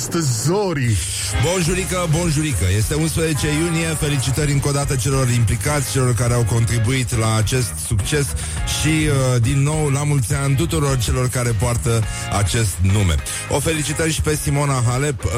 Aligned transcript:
astăzi, 0.00 0.42
Zori? 0.42 0.96
Bonjurică, 1.44 2.08
bonjurică. 2.10 2.64
Este 2.76 2.94
11 2.94 3.46
iunie. 3.46 3.86
Felicitări 3.86 4.52
încă 4.52 4.68
o 4.68 4.70
dată 4.72 4.96
celor 4.96 5.28
implicați, 5.28 5.92
celor 5.92 6.14
care 6.14 6.34
au 6.34 6.44
contribuit 6.44 7.16
la 7.18 7.34
acest 7.34 7.72
succes 7.86 8.26
și, 8.80 8.88
uh, 8.88 9.40
din 9.42 9.62
nou, 9.62 9.88
la 9.88 10.04
mulți 10.04 10.34
ani 10.34 10.56
tuturor 10.56 10.98
celor 10.98 11.28
care 11.28 11.50
poartă 11.50 12.02
acest 12.38 12.74
nume. 12.92 13.14
O 13.48 13.58
felicitări 13.58 14.12
și 14.12 14.20
pe 14.20 14.34
Simona 14.34 14.82
Halep, 14.88 15.24
uh, 15.24 15.30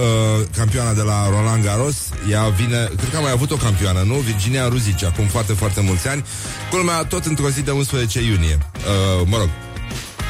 campioana 0.57 0.93
de 0.93 1.03
la 1.03 1.29
Roland 1.31 1.65
Garros. 1.65 1.97
Ea 2.31 2.49
vine, 2.49 2.91
cred 2.97 3.11
că 3.11 3.17
a 3.17 3.21
mai 3.21 3.33
avut 3.33 3.51
o 3.51 3.57
campioană, 3.57 4.03
nu? 4.07 4.15
Virginia 4.15 4.69
Ruzici, 4.69 5.05
acum 5.05 5.27
foarte, 5.27 5.53
foarte 5.53 5.81
mulți 5.81 6.09
ani. 6.09 6.25
Culmea 6.71 7.05
tot 7.05 7.25
într-o 7.25 7.49
zi 7.49 7.63
de 7.63 7.71
11 7.71 8.21
iunie. 8.21 8.59
Uh, 8.75 9.27
mă 9.27 9.37
rog, 9.37 9.49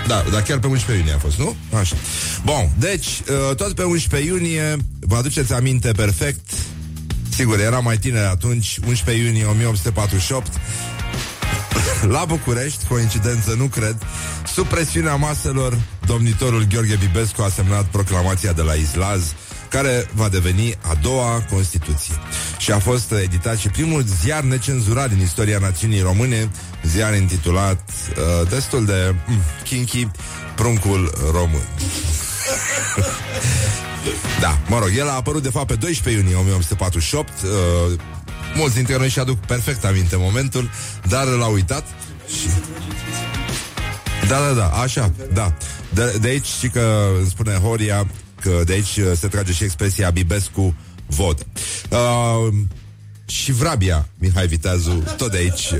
da, 0.07 0.25
dar 0.31 0.43
chiar 0.43 0.59
pe 0.59 0.67
11 0.67 0.99
iunie 0.99 1.15
a 1.15 1.19
fost, 1.19 1.39
nu? 1.39 1.57
Așa. 1.79 1.97
Bun, 2.45 2.71
deci, 2.79 3.07
uh, 3.07 3.57
tot 3.57 3.73
pe 3.73 3.83
11 3.83 4.31
iunie, 4.31 4.77
vă 5.01 5.17
aduceți 5.17 5.53
aminte 5.53 5.93
perfect, 5.93 6.51
sigur, 7.35 7.61
era 7.61 7.79
mai 7.79 7.97
tiner 7.97 8.25
atunci, 8.25 8.79
11 8.87 9.25
iunie 9.25 9.45
1848, 9.45 10.53
la 12.15 12.25
București, 12.25 12.87
coincidență, 12.87 13.55
nu 13.59 13.65
cred, 13.65 13.97
sub 14.55 14.67
presiunea 14.67 15.15
maselor, 15.15 15.79
domnitorul 16.07 16.65
Gheorghe 16.65 16.97
Bibescu 16.97 17.43
a 17.43 17.49
semnat 17.49 17.85
proclamația 17.85 18.53
de 18.53 18.63
la 18.63 18.73
Islaz, 18.73 19.23
care 19.73 20.09
va 20.15 20.29
deveni 20.29 20.77
a 20.81 20.95
doua 21.03 21.45
Constituție. 21.51 22.15
Și 22.59 22.73
a 22.73 22.79
fost 22.79 23.13
editat 23.13 23.59
și 23.59 23.69
primul 23.69 24.05
ziar 24.23 24.43
necenzurat 24.43 25.09
din 25.09 25.21
istoria 25.21 25.59
națiunii 25.59 26.01
române, 26.01 26.51
ziar 26.83 27.15
intitulat 27.15 27.91
uh, 27.91 28.49
destul 28.49 28.85
de 28.85 29.15
mm, 29.27 29.41
kinky, 29.65 30.09
Pruncul 30.55 31.13
Român. 31.33 31.67
da, 34.41 34.59
mă 34.69 34.79
rog, 34.79 34.91
el 34.97 35.09
a 35.09 35.13
apărut 35.13 35.43
de 35.43 35.51
fapt 35.51 35.67
pe 35.67 35.75
12 35.75 36.23
iunie 36.23 36.37
1848, 36.37 37.29
uh, 37.43 37.99
mulți 38.55 38.75
dintre 38.75 38.97
noi 38.97 39.09
și-aduc 39.09 39.39
perfect 39.39 39.85
aminte 39.85 40.17
momentul, 40.17 40.71
dar 41.09 41.27
l-a 41.27 41.47
uitat 41.47 41.85
și... 42.29 42.49
Da, 44.29 44.39
da, 44.39 44.53
da, 44.53 44.69
așa, 44.69 45.13
da. 45.33 45.53
De, 45.89 46.17
de 46.21 46.29
aici 46.29 46.47
și 46.47 46.69
că 46.69 47.09
îmi 47.19 47.29
spune 47.29 47.53
Horia 47.53 48.07
că 48.43 48.63
de 48.65 48.73
aici 48.73 48.97
uh, 48.97 49.13
se 49.17 49.29
trage 49.29 49.53
și 49.53 49.65
expresia 49.65 50.11
Bibescu 50.11 50.75
vod. 51.07 51.47
Uh, 51.91 52.55
și 53.33 53.53
Vrabia, 53.53 54.09
Mihai 54.19 54.47
Viteazu, 54.47 55.03
tot 55.17 55.31
de 55.31 55.37
aici 55.37 55.71
uh, 55.71 55.79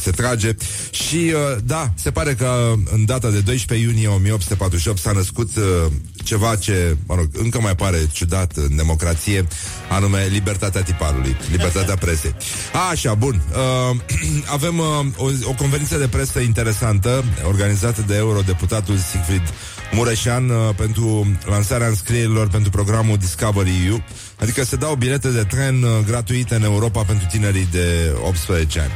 se 0.00 0.10
trage. 0.10 0.54
Și 0.90 1.14
uh, 1.14 1.62
da, 1.64 1.92
se 1.94 2.10
pare 2.10 2.34
că 2.34 2.72
în 2.92 3.04
data 3.04 3.30
de 3.30 3.40
12 3.40 3.88
iunie 3.88 4.08
1848 4.08 4.98
s-a 4.98 5.12
născut 5.12 5.56
uh, 5.56 5.92
ceva 6.24 6.56
ce, 6.56 6.96
mă 7.06 7.14
rog, 7.14 7.28
încă 7.32 7.60
mai 7.60 7.74
pare 7.74 8.08
ciudat 8.12 8.52
în 8.56 8.76
democrație, 8.76 9.46
anume 9.90 10.28
libertatea 10.30 10.82
tiparului, 10.82 11.36
libertatea 11.50 11.94
presei. 11.96 12.34
A, 12.72 12.88
așa, 12.88 13.14
bun. 13.14 13.42
Uh, 13.90 13.96
avem 14.56 14.78
uh, 14.78 14.86
o, 15.16 15.26
o 15.44 15.52
conferință 15.52 15.98
de 15.98 16.08
presă 16.08 16.40
interesantă 16.40 17.24
organizată 17.44 18.04
de 18.06 18.16
eurodeputatul 18.16 18.96
Siegfried 18.96 19.52
Mureșan 19.92 20.48
uh, 20.48 20.74
pentru 20.76 21.26
lansarea 21.44 21.86
înscrierilor 21.86 22.48
pentru 22.48 22.70
programul 22.70 23.16
Discovery 23.16 23.86
EU, 23.86 24.02
adică 24.40 24.64
se 24.64 24.76
dau 24.76 24.94
bilete 24.94 25.28
de 25.28 25.42
tren 25.42 25.82
uh, 25.82 25.90
gratuite 26.06 26.54
în 26.54 26.62
Europa 26.62 27.02
pentru 27.02 27.26
tinerii 27.30 27.68
de 27.70 28.16
18 28.26 28.80
ani. 28.80 28.92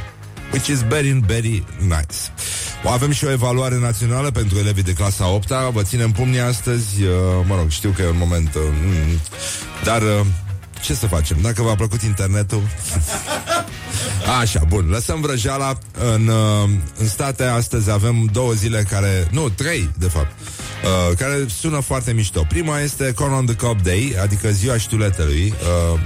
Which 0.51 0.67
is 0.67 0.81
very, 0.81 1.19
very 1.25 1.63
nice. 1.79 2.15
O 2.83 2.89
avem 2.89 3.11
și 3.11 3.25
o 3.25 3.31
evaluare 3.31 3.79
națională 3.79 4.31
pentru 4.31 4.57
elevii 4.57 4.83
de 4.83 4.93
clasa 4.93 5.27
8 5.27 5.47
-a. 5.47 5.71
Vă 5.71 5.81
ținem 5.81 6.11
pumnii 6.11 6.39
astăzi. 6.39 7.03
Uh, 7.03 7.09
mă 7.47 7.55
rog, 7.55 7.69
știu 7.69 7.89
că 7.89 8.01
e 8.01 8.09
un 8.09 8.17
moment... 8.17 8.55
Uh, 8.55 8.61
mm, 8.83 9.19
dar 9.83 10.01
uh, 10.01 10.25
ce 10.81 10.93
să 10.93 11.07
facem? 11.07 11.37
Dacă 11.41 11.61
v-a 11.61 11.75
plăcut 11.75 12.01
internetul... 12.01 12.61
Așa, 14.41 14.61
bun, 14.67 14.87
lăsăm 14.89 15.21
vrăjeala 15.21 15.77
în, 16.13 16.27
uh, 16.27 16.69
în 16.97 17.07
state 17.07 17.43
astăzi 17.43 17.91
avem 17.91 18.29
două 18.31 18.51
zile 18.51 18.85
care, 18.89 19.27
nu, 19.31 19.49
trei 19.49 19.89
de 19.97 20.07
fapt 20.07 20.31
uh, 20.85 21.17
care 21.17 21.45
sună 21.59 21.79
foarte 21.79 22.13
mișto. 22.13 22.45
Prima 22.47 22.79
este 22.79 23.13
Corn 23.13 23.33
on 23.33 23.45
the 23.45 23.55
Cob 23.55 23.81
Day, 23.81 24.15
adică 24.21 24.49
ziua 24.49 24.77
știuletelui. 24.77 25.53
Uh, 25.93 25.99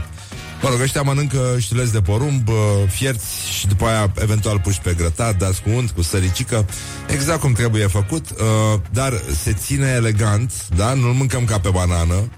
Mă 0.61 0.69
rog, 0.69 0.81
ăștia 0.81 1.01
mănâncă 1.01 1.55
știuleți 1.59 1.91
de 1.91 2.01
porumb, 2.01 2.47
uh, 2.47 2.55
fierți 2.89 3.25
și 3.57 3.67
după 3.67 3.85
aia 3.85 4.11
eventual 4.21 4.59
puși 4.59 4.79
pe 4.79 4.93
grătar, 4.93 5.33
dați 5.33 5.61
cu 5.61 5.69
unt, 5.69 5.91
cu 5.91 6.01
săricică, 6.01 6.65
exact 7.07 7.39
cum 7.39 7.53
trebuie 7.53 7.87
făcut, 7.87 8.29
uh, 8.29 8.79
dar 8.91 9.21
se 9.43 9.53
ține 9.53 9.87
elegant, 9.87 10.51
da? 10.75 10.93
Nu-l 10.93 11.13
mâncăm 11.13 11.45
ca 11.45 11.59
pe 11.59 11.69
banană. 11.69 12.15
Uh, 12.15 12.29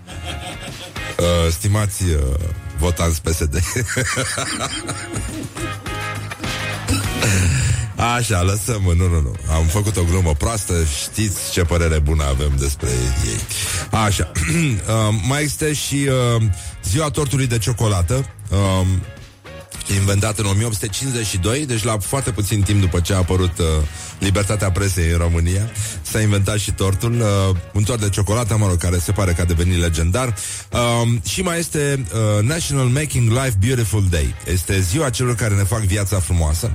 stimați 1.52 2.04
uh, 2.04 2.18
votanți 2.78 3.22
PSD. 3.22 3.62
Așa, 8.02 8.42
lăsăm, 8.42 8.82
nu, 8.82 9.08
nu, 9.08 9.22
nu. 9.22 9.36
Am 9.54 9.66
făcut 9.66 9.98
o 9.98 10.04
glumă 10.04 10.34
proastă, 10.34 10.74
știți 11.02 11.52
ce 11.52 11.62
părere 11.62 12.00
bună 12.00 12.24
avem 12.24 12.52
despre 12.60 12.88
ei. 13.26 13.40
Așa. 13.90 14.32
uh, 14.58 15.16
mai 15.28 15.44
este 15.44 15.74
și 15.74 15.96
uh, 16.36 16.42
ziua 16.84 17.10
tortului 17.10 17.48
de 17.48 17.58
ciocolată. 17.58 18.26
Uh, 18.50 18.88
inventat 19.94 20.40
în 20.40 20.46
1852, 20.46 21.66
deci 21.66 21.84
la 21.84 21.98
foarte 21.98 22.32
puțin 22.32 22.62
timp 22.62 22.80
după 22.80 23.00
ce 23.00 23.14
a 23.14 23.18
apărut 23.18 23.58
uh, 23.58 23.66
libertatea 24.20 24.72
presei 24.72 25.12
în 25.12 25.18
România, 25.18 25.72
s-a 26.02 26.22
inventat 26.22 26.58
și 26.58 26.72
tortul, 26.72 27.20
uh, 27.20 27.56
un 27.74 27.84
tort 27.84 28.02
de 28.02 28.10
ciocolată, 28.10 28.58
mă 28.58 28.68
rog, 28.68 28.78
care 28.78 28.98
se 28.98 29.12
pare 29.12 29.32
că 29.32 29.42
a 29.42 29.46
devenit 29.46 29.80
legendar. 29.80 30.36
Uh, 30.72 30.80
și 31.28 31.42
mai 31.42 31.60
este 31.60 32.06
uh, 32.14 32.44
National 32.44 32.86
Making 32.86 33.30
Life 33.30 33.54
Beautiful 33.66 34.06
Day. 34.10 34.36
Este 34.52 34.80
ziua 34.80 35.10
celor 35.10 35.36
care 35.36 35.56
ne 35.56 35.64
fac 35.64 35.80
viața 35.80 36.20
frumoasă 36.20 36.72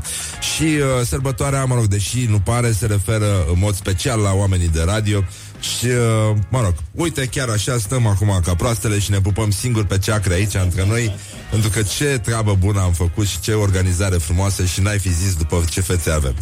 și 0.54 0.62
uh, 0.62 1.06
sărbătoarea, 1.06 1.64
mă 1.64 1.74
rog, 1.74 1.84
deși 1.84 2.26
nu 2.28 2.38
pare, 2.38 2.72
se 2.72 2.86
referă 2.86 3.44
în 3.52 3.58
mod 3.58 3.74
special 3.74 4.20
la 4.20 4.32
oamenii 4.32 4.68
de 4.68 4.82
radio, 4.82 5.24
și, 5.66 5.86
uh, 5.86 6.36
mă 6.48 6.60
rog, 6.60 6.74
uite, 6.92 7.26
chiar 7.26 7.48
așa 7.48 7.78
stăm 7.78 8.06
acum 8.06 8.40
ca 8.44 8.54
proastele 8.54 8.98
și 8.98 9.10
ne 9.10 9.20
pupăm 9.20 9.50
singuri 9.50 9.86
pe 9.86 9.98
ceacre 9.98 10.34
aici 10.34 10.54
între 10.54 10.86
noi, 10.86 11.16
pentru 11.50 11.70
că 11.70 11.82
ce 11.82 12.18
treabă 12.18 12.54
bună 12.54 12.80
am 12.80 12.92
făcut 12.92 13.26
și 13.26 13.40
ce 13.40 13.52
organizare 13.52 14.16
frumoasă 14.16 14.64
și 14.64 14.80
n-ai 14.80 14.98
fi 14.98 15.12
zis 15.12 15.34
după 15.34 15.64
ce 15.70 15.80
fețe 15.80 16.10
avem. 16.10 16.34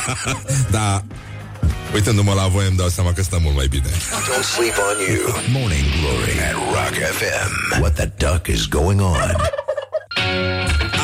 da, 0.70 1.04
Uitându-mă 1.94 2.32
la 2.32 2.46
voi 2.46 2.66
îmi 2.66 2.76
dau 2.76 2.88
seama 2.88 3.12
că 3.12 3.22
stăm 3.22 3.42
mult 3.42 3.56
mai 3.56 3.66
bine. 3.66 3.88
Don't 3.88 4.44
sleep 4.54 4.74
on 4.90 5.14
you. 5.14 5.34
Morning 5.60 5.84
Glory. 6.00 6.38
At 6.48 6.54
Rock 6.54 6.94
FM 7.18 7.80
What 7.80 7.94
the 7.94 8.10
duck 8.16 8.46
is 8.46 8.66
going 8.66 9.00
on 9.00 9.36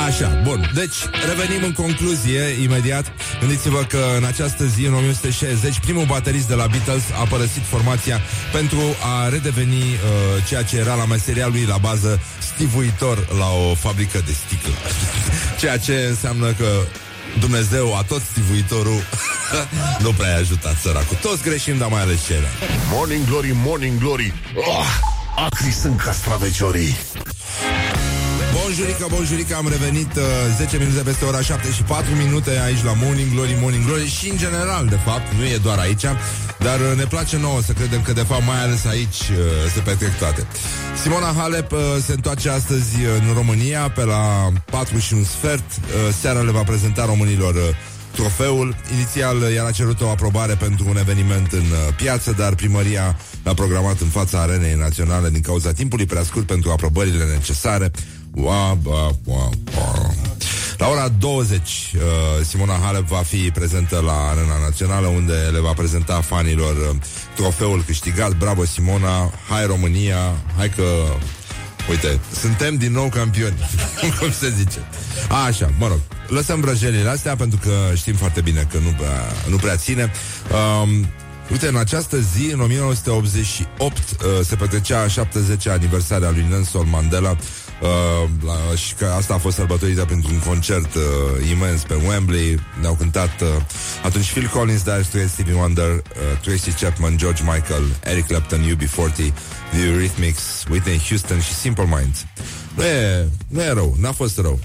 Așa, 0.07 0.41
bun. 0.43 0.71
Deci, 0.75 0.97
revenim 1.29 1.65
în 1.65 1.73
concluzie 1.73 2.41
imediat. 2.63 3.13
Gândiți-vă 3.41 3.83
că 3.83 3.99
în 4.17 4.25
această 4.25 4.65
zi, 4.65 4.85
în 4.85 4.95
1960, 4.95 5.79
primul 5.79 6.05
baterist 6.05 6.49
de 6.49 6.55
la 6.55 6.67
Beatles 6.67 7.03
a 7.21 7.27
părăsit 7.29 7.63
formația 7.63 8.21
pentru 8.53 8.81
a 9.03 9.29
redeveni 9.29 9.83
uh, 9.83 10.45
ceea 10.47 10.63
ce 10.63 10.77
era 10.77 10.95
la 10.95 11.05
meseria 11.05 11.47
lui 11.47 11.65
la 11.65 11.77
bază 11.77 12.21
stivuitor 12.39 13.27
la 13.39 13.51
o 13.71 13.75
fabrică 13.75 14.23
de 14.27 14.33
sticlă. 14.33 14.73
ceea 15.61 15.79
ce 15.79 16.07
înseamnă 16.09 16.53
că 16.53 16.71
Dumnezeu 17.39 17.97
a 17.97 18.03
tot 18.03 18.23
stivuitorul 18.31 19.01
Nu 20.05 20.13
prea 20.13 20.35
a 20.35 20.39
ajutat 20.39 20.77
săracul 20.77 21.17
Toți 21.21 21.43
greșim, 21.43 21.79
dar 21.79 21.89
mai 21.89 22.01
ales 22.01 22.25
cele 22.27 22.49
Morning 22.93 23.27
Glory, 23.27 23.53
Morning 23.55 23.99
Glory 23.99 24.35
oh, 24.55 24.87
Acri 25.37 25.73
sunt 25.73 26.01
castraveciorii 26.01 26.97
Bonjurică, 28.57 29.07
bonjurică, 29.15 29.55
am 29.55 29.69
revenit 29.69 30.17
uh, 30.17 30.23
10 30.57 30.77
minute 30.77 31.01
peste 31.01 31.25
ora 31.25 31.41
7 31.41 31.71
și 31.73 31.83
4 31.83 32.15
minute 32.15 32.61
aici 32.67 32.83
la 32.85 32.93
Morning 33.03 33.31
Glory, 33.35 33.57
Morning 33.61 33.85
Glory 33.85 34.07
și 34.07 34.29
în 34.31 34.37
general, 34.37 34.87
de 34.87 34.99
fapt, 35.05 35.33
nu 35.39 35.45
e 35.45 35.57
doar 35.63 35.79
aici, 35.79 36.07
dar 36.59 36.79
uh, 36.81 36.97
ne 36.97 37.05
place 37.05 37.37
nouă 37.37 37.61
să 37.63 37.73
credem 37.73 38.03
că 38.03 38.13
de 38.13 38.25
fapt 38.31 38.45
mai 38.47 38.61
ales 38.63 38.85
aici 38.85 39.21
uh, 39.31 39.37
se 39.75 39.81
petrec 39.81 40.19
toate. 40.19 40.47
Simona 41.03 41.33
Halep 41.39 41.73
uh, 41.73 41.79
se 42.07 42.13
întoarce 42.13 42.49
astăzi 42.51 42.95
în 43.19 43.35
România 43.35 43.91
pe 43.91 44.05
la 44.05 44.53
4 44.65 44.99
și 44.99 45.15
un 45.15 45.25
sfert. 45.25 45.69
Uh, 45.77 46.15
seara 46.21 46.41
le 46.41 46.51
va 46.51 46.63
prezenta 46.63 47.05
românilor 47.05 47.55
uh, 47.55 47.63
trofeul. 48.19 48.77
Inițial 48.95 49.37
uh, 49.37 49.55
i-a 49.55 49.71
cerut 49.71 50.01
o 50.01 50.09
aprobare 50.09 50.55
pentru 50.55 50.85
un 50.89 50.97
eveniment 50.97 51.53
în 51.53 51.59
uh, 51.59 51.95
piață, 51.97 52.35
dar 52.39 52.55
primăria 52.55 53.17
l-a 53.43 53.55
programat 53.55 54.01
în 54.01 54.09
fața 54.09 54.41
arenei 54.41 54.75
naționale 54.75 55.31
din 55.31 55.41
cauza 55.41 55.73
timpului 55.73 56.07
prea 56.07 56.23
scurt 56.23 56.47
pentru 56.47 56.71
aprobările 56.71 57.25
necesare. 57.25 57.91
Ua, 58.39 58.79
ba, 58.83 59.11
ua, 59.25 59.51
ua. 59.77 60.15
La 60.77 60.89
ora 60.89 61.09
20, 61.09 61.95
uh, 61.95 62.45
Simona 62.45 62.79
Halep 62.83 63.07
va 63.07 63.23
fi 63.23 63.51
prezentă 63.51 64.01
la 64.05 64.13
Arena 64.13 64.59
Națională, 64.63 65.07
unde 65.07 65.33
le 65.33 65.61
va 65.61 65.73
prezenta 65.73 66.21
fanilor 66.21 66.77
uh, 66.77 66.97
trofeul 67.35 67.83
câștigat. 67.87 68.37
Bravo, 68.37 68.65
Simona! 68.65 69.33
Hai, 69.49 69.67
România! 69.67 70.35
Hai 70.57 70.69
că 70.69 70.83
Uite, 71.91 72.21
suntem 72.41 72.77
din 72.77 72.93
nou 72.93 73.09
campioni 73.09 73.57
Cum 74.19 74.33
se 74.33 74.51
zice 74.51 74.79
Așa, 75.47 75.71
mă 75.79 75.87
rog, 75.89 76.01
lăsăm 76.27 76.61
vrăjelile 76.61 77.09
astea 77.09 77.37
Pentru 77.37 77.59
că 77.63 77.71
știm 77.95 78.15
foarte 78.15 78.41
bine 78.41 78.69
că 78.71 78.79
nu 78.79 78.91
prea, 78.91 79.23
nu 79.49 79.57
prea 79.57 79.77
ține 79.77 80.11
um, 80.83 81.07
Uite, 81.51 81.67
în 81.67 81.77
această 81.77 82.19
zi, 82.19 82.53
în 82.53 82.61
1988, 82.61 83.97
uh, 83.97 84.27
se 84.45 84.57
petrecea 84.57 85.01
a 85.01 85.07
70-a 85.07 85.73
aniversare 85.73 86.27
a 86.27 86.31
lui 86.31 86.47
Nelson 86.49 86.89
Mandela 86.91 87.37
Uh, 87.81 88.29
la, 88.45 88.77
și 88.77 88.95
că 88.95 89.07
asta 89.07 89.35
a 89.35 89.39
fost 89.39 89.57
sărbătorită 89.57 90.05
pentru 90.05 90.31
un 90.33 90.39
concert 90.39 90.95
uh, 90.95 91.03
imens 91.51 91.83
pe 91.83 91.95
Wembley. 91.95 92.61
Ne-au 92.81 92.95
cântat 92.95 93.41
uh, 93.41 93.49
atunci 94.05 94.31
Phil 94.31 94.51
Collins, 94.53 94.83
Dire 94.83 95.03
Straits, 95.03 95.33
Stevie 95.33 95.55
Wonder, 95.55 95.91
uh, 95.91 96.03
Tracy 96.43 96.71
Chapman, 96.71 97.17
George 97.17 97.43
Michael, 97.43 97.83
Eric 98.05 98.27
Clapton, 98.27 98.61
UB40, 98.61 99.33
The 99.71 99.85
Eurythmics, 99.87 100.65
Whitney 100.71 101.01
Houston 101.09 101.41
și 101.41 101.55
Simple 101.55 101.85
Minds. 101.85 102.27
Nu 102.75 102.85
e, 102.85 103.29
nu 103.49 103.63
e 103.63 103.73
rău, 103.73 103.97
n-a 103.99 104.13
fost 104.13 104.39
rău. 104.39 104.59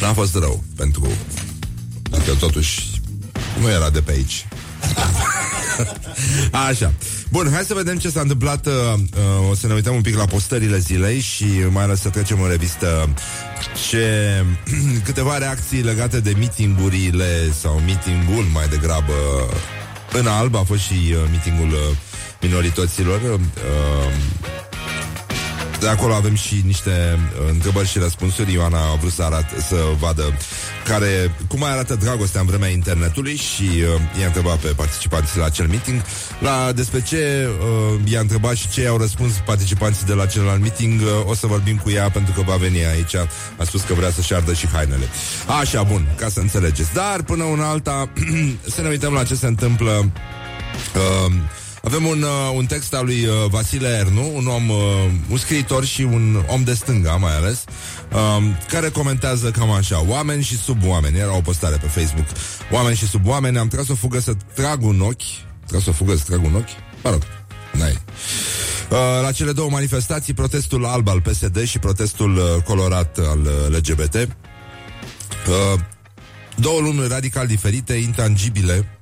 N-a 0.00 0.12
fost 0.12 0.34
rău, 0.34 0.64
pentru 0.76 1.06
că 2.24 2.32
totuși 2.38 3.00
nu 3.60 3.70
era 3.70 3.90
de 3.90 4.00
pe 4.00 4.12
aici. 4.12 4.46
Așa. 6.68 6.92
Bun, 7.32 7.50
hai 7.52 7.62
să 7.62 7.74
vedem 7.74 7.96
ce 7.98 8.10
s-a 8.10 8.20
întâmplat. 8.20 8.66
Uh, 8.66 8.72
uh, 8.72 9.50
o 9.50 9.54
să 9.54 9.66
ne 9.66 9.74
uităm 9.74 9.94
un 9.94 10.00
pic 10.00 10.16
la 10.16 10.24
postările 10.24 10.78
zilei 10.78 11.20
și 11.20 11.44
mai 11.70 11.82
ales 11.82 12.00
să 12.00 12.08
trecem 12.08 12.40
în 12.40 12.48
revistă 12.48 13.08
ce 13.88 14.44
câteva 15.06 15.38
reacții 15.38 15.82
legate 15.82 16.20
de 16.20 16.34
mitingurile 16.38 17.52
sau 17.60 17.80
mitingul 17.86 18.44
mai 18.52 18.68
degrabă 18.68 19.12
în 20.12 20.26
alb 20.26 20.54
a 20.54 20.62
fost 20.62 20.80
și 20.80 20.92
uh, 20.92 21.16
mitingul 21.30 21.68
uh, 21.68 21.96
minorităților. 22.40 23.20
Uh, 23.22 23.40
de 25.82 25.88
acolo 25.88 26.14
avem 26.14 26.34
și 26.34 26.62
niște 26.66 27.18
uh, 27.18 27.48
întrebări 27.50 27.88
și 27.88 27.98
răspunsuri. 27.98 28.52
Ioana 28.52 28.78
a 28.78 28.94
vrut 28.94 29.12
să, 29.12 29.22
arat, 29.22 29.50
să 29.68 29.76
vadă 29.98 30.22
care, 30.84 31.34
cum 31.48 31.58
mai 31.58 31.70
arată 31.70 31.94
dragostea 31.94 32.40
în 32.40 32.46
vremea 32.46 32.68
internetului 32.68 33.36
și 33.36 33.62
uh, 33.62 34.20
i-a 34.20 34.26
întrebat 34.26 34.58
pe 34.58 34.68
participanții 34.68 35.38
la 35.38 35.44
acel 35.44 35.66
meeting 35.66 36.02
la 36.38 36.72
despre 36.72 37.02
ce 37.02 37.48
uh, 37.48 38.12
i-a 38.12 38.20
întrebat 38.20 38.54
și 38.56 38.68
ce 38.68 38.82
i-au 38.82 38.96
răspuns 38.96 39.32
participanții 39.46 40.06
de 40.06 40.12
la 40.12 40.26
celălalt 40.26 40.60
meeting. 40.60 41.00
Uh, 41.00 41.08
o 41.24 41.34
să 41.34 41.46
vorbim 41.46 41.76
cu 41.76 41.90
ea 41.90 42.10
pentru 42.10 42.32
că 42.32 42.42
va 42.46 42.56
veni 42.56 42.86
aici. 42.86 43.14
A 43.56 43.64
spus 43.64 43.82
că 43.82 43.94
vrea 43.94 44.10
să-și 44.10 44.34
ardă 44.34 44.52
și 44.52 44.66
hainele. 44.66 45.08
Așa, 45.60 45.82
bun, 45.82 46.06
ca 46.16 46.28
să 46.28 46.40
înțelegeți. 46.40 46.92
Dar 46.92 47.22
până 47.22 47.44
una 47.44 47.68
alta, 47.68 48.12
să 48.74 48.80
ne 48.82 48.88
uităm 48.88 49.12
la 49.12 49.24
ce 49.24 49.34
se 49.34 49.46
întâmplă 49.46 50.10
uh, 50.94 51.32
avem 51.82 52.06
un, 52.06 52.22
uh, 52.22 52.54
un 52.54 52.66
text 52.66 52.94
al 52.94 53.04
lui 53.04 53.26
uh, 53.26 53.34
Vasile 53.50 53.88
Ernu, 53.88 54.36
un 54.36 54.46
om, 54.46 54.68
uh, 54.68 54.76
un 55.30 55.36
scriitor 55.36 55.84
și 55.84 56.02
un 56.02 56.44
om 56.48 56.64
de 56.64 56.74
stânga 56.74 57.16
mai 57.16 57.36
ales, 57.36 57.64
uh, 58.12 58.42
care 58.68 58.88
comentează 58.88 59.50
cam 59.50 59.70
așa, 59.70 60.04
oameni 60.06 60.42
și 60.42 60.58
sub 60.58 60.86
oameni, 60.86 61.18
era 61.18 61.36
o 61.36 61.40
postare 61.40 61.76
pe 61.76 61.86
Facebook, 61.86 62.26
oameni 62.70 62.96
și 62.96 63.08
sub 63.08 63.26
oameni, 63.26 63.58
am 63.58 63.68
tras 63.68 63.88
o 63.88 63.94
fugă 63.94 64.20
să 64.20 64.32
trag 64.54 64.82
un 64.82 65.00
ochi, 65.00 65.22
tras 65.66 65.86
o 65.86 65.92
fugă 65.92 66.16
să 66.16 66.22
trag 66.26 66.44
un 66.44 66.54
ochi, 66.54 67.02
mă 67.02 67.10
rog, 67.10 67.22
n-ai. 67.72 67.98
Uh, 68.90 68.98
la 69.22 69.32
cele 69.32 69.52
două 69.52 69.70
manifestații, 69.70 70.34
protestul 70.34 70.86
alb 70.86 71.08
al 71.08 71.20
PSD 71.20 71.64
și 71.64 71.78
protestul 71.78 72.36
uh, 72.36 72.62
colorat 72.64 73.18
al 73.18 73.40
uh, 73.40 73.76
LGBT. 73.76 74.14
Uh, 74.14 75.80
două 76.56 76.80
lumi 76.80 77.08
radical 77.08 77.46
diferite, 77.46 77.94
intangibile, 77.94 79.01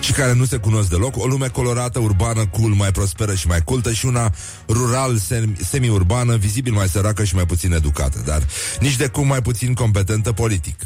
și 0.00 0.12
care 0.12 0.34
nu 0.34 0.44
se 0.44 0.56
cunosc 0.56 0.88
deloc, 0.88 1.16
o 1.16 1.26
lume 1.26 1.48
colorată, 1.48 1.98
urbană, 1.98 2.46
cool, 2.46 2.70
mai 2.70 2.90
prosperă 2.90 3.34
și 3.34 3.46
mai 3.46 3.60
cultă 3.62 3.92
și 3.92 4.06
una 4.06 4.32
rural, 4.68 5.18
semi-urbană, 5.64 6.36
vizibil 6.36 6.72
mai 6.72 6.88
săracă 6.88 7.24
și 7.24 7.34
mai 7.34 7.46
puțin 7.46 7.72
educată, 7.72 8.22
dar 8.24 8.42
nici 8.80 8.96
de 8.96 9.06
cum 9.06 9.26
mai 9.26 9.42
puțin 9.42 9.74
competentă 9.74 10.32
politic. 10.32 10.78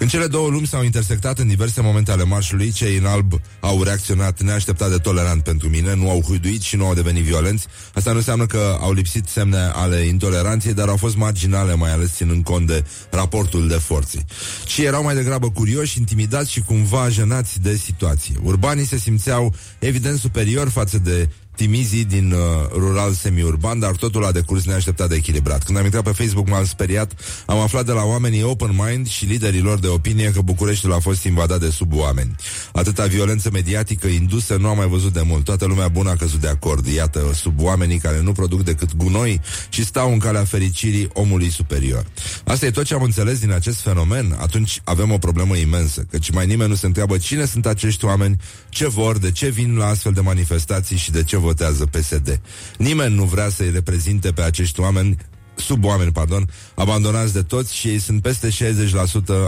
În 0.00 0.08
cele 0.08 0.26
două 0.26 0.48
lumi 0.48 0.66
s-au 0.66 0.84
intersectat 0.84 1.38
în 1.38 1.48
diverse 1.48 1.80
momente 1.80 2.10
ale 2.10 2.24
marșului, 2.24 2.70
cei 2.70 2.96
în 2.96 3.06
alb 3.06 3.40
au 3.60 3.82
reacționat 3.82 4.40
neașteptat 4.40 4.90
de 4.90 4.96
tolerant 4.96 5.42
pentru 5.42 5.68
mine, 5.68 5.94
nu 5.94 6.10
au 6.10 6.20
huiduit 6.20 6.62
și 6.62 6.76
nu 6.76 6.86
au 6.86 6.94
devenit 6.94 7.22
violenți. 7.22 7.66
Asta 7.94 8.10
nu 8.10 8.16
înseamnă 8.16 8.46
că 8.46 8.78
au 8.80 8.92
lipsit 8.92 9.26
semne 9.28 9.58
ale 9.58 9.96
intoleranței, 9.96 10.74
dar 10.74 10.88
au 10.88 10.96
fost 10.96 11.16
marginale, 11.16 11.74
mai 11.74 11.92
ales 11.92 12.14
ținând 12.14 12.44
cont 12.44 12.66
de 12.66 12.84
raportul 13.10 13.68
de 13.68 13.74
forțe. 13.74 14.24
Și 14.66 14.84
erau 14.84 15.02
mai 15.02 15.14
degrabă 15.14 15.50
curioși, 15.50 15.98
intimidați 15.98 16.50
și 16.52 16.60
cumva 16.60 17.08
jenați 17.08 17.60
de 17.60 17.76
situație. 17.76 18.34
Urbanii 18.42 18.86
se 18.86 18.98
simțeau 18.98 19.54
evident 19.78 20.18
superior 20.18 20.68
față 20.68 20.98
de 20.98 21.28
timizii 21.58 22.04
din 22.04 22.32
uh, 22.32 22.38
rural 22.72 23.12
semi-urban, 23.12 23.78
dar 23.78 23.90
totul 23.90 24.24
a 24.24 24.32
decurs 24.32 24.64
neașteptat 24.64 25.08
de 25.08 25.14
echilibrat. 25.14 25.64
Când 25.64 25.78
am 25.78 25.84
intrat 25.84 26.02
pe 26.02 26.10
Facebook 26.10 26.48
m-am 26.48 26.64
speriat, 26.64 27.12
am 27.46 27.58
aflat 27.58 27.86
de 27.86 27.92
la 27.92 28.04
oamenii 28.04 28.42
open 28.42 28.78
mind 28.86 29.08
și 29.08 29.24
liderii 29.24 29.60
lor 29.60 29.78
de 29.78 29.86
opinie 29.86 30.30
că 30.30 30.40
Bucureștiul 30.40 30.92
a 30.92 30.98
fost 30.98 31.24
invadat 31.24 31.60
de 31.60 31.70
sub 31.70 31.92
oameni. 31.94 32.34
Atâta 32.72 33.06
violență 33.06 33.50
mediatică 33.52 34.06
indusă 34.06 34.56
nu 34.56 34.68
am 34.68 34.76
mai 34.76 34.88
văzut 34.88 35.12
de 35.12 35.22
mult. 35.26 35.44
Toată 35.44 35.64
lumea 35.64 35.88
bună 35.88 36.10
a 36.10 36.16
căzut 36.16 36.40
de 36.40 36.48
acord. 36.48 36.86
Iată, 36.86 37.20
sub 37.34 37.60
oamenii 37.60 37.98
care 37.98 38.20
nu 38.20 38.32
produc 38.32 38.64
decât 38.64 38.96
gunoi 38.96 39.40
și 39.68 39.84
stau 39.84 40.12
în 40.12 40.18
calea 40.18 40.44
fericirii 40.44 41.08
omului 41.12 41.50
superior. 41.50 42.06
Asta 42.44 42.66
e 42.66 42.70
tot 42.70 42.84
ce 42.84 42.94
am 42.94 43.02
înțeles 43.02 43.38
din 43.38 43.52
acest 43.52 43.80
fenomen. 43.80 44.36
Atunci 44.40 44.80
avem 44.84 45.12
o 45.12 45.18
problemă 45.18 45.56
imensă, 45.56 46.06
căci 46.10 46.30
mai 46.30 46.46
nimeni 46.46 46.70
nu 46.70 46.76
se 46.76 46.86
întreabă 46.86 47.18
cine 47.18 47.44
sunt 47.44 47.66
acești 47.66 48.04
oameni, 48.04 48.36
ce 48.68 48.88
vor, 48.88 49.18
de 49.18 49.30
ce 49.30 49.48
vin 49.48 49.76
la 49.76 49.86
astfel 49.86 50.12
de 50.12 50.20
manifestații 50.20 50.96
și 50.96 51.10
de 51.10 51.22
ce 51.22 51.36
vor 51.36 51.47
votează 51.48 51.86
PSD. 51.86 52.40
Nimeni 52.76 53.14
nu 53.14 53.24
vrea 53.24 53.48
să-i 53.48 53.70
reprezinte 53.70 54.32
pe 54.32 54.42
acești 54.42 54.80
oameni 54.80 55.16
sub 55.60 55.84
oameni, 55.84 56.12
pardon, 56.12 56.50
abandonați 56.74 57.32
de 57.32 57.42
toți 57.42 57.74
și 57.74 57.88
ei 57.88 57.98
sunt 57.98 58.22
peste 58.22 58.48
60% 58.48 58.52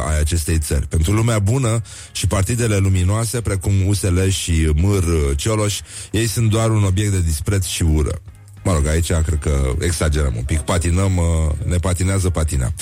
ai 0.08 0.20
acestei 0.20 0.58
țări. 0.58 0.86
Pentru 0.86 1.12
lumea 1.12 1.38
bună 1.38 1.82
și 2.12 2.26
partidele 2.26 2.76
luminoase, 2.76 3.40
precum 3.40 3.86
USL 3.86 4.26
și 4.28 4.70
Mâr 4.74 5.04
Cioloș, 5.36 5.80
ei 6.12 6.26
sunt 6.26 6.50
doar 6.50 6.70
un 6.70 6.84
obiect 6.84 7.12
de 7.12 7.20
dispreț 7.20 7.66
și 7.66 7.82
ură. 7.82 8.20
Mă 8.62 8.72
rog, 8.72 8.86
aici 8.86 9.12
cred 9.12 9.38
că 9.40 9.74
exagerăm 9.78 10.32
un 10.36 10.42
pic. 10.42 10.58
Patinăm, 10.58 11.16
uh, 11.16 11.24
ne 11.64 11.76
patinează 11.76 12.30
patina. 12.30 12.72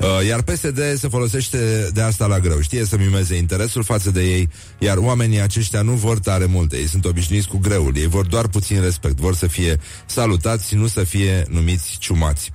Uh, 0.00 0.26
iar 0.26 0.42
PSD 0.42 0.80
se 0.96 1.08
folosește 1.08 1.90
de 1.92 2.00
asta 2.00 2.26
la 2.26 2.38
greu. 2.38 2.60
Știe 2.60 2.84
să 2.84 2.96
mimeze 2.96 3.36
interesul 3.36 3.82
față 3.82 4.10
de 4.10 4.22
ei, 4.22 4.48
iar 4.78 4.96
oamenii 4.96 5.40
aceștia 5.40 5.82
nu 5.82 5.92
vor 5.92 6.18
tare 6.18 6.44
multe. 6.44 6.76
Ei 6.76 6.88
sunt 6.88 7.04
obișnuiți 7.04 7.48
cu 7.48 7.58
greul. 7.58 7.96
Ei 7.96 8.06
vor 8.06 8.26
doar 8.26 8.48
puțin 8.48 8.80
respect. 8.80 9.16
Vor 9.16 9.34
să 9.34 9.46
fie 9.46 9.80
salutați, 10.06 10.74
nu 10.74 10.86
să 10.86 11.04
fie 11.04 11.44
numiți 11.48 11.96
ciumați. 11.98 12.52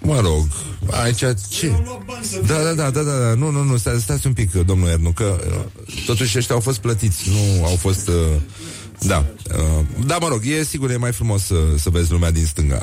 Mă 0.00 0.20
rog, 0.20 0.46
aici 0.90 1.18
ce? 1.48 1.72
Da, 2.46 2.62
da, 2.62 2.72
da, 2.72 2.90
da, 2.90 3.02
da, 3.02 3.18
da. 3.18 3.34
nu, 3.34 3.50
nu, 3.50 3.62
nu, 3.62 3.76
stați, 3.76 4.02
stați 4.02 4.26
un 4.26 4.32
pic, 4.32 4.52
domnul 4.52 4.88
Ernu, 4.88 5.10
că 5.10 5.38
uh, 5.48 5.94
totuși 6.06 6.38
ăștia 6.38 6.54
au 6.54 6.60
fost 6.60 6.78
plătiți, 6.78 7.30
nu 7.30 7.64
au 7.64 7.76
fost... 7.76 8.08
Uh, 8.08 8.14
da. 9.00 9.24
Uh, 9.56 9.84
da, 10.06 10.16
mă 10.20 10.28
rog, 10.28 10.40
e 10.44 10.62
sigur, 10.62 10.90
e 10.90 10.96
mai 10.96 11.12
frumos 11.12 11.44
să, 11.44 11.54
să 11.78 11.90
vezi 11.90 12.10
lumea 12.10 12.30
din 12.30 12.44
stânga. 12.44 12.82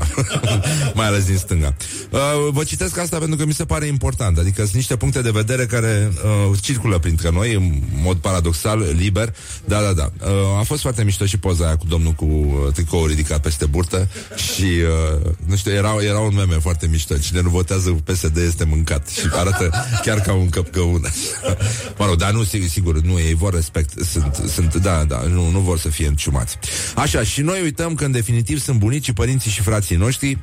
mai 0.96 1.08
ales 1.08 1.26
din 1.26 1.38
stânga. 1.38 1.76
Uh, 2.10 2.20
vă 2.52 2.64
citesc 2.64 2.98
asta 2.98 3.18
pentru 3.18 3.38
că 3.38 3.46
mi 3.46 3.54
se 3.54 3.66
pare 3.66 3.86
important. 3.86 4.38
Adică 4.38 4.62
sunt 4.62 4.76
niște 4.76 4.96
puncte 4.96 5.22
de 5.22 5.30
vedere 5.30 5.66
care 5.66 6.12
uh, 6.52 6.58
circulă 6.62 7.00
printre 7.00 7.30
noi 7.30 7.54
în 7.54 7.82
mod 8.02 8.18
paradoxal, 8.18 8.86
liber. 8.96 9.34
Da, 9.66 9.82
da, 9.82 9.94
da. 9.94 10.12
Uh, 10.26 10.60
a 10.60 10.64
fost 10.64 10.82
foarte 10.82 11.04
mișto 11.04 11.26
și 11.26 11.38
poza 11.38 11.66
aia 11.66 11.78
cu 11.78 11.86
domnul 11.86 12.12
cu 12.12 12.26
uh, 12.26 12.74
tricoul 12.74 13.08
ridicat 13.08 13.42
peste 13.42 13.66
burtă 13.66 14.08
și, 14.36 14.64
uh, 14.64 15.32
nu 15.46 15.56
știu, 15.56 15.72
era, 15.72 15.96
era 16.02 16.20
un 16.20 16.36
meme 16.36 16.56
foarte 16.56 16.88
mișto. 16.88 17.18
Cine 17.18 17.42
nu 17.42 17.50
votează 17.50 17.90
cu 17.90 18.02
PSD 18.04 18.38
este 18.38 18.64
mâncat 18.64 19.08
și 19.08 19.30
arată 19.32 19.72
chiar 20.02 20.20
ca 20.20 20.34
un 20.34 20.50
căpcăună. 20.50 21.10
mă 21.98 22.06
rog, 22.06 22.16
dar 22.16 22.32
nu, 22.32 22.44
sigur, 22.44 23.00
nu, 23.00 23.20
ei 23.20 23.34
vor 23.34 23.54
respect. 23.54 24.06
Sunt, 24.06 24.44
sunt 24.54 24.76
da, 24.76 25.04
da, 25.04 25.22
nu, 25.22 25.50
nu 25.50 25.60
vor 25.60 25.80
să 25.80 25.90
fie 25.90 26.05
înciumați. 26.08 26.58
Așa, 26.96 27.24
și 27.24 27.42
noi 27.42 27.62
uităm 27.62 27.96
că 27.96 28.06
în 28.06 28.12
definitiv 28.12 28.60
sunt 28.60 28.80
bunicii, 28.80 29.14
părinții 29.14 29.52
și 29.52 29.62
frații 29.62 29.96
noștri 29.96 30.38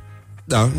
da, 0.45 0.71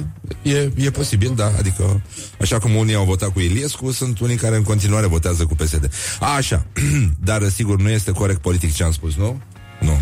e, 0.43 0.71
e 0.77 0.91
posibil, 0.91 1.33
da, 1.35 1.53
adică 1.59 2.03
așa 2.41 2.59
cum 2.59 2.75
unii 2.75 2.95
au 2.95 3.05
votat 3.05 3.33
cu 3.33 3.41
Iliescu, 3.41 3.93
sunt 3.93 4.19
unii 4.19 4.37
care 4.37 4.57
în 4.57 4.63
continuare 4.63 5.07
votează 5.07 5.45
cu 5.45 5.55
PSD. 5.55 5.91
A, 6.21 6.35
așa, 6.35 6.67
dar 7.29 7.49
sigur 7.49 7.81
nu 7.81 7.89
este 7.89 8.11
corect 8.11 8.41
politic 8.41 8.75
ce 8.75 8.85
am 8.85 8.93
spus, 8.93 9.15
nu? 9.15 9.41
Nu. 9.81 10.01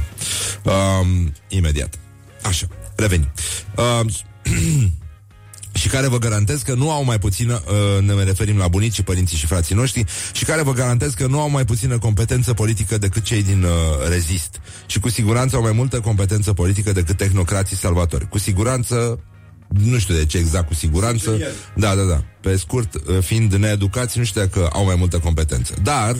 Um, 0.72 1.32
imediat. 1.48 1.98
Așa, 2.42 2.66
revenim. 2.96 3.28
Um, 3.76 4.10
și 5.82 5.88
care 5.88 6.08
vă 6.08 6.18
garantez 6.18 6.62
că 6.62 6.74
nu 6.74 6.90
au 6.90 7.04
mai 7.04 7.18
puțină, 7.18 7.62
uh, 7.66 8.02
ne 8.04 8.24
referim 8.24 8.56
la 8.56 8.68
bunicii, 8.68 9.02
părinții 9.02 9.36
și 9.36 9.46
frații 9.46 9.74
noștri, 9.74 10.04
și 10.32 10.44
care 10.44 10.62
vă 10.62 10.72
garantez 10.72 11.14
că 11.14 11.26
nu 11.26 11.40
au 11.40 11.50
mai 11.50 11.64
puțină 11.64 11.98
competență 11.98 12.52
politică 12.52 12.98
decât 12.98 13.22
cei 13.22 13.42
din 13.42 13.62
uh, 13.62 14.08
rezist. 14.08 14.60
Și 14.86 15.00
cu 15.00 15.08
siguranță 15.08 15.56
au 15.56 15.62
mai 15.62 15.72
multă 15.72 16.00
competență 16.00 16.52
politică 16.52 16.92
decât 16.92 17.16
tehnocrații 17.16 17.76
salvatori. 17.76 18.28
Cu 18.28 18.38
siguranță, 18.38 19.20
nu 19.68 19.98
știu 19.98 20.14
de 20.14 20.26
ce 20.26 20.38
exact, 20.38 20.66
cu 20.66 20.74
siguranță. 20.74 21.38
Da, 21.74 21.94
da, 21.94 22.02
da. 22.02 22.24
Pe 22.42 22.56
scurt, 22.56 22.94
uh, 22.94 23.18
fiind 23.20 23.54
needucați, 23.54 24.18
nu 24.18 24.24
știu 24.24 24.40
dacă 24.40 24.68
au 24.72 24.84
mai 24.84 24.94
multă 24.98 25.18
competență. 25.18 25.74
Dar, 25.82 26.14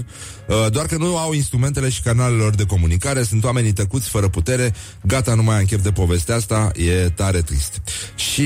uh, 0.46 0.66
doar 0.70 0.86
că 0.86 0.96
nu 0.96 1.16
au 1.16 1.32
instrumentele 1.32 1.88
și 1.88 2.02
canalele 2.02 2.42
lor 2.42 2.54
de 2.54 2.64
comunicare, 2.64 3.22
sunt 3.22 3.44
oamenii 3.44 3.72
tăcuți, 3.72 4.08
fără 4.08 4.28
putere, 4.28 4.74
gata, 5.02 5.34
nu 5.34 5.42
mai 5.42 5.56
am 5.56 5.64
chef 5.64 5.82
de 5.82 5.90
povestea 5.90 6.34
asta, 6.34 6.70
e 6.74 7.08
tare 7.08 7.40
trist. 7.40 7.80
Și 8.14 8.40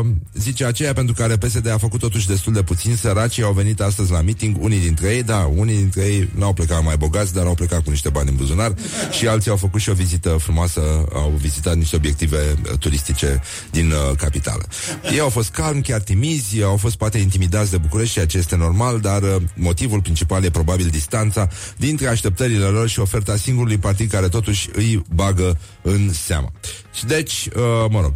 uh, 0.00 0.06
zice 0.34 0.64
aceea 0.64 0.92
pentru 0.92 1.14
care 1.14 1.36
PSD 1.36 1.68
a 1.68 1.78
făcut 1.78 2.00
totuși 2.00 2.26
destul 2.26 2.52
de 2.52 2.62
puțin, 2.62 2.96
săracii 2.96 3.42
au 3.42 3.52
venit 3.52 3.80
astăzi 3.80 4.10
la 4.10 4.20
meeting, 4.20 4.56
unii 4.60 4.80
dintre 4.80 5.14
ei, 5.14 5.22
da, 5.22 5.50
unii 5.54 5.76
dintre 5.76 6.02
ei 6.02 6.28
n-au 6.34 6.52
plecat 6.52 6.84
mai 6.84 6.96
bogați, 6.96 7.34
dar 7.34 7.46
au 7.46 7.54
plecat 7.54 7.82
cu 7.82 7.90
niște 7.90 8.08
bani 8.08 8.28
în 8.28 8.36
buzunar 8.36 8.74
și 9.10 9.26
alții 9.26 9.50
au 9.50 9.56
făcut 9.56 9.80
și 9.80 9.90
o 9.90 9.92
vizită 9.92 10.28
frumoasă, 10.28 10.80
au 11.14 11.32
vizitat 11.40 11.76
niște 11.76 11.96
obiective 11.96 12.36
uh, 12.36 12.78
turistice 12.78 13.42
din 13.70 13.90
uh, 13.90 14.16
capitală. 14.16 14.66
Ei 15.12 15.20
au 15.20 15.28
fost 15.28 15.50
calmi, 15.50 15.82
chiar 15.82 16.00
timizi, 16.00 16.62
au 16.62 16.76
fost 16.76 16.96
poate 16.96 17.18
intimidați 17.20 17.70
de 17.70 17.76
București, 17.76 18.12
ceea 18.12 18.26
ce 18.26 18.38
este 18.38 18.56
normal, 18.56 19.00
dar 19.00 19.22
uh, 19.22 19.36
motivul 19.54 20.00
principal 20.00 20.44
e 20.44 20.50
probabil 20.50 20.86
distanța 20.86 21.48
dintre 21.76 22.06
așteptările 22.06 22.64
lor 22.64 22.88
și 22.88 23.00
oferta 23.00 23.36
singurului 23.36 23.78
partid 23.78 24.10
care 24.10 24.28
totuși 24.28 24.68
îi 24.72 25.04
bagă 25.14 25.58
în 25.82 26.12
seamă. 26.12 26.52
Și 26.94 27.06
deci, 27.06 27.48
uh, 27.56 27.90
mă 27.90 28.00
rog, 28.00 28.12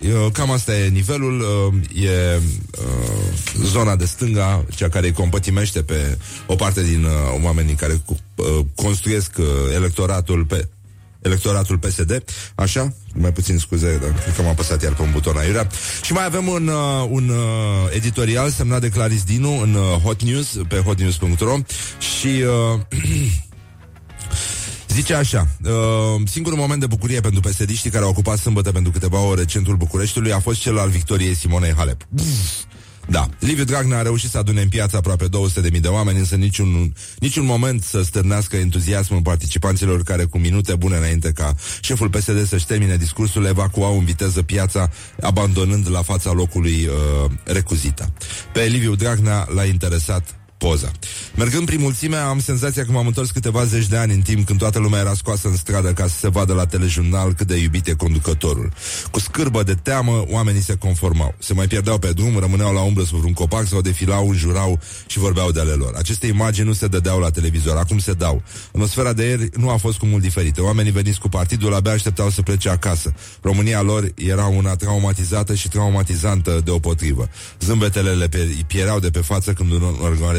uh, 0.00 0.32
Cam 0.32 0.50
asta 0.50 0.76
e 0.76 0.88
nivelul, 0.88 1.40
uh, 1.40 2.04
e 2.04 2.40
uh, 2.78 3.62
zona 3.62 3.96
de 3.96 4.04
stânga, 4.04 4.64
cea 4.74 4.88
care 4.88 5.06
îi 5.06 5.12
compătimește 5.12 5.82
pe 5.82 6.18
o 6.46 6.54
parte 6.54 6.82
din 6.82 7.04
uh, 7.04 7.10
oamenii 7.44 7.74
care 7.74 8.02
cu, 8.04 8.18
uh, 8.34 8.64
construiesc 8.74 9.38
uh, 9.38 9.46
electoratul 9.74 10.44
pe 10.44 10.68
electoratul 11.26 11.78
PSD, 11.78 12.24
așa, 12.54 12.92
mai 13.14 13.32
puțin 13.32 13.58
scuze, 13.58 13.98
dar 14.02 14.10
cred 14.22 14.34
că 14.34 14.42
m-am 14.42 14.50
apăsat 14.50 14.82
iar 14.82 14.94
pe 14.94 15.02
un 15.02 15.10
buton 15.10 15.36
aiurea. 15.36 15.68
Și 16.02 16.12
mai 16.12 16.24
avem 16.24 16.48
un, 16.48 16.68
uh, 16.68 17.08
un 17.10 17.28
uh, 17.28 17.36
editorial 17.94 18.50
semnat 18.50 18.80
de 18.80 18.88
Claris 18.88 19.22
Dinu 19.22 19.60
în 19.60 19.74
uh, 19.74 20.00
Hot 20.02 20.22
News, 20.22 20.58
pe 20.68 20.76
hotnews.ro 20.76 21.56
și 21.98 22.26
uh, 22.26 22.80
Zice 24.96 25.14
așa, 25.14 25.46
uh, 25.64 25.70
singurul 26.24 26.58
moment 26.58 26.80
de 26.80 26.86
bucurie 26.86 27.20
pentru 27.20 27.40
pesediștii 27.40 27.90
care 27.90 28.04
au 28.04 28.10
ocupat 28.10 28.38
sâmbătă 28.38 28.72
pentru 28.72 28.92
câteva 28.92 29.20
ore 29.20 29.44
centrul 29.44 29.76
Bucureștiului 29.76 30.32
a 30.32 30.40
fost 30.40 30.60
cel 30.60 30.78
al 30.78 30.88
victoriei 30.88 31.34
Simonei 31.34 31.72
Halep. 31.76 32.02
Pff, 32.14 32.65
da, 33.08 33.28
Liviu 33.38 33.64
Dragnea 33.64 33.98
a 33.98 34.02
reușit 34.02 34.30
să 34.30 34.38
adune 34.38 34.60
în 34.60 34.68
piață 34.68 34.96
aproape 34.96 35.28
200.000 35.72 35.80
de 35.80 35.88
oameni, 35.88 36.18
însă 36.18 36.34
niciun, 36.34 36.92
niciun 37.18 37.44
moment 37.44 37.82
să 37.82 38.02
stârnească 38.02 38.56
entuziasmul 38.56 39.22
participanților 39.22 40.02
care 40.02 40.24
cu 40.24 40.38
minute 40.38 40.74
bune 40.74 40.96
înainte 40.96 41.32
ca 41.32 41.54
șeful 41.80 42.10
PSD 42.10 42.46
să-și 42.46 42.66
termine 42.66 42.96
discursul 42.96 43.44
evacuau 43.44 43.98
în 43.98 44.04
viteză 44.04 44.42
piața, 44.42 44.90
abandonând 45.20 45.90
la 45.90 46.02
fața 46.02 46.32
locului 46.32 46.86
uh, 46.86 47.30
recuzita. 47.44 48.12
Pe 48.52 48.60
Liviu 48.60 48.94
Dragnea 48.94 49.46
l-a 49.54 49.64
interesat 49.64 50.45
poza. 50.58 50.90
Mergând 51.36 51.66
prin 51.66 51.80
mulțime, 51.80 52.16
am 52.16 52.40
senzația 52.40 52.84
că 52.84 52.92
m-am 52.92 53.06
întors 53.06 53.30
câteva 53.30 53.64
zeci 53.64 53.86
de 53.86 53.96
ani 53.96 54.12
în 54.12 54.20
timp 54.20 54.46
când 54.46 54.58
toată 54.58 54.78
lumea 54.78 55.00
era 55.00 55.14
scoasă 55.14 55.48
în 55.48 55.56
stradă 55.56 55.92
ca 55.92 56.06
să 56.06 56.18
se 56.18 56.28
vadă 56.28 56.52
la 56.52 56.66
telejurnal 56.66 57.32
cât 57.32 57.46
de 57.46 57.56
iubit 57.56 57.86
e 57.86 57.94
conducătorul. 57.94 58.72
Cu 59.10 59.20
scârbă 59.20 59.62
de 59.62 59.74
teamă, 59.74 60.24
oamenii 60.28 60.62
se 60.62 60.74
conformau. 60.74 61.34
Se 61.38 61.54
mai 61.54 61.66
pierdeau 61.66 61.98
pe 61.98 62.12
drum, 62.12 62.38
rămâneau 62.38 62.72
la 62.72 62.80
umbră 62.80 63.04
sub 63.04 63.24
un 63.24 63.32
copac 63.32 63.66
sau 63.66 63.80
defilau, 63.80 64.28
înjurau 64.28 64.80
și 65.06 65.18
vorbeau 65.18 65.50
de 65.50 65.60
ale 65.60 65.72
lor. 65.72 65.94
Aceste 65.96 66.26
imagini 66.26 66.66
nu 66.66 66.72
se 66.72 66.86
dădeau 66.86 67.18
la 67.18 67.30
televizor, 67.30 67.76
acum 67.76 67.98
se 67.98 68.12
dau. 68.12 68.42
Atmosfera 68.66 69.12
de 69.12 69.24
ieri 69.24 69.48
nu 69.56 69.70
a 69.70 69.76
fost 69.76 69.98
cu 69.98 70.06
mult 70.06 70.22
diferită. 70.22 70.62
Oamenii 70.62 70.92
veniți 70.92 71.18
cu 71.18 71.28
partidul 71.28 71.74
abia 71.74 71.92
așteptau 71.92 72.30
să 72.30 72.42
plece 72.42 72.68
acasă. 72.68 73.12
România 73.40 73.82
lor 73.82 74.12
era 74.14 74.46
una 74.46 74.76
traumatizată 74.76 75.54
și 75.54 75.68
traumatizantă 75.68 76.60
deopotrivă. 76.64 77.28
Zâmbetele 77.60 78.10
le 78.10 78.28
piereau 78.66 78.98
de 79.00 79.10
pe 79.10 79.20
față 79.20 79.52
când 79.52 79.72
un 79.72 79.80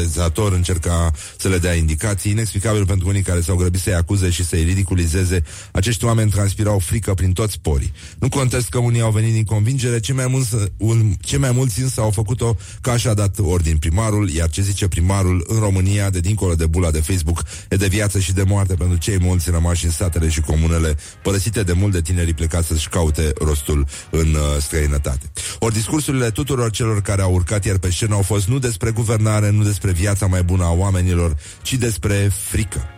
organizator 0.08 0.52
încerca 0.52 1.12
să 1.38 1.48
le 1.48 1.58
dea 1.58 1.74
indicații, 1.74 2.30
inexplicabil 2.30 2.86
pentru 2.86 3.08
unii 3.08 3.22
care 3.22 3.40
s-au 3.40 3.56
grăbit 3.56 3.80
să-i 3.80 3.94
acuze 3.94 4.30
și 4.30 4.44
să-i 4.44 4.62
ridiculizeze. 4.62 5.42
Acești 5.72 6.04
oameni 6.04 6.30
transpirau 6.30 6.78
frică 6.78 7.14
prin 7.14 7.32
toți 7.32 7.58
porii. 7.60 7.92
Nu 8.18 8.28
contest 8.28 8.68
că 8.68 8.78
unii 8.78 9.00
au 9.00 9.10
venit 9.10 9.32
din 9.32 9.44
convingere, 9.44 10.00
ce 10.00 10.12
mai 10.12 10.26
mulți, 10.26 10.54
un, 10.76 11.12
ce 11.20 11.36
mai 11.36 11.52
mulți 11.52 11.80
însă 11.80 12.00
au 12.00 12.10
făcut-o 12.10 12.56
ca 12.80 12.92
așa 12.92 13.14
dat 13.14 13.38
ordin 13.38 13.76
primarul, 13.76 14.30
iar 14.30 14.50
ce 14.50 14.62
zice 14.62 14.88
primarul 14.88 15.44
în 15.46 15.58
România, 15.58 16.10
de 16.10 16.20
dincolo 16.20 16.54
de 16.54 16.66
bula 16.66 16.90
de 16.90 17.00
Facebook, 17.00 17.42
e 17.68 17.76
de 17.76 17.86
viață 17.86 18.18
și 18.18 18.32
de 18.32 18.42
moarte 18.42 18.74
pentru 18.74 18.96
cei 18.96 19.18
mulți 19.20 19.50
rămași 19.50 19.84
în 19.84 19.90
satele 19.90 20.28
și 20.28 20.40
comunele 20.40 20.96
părăsite 21.22 21.62
de 21.62 21.72
mult 21.72 21.92
de 21.92 22.00
tinerii 22.00 22.34
plecați 22.34 22.66
să-și 22.66 22.88
caute 22.88 23.32
rostul 23.40 23.86
în 24.10 24.34
uh, 24.34 24.40
străinătate. 24.60 25.30
Ori 25.58 25.74
discursurile 25.74 26.30
tuturor 26.30 26.70
celor 26.70 27.02
care 27.02 27.22
au 27.22 27.32
urcat 27.32 27.64
ieri 27.64 27.78
pe 27.78 27.90
scenă 27.90 28.14
au 28.14 28.22
fost 28.22 28.48
nu 28.48 28.58
despre 28.58 28.90
guvernare, 28.90 29.50
nu 29.50 29.62
despre 29.62 29.92
viața 29.98 30.26
mai 30.26 30.42
bună 30.42 30.64
a 30.64 30.72
oamenilor, 30.72 31.36
ci 31.62 31.74
despre 31.74 32.30
frică. 32.32 32.97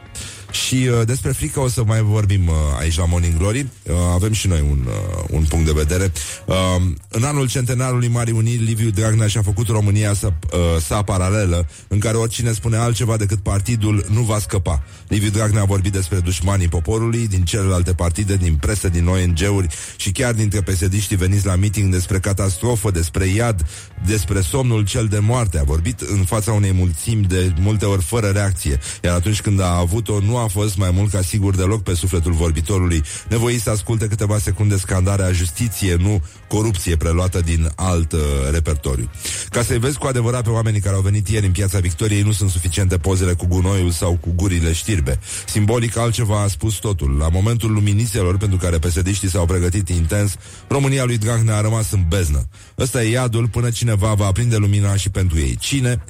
Și 0.50 0.74
uh, 0.74 1.06
despre 1.06 1.30
frică 1.30 1.60
o 1.60 1.68
să 1.68 1.84
mai 1.84 2.00
vorbim 2.00 2.46
uh, 2.46 2.54
aici 2.78 2.96
la 2.96 3.04
Morning 3.04 3.36
Glory. 3.36 3.66
Uh, 3.82 3.94
avem 4.14 4.32
și 4.32 4.46
noi 4.46 4.60
un, 4.70 4.86
uh, 4.86 5.24
un 5.30 5.44
punct 5.48 5.66
de 5.66 5.72
vedere. 5.74 6.12
Uh, 6.46 6.56
în 7.08 7.22
anul 7.22 7.48
centenarului 7.48 8.08
Marii 8.08 8.32
Uniri, 8.32 8.62
Liviu 8.62 8.90
Dragnea 8.90 9.26
și-a 9.26 9.42
făcut 9.42 9.68
România 9.68 10.14
să, 10.14 10.32
uh, 10.52 10.58
sa 10.80 11.02
paralelă, 11.02 11.68
în 11.88 11.98
care 11.98 12.16
oricine 12.16 12.52
spune 12.52 12.76
altceva 12.76 13.16
decât 13.16 13.38
partidul 13.38 14.06
nu 14.10 14.20
va 14.20 14.38
scăpa. 14.38 14.82
Liviu 15.08 15.30
Dragnea 15.30 15.62
a 15.62 15.64
vorbit 15.64 15.92
despre 15.92 16.18
dușmanii 16.18 16.68
poporului, 16.68 17.28
din 17.28 17.44
celelalte 17.44 17.92
partide, 17.92 18.36
din 18.36 18.54
presă, 18.54 18.88
din 18.88 19.06
ONG-uri 19.06 19.66
și 19.96 20.12
chiar 20.12 20.32
dintre 20.32 20.60
pesediștii 20.60 21.16
veniți 21.16 21.46
la 21.46 21.54
meeting 21.54 21.92
despre 21.92 22.18
catastrofă, 22.18 22.90
despre 22.90 23.26
iad, 23.26 23.66
despre 24.06 24.40
somnul 24.40 24.84
cel 24.84 25.06
de 25.06 25.18
moarte. 25.18 25.58
A 25.58 25.62
vorbit 25.62 26.00
în 26.00 26.24
fața 26.24 26.52
unei 26.52 26.72
mulțimi 26.72 27.24
de 27.24 27.52
multe 27.60 27.84
ori 27.84 28.02
fără 28.02 28.26
reacție. 28.26 28.78
Iar 29.04 29.14
atunci 29.14 29.40
când 29.40 29.60
a 29.60 29.76
avut-o, 29.76 30.20
nu 30.20 30.36
a 30.40 30.46
fost 30.46 30.76
mai 30.76 30.90
mult 30.92 31.10
ca 31.10 31.22
sigur 31.22 31.54
deloc 31.54 31.82
pe 31.82 31.94
sufletul 31.94 32.32
vorbitorului, 32.32 33.02
nevoit 33.28 33.60
să 33.60 33.70
asculte 33.70 34.06
câteva 34.06 34.38
secunde 34.38 34.76
scandarea 34.76 35.32
justiție, 35.32 35.94
nu 35.94 36.22
corupție 36.48 36.96
preluată 36.96 37.40
din 37.40 37.70
alt 37.74 38.12
uh, 38.12 38.20
repertoriu. 38.50 39.10
Ca 39.48 39.62
să-i 39.62 39.78
vezi 39.78 39.98
cu 39.98 40.06
adevărat 40.06 40.42
pe 40.42 40.50
oamenii 40.50 40.80
care 40.80 40.94
au 40.94 41.00
venit 41.00 41.28
ieri 41.28 41.46
în 41.46 41.52
piața 41.52 41.78
Victoriei, 41.78 42.22
nu 42.22 42.32
sunt 42.32 42.50
suficiente 42.50 42.96
pozele 42.96 43.32
cu 43.32 43.46
gunoiul 43.46 43.90
sau 43.90 44.18
cu 44.20 44.32
gurile 44.34 44.72
știrbe. 44.72 45.18
Simbolic 45.46 45.96
altceva 45.96 46.42
a 46.42 46.46
spus 46.46 46.74
totul. 46.74 47.16
La 47.18 47.28
momentul 47.28 47.72
luminițelor 47.72 48.36
pentru 48.36 48.58
care 48.58 48.78
pesediștii 48.78 49.28
s-au 49.28 49.46
pregătit 49.46 49.88
intens, 49.88 50.36
România 50.68 51.04
lui 51.04 51.18
Dragnea 51.18 51.56
a 51.56 51.60
rămas 51.60 51.90
în 51.92 52.04
beznă. 52.08 52.48
Ăsta 52.78 53.02
e 53.02 53.10
iadul 53.10 53.48
până 53.48 53.70
cineva 53.70 54.14
va 54.14 54.26
aprinde 54.26 54.56
lumina 54.56 54.96
și 54.96 55.10
pentru 55.10 55.38
ei. 55.38 55.56
Cine? 55.56 56.02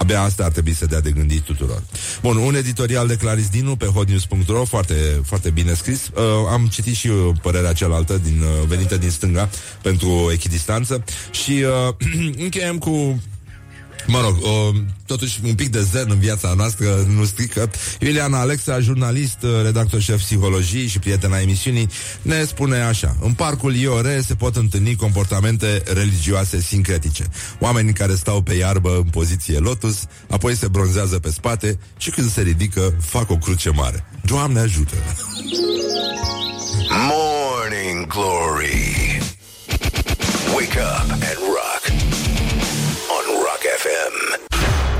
Abia 0.00 0.22
asta 0.22 0.44
ar 0.44 0.50
trebui 0.50 0.74
să 0.74 0.86
dea 0.86 1.00
de 1.00 1.10
gândit 1.10 1.42
tuturor. 1.42 1.82
Bun, 2.22 2.36
un 2.36 2.54
editorial 2.54 3.06
de 3.06 3.16
Claris 3.16 3.48
Dinu 3.48 3.76
pe 3.76 3.84
hotnews.ro, 3.84 4.64
foarte, 4.64 4.94
foarte 5.24 5.50
bine 5.50 5.74
scris. 5.74 6.10
Uh, 6.14 6.22
am 6.50 6.66
citit 6.66 6.94
și 6.94 7.06
uh, 7.06 7.34
părerea 7.42 7.72
cealaltă 7.72 8.20
din, 8.22 8.40
uh, 8.40 8.66
venită 8.66 8.96
din 8.96 9.10
stânga 9.10 9.48
pentru 9.82 10.30
echidistanță 10.32 11.04
și 11.30 11.64
uh, 11.88 11.94
încheiem 12.44 12.78
cu 12.78 13.20
Mă 14.06 14.20
rog, 14.20 14.36
o, 14.42 14.70
totuși 15.06 15.40
un 15.44 15.54
pic 15.54 15.68
de 15.68 15.82
zen 15.82 16.06
în 16.10 16.18
viața 16.18 16.54
noastră 16.56 17.06
nu 17.08 17.24
strică. 17.24 17.70
Iuliana 18.00 18.40
Alexa, 18.40 18.80
jurnalist, 18.80 19.38
redactor 19.62 20.00
șef 20.00 20.20
psihologii 20.20 20.86
și 20.86 20.98
prietena 20.98 21.40
emisiunii, 21.40 21.88
ne 22.22 22.44
spune 22.44 22.80
așa. 22.80 23.16
În 23.20 23.32
parcul 23.32 23.74
Iore 23.74 24.20
se 24.26 24.34
pot 24.34 24.56
întâlni 24.56 24.96
comportamente 24.96 25.82
religioase 25.92 26.60
sincretice. 26.60 27.24
Oamenii 27.58 27.92
care 27.92 28.14
stau 28.14 28.42
pe 28.42 28.54
iarbă 28.54 28.96
în 28.96 29.10
poziție 29.10 29.58
lotus, 29.58 29.98
apoi 30.30 30.56
se 30.56 30.68
bronzează 30.68 31.18
pe 31.18 31.30
spate 31.30 31.78
și 31.96 32.10
când 32.10 32.30
se 32.30 32.42
ridică, 32.42 32.94
fac 33.00 33.30
o 33.30 33.36
cruce 33.36 33.70
mare. 33.70 34.04
Doamne 34.24 34.60
ajută! 34.60 34.94
Morning 36.88 38.06
Glory. 38.06 39.20
Wake 40.54 40.76
up 40.76 41.10
and 41.10 41.38
rock. 41.38 41.69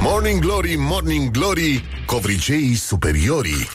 Morning 0.02 0.40
Glory, 0.40 0.74
Morning 0.78 1.30
Glory, 1.30 1.84
covriceii 2.06 2.74
superiorii. 2.74 3.68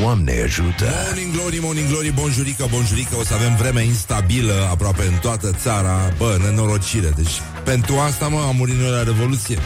Doamne 0.00 0.40
ajută. 0.44 0.84
Morning 1.06 1.32
Glory, 1.32 1.58
Morning 1.60 1.88
Glory, 1.88 2.12
bonjurică, 2.12 2.66
bonjurică 2.70 3.16
O 3.16 3.24
să 3.24 3.34
avem 3.34 3.56
vreme 3.56 3.82
instabilă 3.84 4.68
aproape 4.70 5.02
în 5.02 5.18
toată 5.20 5.50
țara 5.62 6.12
Bă, 6.16 6.38
nenorocire 6.42 7.12
Deci 7.16 7.40
pentru 7.64 7.96
asta, 7.96 8.28
mă, 8.28 8.44
am 8.48 8.56
murit 8.56 8.74
noi 8.74 8.90
la 8.90 9.02
Revoluție 9.02 9.58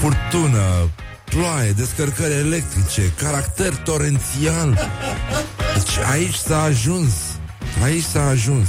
Furtună, 0.00 0.88
ploaie, 1.24 1.70
descărcări 1.70 2.32
electrice 2.32 3.12
Caracter 3.16 3.76
torențial 3.76 4.90
Deci 5.74 6.06
aici 6.10 6.34
s-a 6.34 6.62
ajuns 6.62 7.12
Aici 7.82 8.04
s-a 8.04 8.26
ajuns 8.26 8.68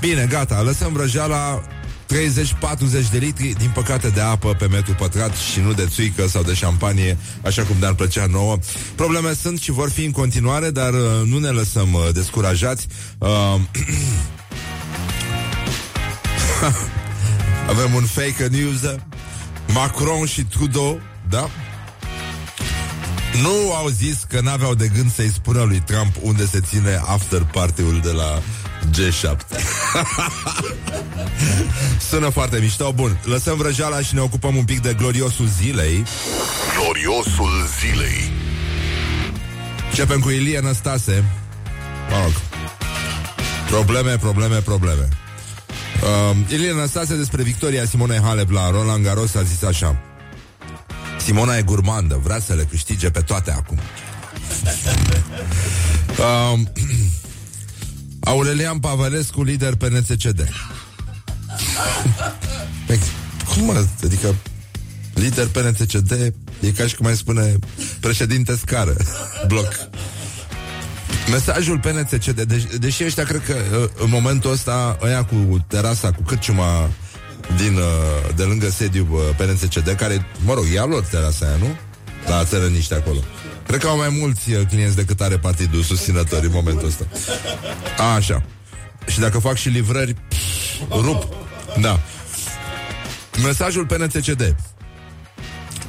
Bine, 0.00 0.26
gata, 0.30 0.62
lăsăm 0.62 0.92
vrăjeala 0.92 1.62
30-40 2.06 3.10
de 3.10 3.18
litri, 3.18 3.54
din 3.58 3.70
păcate 3.74 4.08
de 4.08 4.20
apă 4.20 4.54
pe 4.58 4.66
metru 4.66 4.94
pătrat 4.94 5.36
și 5.36 5.60
nu 5.60 5.72
de 5.72 5.86
țuică 5.86 6.26
sau 6.26 6.42
de 6.42 6.54
șampanie, 6.54 7.18
așa 7.44 7.62
cum 7.62 7.76
ne-ar 7.78 7.94
plăcea 7.94 8.26
nouă. 8.26 8.58
Probleme 8.94 9.34
sunt 9.34 9.60
și 9.60 9.70
vor 9.70 9.90
fi 9.90 10.04
în 10.04 10.10
continuare, 10.10 10.70
dar 10.70 10.92
uh, 10.92 11.00
nu 11.24 11.38
ne 11.38 11.48
lăsăm 11.48 11.92
uh, 11.92 12.08
descurajați. 12.12 12.86
Uh, 13.18 13.28
Avem 17.70 17.94
un 17.94 18.04
fake 18.04 18.46
news 18.50 18.80
Macron 19.72 20.26
și 20.26 20.42
Trudeau 20.42 21.00
Da? 21.28 21.50
Nu 23.42 23.74
au 23.74 23.88
zis 23.88 24.24
că 24.28 24.40
n-aveau 24.40 24.74
de 24.74 24.90
gând 24.94 25.12
să-i 25.12 25.30
spună 25.30 25.62
lui 25.62 25.82
Trump 25.86 26.14
unde 26.20 26.46
se 26.46 26.60
ține 26.60 27.00
after 27.06 27.42
party-ul 27.52 28.00
de 28.02 28.10
la 28.10 28.42
G7. 28.90 29.36
Sună 32.10 32.28
foarte 32.28 32.58
mișto. 32.58 32.92
Bun, 32.92 33.20
lăsăm 33.24 33.56
vrăjeala 33.56 34.00
și 34.00 34.14
ne 34.14 34.20
ocupăm 34.20 34.56
un 34.56 34.64
pic 34.64 34.80
de 34.80 34.94
gloriosul 34.94 35.46
zilei. 35.60 36.04
Gloriosul 36.80 37.68
zilei. 37.80 38.30
Începem 39.88 40.20
cu 40.20 40.30
Ilie 40.30 40.60
Năstase. 40.60 41.24
Mă 42.10 42.16
rog. 42.22 42.32
Probleme, 43.68 44.16
probleme, 44.16 44.56
probleme. 44.56 45.08
Uh, 46.02 46.36
Ilie 46.48 46.72
Năstase 46.72 47.16
despre 47.16 47.42
victoria 47.42 47.84
Simonei 47.84 48.20
Halep 48.22 48.50
la 48.50 48.70
Roland 48.70 49.04
Garros 49.04 49.34
a 49.34 49.42
zis 49.42 49.62
așa. 49.62 49.96
Simona 51.26 51.56
e 51.56 51.62
gurmandă, 51.62 52.20
vrea 52.22 52.38
să 52.40 52.54
le 52.54 52.66
câștige 52.70 53.10
pe 53.10 53.20
toate 53.20 53.50
acum. 53.50 53.78
Uh, 56.18 56.58
Aurelian 58.26 58.78
Pavelescu, 58.78 59.42
lider 59.42 59.74
pe 59.74 59.88
NCCD. 59.88 60.40
Păi, 62.86 62.98
cum 63.54 63.64
mă? 63.64 63.84
Adică 64.04 64.34
lider 65.14 65.46
pe 65.46 65.60
NCCD 65.60 66.10
e 66.60 66.70
ca 66.76 66.86
și 66.86 66.94
cum 66.94 67.06
mai 67.06 67.16
spune 67.16 67.58
președinte 68.00 68.56
scară, 68.56 68.96
bloc. 69.48 69.68
Mesajul 71.30 71.78
PNCCD, 71.78 72.42
de- 72.42 72.68
deși 72.78 73.04
ăștia 73.04 73.24
cred 73.24 73.42
că 73.44 73.54
uh, 73.78 73.88
în 74.04 74.10
momentul 74.10 74.50
ăsta 74.52 74.98
ăia 75.02 75.24
cu 75.24 75.64
terasa, 75.68 76.10
cu 76.12 76.22
cârciuma 76.22 76.90
din, 77.56 77.74
uh, 77.76 78.34
de 78.36 78.42
lângă 78.42 78.68
sediu 78.70 79.06
uh, 79.10 79.20
PNCCD, 79.36 79.88
care, 79.90 80.26
mă 80.44 80.54
rog, 80.54 80.64
e 80.74 80.78
a 80.80 80.84
lor 80.84 81.02
terasa 81.04 81.46
aia, 81.46 81.56
nu? 81.56 81.76
La 82.28 82.44
țărăniște 82.44 82.94
acolo. 82.94 83.18
Cred 83.66 83.80
că 83.80 83.86
au 83.86 83.96
mai 83.96 84.08
mulți 84.20 84.52
uh, 84.52 84.66
clienți 84.68 84.96
decât 84.96 85.20
are 85.20 85.38
partidul 85.38 85.82
susținător 85.82 86.42
în 86.42 86.50
momentul 86.52 86.86
ăsta. 86.86 87.06
A, 87.98 88.14
așa. 88.14 88.42
Și 89.06 89.20
dacă 89.20 89.38
fac 89.38 89.56
și 89.56 89.68
livrări, 89.68 90.14
pff, 90.28 90.80
rup. 90.90 91.36
Da. 91.80 92.00
Mesajul 93.42 93.86
PNCCD 93.86 94.54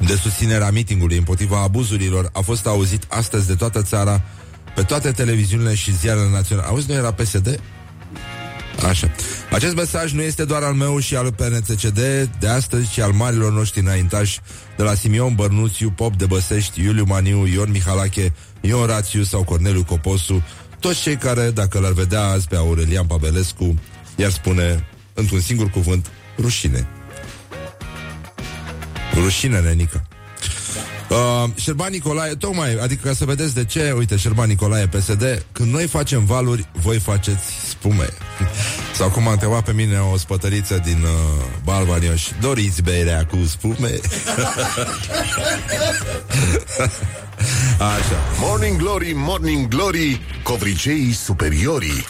de 0.05 0.15
susținere 0.15 0.63
a 0.63 0.69
mitingului 0.69 1.17
împotriva 1.17 1.61
abuzurilor 1.61 2.29
a 2.33 2.39
fost 2.39 2.65
auzit 2.65 3.03
astăzi 3.07 3.47
de 3.47 3.55
toată 3.55 3.81
țara 3.81 4.21
pe 4.75 4.83
toate 4.83 5.11
televiziunile 5.11 5.75
și 5.75 5.97
ziarele 5.97 6.29
naționale. 6.29 6.67
Auzi, 6.67 6.89
nu 6.89 6.93
era 6.93 7.11
PSD? 7.11 7.59
Așa. 8.85 9.11
Acest 9.51 9.75
mesaj 9.75 10.11
nu 10.11 10.21
este 10.21 10.45
doar 10.45 10.63
al 10.63 10.73
meu 10.73 10.99
și 10.99 11.15
al 11.15 11.31
PNCCD 11.31 11.99
de 12.39 12.47
astăzi, 12.47 12.91
ci 12.91 12.99
al 12.99 13.11
marilor 13.11 13.51
noștri 13.51 13.79
înaintași 13.79 14.39
de 14.77 14.83
la 14.83 14.93
Simion 14.93 15.35
Bărnuțiu, 15.35 15.89
Pop 15.89 16.15
de 16.15 16.25
Băsești, 16.25 16.81
Iuliu 16.81 17.03
Maniu, 17.07 17.45
Ion 17.45 17.71
Mihalache, 17.71 18.33
Ion 18.61 18.85
Rațiu 18.85 19.23
sau 19.23 19.43
Corneliu 19.43 19.83
Coposu, 19.83 20.43
toți 20.79 21.01
cei 21.01 21.15
care, 21.15 21.51
dacă 21.51 21.79
l-ar 21.79 21.91
vedea 21.91 22.23
azi 22.23 22.47
pe 22.47 22.55
Aurelian 22.55 23.05
Pavelescu, 23.05 23.79
i-ar 24.15 24.31
spune, 24.31 24.85
într-un 25.13 25.39
singur 25.41 25.69
cuvânt, 25.69 26.11
rușine. 26.39 26.87
Rușine, 29.13 29.59
nenică. 29.59 30.06
Uh, 31.09 31.49
Șerban 31.55 31.91
Nicolae, 31.91 32.35
tocmai, 32.35 32.73
adică 32.73 33.07
ca 33.07 33.13
să 33.13 33.25
vedeți 33.25 33.53
de 33.53 33.65
ce, 33.65 33.93
uite, 33.97 34.15
Șerban 34.15 34.47
Nicolae, 34.47 34.87
PSD, 34.87 35.45
când 35.51 35.73
noi 35.73 35.87
facem 35.87 36.25
valuri, 36.25 36.67
voi 36.71 36.99
faceți 36.99 37.43
spume. 37.69 38.09
Sau 38.97 39.09
cum 39.09 39.27
a 39.27 39.31
întrebat 39.31 39.63
pe 39.63 39.71
mine 39.71 39.99
o 39.99 40.17
spătăriță 40.17 40.81
din 40.85 41.01
uh, 41.03 41.09
Balvanioș, 41.63 42.27
doriți 42.41 42.81
berea 42.81 43.25
cu 43.25 43.37
spume? 43.45 43.91
Așa. 47.95 48.19
Morning 48.39 48.77
Glory, 48.77 49.11
Morning 49.15 49.67
Glory, 49.67 50.21
covriceii 50.43 51.13
superiorii. 51.13 52.05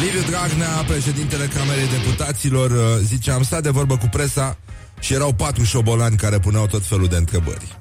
Liviu 0.00 0.20
Dragnea, 0.30 0.84
președintele 0.86 1.50
Camerei 1.54 1.88
Deputaților, 1.88 2.70
uh, 2.70 2.78
zice, 3.04 3.30
am 3.30 3.42
stat 3.42 3.62
de 3.62 3.70
vorbă 3.70 3.96
cu 3.96 4.08
presa 4.10 4.56
și 5.00 5.14
erau 5.14 5.32
patru 5.32 5.64
șobolani 5.64 6.16
care 6.16 6.38
puneau 6.38 6.66
tot 6.66 6.86
felul 6.86 7.06
de 7.06 7.16
întrebări. 7.16 7.76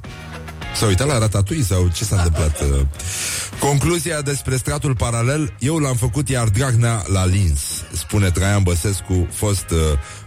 S-a 0.75 0.85
uitat 0.85 1.07
la 1.07 1.17
ratatui 1.17 1.63
sau 1.63 1.87
ce 1.87 2.03
s-a 2.03 2.15
întâmplat? 2.15 2.61
uh? 2.61 2.81
Concluzia 3.67 4.21
despre 4.21 4.55
stratul 4.55 4.95
paralel, 4.95 5.53
eu 5.59 5.77
l-am 5.77 5.95
făcut, 5.95 6.29
iar 6.29 6.47
Dragnea 6.47 7.03
l-a 7.07 7.25
lins, 7.25 7.83
spune 7.93 8.29
Traian 8.29 8.63
Băsescu, 8.63 9.27
fost 9.31 9.69
uh, 9.69 9.77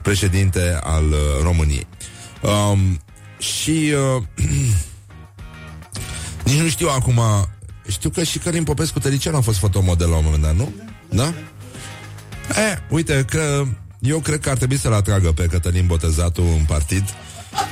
președinte 0.02 0.78
al 0.82 1.04
uh, 1.04 1.18
României. 1.42 1.86
Um, 2.40 3.00
și 3.38 3.92
uh, 4.16 4.22
nici 6.50 6.60
nu 6.60 6.68
știu 6.68 6.88
acum, 6.88 7.20
știu 7.88 8.10
că 8.10 8.22
și 8.22 8.38
Călim 8.38 8.64
Popescu 8.64 8.98
Tărician 8.98 9.34
a 9.34 9.40
fost 9.40 9.58
fotomodel 9.58 10.08
la 10.08 10.16
un 10.16 10.24
moment 10.24 10.42
dat, 10.42 10.54
nu? 10.54 10.72
Da? 11.08 11.34
E, 12.48 12.82
uite 12.88 13.24
că 13.30 13.64
eu 14.00 14.18
cred 14.18 14.40
că 14.40 14.50
ar 14.50 14.56
trebui 14.56 14.78
să-l 14.78 14.92
atragă 14.92 15.32
pe 15.32 15.46
Cătălin 15.46 15.86
Botezatul 15.86 16.44
în 16.58 16.64
partid 16.64 17.04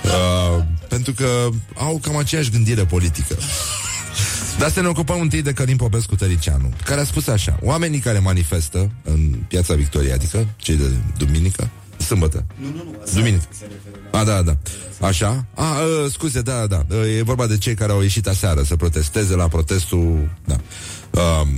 uh, 0.04 0.64
pentru 0.88 1.12
că 1.12 1.48
au 1.74 1.98
cam 2.02 2.16
aceeași 2.16 2.50
gândire 2.50 2.84
politică. 2.84 3.36
Dar 4.58 4.70
să 4.70 4.80
ne 4.80 4.88
ocupăm 4.88 5.20
întâi 5.20 5.42
de 5.42 5.52
Călin 5.52 5.76
Popescu 5.76 6.14
Tăricianu, 6.14 6.72
care 6.84 7.00
a 7.00 7.04
spus 7.04 7.26
așa, 7.26 7.58
oamenii 7.62 7.98
care 7.98 8.18
manifestă 8.18 8.90
în 9.02 9.34
Piața 9.48 9.74
Victoriei, 9.74 10.12
adică 10.12 10.46
cei 10.56 10.76
de 10.76 10.92
duminică, 11.16 11.70
sâmbătă. 11.96 12.46
Nu, 12.60 12.66
nu, 12.66 12.74
nu. 12.76 13.12
Duminică. 13.14 13.44
A, 14.10 14.24
da, 14.24 14.42
da. 14.42 14.56
Așa? 15.00 15.46
A, 15.54 15.62
uh, 15.62 16.10
scuze, 16.12 16.40
da, 16.40 16.66
da. 16.66 16.84
Uh, 16.90 17.16
e 17.18 17.22
vorba 17.22 17.46
de 17.46 17.58
cei 17.58 17.74
care 17.74 17.92
au 17.92 18.02
ieșit 18.02 18.26
aseară 18.26 18.62
să 18.62 18.76
protesteze 18.76 19.34
la 19.34 19.48
protestul... 19.48 20.30
Da. 20.44 20.56
Uh, 21.10 21.48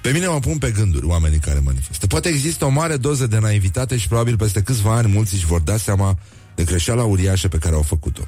pe 0.00 0.10
mine 0.10 0.26
mă 0.26 0.38
pun 0.38 0.58
pe 0.58 0.70
gânduri 0.70 1.06
oamenii 1.06 1.38
care 1.38 1.60
manifestă. 1.64 2.06
Poate 2.06 2.28
există 2.28 2.64
o 2.64 2.68
mare 2.68 2.96
doză 2.96 3.26
de 3.26 3.38
naivitate 3.38 3.96
și 3.96 4.08
probabil 4.08 4.36
peste 4.36 4.62
câțiva 4.62 4.94
ani 4.96 5.12
mulți 5.12 5.34
își 5.34 5.46
vor 5.46 5.60
da 5.60 5.76
seama 5.76 6.18
de 6.60 6.66
greșeala 6.66 7.04
uriașă 7.04 7.48
pe 7.48 7.58
care 7.58 7.74
au 7.74 7.82
făcut-o. 7.82 8.22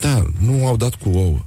Da, 0.00 0.26
nu 0.38 0.66
au 0.66 0.76
dat 0.76 0.94
cu 0.94 1.08
ouă 1.08 1.38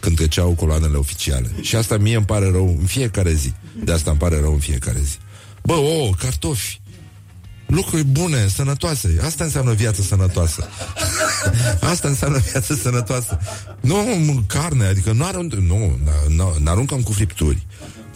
când 0.00 0.16
treceau 0.16 0.50
coloanele 0.50 0.96
oficiale. 0.96 1.50
Și 1.60 1.76
asta 1.76 1.96
mie 1.96 2.16
îmi 2.16 2.24
pare 2.24 2.50
rău 2.50 2.76
în 2.80 2.86
fiecare 2.86 3.32
zi. 3.32 3.52
De 3.84 3.92
asta 3.92 4.10
îmi 4.10 4.18
pare 4.18 4.40
rău 4.40 4.52
în 4.52 4.58
fiecare 4.58 5.00
zi. 5.02 5.16
Bă, 5.62 5.72
ouă, 5.72 6.10
cartofi, 6.18 6.80
lucruri 7.66 8.04
bune, 8.04 8.48
sănătoase. 8.48 9.18
Asta 9.24 9.44
înseamnă 9.44 9.72
viață 9.72 10.02
sănătoasă. 10.02 10.68
Asta 11.80 12.08
înseamnă 12.08 12.38
viață 12.38 12.74
sănătoasă. 12.74 13.38
Nu 13.80 14.44
carne, 14.46 14.86
adică 14.86 15.12
nu, 15.12 15.24
arunc, 15.24 15.52
nu, 15.54 15.98
nu, 16.28 16.56
nu 16.58 16.70
aruncăm 16.70 17.00
cu 17.00 17.12
fripturi. 17.12 17.66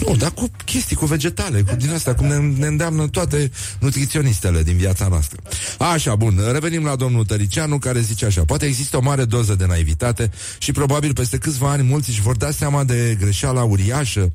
Nu, 0.07 0.17
dar 0.17 0.31
cu 0.31 0.51
chestii, 0.65 0.97
cu 0.97 1.07
vegetale, 1.07 1.63
cu 1.63 1.75
din 1.75 1.91
asta, 1.91 2.15
cum 2.15 2.27
ne, 2.27 2.37
ne 2.37 2.67
îndeamnă 2.67 3.09
toate 3.09 3.51
nutriționistele 3.81 4.63
din 4.63 4.77
viața 4.77 5.09
noastră. 5.09 5.43
Așa, 5.79 6.15
bun, 6.15 6.41
revenim 6.53 6.85
la 6.85 6.97
domnul 6.97 7.25
Tăricianu, 7.25 7.79
care 7.79 8.01
zice 8.01 8.25
așa, 8.25 8.45
poate 8.45 8.67
există 8.67 8.97
o 8.97 9.01
mare 9.01 9.25
doză 9.25 9.55
de 9.55 9.67
naivitate 9.67 10.31
și 10.59 10.73
probabil 10.73 11.13
peste 11.13 11.39
câțiva 11.39 11.71
ani 11.71 11.83
mulți 11.83 12.11
își 12.11 12.21
vor 12.21 12.37
da 12.37 12.51
seama 12.51 12.85
de 12.85 13.17
greșeala 13.21 13.63
uriașă 13.63 14.33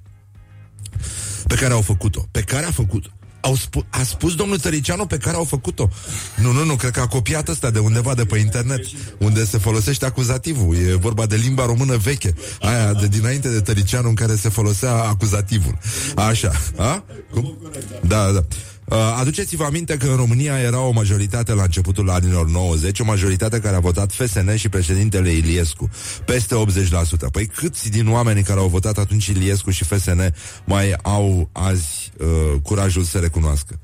pe 1.48 1.56
care 1.56 1.74
au 1.74 1.82
făcut-o. 1.82 2.26
Pe 2.32 2.42
care 2.42 2.66
a 2.66 2.72
făcut-o. 2.72 3.10
Au 3.42 3.56
spu- 3.56 3.86
a 3.90 4.04
spus 4.04 4.36
domnul 4.36 4.60
Tăricianu 4.60 5.06
pe 5.06 5.18
care 5.18 5.36
au 5.36 5.44
făcut-o. 5.44 5.90
Nu, 6.36 6.52
nu, 6.52 6.64
nu, 6.64 6.76
cred 6.76 6.92
că 6.92 7.00
a 7.00 7.08
copiat 7.08 7.48
ăsta 7.48 7.70
de 7.70 7.80
undeva 7.80 8.14
de 8.16 8.26
pe 8.26 8.38
internet, 8.38 8.86
unde 9.18 9.46
se 9.46 9.58
folosește 9.58 10.06
acuzativul. 10.06 10.76
E 10.76 10.96
vorba 10.96 11.26
de 11.26 11.36
limba 11.36 11.66
română 11.66 11.96
veche, 11.98 12.34
aia 12.62 12.94
de 12.94 13.08
dinainte 13.08 13.50
de 13.50 13.62
Tăricianu 13.62 14.08
în 14.08 14.16
care 14.16 14.36
se 14.36 14.50
folosea 14.50 14.94
acuzativul. 14.94 15.78
Așa, 16.16 16.52
a? 16.78 17.04
Cum? 17.32 17.58
Da, 18.02 18.32
da. 18.32 18.46
Uh, 18.88 18.98
aduceți-vă 19.20 19.64
aminte 19.64 19.98
că 19.98 20.08
în 20.08 20.16
România 20.16 20.60
era 20.60 20.80
o 20.80 20.92
majoritate 20.92 21.54
la 21.54 21.64
începutul 21.64 22.10
anilor 22.10 22.50
90, 22.50 23.00
o 23.00 23.04
majoritate 23.04 23.60
care 23.60 23.76
a 23.76 23.80
votat 23.80 24.12
FSN 24.12 24.56
și 24.56 24.70
președintele 24.70 25.32
Iliescu, 25.32 25.90
peste 26.26 26.56
80%. 27.28 27.32
Păi 27.32 27.46
câți 27.46 27.90
din 27.90 28.10
oamenii 28.10 28.44
care 28.44 28.60
au 28.60 28.68
votat 28.68 28.98
atunci 28.98 29.26
Iliescu 29.26 29.70
și 29.70 29.84
FSN 29.84 30.34
mai 30.66 30.96
au 31.02 31.50
azi 31.52 32.12
uh, 32.18 32.28
curajul 32.62 33.04
să 33.04 33.18
recunoască? 33.18 33.80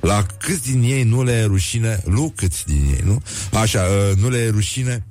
La 0.00 0.26
câți 0.38 0.70
din 0.70 0.82
ei 0.82 1.02
nu 1.02 1.22
le 1.22 1.32
e 1.32 1.44
rușine, 1.44 2.00
lu 2.04 2.32
câți 2.36 2.66
din 2.66 2.82
ei, 2.90 3.02
nu? 3.04 3.22
Așa, 3.52 3.80
uh, 3.80 4.16
nu 4.16 4.28
le 4.28 4.38
e 4.38 4.50
rușine 4.50 5.06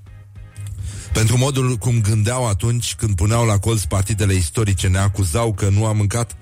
pentru 1.18 1.38
modul 1.38 1.76
cum 1.76 2.00
gândeau 2.00 2.48
atunci 2.48 2.94
când 2.94 3.16
puneau 3.16 3.46
la 3.46 3.58
colț 3.58 3.82
partidele 3.82 4.34
istorice, 4.34 4.88
ne 4.88 4.98
acuzau 4.98 5.52
că 5.52 5.68
nu 5.68 5.86
am 5.86 5.96
mâncat 5.96 6.36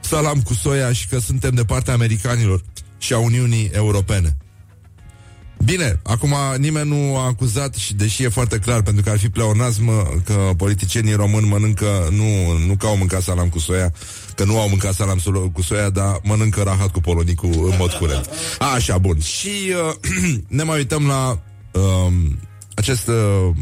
salam 0.00 0.42
cu 0.42 0.54
soia 0.54 0.92
și 0.92 1.06
că 1.06 1.18
suntem 1.18 1.54
de 1.54 1.64
partea 1.64 1.94
americanilor 1.94 2.62
și 2.98 3.12
a 3.12 3.18
Uniunii 3.18 3.70
Europene. 3.72 4.36
Bine, 5.64 6.00
acum 6.02 6.34
nimeni 6.58 6.88
nu 6.88 7.16
a 7.16 7.26
acuzat 7.26 7.74
și 7.74 7.94
deși 7.94 8.22
e 8.22 8.28
foarte 8.28 8.58
clar, 8.58 8.82
pentru 8.82 9.02
că 9.02 9.10
ar 9.10 9.18
fi 9.18 9.28
pleonasm 9.28 9.86
că 10.24 10.50
politicienii 10.56 11.14
români 11.14 11.48
mănâncă, 11.48 12.08
nu, 12.10 12.58
nu 12.66 12.76
că 12.76 12.86
au 12.86 12.96
mâncat 12.96 13.22
salam 13.22 13.48
cu 13.48 13.58
soia, 13.58 13.92
că 14.34 14.44
nu 14.44 14.60
au 14.60 14.68
mâncat 14.68 14.94
salam 14.94 15.18
cu 15.52 15.62
soia, 15.62 15.90
dar 15.90 16.20
mănâncă 16.22 16.62
rahat 16.62 16.88
cu 16.88 17.00
polonicul 17.00 17.68
în 17.70 17.74
mod 17.78 17.92
curent. 17.92 18.28
A, 18.58 18.72
așa, 18.72 18.98
bun. 18.98 19.20
Și 19.20 19.50
uh, 19.88 19.94
ne 20.58 20.62
mai 20.62 20.76
uităm 20.76 21.06
la 21.06 21.40
uh, 21.72 22.12
acest... 22.74 23.08
Uh, 23.08 23.54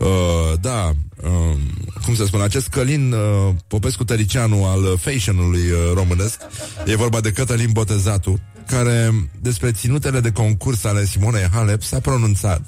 Uh, 0.00 0.52
da, 0.60 0.92
uh, 1.22 1.56
cum 2.04 2.14
să 2.14 2.24
spun, 2.24 2.40
acest 2.40 2.68
Călin 2.68 3.12
uh, 3.12 3.54
Popescu 3.66 4.04
Tăricianu 4.04 4.64
al 4.64 4.98
fashion-ului 4.98 5.70
uh, 5.70 5.92
românesc, 5.94 6.40
e 6.86 6.96
vorba 6.96 7.20
de 7.20 7.32
Cătălin 7.32 7.70
Botezatu, 7.72 8.40
care 8.66 9.28
despre 9.40 9.72
ținutele 9.72 10.20
de 10.20 10.32
concurs 10.32 10.84
ale 10.84 11.04
Simonei 11.04 11.48
Halep 11.52 11.82
s-a 11.82 12.00
pronunțat. 12.00 12.62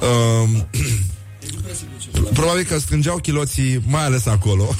Uh, 0.00 0.48
Probabil 2.32 2.64
că 2.64 2.78
strângeau 2.78 3.16
chiloții 3.16 3.82
mai 3.86 4.04
ales 4.04 4.26
acolo 4.26 4.68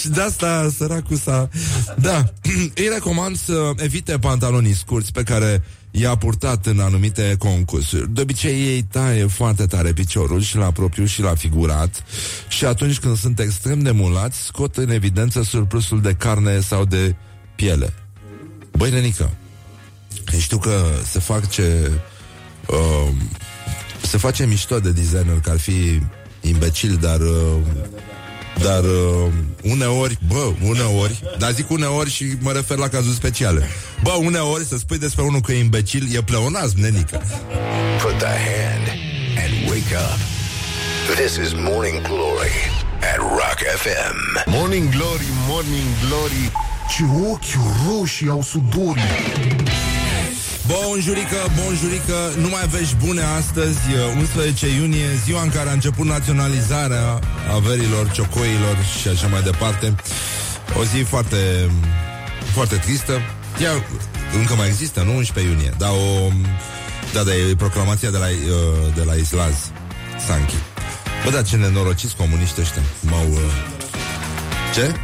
Și 0.00 0.08
de 0.08 0.20
asta 0.20 0.70
săracul 0.76 1.16
s-a... 1.16 1.48
Da, 1.96 2.24
îi 2.80 2.88
recomand 2.92 3.36
să 3.36 3.72
evite 3.76 4.18
pantalonii 4.18 4.74
scurți 4.74 5.12
Pe 5.12 5.22
care 5.22 5.64
i-a 5.98 6.16
purtat 6.16 6.66
în 6.66 6.80
anumite 6.80 7.34
concursuri. 7.38 8.12
De 8.12 8.20
obicei 8.20 8.66
ei 8.66 8.82
taie 8.82 9.26
foarte 9.26 9.66
tare 9.66 9.92
piciorul 9.92 10.40
și 10.40 10.56
la 10.56 10.70
propriu 10.70 11.04
și 11.04 11.20
la 11.20 11.34
figurat 11.34 12.04
și 12.48 12.64
atunci 12.64 12.98
când 12.98 13.16
sunt 13.16 13.38
extrem 13.40 13.80
de 13.82 13.90
mulați, 13.90 14.38
scot 14.38 14.76
în 14.76 14.90
evidență 14.90 15.42
surplusul 15.42 16.00
de 16.00 16.12
carne 16.12 16.60
sau 16.60 16.84
de 16.84 17.14
piele. 17.54 17.94
Băi, 18.76 18.90
Lenică, 18.90 19.30
știu 20.38 20.58
că 20.58 20.84
se 21.04 21.18
fac 21.18 21.48
ce... 21.48 21.90
Uh, 22.66 23.12
se 24.02 24.18
face 24.18 24.46
mișto 24.46 24.80
de 24.80 24.90
designer, 24.90 25.40
că 25.40 25.50
ar 25.50 25.58
fi 25.58 26.00
imbecil, 26.40 26.98
dar... 27.00 27.20
Uh, 27.20 27.56
dar 28.62 28.82
uh, 28.84 29.32
uneori, 29.62 30.18
bă, 30.28 30.52
uneori, 30.62 31.22
dar 31.38 31.52
zic 31.52 31.70
uneori 31.70 32.10
și 32.10 32.24
mă 32.40 32.52
refer 32.52 32.76
la 32.78 32.88
cazuri 32.88 33.14
speciale. 33.14 33.68
Bă, 34.02 34.10
uneori 34.10 34.64
să 34.64 34.76
spui 34.76 34.98
despre 34.98 35.22
unul 35.22 35.40
că 35.40 35.52
e 35.52 35.58
imbecil, 35.58 36.08
e 36.16 36.22
pleonazm, 36.22 36.80
nenică. 36.80 37.22
Put 38.02 38.18
the 38.18 38.26
hand 38.26 38.86
and 39.42 39.68
wake 39.68 39.94
up. 39.94 40.18
This 41.14 41.36
is 41.36 41.52
Morning 41.52 42.00
Glory 42.02 42.56
at 43.00 43.18
Rock 43.18 43.58
FM. 43.82 44.16
Morning 44.46 44.88
Glory, 44.90 45.26
Morning 45.48 45.88
Glory, 46.08 46.52
ce 46.90 47.02
ochi 47.30 47.56
roșii 47.88 48.28
au 48.28 48.42
sudorii. 48.42 49.02
Bonjurică, 50.66 51.36
bonjurică, 51.62 52.32
nu 52.40 52.48
mai 52.48 52.66
vești 52.66 52.94
bune 53.04 53.22
astăzi, 53.22 53.78
11 54.18 54.66
iunie, 54.68 55.06
ziua 55.24 55.42
în 55.42 55.50
care 55.50 55.68
a 55.68 55.72
început 55.72 56.06
naționalizarea 56.06 57.18
averilor, 57.54 58.10
ciocoilor 58.10 58.76
și 59.00 59.08
așa 59.08 59.26
mai 59.26 59.42
departe. 59.42 59.94
O 60.78 60.84
zi 60.84 61.02
foarte, 61.02 61.70
foarte 62.52 62.76
tristă. 62.76 63.12
Ea 63.62 63.72
încă 64.38 64.54
mai 64.54 64.66
există, 64.66 65.02
nu 65.02 65.16
11 65.16 65.52
iunie, 65.52 65.72
dar 65.78 65.90
o... 65.90 66.30
Da, 67.12 67.22
da, 67.22 67.34
e 67.34 67.54
proclamația 67.56 68.10
de 68.10 68.16
la, 68.16 68.26
uh, 68.26 68.94
de 68.94 69.02
la 69.02 69.14
Islaz, 69.14 69.54
Sanchi. 70.26 70.54
Bă, 71.24 71.30
da, 71.30 71.42
ce 71.42 71.56
nenorociți 71.56 72.16
comuniști 72.16 72.60
ăștia. 72.60 72.82
M-au... 73.00 73.28
Uh, 73.30 73.38
ce? 74.74 74.94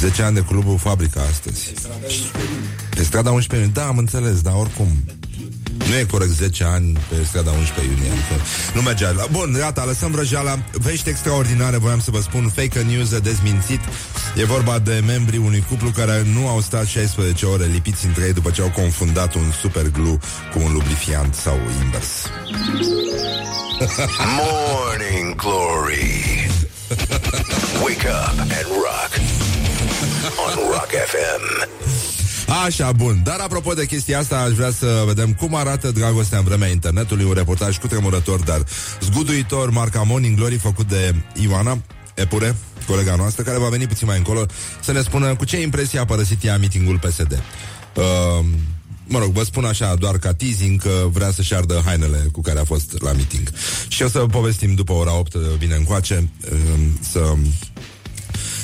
10 0.00 0.22
ani 0.22 0.34
de 0.34 0.40
clubul 0.40 0.78
Fabrica 0.78 1.20
astăzi. 1.30 1.72
Pe 2.90 3.02
strada 3.02 3.30
11 3.30 3.56
iunie. 3.56 3.82
Da, 3.82 3.88
am 3.88 3.98
înțeles, 3.98 4.40
dar 4.40 4.54
oricum 4.54 4.88
nu 5.90 5.96
e 5.96 6.04
corect 6.04 6.30
10 6.30 6.64
ani 6.64 6.98
pe 7.08 7.24
strada 7.24 7.50
11 7.50 7.94
iunie 7.94 8.10
adică 8.10 8.44
Nu 8.74 8.80
merge 8.80 9.06
Bun, 9.30 9.56
gata, 9.58 9.84
lăsăm 9.84 10.10
vrăjeala. 10.10 10.58
Vești 10.72 11.08
extraordinare, 11.08 11.76
voiam 11.76 12.00
să 12.00 12.10
vă 12.10 12.20
spun 12.20 12.48
Fake 12.54 12.80
news 12.80 13.18
dezmințit. 13.18 13.80
E 14.36 14.44
vorba 14.44 14.78
de 14.78 15.02
membrii 15.06 15.38
unui 15.38 15.64
cuplu 15.68 15.90
care 15.90 16.26
nu 16.34 16.48
au 16.48 16.60
stat 16.60 16.86
16 16.86 17.46
ore 17.46 17.64
lipiți 17.64 18.06
între 18.06 18.24
ei 18.24 18.32
După 18.32 18.50
ce 18.50 18.62
au 18.62 18.70
confundat 18.70 19.34
un 19.34 19.50
super 19.60 19.90
glue 19.90 20.18
Cu 20.52 20.58
un 20.64 20.72
lubrifiant 20.72 21.34
sau 21.34 21.58
invers. 21.82 22.08
Morning 24.38 25.34
Glory. 25.34 26.48
Wake 27.82 28.06
up 28.08 28.38
and 28.40 28.66
rock 28.66 29.39
On 30.46 30.54
Rock 30.70 30.90
FM 31.12 31.68
Așa, 32.64 32.92
bun. 32.92 33.20
Dar 33.24 33.38
apropo 33.40 33.72
de 33.72 33.86
chestia 33.86 34.18
asta, 34.18 34.38
aș 34.38 34.50
vrea 34.50 34.70
să 34.70 35.02
vedem 35.06 35.32
cum 35.32 35.54
arată 35.54 35.90
dragostea 35.90 36.38
în 36.38 36.44
vremea 36.44 36.68
internetului. 36.68 37.24
Un 37.24 37.32
reportaj 37.32 37.78
cu 37.78 37.86
tremurător, 37.86 38.40
dar 38.40 38.62
zguduitor, 39.00 39.70
marca 39.70 40.02
Morning 40.02 40.36
Glory, 40.36 40.56
făcut 40.56 40.88
de 40.88 41.14
Ioana 41.42 41.78
Epure, 42.14 42.56
colega 42.86 43.14
noastră, 43.14 43.42
care 43.42 43.58
va 43.58 43.68
veni 43.68 43.86
puțin 43.86 44.06
mai 44.06 44.16
încolo 44.16 44.46
să 44.80 44.92
ne 44.92 45.00
spună 45.00 45.34
cu 45.34 45.44
ce 45.44 45.60
impresie 45.60 45.98
a 45.98 46.04
părăsit 46.04 46.44
ea 46.44 46.58
mitingul 46.58 46.98
PSD. 46.98 47.42
Uh, 47.94 48.44
mă 49.06 49.18
rog, 49.18 49.32
vă 49.32 49.42
spun 49.42 49.64
așa, 49.64 49.94
doar 49.94 50.18
ca 50.18 50.34
teasing, 50.34 50.82
că 50.82 51.08
vrea 51.12 51.30
să-și 51.30 51.54
ardă 51.54 51.82
hainele 51.84 52.26
cu 52.32 52.40
care 52.40 52.58
a 52.58 52.64
fost 52.64 53.02
la 53.02 53.12
meeting. 53.12 53.48
Și 53.88 54.02
o 54.02 54.08
să 54.08 54.18
povestim 54.18 54.74
după 54.74 54.92
ora 54.92 55.18
8, 55.18 55.34
vine 55.34 55.74
încoace, 55.74 56.28
uh, 56.52 56.58
să 57.10 57.34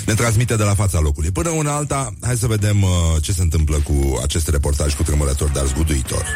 ne 0.07 0.15
transmite 0.15 0.57
de 0.57 0.63
la 0.63 0.75
fața 0.75 1.01
locului. 1.01 1.31
Până 1.31 1.49
una 1.49 1.75
alta, 1.77 2.13
hai 2.23 2.37
să 2.37 2.47
vedem 2.47 2.83
uh, 2.83 2.91
ce 3.23 3.33
se 3.33 3.43
întâmplă 3.43 3.77
cu 3.77 4.19
acest 4.23 4.49
reportaj 4.49 4.95
cu 4.95 5.03
tremurător, 5.03 5.49
dar 5.49 5.65
zguduitor. 5.65 6.27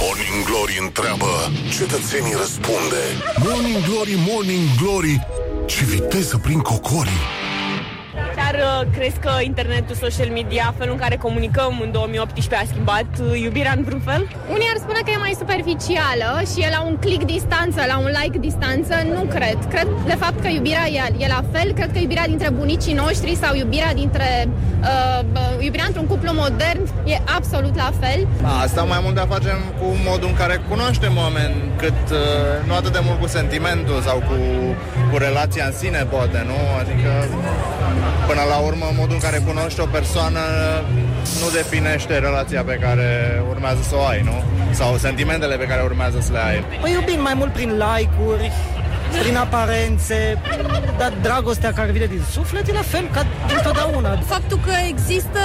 Morning 0.00 0.44
Glory 0.46 0.78
întreabă, 0.82 1.30
cetățenii 1.78 2.34
răspunde. 2.40 3.02
Morning 3.38 3.84
Glory, 3.84 4.14
Morning 4.28 4.66
Glory, 4.80 5.26
ce 5.66 5.84
viteză 5.84 6.36
prin 6.36 6.58
cocorii. 6.58 7.37
Chiar 8.58 8.84
uh, 8.84 8.92
crezi 8.96 9.18
că 9.18 9.30
internetul, 9.42 9.94
social 9.94 10.28
media, 10.28 10.74
felul 10.78 10.92
în 10.92 11.00
care 11.00 11.16
comunicăm 11.16 11.80
în 11.82 11.90
2018 11.92 12.54
a 12.54 12.64
schimbat 12.72 13.10
uh, 13.20 13.40
iubirea 13.40 13.74
în 13.76 13.82
vreun 13.84 14.00
fel? 14.00 14.22
Unii 14.54 14.68
ar 14.72 14.78
spune 14.84 15.00
că 15.04 15.10
e 15.10 15.16
mai 15.26 15.34
superficială 15.38 16.30
și 16.50 16.58
e 16.64 16.68
la 16.76 16.82
un 16.88 16.96
click 17.04 17.24
distanță, 17.24 17.80
la 17.92 17.98
un 17.98 18.10
like 18.20 18.38
distanță. 18.38 18.94
Nu 19.14 19.22
cred. 19.34 19.58
Cred, 19.72 19.88
de 20.06 20.16
fapt, 20.22 20.40
că 20.40 20.48
iubirea 20.48 20.86
e, 20.88 21.00
e 21.24 21.26
la 21.36 21.42
fel. 21.52 21.72
Cred 21.72 21.90
că 21.92 21.98
iubirea 21.98 22.26
dintre 22.26 22.50
bunicii 22.50 22.94
noștri 23.04 23.32
sau 23.42 23.54
iubirea 23.54 23.94
dintre 23.94 24.48
uh, 24.80 25.64
iubirea 25.66 25.86
într-un 25.86 26.06
cuplu 26.06 26.32
modern 26.32 26.80
e 27.04 27.16
absolut 27.36 27.74
la 27.76 27.90
fel. 28.00 28.20
Asta 28.64 28.82
mai 28.82 29.00
mult 29.02 29.14
de 29.14 29.20
a 29.20 29.26
facem 29.36 29.58
cu 29.80 29.86
modul 30.08 30.28
în 30.28 30.36
care 30.42 30.60
cunoaștem 30.68 31.16
oameni, 31.16 31.54
cât 31.76 32.02
uh, 32.10 32.18
nu 32.66 32.74
atât 32.74 32.92
de 32.92 33.00
mult 33.02 33.20
cu 33.20 33.26
sentimentul 33.26 34.00
sau 34.08 34.16
cu, 34.28 34.36
cu 35.10 35.16
relația 35.16 35.64
în 35.66 35.72
sine, 35.72 36.00
poate, 36.14 36.38
nu? 36.50 36.58
Adică 36.80 37.10
Până 38.26 38.42
la 38.48 38.58
urmă, 38.68 38.86
modul 38.96 39.14
în 39.14 39.22
care 39.26 39.38
cunoști 39.46 39.80
o 39.80 39.86
persoană 39.86 40.40
nu 41.40 41.48
definește 41.52 42.18
relația 42.18 42.62
pe 42.62 42.76
care 42.84 43.08
urmează 43.48 43.82
să 43.88 43.94
o 43.96 44.04
ai, 44.04 44.20
nu? 44.24 44.36
Sau 44.70 44.96
sentimentele 44.96 45.56
pe 45.56 45.64
care 45.64 45.82
urmează 45.82 46.18
să 46.20 46.32
le 46.32 46.38
ai. 46.38 46.64
Păi 46.80 46.92
iubim 46.92 47.20
mai 47.22 47.34
mult 47.34 47.52
prin 47.52 47.70
like-uri, 47.84 48.52
prin 49.22 49.36
aparențe, 49.36 50.38
dar 50.98 51.12
dragostea 51.22 51.72
care 51.72 51.90
vine 51.90 52.06
din 52.06 52.22
suflet 52.30 52.68
e 52.68 52.72
la 52.72 52.82
fel 52.82 53.08
ca 53.12 53.26
întotdeauna. 53.56 54.18
Faptul 54.26 54.58
că 54.66 54.72
există 54.88 55.40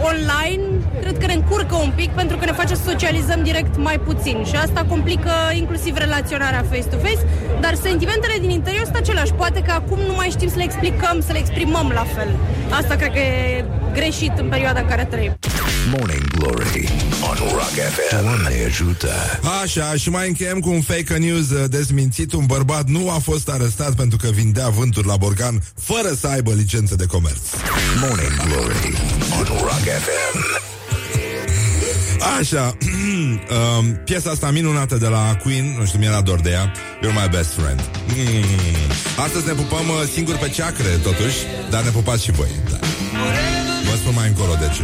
online, 0.00 0.64
cred 1.00 1.18
că 1.18 1.26
ne 1.26 1.32
încurcă 1.32 1.74
un 1.74 1.92
pic 1.94 2.10
pentru 2.10 2.36
că 2.36 2.44
ne 2.44 2.52
face 2.52 2.74
să 2.74 2.82
socializăm 2.86 3.42
direct 3.42 3.76
mai 3.76 3.98
puțin 3.98 4.44
și 4.44 4.56
asta 4.56 4.84
complică 4.88 5.30
inclusiv 5.54 5.96
relaționarea 5.96 6.64
face-to-face, 6.68 7.22
dar 7.60 7.74
sentimentele 7.74 8.34
din 8.40 8.50
interior 8.50 8.84
sunt 8.84 8.96
aceleași. 8.96 9.32
Poate 9.32 9.60
că 9.60 9.70
acum 9.70 9.98
nu 10.06 10.14
mai 10.14 10.28
știm 10.28 10.48
să 10.48 10.56
le 10.56 10.62
explicăm, 10.62 11.20
să 11.20 11.32
le 11.32 11.38
exprimăm 11.38 11.90
la 11.94 12.04
fel. 12.16 12.28
Asta 12.70 12.94
cred 12.94 13.12
că 13.12 13.18
e 13.18 13.64
greșit 13.92 14.32
în 14.38 14.48
perioada 14.48 14.80
în 14.80 14.86
care 14.86 15.04
trăim. 15.04 15.32
Morning 15.96 16.24
Glory 16.38 16.88
on 17.22 17.36
Rock 17.50 17.76
FM. 17.94 18.22
Doamne 18.22 18.64
ajută! 18.66 19.08
Așa, 19.62 19.94
și 19.94 20.10
mai 20.10 20.28
încheiem 20.28 20.60
cu 20.60 20.70
un 20.70 20.80
fake 20.80 21.16
news 21.16 21.50
uh, 21.50 21.64
dezmințit. 21.70 22.32
Un 22.32 22.46
bărbat 22.46 22.88
nu 22.88 23.10
a 23.10 23.18
fost 23.18 23.48
arestat 23.48 23.94
pentru 23.94 24.18
că 24.18 24.28
vindea 24.28 24.68
vânturi 24.68 25.06
la 25.06 25.16
borgan 25.16 25.62
fără 25.80 26.14
să 26.20 26.26
aibă 26.26 26.52
licență 26.52 26.96
de 26.96 27.06
comerț. 27.06 27.40
Morning 28.00 28.36
Glory 28.46 28.94
on 29.38 29.44
Rock 29.60 29.84
FM. 30.04 30.66
Așa, 32.38 32.76
um, 33.78 34.00
piesa 34.04 34.30
asta 34.30 34.50
minunată 34.50 34.96
de 34.96 35.06
la 35.06 35.36
Queen, 35.42 35.74
nu 35.78 35.84
știu, 35.84 35.98
mi 35.98 36.06
era 36.06 36.20
dor 36.20 36.40
de 36.40 36.50
ea, 36.50 36.72
You're 36.72 37.22
my 37.22 37.28
best 37.30 37.50
friend. 37.52 37.80
Mm. 38.06 38.44
Astăzi 39.24 39.46
ne 39.46 39.52
pupăm 39.52 39.88
uh, 39.88 40.08
singur 40.12 40.36
pe 40.36 40.48
ceacre, 40.48 40.88
totuși, 41.02 41.36
dar 41.70 41.82
ne 41.82 41.90
pupați 41.90 42.24
și 42.24 42.30
voi. 42.30 42.48
Da. 42.70 42.78
Vă 43.90 43.96
spun 43.96 44.14
mai 44.14 44.28
încolo 44.28 44.54
de 44.60 44.70
ce. 44.74 44.82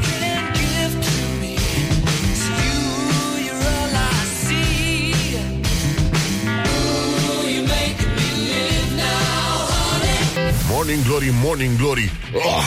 Morning 10.84 11.06
Glory, 11.06 11.30
Morning 11.42 11.76
Glory. 11.76 12.10
Oh, 12.34 12.64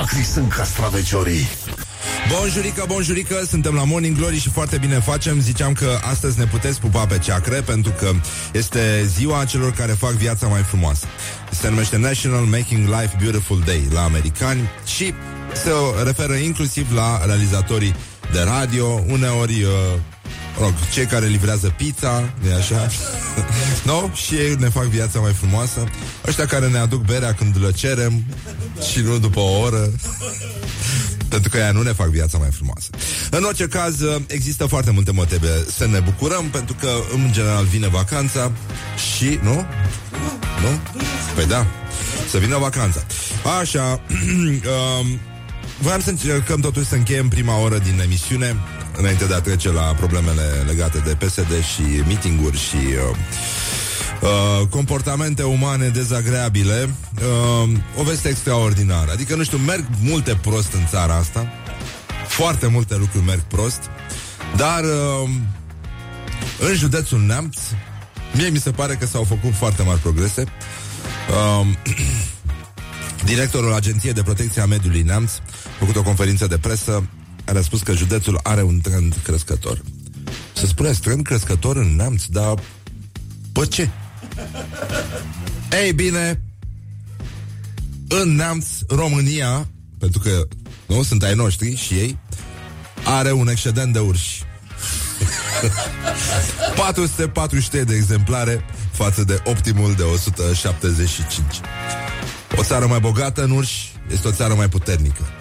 Acri 0.00 0.22
sunt 0.22 0.52
castraveciorii. 0.52 1.48
Bonjurică, 2.32 2.84
bonjurică, 2.88 3.44
suntem 3.48 3.74
la 3.74 3.84
Morning 3.84 4.16
Glory 4.16 4.38
și 4.38 4.48
foarte 4.48 4.78
bine 4.78 5.00
facem. 5.00 5.40
Ziceam 5.40 5.72
că 5.72 5.98
astăzi 6.10 6.38
ne 6.38 6.44
puteți 6.44 6.80
pupa 6.80 7.06
pe 7.06 7.18
ceacre 7.18 7.60
Pentru 7.60 7.92
că 7.98 8.10
este 8.52 9.04
ziua 9.04 9.44
celor 9.44 9.72
care 9.72 9.92
fac 9.92 10.10
viața 10.10 10.46
mai 10.46 10.62
frumoasă. 10.62 11.06
Se 11.50 11.68
numește 11.68 11.96
National 11.96 12.42
Making 12.44 12.88
Life 12.88 13.16
Beautiful 13.20 13.62
Day 13.64 13.88
la 13.92 14.02
americani 14.02 14.68
Și 14.96 15.14
se 15.52 15.70
referă 16.04 16.34
inclusiv 16.34 16.94
la 16.94 17.24
realizatorii 17.24 17.94
de 18.32 18.40
radio 18.40 18.86
Uneori 19.08 19.62
uh, 19.62 19.70
rog, 20.60 20.74
cei 20.92 21.06
care 21.06 21.26
livrează 21.26 21.74
pizza, 21.76 22.32
e 22.50 22.54
așa? 22.54 22.88
no? 23.86 24.10
Și 24.14 24.34
ei 24.34 24.56
ne 24.58 24.68
fac 24.68 24.84
viața 24.84 25.20
mai 25.20 25.32
frumoasă. 25.32 25.84
Ăștia 26.26 26.46
care 26.46 26.68
ne 26.68 26.78
aduc 26.78 27.04
berea 27.04 27.34
când 27.34 27.56
le 27.62 27.70
cerem 27.72 28.24
și 28.90 29.00
nu 29.00 29.18
după 29.18 29.40
o 29.40 29.58
oră. 29.58 29.90
Pentru 31.28 31.50
că 31.50 31.56
ea 31.56 31.72
nu 31.72 31.82
ne 31.82 31.92
fac 31.92 32.08
viața 32.08 32.38
mai 32.38 32.48
frumoasă. 32.50 32.88
În 33.30 33.42
orice 33.42 33.66
caz, 33.66 34.00
există 34.26 34.66
foarte 34.66 34.90
multe 34.90 35.12
motive 35.12 35.64
să 35.76 35.86
ne 35.86 36.00
bucurăm, 36.00 36.44
pentru 36.44 36.74
că, 36.80 36.90
în 37.14 37.32
general, 37.32 37.64
vine 37.64 37.88
vacanța 37.88 38.52
și, 39.16 39.38
nu? 39.42 39.54
Nu? 40.60 40.78
Păi 41.34 41.46
da, 41.46 41.66
să 42.30 42.38
vină 42.38 42.58
vacanța. 42.58 43.00
Așa, 43.60 43.82
um, 45.00 45.20
voiam 45.78 46.00
să 46.00 46.10
încercăm 46.10 46.60
totuși 46.60 46.86
să 46.86 46.94
încheiem 46.94 47.28
prima 47.28 47.60
oră 47.60 47.78
din 47.78 48.00
emisiune 48.00 48.56
înainte 49.00 49.24
de 49.24 49.34
a 49.34 49.40
trece 49.40 49.72
la 49.72 49.82
problemele 49.82 50.42
legate 50.66 50.98
de 50.98 51.24
PSD 51.24 51.64
și 51.64 52.02
mitinguri 52.06 52.58
și 52.58 52.76
uh, 52.76 53.16
uh, 54.20 54.66
comportamente 54.68 55.42
umane 55.42 55.88
dezagreabile, 55.88 56.90
uh, 57.14 57.70
o 57.96 58.02
veste 58.02 58.28
extraordinară. 58.28 59.10
Adică, 59.12 59.34
nu 59.34 59.42
știu, 59.42 59.58
merg 59.58 59.84
multe 60.02 60.38
prost 60.42 60.72
în 60.72 60.86
țara 60.88 61.14
asta, 61.14 61.52
foarte 62.28 62.66
multe 62.66 62.96
lucruri 62.96 63.24
merg 63.24 63.40
prost, 63.40 63.80
dar 64.56 64.84
uh, 64.84 65.30
în 66.68 66.74
județul 66.74 67.20
Neamț, 67.20 67.56
mie 68.34 68.48
mi 68.48 68.58
se 68.58 68.70
pare 68.70 68.94
că 68.94 69.06
s-au 69.06 69.24
făcut 69.24 69.54
foarte 69.54 69.82
mari 69.82 70.00
progrese. 70.00 70.44
Uh, 71.60 71.66
Directorul 73.32 73.72
Agenției 73.72 74.12
de 74.12 74.22
Protecție 74.22 74.62
a 74.62 74.66
Mediului 74.66 75.02
Neamț 75.02 75.32
a 75.32 75.40
făcut 75.78 75.96
o 75.96 76.02
conferință 76.02 76.46
de 76.46 76.58
presă 76.58 77.08
care 77.50 77.62
a 77.62 77.66
spus 77.66 77.82
că 77.82 77.92
județul 77.92 78.40
are 78.42 78.62
un 78.62 78.80
trend 78.80 79.16
crescător. 79.22 79.82
Să 80.52 80.66
spuneți 80.66 81.00
trend 81.00 81.24
crescător 81.24 81.76
în 81.76 81.96
Neamț, 81.96 82.24
dar 82.24 82.62
pe 83.52 83.66
ce? 83.66 83.90
Ei 85.84 85.92
bine, 85.92 86.42
în 88.08 88.34
Neamț, 88.34 88.66
România, 88.88 89.68
pentru 89.98 90.20
că 90.20 90.48
nu 90.86 91.02
sunt 91.02 91.22
ai 91.22 91.34
noștri 91.34 91.76
și 91.76 91.94
ei, 91.94 92.18
are 93.04 93.32
un 93.32 93.48
excedent 93.48 93.92
de 93.92 93.98
urși. 93.98 94.42
443 96.76 97.84
de 97.84 97.94
exemplare 97.94 98.64
față 98.92 99.24
de 99.24 99.42
optimul 99.44 99.94
de 99.94 100.02
175. 100.02 101.44
O 102.56 102.62
țară 102.62 102.86
mai 102.86 103.00
bogată 103.00 103.42
în 103.42 103.50
urși 103.50 103.92
este 104.12 104.28
o 104.28 104.32
țară 104.32 104.54
mai 104.54 104.68
puternică. 104.68 105.39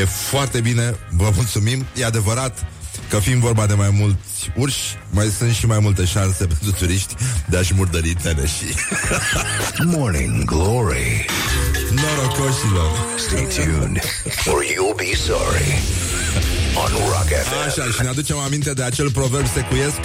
E 0.00 0.04
foarte 0.04 0.60
bine, 0.60 0.96
vă 1.10 1.30
mulțumim. 1.34 1.86
E 1.94 2.04
adevărat 2.04 2.66
că 3.08 3.18
fiind 3.18 3.40
vorba 3.40 3.66
de 3.66 3.74
mai 3.74 3.90
mulți 3.90 4.50
urși, 4.56 4.96
mai 5.10 5.26
sunt 5.38 5.52
și 5.54 5.66
mai 5.66 5.78
multe 5.78 6.04
șanse 6.04 6.46
pentru 6.52 6.70
turiști 6.70 7.14
de 7.46 7.56
a-și 7.56 7.74
murdări 7.74 8.14
teneșii. 8.22 8.74
Morning 9.94 10.44
Glory. 10.44 11.24
Norocoșilor! 11.90 12.90
Stay 13.18 13.46
tuned 13.54 14.02
or 14.46 14.62
you'll 14.62 14.96
be 14.96 15.16
sorry. 15.26 15.82
On 16.74 16.90
Rock 16.90 17.28
FM. 17.44 17.68
Așa, 17.68 17.90
și 17.90 18.02
ne 18.02 18.08
aducem 18.08 18.38
aminte 18.38 18.72
de 18.72 18.82
acel 18.82 19.10
proverb 19.10 19.46
secuiesc. 19.46 19.98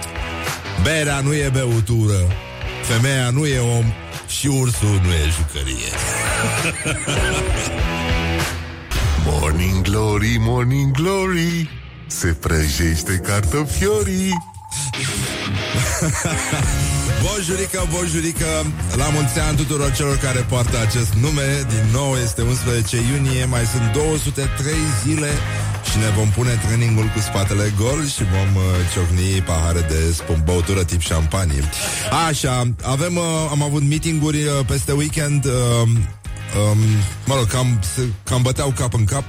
Berea 0.82 1.20
nu 1.20 1.34
e 1.34 1.50
beutură, 1.52 2.18
femeia 2.82 3.30
nu 3.30 3.46
e 3.46 3.58
om 3.58 3.92
și 4.28 4.46
ursul 4.46 5.00
nu 5.02 5.12
e 5.12 5.28
jucărie. 5.36 5.90
Morning 9.30 9.82
Glory, 9.82 10.36
Morning 10.40 10.90
Glory. 10.90 11.70
Se 12.06 12.26
prăjește 12.26 13.20
cartofiorii. 13.26 14.32
Bonjurică, 17.24 17.88
bonjurică 17.92 18.46
La 18.96 19.08
mulți 19.08 19.38
ani 19.38 19.56
tuturor 19.56 19.92
celor 19.92 20.16
care 20.16 20.38
poartă 20.38 20.78
acest 20.86 21.12
nume. 21.14 21.66
Din 21.68 21.84
nou 21.92 22.16
este 22.24 22.42
11 22.42 22.96
iunie 22.96 23.44
Mai 23.44 23.64
sunt 23.64 23.92
203 23.92 24.72
zile 25.04 25.30
Și 25.90 25.98
ne 25.98 26.08
vom 26.16 26.28
pune 26.28 26.60
trainingul 26.66 27.04
cu 27.14 27.20
spatele 27.20 27.72
gol 27.78 28.06
Și 28.06 28.22
vom 28.34 28.50
uh, 28.56 28.62
ciocni 28.92 29.42
pahare 29.46 29.80
de 29.80 30.12
spum, 30.12 30.42
băutură 30.44 30.84
tip 30.84 31.00
șampanie. 31.00 31.62
Așa, 32.28 32.74
avem, 32.82 33.16
uh, 33.16 33.24
am 33.50 33.62
avut 33.62 33.82
meetinguri 33.82 34.42
uh, 34.42 34.52
peste 34.66 34.92
weekend 34.92 35.44
uh, 35.44 35.88
um, 36.56 36.78
Mă 37.26 37.34
rog, 37.34 37.46
cam, 37.46 37.80
se, 37.94 38.02
cam 38.24 38.42
băteau 38.42 38.72
cap 38.76 38.94
în 38.94 39.04
cap 39.04 39.24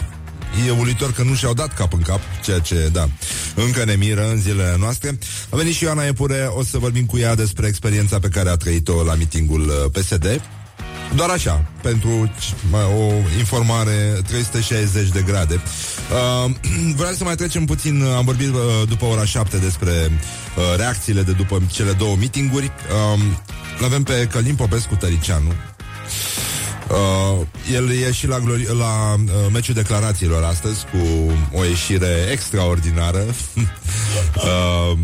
E 0.68 0.72
uluitor 0.72 1.12
că 1.12 1.24
nu 1.24 1.34
și-au 1.34 1.54
dat 1.54 1.74
cap 1.74 1.94
în 1.94 2.02
cap 2.02 2.20
Ceea 2.44 2.60
ce, 2.60 2.90
da, 2.92 3.10
încă 3.56 3.86
ne 3.86 3.96
miră 3.96 4.30
în 4.30 4.42
zilele 4.42 4.76
noastre 4.80 5.18
A 5.50 5.56
venit 5.56 5.74
și 5.74 5.84
Ioana 5.84 6.06
Epure 6.06 6.50
O 6.56 6.64
să 6.64 6.78
vorbim 6.78 7.06
cu 7.06 7.18
ea 7.18 7.36
despre 7.36 7.68
experiența 7.68 8.20
pe 8.20 8.28
care 8.28 8.50
a 8.50 8.56
trăit-o 8.56 9.04
La 9.04 9.14
mitingul 9.14 9.62
uh, 9.62 9.92
PSD 9.92 10.42
doar 11.16 11.30
așa, 11.30 11.66
pentru 11.82 12.32
o 12.98 13.14
informare 13.38 14.22
360 14.28 15.10
de 15.10 15.22
grade. 15.22 15.54
Uh, 15.56 16.52
vreau 17.00 17.14
să 17.14 17.24
mai 17.24 17.36
trecem 17.36 17.66
puțin, 17.66 18.04
am 18.04 18.26
vorbit 18.26 18.48
uh, 18.48 18.60
după 18.88 19.06
ora 19.06 19.26
7 19.26 19.58
despre 19.58 19.92
uh, 19.92 20.78
reacțiile 20.78 21.22
de 21.22 21.32
după 21.32 21.62
cele 21.72 21.92
două 21.92 22.16
mitinguri. 22.16 22.66
Uh, 23.16 23.22
l-avem 23.80 24.04
pe 24.04 24.28
Călim 24.32 24.56
Popescu 24.56 24.96
Tăricianu, 24.96 25.54
Uh, 26.90 27.46
el 27.74 27.92
e 27.92 28.12
și 28.12 28.28
la, 28.28 28.40
glori- 28.40 28.78
la 28.78 29.14
uh, 29.14 29.52
meciul 29.52 29.74
declarațiilor 29.74 30.44
astăzi 30.44 30.86
cu 30.92 31.32
o 31.58 31.64
ieșire 31.64 32.28
extraordinară, 32.32 33.24
uh, 34.36 34.98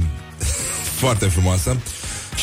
foarte 1.00 1.26
frumoasă. 1.26 1.78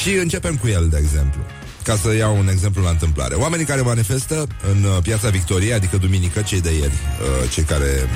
Și 0.03 0.11
începem 0.11 0.57
cu 0.57 0.69
el, 0.69 0.89
de 0.89 0.99
exemplu. 1.03 1.41
Ca 1.83 1.97
să 1.97 2.15
iau 2.15 2.39
un 2.39 2.49
exemplu 2.49 2.83
la 2.83 2.91
întâmplare. 2.91 3.35
Oamenii 3.35 3.65
care 3.65 3.81
manifestă 3.81 4.47
în 4.73 4.83
uh, 4.83 5.03
piața 5.03 5.29
Victoriei, 5.29 5.73
adică 5.73 5.97
duminică, 5.97 6.43
cei 6.43 6.61
de 6.61 6.73
ieri, 6.73 6.93
uh, 6.93 7.51
cei 7.51 7.63
care 7.63 8.09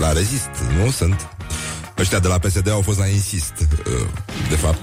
la 0.00 0.12
rezist, 0.12 0.50
nu 0.82 0.90
sunt? 0.90 1.28
Ăștia 1.98 2.18
de 2.18 2.28
la 2.28 2.38
PSD 2.38 2.70
au 2.70 2.80
fost 2.80 2.98
la 2.98 3.06
insist, 3.06 3.52
uh, 3.60 4.06
de 4.48 4.56
fapt. 4.56 4.80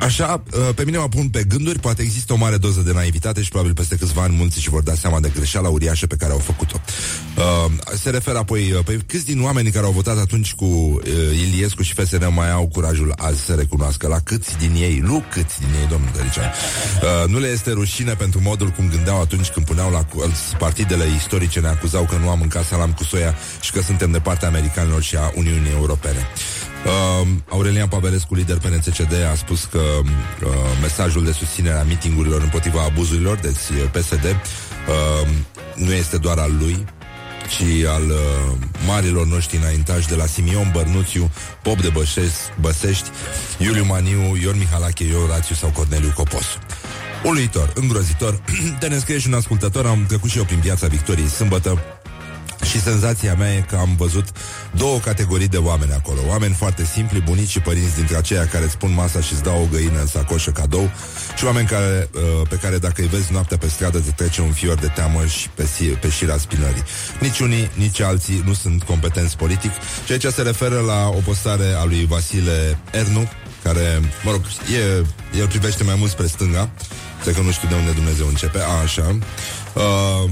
Așa, 0.00 0.42
uh, 0.52 0.74
pe 0.74 0.84
mine 0.84 0.98
mă 0.98 1.08
pun 1.08 1.28
pe 1.28 1.44
gânduri, 1.44 1.78
poate 1.78 2.02
există 2.02 2.32
o 2.32 2.36
mare 2.36 2.56
doză 2.56 2.80
de 2.80 2.92
naivitate 2.92 3.42
și 3.42 3.48
probabil 3.48 3.74
peste 3.74 3.96
câțiva 3.96 4.22
ani 4.22 4.36
mulți 4.36 4.60
și 4.60 4.68
vor 4.68 4.82
da 4.82 4.94
seama 4.94 5.20
de 5.20 5.32
greșeala 5.34 5.68
uriașă 5.68 6.06
pe 6.06 6.16
care 6.16 6.32
au 6.32 6.38
făcut-o. 6.38 6.80
Uh, 7.36 7.70
se 7.94 8.10
referă 8.10 8.38
apoi, 8.38 8.72
uh, 8.72 8.84
pe 8.84 8.98
câți 9.06 9.24
din 9.24 9.42
oamenii 9.42 9.70
care 9.70 9.86
au 9.86 9.92
votat 9.92 10.18
atunci 10.18 10.54
cu 10.54 10.64
uh, 10.64 11.02
Iliescu 11.32 11.82
și 11.82 11.94
FSN 11.94 12.32
mai 12.34 12.50
au 12.50 12.66
curajul 12.66 13.14
azi 13.16 13.44
să 13.44 13.54
recunoască 13.54 14.08
la 14.08 14.18
câți 14.18 14.58
din 14.58 14.74
ei, 14.74 14.98
nu 14.98 15.24
câți 15.30 15.58
din 15.58 15.68
ei, 15.80 15.86
domnul 15.88 16.10
Dăricea, 16.16 16.52
uh, 17.02 17.28
nu 17.28 17.38
le 17.38 17.48
este 17.48 17.70
rușine 17.70 18.14
pentru 18.14 18.40
modul 18.42 18.68
cum 18.68 18.88
gândeau 18.88 19.20
atunci 19.20 19.48
când 19.48 19.66
puneau 19.66 19.90
la 19.90 20.06
partidele 20.58 21.04
istorice, 21.16 21.60
ne 21.60 21.68
acuzau 21.68 22.04
că 22.04 22.16
nu 22.16 22.28
am 22.28 22.38
mâncat 22.38 22.64
salam 22.64 22.92
cu 22.92 23.04
soia 23.04 23.34
și 23.60 23.72
că 23.72 23.80
suntem 23.80 24.10
de 24.10 24.18
partea 24.18 24.48
americanilor 24.48 25.02
și 25.02 25.16
a 25.16 25.32
Uniunii 25.34 25.72
Europene. 25.72 26.26
Uh, 26.84 27.28
Aurelian 27.48 27.88
Pavelescu, 27.88 28.34
lider 28.34 28.58
PNCCD, 28.58 29.12
a 29.32 29.34
spus 29.34 29.64
că 29.64 29.78
uh, 29.78 30.50
mesajul 30.80 31.24
de 31.24 31.32
susținere 31.32 31.78
a 31.78 31.82
mitingurilor 31.82 32.42
împotriva 32.42 32.82
abuzurilor, 32.82 33.36
deci 33.36 33.90
PSD, 33.92 34.24
uh, 34.24 35.28
nu 35.74 35.92
este 35.92 36.16
doar 36.16 36.38
al 36.38 36.52
lui, 36.58 36.86
ci 37.50 37.84
al 37.86 38.02
uh, 38.02 38.56
marilor 38.86 39.26
noștri 39.26 39.56
înaintași 39.56 40.08
de 40.08 40.14
la 40.14 40.26
Simion 40.26 40.70
Bărnuțiu, 40.72 41.30
Pop 41.62 41.80
de 41.80 41.88
Bășești, 41.88 42.38
Băsești, 42.60 43.08
Iuliu 43.58 43.84
Maniu, 43.84 44.36
Ion 44.42 44.58
Mihalache, 44.58 45.04
Ion 45.04 45.26
Rațiu 45.26 45.54
sau 45.54 45.70
Corneliu 45.70 46.12
Coposu. 46.14 46.58
Uluitor, 47.24 47.72
îngrozitor. 47.74 48.40
De 48.80 48.86
ne 48.86 48.98
scrie 48.98 49.18
și 49.18 49.26
un 49.26 49.34
ascultător, 49.34 49.86
am 49.86 50.04
trecut 50.06 50.30
și 50.30 50.38
eu 50.38 50.44
prin 50.44 50.58
piața 50.58 50.86
Victoriei 50.86 51.28
sâmbătă 51.28 51.99
și 52.64 52.80
senzația 52.80 53.34
mea 53.34 53.54
e 53.54 53.64
că 53.68 53.76
am 53.76 53.94
văzut 53.96 54.28
două 54.74 54.98
categorii 54.98 55.48
de 55.48 55.56
oameni 55.56 55.92
acolo. 55.92 56.18
Oameni 56.28 56.54
foarte 56.54 56.84
simpli, 56.84 57.20
bunici 57.20 57.48
și 57.48 57.60
părinți 57.60 57.94
dintre 57.94 58.16
aceia 58.16 58.46
care 58.46 58.64
îți 58.64 58.76
pun 58.76 58.94
masa 58.94 59.20
și 59.20 59.32
îți 59.32 59.42
dau 59.42 59.62
o 59.62 59.66
găină 59.70 60.00
în 60.00 60.06
sacoșă 60.06 60.50
cadou 60.50 60.90
și 61.36 61.44
oameni 61.44 61.66
care, 61.66 62.10
uh, 62.14 62.48
pe 62.48 62.56
care 62.56 62.78
dacă 62.78 63.00
îi 63.00 63.08
vezi 63.08 63.32
noaptea 63.32 63.56
pe 63.56 63.68
stradă 63.68 63.98
te 63.98 64.10
trece 64.10 64.40
un 64.40 64.52
fior 64.52 64.78
de 64.78 64.86
teamă 64.86 65.26
și 65.26 65.48
pe, 65.48 65.68
pe 66.00 66.10
șira 66.10 66.38
spinării. 66.38 66.82
Nici 67.20 67.38
unii, 67.38 67.70
nici 67.74 68.00
alții 68.00 68.42
nu 68.44 68.52
sunt 68.52 68.82
competenți 68.82 69.36
politic 69.36 69.70
și 70.06 70.12
aici 70.12 70.26
se 70.26 70.42
referă 70.42 70.80
la 70.80 71.08
o 71.08 71.20
postare 71.24 71.72
a 71.78 71.84
lui 71.84 72.06
Vasile 72.06 72.78
Ernu, 72.90 73.30
care, 73.62 74.00
mă 74.24 74.30
rog, 74.30 74.40
e, 74.74 75.04
el 75.38 75.46
privește 75.46 75.84
mai 75.84 75.94
mult 75.98 76.10
spre 76.10 76.26
stânga, 76.26 76.70
cred 77.22 77.34
că 77.34 77.40
nu 77.40 77.50
știu 77.50 77.68
de 77.68 77.74
unde 77.74 77.90
Dumnezeu 77.90 78.26
începe, 78.26 78.58
a, 78.58 78.82
așa. 78.82 79.18
Uh, 79.74 80.30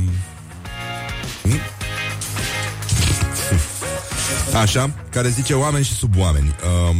Așa, 4.60 4.90
care 5.10 5.28
zice 5.28 5.54
oameni 5.54 5.84
și 5.84 5.94
sub 5.94 6.18
oameni. 6.18 6.54
Um, 6.88 6.96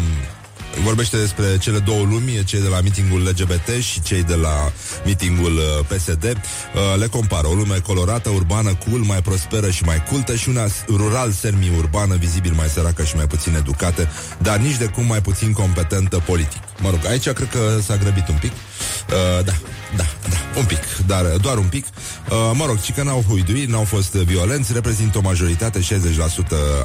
vorbește 0.82 1.16
despre 1.16 1.58
cele 1.58 1.78
două 1.78 2.04
lumi, 2.04 2.44
cei 2.44 2.60
de 2.60 2.68
la 2.68 2.80
mitingul 2.80 3.22
LGBT 3.22 3.82
și 3.82 4.02
cei 4.02 4.22
de 4.22 4.34
la 4.34 4.72
mitingul 5.04 5.56
uh, 5.56 5.86
PSD. 5.86 6.24
Uh, 6.24 6.98
le 6.98 7.06
compară 7.06 7.46
o 7.46 7.54
lume 7.54 7.78
colorată, 7.78 8.28
urbană, 8.28 8.74
cool, 8.88 9.00
mai 9.00 9.22
prosperă 9.22 9.70
și 9.70 9.84
mai 9.84 10.02
cultă 10.02 10.34
și 10.34 10.48
una 10.48 10.66
rural 10.88 11.30
semi-urbană, 11.30 12.16
vizibil 12.16 12.52
mai 12.52 12.68
săracă 12.68 13.04
și 13.04 13.16
mai 13.16 13.26
puțin 13.26 13.54
educată, 13.54 14.08
dar 14.38 14.56
nici 14.56 14.76
de 14.76 14.86
cum 14.86 15.04
mai 15.04 15.20
puțin 15.20 15.52
competentă 15.52 16.22
politic. 16.26 16.62
Mă 16.80 16.90
rog, 16.90 17.06
aici 17.06 17.28
cred 17.28 17.48
că 17.48 17.78
s-a 17.84 17.96
grăbit 17.96 18.28
un 18.28 18.36
pic. 18.40 18.52
Uh, 18.52 19.44
da, 19.44 19.52
da, 19.96 20.04
da, 20.28 20.38
un 20.58 20.64
pic, 20.64 21.06
dar 21.06 21.24
doar 21.40 21.56
un 21.56 21.66
pic. 21.66 21.86
Uh, 21.86 22.50
mă 22.54 22.64
rog, 22.66 22.80
ci 22.80 22.92
că 22.92 23.02
n-au 23.02 23.24
huiduit, 23.28 23.68
n-au 23.68 23.84
fost 23.84 24.12
violenți, 24.12 24.72
reprezintă 24.72 25.18
o 25.18 25.20
majoritate, 25.20 25.80
60% 25.80 25.84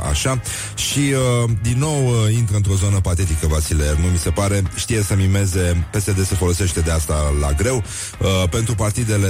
așa. 0.10 0.42
Și, 0.76 1.00
uh, 1.00 1.50
din 1.62 1.78
nou, 1.78 2.08
uh, 2.08 2.34
intră 2.34 2.56
într-o 2.56 2.76
zonă 2.76 3.00
patetică, 3.00 3.48
Vasile 3.48 3.98
nu 4.02 4.08
mi 4.08 4.18
se 4.18 4.30
pare. 4.30 4.64
Știe 4.76 5.02
să 5.04 5.16
mimeze, 5.16 5.88
PSD 5.92 6.26
se 6.26 6.36
folosește 6.36 6.80
de 6.80 6.92
asta 6.92 7.34
la 7.40 7.52
greu. 7.52 7.84
Uh, 8.20 8.50
pentru 8.50 8.76
partidele 8.76 9.30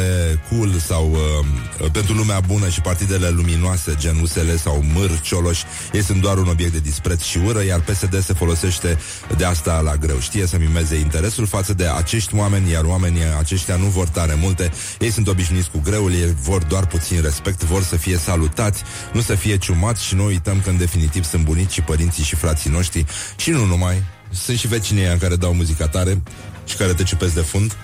cool 0.50 0.72
sau 0.86 1.12
uh, 1.82 1.92
pentru 1.92 2.14
lumea 2.14 2.40
bună 2.40 2.70
și 2.70 2.82
partidele 2.82 3.30
luminoase, 3.30 3.96
gen 4.00 4.20
USL 4.22 4.56
sau 4.64 4.84
Mâr, 4.94 5.20
Cioloș, 5.22 5.62
ei 5.94 6.04
sunt 6.04 6.22
doar 6.22 6.38
un 6.38 6.48
obiect 6.48 6.72
de 6.72 6.80
dispreț 6.80 7.22
și 7.22 7.38
ură, 7.46 7.64
iar 7.64 7.80
PSD 7.80 8.24
se 8.24 8.34
folosește 8.34 8.98
de 9.38 9.46
asta 9.46 9.80
la 9.80 9.96
greu. 9.96 10.20
Știe 10.20 10.46
să 10.48 10.58
mimeze 10.58 10.96
interesul 10.96 11.46
față 11.46 11.74
de 11.74 11.88
acești 11.88 12.36
oameni, 12.36 12.72
iar 12.72 12.84
oamenii 12.84 13.22
aceștia 13.40 13.76
nu 13.76 13.86
vor 13.86 14.08
tare 14.08 14.33
multe. 14.40 14.72
Ei 15.00 15.12
sunt 15.12 15.28
obișnuiți 15.28 15.70
cu 15.70 15.80
greul, 15.84 16.14
ei 16.14 16.36
vor 16.42 16.64
doar 16.64 16.86
puțin 16.86 17.22
respect, 17.22 17.64
vor 17.64 17.84
să 17.84 17.96
fie 17.96 18.18
salutați, 18.18 18.84
nu 19.14 19.22
să 19.22 19.36
fie 19.36 19.58
ciumați 19.58 20.06
și 20.06 20.16
nu 20.16 20.26
uităm 20.26 20.62
că 20.62 20.70
în 20.70 20.78
definitiv 20.78 21.24
sunt 21.24 21.44
bunicii, 21.44 21.82
părinții 21.82 22.24
și 22.24 22.36
frații 22.36 22.70
noștri 22.70 23.06
și 23.36 23.50
nu 23.50 23.66
numai, 23.66 24.04
sunt 24.32 24.58
și 24.58 24.68
vecinii 24.68 25.06
în 25.06 25.18
care 25.18 25.36
dau 25.36 25.54
muzica 25.54 25.88
tare 25.88 26.22
și 26.66 26.76
care 26.76 26.94
te 26.94 27.04
ciupesc 27.04 27.34
de 27.34 27.42
fund. 27.42 27.76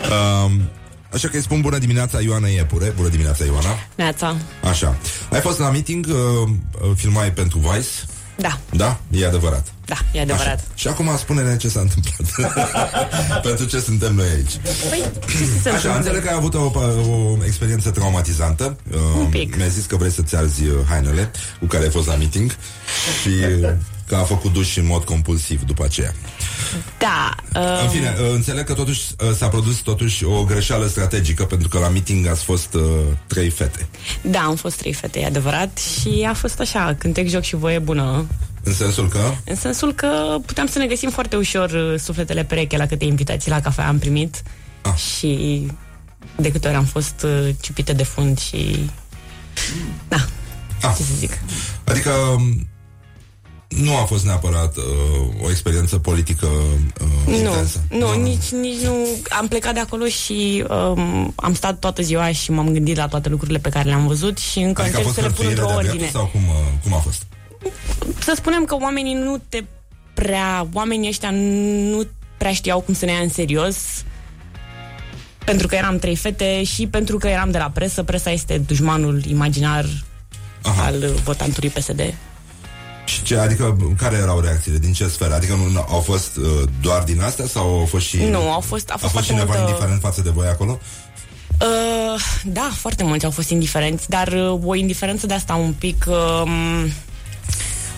Uh, 0.00 0.50
Așa 1.12 1.28
că 1.28 1.36
îi 1.36 1.42
spun 1.42 1.60
bună 1.60 1.78
dimineața 1.78 2.20
Ioana 2.20 2.48
Iepure. 2.48 2.92
Bună 2.96 3.08
dimineața 3.08 3.44
Ioana. 3.44 3.78
Neața. 3.94 4.36
Așa. 4.62 4.96
Ai 5.30 5.40
fost 5.40 5.58
la 5.58 5.70
meeting, 5.70 6.06
uh, 6.08 6.50
filmai 6.94 7.32
pentru 7.32 7.58
Vice 7.58 7.88
Da 8.36 8.58
Da? 8.70 9.00
E 9.10 9.26
adevărat 9.26 9.66
Da, 9.84 9.96
e 10.12 10.20
adevărat 10.20 10.54
Așa. 10.54 10.64
Și 10.74 10.88
acum 10.88 11.16
spune-ne 11.18 11.56
ce 11.56 11.68
s-a 11.68 11.80
întâmplat 11.80 12.50
Pentru 13.48 13.64
ce 13.64 13.80
suntem 13.80 14.14
noi 14.14 14.26
aici 14.28 14.52
Păi, 14.90 15.04
ce 15.30 15.36
să 15.36 15.44
se 15.62 15.68
Așa, 15.68 15.76
întâmple? 15.76 15.96
înțeleg 15.96 16.22
că 16.22 16.28
ai 16.28 16.34
avut 16.36 16.54
o, 16.54 16.60
o 16.60 17.36
experiență 17.44 17.90
traumatizantă 17.90 18.76
uh, 18.92 18.98
Un 19.18 19.26
pic. 19.26 19.56
Mi-a 19.56 19.66
zis 19.66 19.84
că 19.84 19.96
vrei 19.96 20.10
să-ți 20.10 20.36
arzi 20.36 20.62
uh, 20.66 20.74
hainele 20.88 21.30
Cu 21.60 21.66
care 21.66 21.84
ai 21.84 21.90
fost 21.90 22.06
la 22.06 22.14
meeting 22.14 22.50
Și 23.22 23.28
uh, 23.62 23.70
că 24.06 24.16
a 24.16 24.22
făcut 24.22 24.52
duș 24.52 24.76
în 24.76 24.86
mod 24.86 25.04
compulsiv 25.04 25.62
după 25.62 25.84
aceea 25.84 26.14
Da 26.98 27.34
uh, 27.60 27.82
În 27.82 27.88
fine, 27.88 28.14
uh, 28.20 28.30
înțeleg 28.32 28.64
că 28.64 28.74
totuși 28.74 29.02
uh, 29.28 29.34
s-a 29.36 29.48
produs 29.48 29.76
totuși 29.76 30.24
o 30.24 30.44
greșeală 30.44 30.86
strategică 30.86 31.44
pentru 31.44 31.68
că 31.68 31.78
la 31.78 31.88
meeting 31.88 32.26
ați 32.26 32.44
fost 32.44 32.74
uh, 32.74 32.82
trei 33.26 33.50
fete. 33.50 33.86
Da, 34.22 34.40
am 34.40 34.56
fost 34.56 34.76
trei 34.76 34.92
fete, 34.92 35.20
e 35.20 35.26
adevărat 35.26 35.78
Și 35.78 36.26
a 36.28 36.34
fost 36.34 36.60
așa, 36.60 36.94
cântec, 36.98 37.28
joc 37.28 37.42
și 37.42 37.56
voie 37.56 37.78
bună 37.78 38.26
În 38.62 38.72
sensul 38.74 39.08
că 39.08 39.32
În 39.44 39.56
sensul 39.56 39.92
că 39.94 40.36
puteam 40.46 40.66
să 40.66 40.78
ne 40.78 40.86
găsim 40.86 41.10
foarte 41.10 41.36
ușor 41.36 41.70
uh, 41.70 41.98
sufletele 42.00 42.44
pereche 42.44 42.76
la 42.76 42.86
câte 42.86 43.04
invitații 43.04 43.50
la 43.50 43.60
cafea 43.60 43.88
am 43.88 43.98
primit 43.98 44.42
Ah. 44.82 44.94
Și 44.94 45.66
de 46.36 46.50
câte 46.50 46.68
ori 46.68 46.76
am 46.76 46.84
fost 46.84 47.22
uh, 47.24 47.54
ciupite 47.60 47.92
de 47.92 48.02
fund 48.02 48.38
și... 48.38 48.90
Da, 50.08 50.16
Ah. 50.82 50.94
ce 50.96 51.02
să 51.02 51.12
zic 51.18 51.38
Adică 51.84 52.10
um, 52.10 52.66
nu 53.82 53.96
a 53.96 54.04
fost 54.04 54.24
neapărat 54.24 54.76
uh, 54.76 54.84
o 55.42 55.50
experiență 55.50 55.98
politică 55.98 56.46
uh, 56.46 57.06
Nu, 57.26 57.36
intensă. 57.36 57.84
nu, 57.90 58.22
nici, 58.22 58.50
nici 58.50 58.80
nu 58.82 59.06
Am 59.28 59.48
plecat 59.48 59.74
de 59.74 59.80
acolo 59.80 60.06
și 60.06 60.64
um, 60.68 61.32
Am 61.36 61.54
stat 61.54 61.78
toată 61.78 62.02
ziua 62.02 62.32
și 62.32 62.50
m-am 62.50 62.68
gândit 62.72 62.96
la 62.96 63.08
toate 63.08 63.28
lucrurile 63.28 63.58
pe 63.58 63.68
care 63.68 63.88
le-am 63.88 64.06
văzut 64.06 64.38
Și 64.38 64.58
încă 64.58 64.82
Adică 64.82 64.96
a 64.96 65.00
încerc 65.00 65.04
fost 65.04 65.14
să 65.14 65.20
le 65.20 65.26
pun 65.26 65.44
hărțuire 65.44 65.60
într-o 65.60 65.80
de 65.80 65.86
ordine 65.86 66.10
sau 66.12 66.26
cum, 66.26 66.40
uh, 66.40 66.54
cum 66.82 66.94
a 66.94 66.98
fost? 66.98 67.22
să 68.18 68.32
spunem 68.36 68.64
că 68.64 68.76
oamenii 68.80 69.14
nu 69.14 69.42
te 69.48 69.64
prea, 70.14 70.68
oamenii 70.72 71.08
ăștia 71.08 71.30
nu 71.30 72.06
prea 72.36 72.52
știau 72.52 72.80
cum 72.80 72.94
să 72.94 73.04
ne 73.04 73.12
ia 73.12 73.18
în 73.18 73.28
serios 73.28 73.76
pentru 75.44 75.66
că 75.66 75.74
eram 75.74 75.98
trei 75.98 76.16
fete 76.16 76.62
și 76.64 76.86
pentru 76.86 77.18
că 77.18 77.28
eram 77.28 77.50
de 77.50 77.58
la 77.58 77.70
presă. 77.70 78.02
Presa 78.02 78.30
este 78.30 78.58
dușmanul 78.58 79.24
imaginar 79.24 79.86
Aha. 80.62 80.84
al 80.84 80.94
uh, 81.02 81.10
votantului 81.24 81.68
PSD. 81.68 82.14
Și 83.06 83.22
ce, 83.22 83.36
adică 83.36 83.76
care 83.96 84.16
erau 84.16 84.40
reacțiile? 84.40 84.78
Din 84.78 84.92
ce 84.92 85.08
sferă? 85.08 85.34
Adică 85.34 85.54
nu, 85.54 85.70
nu, 85.70 85.84
au 85.88 86.00
fost 86.00 86.36
uh, 86.36 86.44
doar 86.80 87.02
din 87.02 87.20
astea 87.20 87.46
sau 87.46 87.78
au 87.78 87.86
fost 87.86 88.06
și... 88.06 88.16
Nu, 88.16 88.50
au 88.52 88.60
fost, 88.60 88.90
a 88.90 88.92
a 88.94 88.96
fost, 88.96 89.12
fost 89.12 89.12
foarte 89.12 89.28
cineva 89.28 89.52
multă... 89.52 89.60
indiferent 89.60 90.00
față 90.00 90.22
de 90.22 90.30
voi 90.30 90.46
acolo? 90.46 90.78
Uh, 91.60 92.20
da, 92.44 92.70
foarte 92.74 93.04
mulți 93.04 93.24
au 93.24 93.30
fost 93.30 93.50
indiferenți, 93.50 94.08
dar 94.08 94.28
uh, 94.28 94.58
o 94.64 94.74
indiferență 94.74 95.26
de 95.26 95.34
asta 95.34 95.54
un 95.54 95.72
pic 95.72 96.04
uh, 96.08 96.84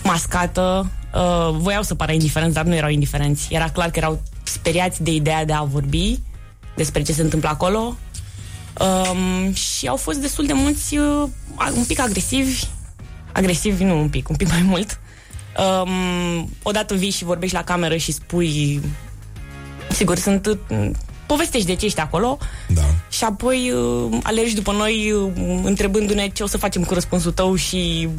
mascată. 0.03 0.91
Uh, 1.13 1.55
voiau 1.57 1.83
să 1.83 1.95
pară 1.95 2.11
indiferenți, 2.11 2.53
dar 2.53 2.65
nu 2.65 2.75
erau 2.75 2.89
indiferenți. 2.89 3.47
Era 3.49 3.69
clar 3.69 3.89
că 3.89 3.99
erau 3.99 4.21
speriați 4.43 5.03
de 5.03 5.11
ideea 5.11 5.45
de 5.45 5.53
a 5.53 5.63
vorbi 5.63 6.19
despre 6.75 7.01
ce 7.01 7.13
se 7.13 7.21
întâmplă 7.21 7.49
acolo. 7.49 7.97
Um, 8.79 9.53
și 9.53 9.87
au 9.87 9.95
fost 9.95 10.17
destul 10.17 10.45
de 10.45 10.53
mulți 10.53 10.97
uh, 10.97 11.27
un 11.75 11.83
pic 11.87 11.99
agresivi. 11.99 12.63
Agresivi, 13.31 13.83
nu 13.83 13.99
un 13.99 14.09
pic, 14.09 14.29
un 14.29 14.35
pic 14.35 14.49
mai 14.49 14.61
mult. 14.61 14.99
Um, 15.57 16.49
odată 16.63 16.93
vii 16.93 17.09
și 17.09 17.23
vorbești 17.23 17.55
la 17.55 17.63
cameră 17.63 17.97
și 17.97 18.11
spui 18.11 18.81
Sigur, 19.91 20.17
sunt 20.17 20.45
uh, 20.45 20.89
povestești 21.25 21.67
de 21.67 21.75
ce 21.75 21.85
ești 21.85 21.99
acolo 21.99 22.37
Da. 22.67 22.81
și 23.09 23.23
apoi 23.23 23.71
uh, 23.71 24.17
alergi 24.23 24.55
după 24.55 24.71
noi 24.71 25.11
uh, 25.11 25.31
întrebându-ne 25.63 26.27
ce 26.27 26.43
o 26.43 26.47
să 26.47 26.57
facem 26.57 26.83
cu 26.83 26.93
răspunsul 26.93 27.31
tău 27.31 27.55
și 27.55 28.09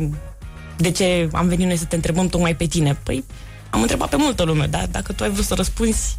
de 0.77 0.91
ce 0.91 1.29
am 1.33 1.49
venit 1.49 1.67
noi 1.67 1.77
să 1.77 1.85
te 1.85 1.95
întrebăm 1.95 2.29
tocmai 2.29 2.55
pe 2.57 2.65
tine. 2.65 2.99
Păi 3.03 3.25
am 3.71 3.81
întrebat 3.81 4.09
pe 4.09 4.17
multă 4.17 4.43
lume, 4.43 4.67
dar 4.67 4.87
dacă 4.91 5.13
tu 5.13 5.23
ai 5.23 5.31
vrut 5.31 5.45
să 5.45 5.55
răspunzi 5.55 6.17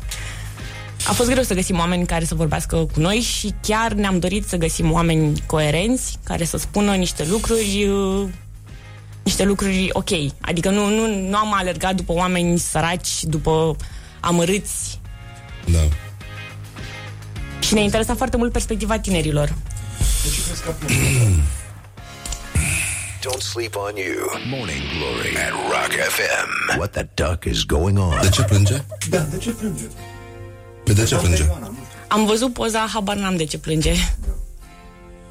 a 1.08 1.12
fost 1.13 1.30
greu 1.30 1.43
să 1.43 1.54
găsim 1.54 1.77
oameni 1.77 2.06
care 2.06 2.25
să 2.25 2.36
vorbească 2.36 2.75
cu 2.75 2.99
noi 2.99 3.15
și 3.15 3.54
chiar 3.62 3.93
ne-am 3.93 4.19
dorit 4.19 4.47
să 4.47 4.56
găsim 4.58 4.91
oameni 4.91 5.43
coerenți 5.45 6.17
care 6.23 6.45
să 6.45 6.58
spună 6.58 6.93
niște 6.95 7.25
lucruri 7.30 7.88
uh, 7.89 8.27
niște 9.23 9.43
lucruri 9.43 9.89
ok. 9.91 10.10
Adică 10.41 10.69
nu, 10.69 10.89
nu, 10.89 11.27
nu 11.29 11.38
am 11.38 11.53
alergat 11.53 11.95
după 11.95 12.13
oameni 12.13 12.60
săraci, 12.60 13.23
după 13.23 13.75
amărâți 14.19 14.99
Da. 15.65 15.79
și 17.60 17.73
ne 17.73 17.81
interesa 17.84 18.15
foarte 18.15 18.38
mult 18.38 18.51
perspectiva 18.51 18.99
tinerilor. 18.99 19.53
Don't 23.23 23.41
sleep 23.41 23.75
on 23.75 23.95
you. 23.95 24.25
Morning 24.49 24.81
Glory 24.97 25.36
at 25.38 25.51
Rock 25.69 25.91
FM. 26.15 26.77
What 26.77 26.91
the 26.91 27.07
duck 27.13 27.45
is 27.45 27.63
going 27.65 27.97
on? 27.99 28.17
De 28.21 28.29
ce 28.29 28.43
plânge? 28.43 28.84
Da, 29.10 29.17
de 29.19 29.38
ce 29.38 29.49
plânge? 29.49 29.84
Pe 30.84 30.93
de 30.93 31.03
ce 31.03 31.15
plânge? 31.15 31.49
Am 32.07 32.25
văzut 32.25 32.53
poza, 32.53 32.88
habar 32.93 33.15
n-am 33.15 33.36
de 33.36 33.43
ce 33.45 33.57
plânge. 33.57 33.89
Iar 33.89 33.99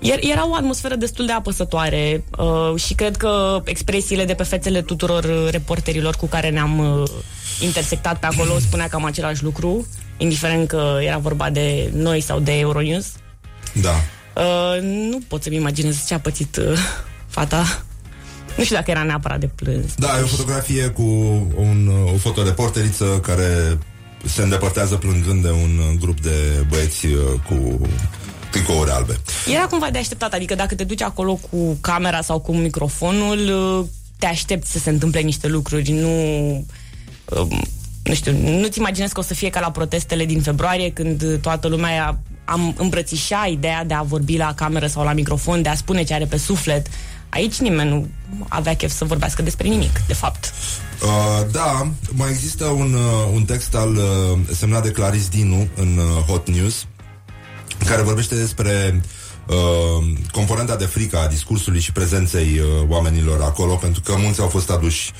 era 0.00 0.48
o 0.48 0.54
atmosferă 0.54 0.94
destul 0.94 1.26
de 1.26 1.32
apăsătoare 1.32 2.24
uh, 2.38 2.80
și 2.80 2.94
cred 2.94 3.16
că 3.16 3.60
expresiile 3.64 4.24
de 4.24 4.34
pe 4.34 4.42
fețele 4.42 4.82
tuturor 4.82 5.24
uh, 5.24 5.48
reporterilor 5.50 6.16
cu 6.16 6.26
care 6.26 6.50
ne-am 6.50 6.78
uh, 6.78 7.08
intersectat 7.60 8.18
pe 8.18 8.26
acolo 8.26 8.58
spunea 8.58 8.88
cam 8.88 9.04
același 9.04 9.42
lucru, 9.42 9.86
indiferent 10.16 10.68
că 10.68 10.98
era 11.00 11.18
vorba 11.18 11.50
de 11.50 11.90
noi 11.94 12.20
sau 12.20 12.38
de 12.40 12.58
Euronews. 12.58 13.06
Da. 13.72 13.94
Uh, 14.34 14.82
nu 14.82 15.20
pot 15.28 15.42
să-mi 15.42 15.56
imaginez 15.56 16.06
ce 16.06 16.14
a 16.14 16.20
pățit 16.20 16.56
uh, 16.56 16.78
fata. 17.26 17.82
Nu 18.56 18.64
știu 18.64 18.76
dacă 18.76 18.90
era 18.90 19.02
neapărat 19.02 19.40
de 19.40 19.50
plâns. 19.54 19.94
Da, 19.94 20.18
e 20.18 20.22
o 20.22 20.26
fotografie 20.26 20.86
cu 20.86 21.02
un, 21.56 21.90
o 22.14 22.16
fotoreporteriță 22.16 23.04
care 23.22 23.78
se 24.24 24.42
îndepărtează 24.42 24.94
plângând 24.94 25.42
de 25.42 25.50
un 25.50 25.96
grup 26.00 26.20
de 26.20 26.64
băieți 26.68 27.06
uh, 27.06 27.12
cu 27.48 27.80
tricouri 28.50 28.90
albe. 28.90 29.20
Era 29.52 29.66
cumva 29.66 29.90
de 29.90 29.98
așteptat, 29.98 30.32
adică 30.32 30.54
dacă 30.54 30.74
te 30.74 30.84
duci 30.84 31.02
acolo 31.02 31.34
cu 31.50 31.76
camera 31.80 32.20
sau 32.20 32.38
cu 32.38 32.54
microfonul, 32.54 33.38
uh, 33.78 33.86
te 34.18 34.26
aștepți 34.26 34.72
să 34.72 34.78
se 34.78 34.90
întâmple 34.90 35.20
niște 35.20 35.46
lucruri, 35.48 35.90
nu... 35.90 36.08
um, 37.24 37.62
Nu 38.02 38.14
știu, 38.14 38.32
nu-ți 38.32 38.78
imaginezi 38.78 39.12
că 39.12 39.20
o 39.20 39.22
să 39.22 39.34
fie 39.34 39.50
ca 39.50 39.60
la 39.60 39.70
protestele 39.70 40.24
din 40.24 40.40
februarie, 40.40 40.90
când 40.90 41.38
toată 41.40 41.68
lumea 41.68 42.18
am 42.44 42.74
îmbrățișa 42.78 43.46
ideea 43.50 43.84
de 43.84 43.94
a 43.94 44.02
vorbi 44.02 44.36
la 44.36 44.54
cameră 44.54 44.86
sau 44.86 45.04
la 45.04 45.12
microfon, 45.12 45.62
de 45.62 45.68
a 45.68 45.74
spune 45.74 46.02
ce 46.02 46.14
are 46.14 46.24
pe 46.24 46.36
suflet. 46.36 46.86
Aici 47.28 47.58
nimeni 47.58 47.90
nu 47.90 48.08
avea 48.48 48.76
chef 48.76 48.92
să 48.92 49.04
vorbească 49.04 49.42
despre 49.42 49.68
nimic, 49.68 50.00
de 50.06 50.14
fapt. 50.14 50.52
Uh, 51.02 51.46
da, 51.52 51.90
mai 52.10 52.30
există 52.30 52.64
un, 52.64 52.94
uh, 52.94 53.32
un 53.34 53.44
text 53.44 53.74
al 53.74 53.94
uh, 53.94 54.38
semnat 54.52 54.82
de 54.82 54.90
Claris 54.90 55.28
Dinu 55.28 55.68
în 55.74 55.96
uh, 55.98 56.24
Hot 56.26 56.48
News 56.50 56.86
care 57.86 58.02
vorbește 58.02 58.34
despre 58.34 59.00
uh, 59.46 60.12
componenta 60.32 60.76
de 60.76 60.84
frică 60.84 61.18
a 61.18 61.26
discursului 61.26 61.80
și 61.80 61.92
prezenței 61.92 62.58
uh, 62.58 62.88
oamenilor 62.88 63.40
acolo, 63.40 63.74
pentru 63.74 64.00
că 64.00 64.14
mulți 64.16 64.40
au 64.40 64.48
fost 64.48 64.70
aduși 64.70 65.12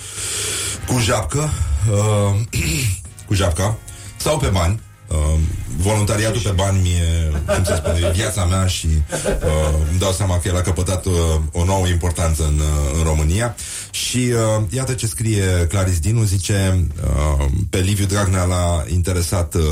cu 0.86 0.98
japcă, 0.98 1.51
uh, 1.90 2.40
cu 3.26 3.34
japca, 3.34 3.78
sau 4.16 4.38
pe 4.38 4.46
bani, 4.46 4.80
Uh, 5.11 5.38
voluntariatul 5.76 6.40
pe 6.40 6.51
bani 6.51 6.80
mie, 6.82 7.42
cum 7.55 7.64
se 7.64 7.74
spune, 7.74 7.98
e 7.98 8.11
viața 8.11 8.44
mea 8.44 8.66
și 8.66 8.86
uh, 8.86 9.78
îmi 9.90 9.98
dau 9.98 10.12
seama 10.12 10.38
că 10.38 10.48
el 10.48 10.57
a 10.57 10.61
căpătat 10.61 11.05
uh, 11.05 11.12
o 11.53 11.64
nouă 11.64 11.86
importanță 11.86 12.44
în, 12.44 12.59
uh, 12.59 12.98
în 12.98 13.03
România. 13.03 13.57
Și 13.90 14.16
uh, 14.16 14.64
iată 14.68 14.92
ce 14.92 15.07
scrie 15.07 15.66
Claris 15.68 15.98
Dinu, 15.98 16.22
zice 16.22 16.86
uh, 17.05 17.46
pe 17.70 17.78
Liviu 17.78 18.05
Dragnea 18.07 18.44
l-a 18.44 18.84
interesat 18.88 19.55
uh, 19.55 19.62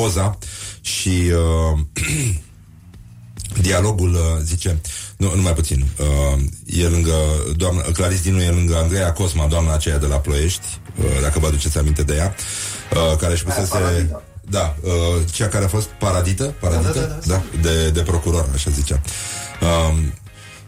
poza 0.00 0.38
și 0.80 1.32
uh, 1.32 1.78
dialogul 3.66 4.14
uh, 4.14 4.42
zice 4.42 4.80
nu, 5.16 5.34
numai 5.34 5.52
puțin. 5.54 5.86
Uh, 5.98 6.40
e 6.66 6.86
lângă 6.88 7.14
doamna, 7.56 7.80
Claris 7.80 8.22
Dinu 8.22 8.40
e 8.40 8.50
lângă 8.50 8.76
Andreea 8.76 9.12
Cosma, 9.12 9.46
doamna 9.46 9.72
aceea 9.72 9.98
de 9.98 10.06
la 10.06 10.16
Ploiești, 10.16 10.66
uh, 10.98 11.04
dacă 11.22 11.38
vă 11.38 11.46
aduceți 11.46 11.78
aminte 11.78 12.02
de 12.02 12.14
ea, 12.14 12.34
uh, 12.92 13.16
care 13.16 13.32
își 13.32 13.44
pusese... 13.44 14.10
Da, 14.50 14.76
uh, 14.82 14.92
cea 15.32 15.48
care 15.48 15.64
a 15.64 15.68
fost 15.68 15.86
paradită, 15.86 16.54
paradită, 16.60 16.92
Da, 16.92 17.00
da, 17.00 17.06
da, 17.06 17.18
da, 17.26 17.42
de, 17.60 17.90
de 17.90 18.00
procuror, 18.00 18.48
așa 18.54 18.70
zicea. 18.70 19.00
Um, 19.60 20.12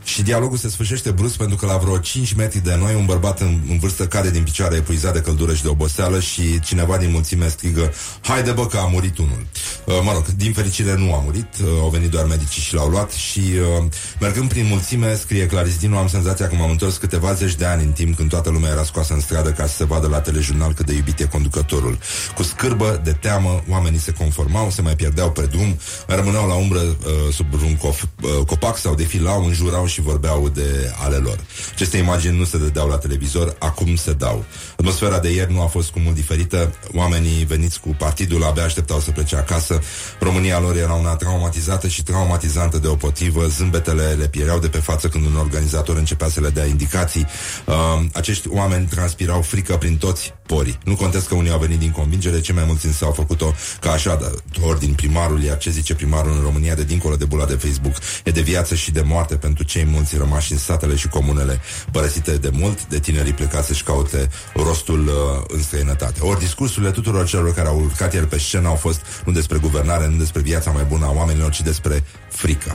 și 0.05 0.23
dialogul 0.23 0.57
se 0.57 0.69
sfârșește 0.69 1.11
brusc 1.11 1.37
pentru 1.37 1.57
că 1.57 1.67
la 1.67 1.77
vreo 1.77 1.99
5 1.99 2.33
metri 2.33 2.59
de 2.59 2.77
noi 2.77 2.95
un 2.95 3.05
bărbat 3.05 3.41
în, 3.41 3.61
în 3.69 3.79
vârstă 3.79 4.07
cade 4.07 4.31
din 4.31 4.43
picioare 4.43 4.77
epuizat 4.77 5.13
de 5.13 5.21
căldură 5.21 5.55
și 5.55 5.63
de 5.63 5.69
oboseală 5.69 6.21
și 6.21 6.61
cineva 6.61 6.97
din 6.97 7.11
mulțime 7.11 7.49
strigă 7.49 7.93
Haide 8.21 8.51
bă 8.51 8.67
că 8.67 8.77
a 8.77 8.87
murit 8.87 9.19
unul. 9.19 9.47
Uh, 9.85 10.01
mă 10.03 10.13
rog, 10.13 10.27
din 10.27 10.53
fericire 10.53 10.97
nu 10.97 11.15
a 11.15 11.23
murit, 11.25 11.49
uh, 11.63 11.69
au 11.81 11.89
venit 11.89 12.11
doar 12.11 12.25
medicii 12.25 12.63
și 12.63 12.75
l-au 12.75 12.89
luat 12.89 13.11
și 13.11 13.41
uh, 13.79 13.85
mergând 14.21 14.49
prin 14.49 14.67
mulțime, 14.67 15.15
scrie 15.15 15.47
Claris 15.47 15.79
Dinu, 15.79 15.97
am 15.97 16.09
senzația 16.09 16.49
că 16.49 16.55
m-am 16.55 16.71
întors 16.71 16.97
câteva 16.97 17.33
zeci 17.33 17.55
de 17.55 17.65
ani 17.65 17.83
în 17.83 17.93
timp 17.93 18.17
când 18.17 18.29
toată 18.29 18.51
lumea 18.51 18.71
era 18.71 18.85
scoasă 18.85 19.15
în 19.15 19.21
stradă 19.21 19.51
ca 19.51 19.67
să 19.67 19.75
se 19.75 19.85
vadă 19.85 20.07
la 20.07 20.21
telejurnal 20.21 20.73
cât 20.73 20.87
de 20.87 20.95
iubit 20.95 21.21
e 21.21 21.25
conducătorul. 21.25 21.99
Cu 22.35 22.43
scârbă, 22.43 23.01
de 23.05 23.13
teamă, 23.13 23.63
oamenii 23.69 23.99
se 23.99 24.13
conformau, 24.13 24.71
se 24.71 24.83
mai 24.83 24.97
pierdeau 24.97 25.31
pe 25.31 25.47
drum, 25.47 25.79
mai 26.09 26.17
rămâneau 26.17 26.47
la 26.47 26.55
umbră 26.55 26.81
uh, 26.81 27.33
sub 27.33 27.47
un 27.53 27.77
cof, 27.77 28.03
uh, 28.03 28.31
copac 28.47 28.79
sau 28.79 28.95
defilau, 28.95 29.45
înjurau 29.45 29.87
și 29.91 30.01
vorbeau 30.01 30.49
de 30.49 30.93
ale 31.03 31.17
lor. 31.17 31.39
Aceste 31.73 31.97
imagini 31.97 32.39
nu 32.39 32.45
se 32.45 32.59
dădeau 32.59 32.89
la 32.89 32.97
televizor, 32.97 33.57
acum 33.59 33.97
se 33.97 34.13
dau. 34.13 34.45
Atmosfera 34.77 35.19
de 35.19 35.33
ieri 35.33 35.53
nu 35.53 35.63
a 35.63 35.67
fost 35.67 35.91
cu 35.91 35.99
mult 35.99 36.15
diferită, 36.15 36.75
oamenii 36.95 37.45
veniți 37.45 37.81
cu 37.81 37.89
partidul 37.99 38.45
abia 38.45 38.65
așteptau 38.65 39.01
să 39.01 39.11
plece 39.11 39.37
acasă, 39.37 39.81
România 40.21 40.61
lor 40.61 40.77
era 40.77 40.93
una 40.93 41.17
traumatizată 41.17 41.89
și 41.89 42.03
traumatizantă 42.03 42.79
de 42.79 42.87
opotrivă, 42.87 43.47
zâmbetele 43.47 44.15
le 44.19 44.29
piereau 44.29 44.59
de 44.59 44.69
pe 44.69 44.79
față 44.79 45.09
când 45.09 45.27
un 45.27 45.37
organizator 45.37 45.97
începea 45.97 46.29
să 46.29 46.41
le 46.41 46.49
dea 46.49 46.65
indicații. 46.65 47.27
Uh, 47.67 47.75
acești 48.13 48.49
oameni 48.49 48.87
transpirau 48.87 49.43
frică 49.43 49.77
prin 49.77 49.97
toți 49.97 50.35
porii. 50.53 50.79
Nu 50.85 50.97
contest 50.97 51.29
că 51.29 51.35
unii 51.35 51.51
au 51.51 51.59
venit 51.59 51.79
din 51.79 51.91
convingere, 51.91 52.41
cei 52.41 52.55
mai 52.55 52.65
mulți 52.67 52.87
însă 52.87 53.05
au 53.05 53.13
făcut-o 53.13 53.55
ca 53.81 53.91
așa, 53.91 54.17
de 54.17 54.27
ordin 54.61 54.93
primarul, 54.95 55.43
iar 55.43 55.59
ce 55.59 55.71
zice 55.71 55.95
primarul 55.95 56.33
în 56.37 56.43
România 56.43 56.75
de 56.75 56.85
dincolo 56.85 57.17
de 57.17 57.25
bula 57.25 57.45
de 57.45 57.55
Facebook 57.55 57.95
e 58.25 58.31
de 58.31 58.41
viață 58.41 58.75
și 58.75 58.91
de 58.91 59.01
moarte 59.01 59.35
pentru 59.37 59.65
cei 59.65 59.85
mulți 59.85 60.17
rămași 60.17 60.53
în 60.53 60.59
satele 60.59 60.97
și 60.97 61.09
comunele 61.09 61.61
părăsite 61.93 62.33
de 62.37 62.51
mult, 62.53 62.87
de 62.87 62.99
tinerii 62.99 63.33
plecați 63.33 63.67
să-și 63.67 63.83
caute 63.83 64.29
rostul 64.55 65.07
uh, 65.07 65.45
în 65.49 65.63
străinătate. 65.63 66.21
Ori 66.23 66.39
discursurile 66.39 66.91
tuturor 66.91 67.27
celor 67.27 67.55
care 67.55 67.69
au 67.69 67.81
urcat 67.81 68.15
ieri 68.15 68.27
pe 68.27 68.39
scenă 68.39 68.69
au 68.69 68.75
fost 68.75 69.01
nu 69.25 69.33
despre 69.33 69.59
guvernare, 69.59 70.09
nu 70.09 70.17
despre 70.17 70.41
viața 70.41 70.71
mai 70.71 70.85
bună 70.85 71.07
a 71.07 71.13
oamenilor, 71.13 71.51
ci 71.51 71.61
despre 71.61 72.05
frică. 72.29 72.75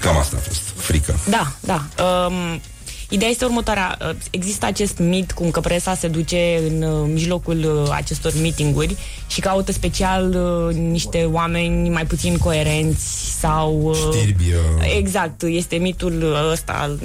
Cam 0.00 0.16
asta 0.16 0.36
a 0.36 0.40
fost. 0.40 0.62
Frică. 0.76 1.14
Da, 1.28 1.52
da. 1.60 1.86
Um, 2.04 2.60
ideea 3.08 3.30
este 3.30 3.44
următoarea. 3.44 3.98
Uh, 4.00 4.16
Există 4.30 4.66
acest 4.66 4.98
mit 4.98 5.32
cum 5.32 5.50
că 5.50 5.60
presa 5.60 5.94
se 5.94 6.08
duce 6.08 6.60
în 6.68 6.82
uh, 6.82 7.08
mijlocul 7.12 7.58
uh, 7.58 7.90
acestor 7.90 8.32
meetinguri 8.40 8.96
și 9.26 9.40
caută 9.40 9.72
special 9.72 10.34
uh, 10.34 10.74
niște 10.76 11.28
oameni 11.32 11.88
mai 11.88 12.06
puțin 12.06 12.36
coerenți 12.36 13.38
sau... 13.38 13.82
Uh, 13.82 13.96
Știrbi, 14.12 14.42
uh, 14.42 14.94
Exact, 14.96 15.42
este 15.42 15.76
mitul 15.76 16.36
ăsta. 16.50 16.96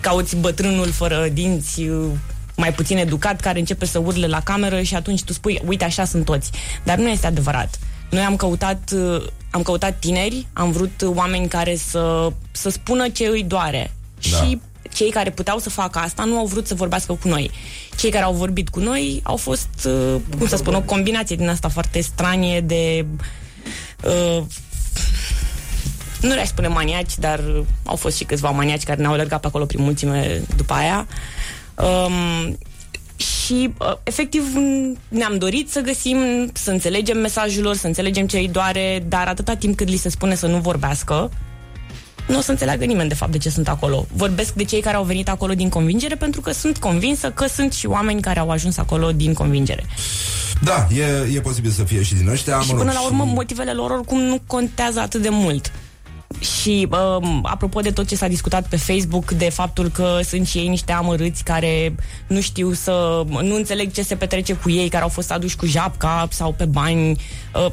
Cauți 0.00 0.36
bătrânul 0.36 0.90
fără 0.90 1.28
dinți, 1.32 1.80
uh, 1.80 2.06
mai 2.56 2.72
puțin 2.72 2.96
educat, 2.96 3.40
care 3.40 3.58
începe 3.58 3.86
să 3.86 3.98
urle 3.98 4.26
la 4.26 4.40
cameră 4.40 4.82
și 4.82 4.94
atunci 4.94 5.22
tu 5.22 5.32
spui, 5.32 5.60
uite, 5.66 5.84
așa 5.84 6.04
sunt 6.04 6.24
toți. 6.24 6.50
Dar 6.84 6.98
nu 6.98 7.08
este 7.08 7.26
adevărat. 7.26 7.78
Noi 8.10 8.22
am 8.22 8.36
căutat, 8.36 8.90
uh, 8.94 9.22
am 9.50 9.62
căutat 9.62 9.98
tineri, 9.98 10.46
am 10.52 10.70
vrut 10.70 11.02
oameni 11.14 11.48
care 11.48 11.76
să, 11.76 12.32
să 12.50 12.70
spună 12.70 13.08
ce 13.08 13.26
îi 13.26 13.42
doare. 13.42 13.92
Da. 14.30 14.36
Și 14.36 14.60
cei 14.92 15.10
care 15.10 15.30
puteau 15.30 15.58
să 15.58 15.70
facă 15.70 15.98
asta 15.98 16.24
nu 16.24 16.38
au 16.38 16.46
vrut 16.46 16.66
să 16.66 16.74
vorbească 16.74 17.12
cu 17.12 17.28
noi. 17.28 17.50
Cei 17.96 18.10
care 18.10 18.24
au 18.24 18.32
vorbit 18.32 18.68
cu 18.68 18.80
noi 18.80 19.20
au 19.22 19.36
fost, 19.36 19.68
uh, 19.86 20.16
cum 20.38 20.46
să 20.46 20.56
spun, 20.56 20.74
o 20.74 20.80
combinație 20.80 21.36
din 21.36 21.48
asta 21.48 21.68
foarte 21.68 22.00
stranie 22.00 22.60
de... 22.60 23.06
Uh, 24.04 24.42
nu 26.20 26.34
le-aș 26.34 26.46
spune 26.46 26.68
maniaci, 26.68 27.18
dar 27.18 27.38
uh, 27.38 27.64
au 27.84 27.96
fost 27.96 28.16
și 28.16 28.24
câțiva 28.24 28.50
maniaci 28.50 28.82
care 28.82 29.00
ne-au 29.00 29.12
alergat 29.12 29.40
pe 29.40 29.46
acolo 29.46 29.64
prin 29.64 29.82
mulțime 29.82 30.42
după 30.56 30.72
aia. 30.72 31.06
Um, 31.74 32.58
și 33.16 33.72
uh, 33.78 33.96
efectiv 34.02 34.44
ne-am 35.08 35.38
dorit 35.38 35.70
să 35.70 35.80
găsim, 35.80 36.18
să 36.52 36.70
înțelegem 36.70 37.18
mesajul 37.18 37.62
lor, 37.62 37.76
să 37.76 37.86
înțelegem 37.86 38.26
ce 38.26 38.38
îi 38.38 38.48
doare, 38.48 39.04
dar 39.08 39.28
atâta 39.28 39.54
timp 39.54 39.76
cât 39.76 39.88
li 39.88 39.96
se 39.96 40.08
spune 40.08 40.34
să 40.34 40.46
nu 40.46 40.58
vorbească, 40.58 41.30
nu 42.30 42.38
o 42.38 42.40
să 42.40 42.50
înțeleagă 42.50 42.84
nimeni 42.84 43.08
de 43.08 43.14
fapt 43.14 43.32
de 43.32 43.38
ce 43.38 43.50
sunt 43.50 43.68
acolo. 43.68 44.06
Vorbesc 44.12 44.54
de 44.54 44.64
cei 44.64 44.80
care 44.80 44.96
au 44.96 45.04
venit 45.04 45.28
acolo 45.28 45.54
din 45.54 45.68
convingere 45.68 46.14
pentru 46.14 46.40
că 46.40 46.52
sunt 46.52 46.78
convinsă 46.78 47.30
că 47.30 47.46
sunt 47.46 47.72
și 47.72 47.86
oameni 47.86 48.20
care 48.20 48.38
au 48.38 48.50
ajuns 48.50 48.76
acolo 48.76 49.12
din 49.12 49.32
convingere. 49.32 49.84
Da, 50.62 50.86
e, 50.96 51.36
e 51.36 51.40
posibil 51.40 51.70
să 51.70 51.82
fie 51.82 52.02
și 52.02 52.14
din 52.14 52.28
ăștia. 52.28 52.60
și 52.60 52.66
mă 52.66 52.72
rog, 52.72 52.78
până 52.80 52.92
la 52.92 53.04
urmă 53.04 53.24
motivele 53.24 53.72
lor 53.72 53.90
oricum 53.90 54.20
nu 54.20 54.40
contează 54.46 55.00
atât 55.00 55.22
de 55.22 55.28
mult. 55.28 55.72
Și 56.38 56.88
um, 56.90 57.40
apropo 57.42 57.80
de 57.80 57.90
tot 57.90 58.06
ce 58.06 58.16
s-a 58.16 58.28
discutat 58.28 58.68
pe 58.68 58.76
Facebook, 58.76 59.30
de 59.30 59.48
faptul 59.50 59.88
că 59.88 60.20
sunt 60.24 60.46
și 60.46 60.58
ei 60.58 60.68
niște 60.68 60.92
amărâți 60.92 61.44
care 61.44 61.94
nu 62.26 62.40
știu 62.40 62.72
să... 62.72 63.24
nu 63.42 63.54
înțeleg 63.54 63.92
ce 63.92 64.02
se 64.02 64.14
petrece 64.14 64.52
cu 64.54 64.70
ei, 64.70 64.88
care 64.88 65.02
au 65.02 65.08
fost 65.08 65.32
aduși 65.32 65.56
cu 65.56 65.66
japca 65.66 66.28
sau 66.30 66.52
pe 66.52 66.64
bani. 66.64 67.10
Uh, 67.54 67.72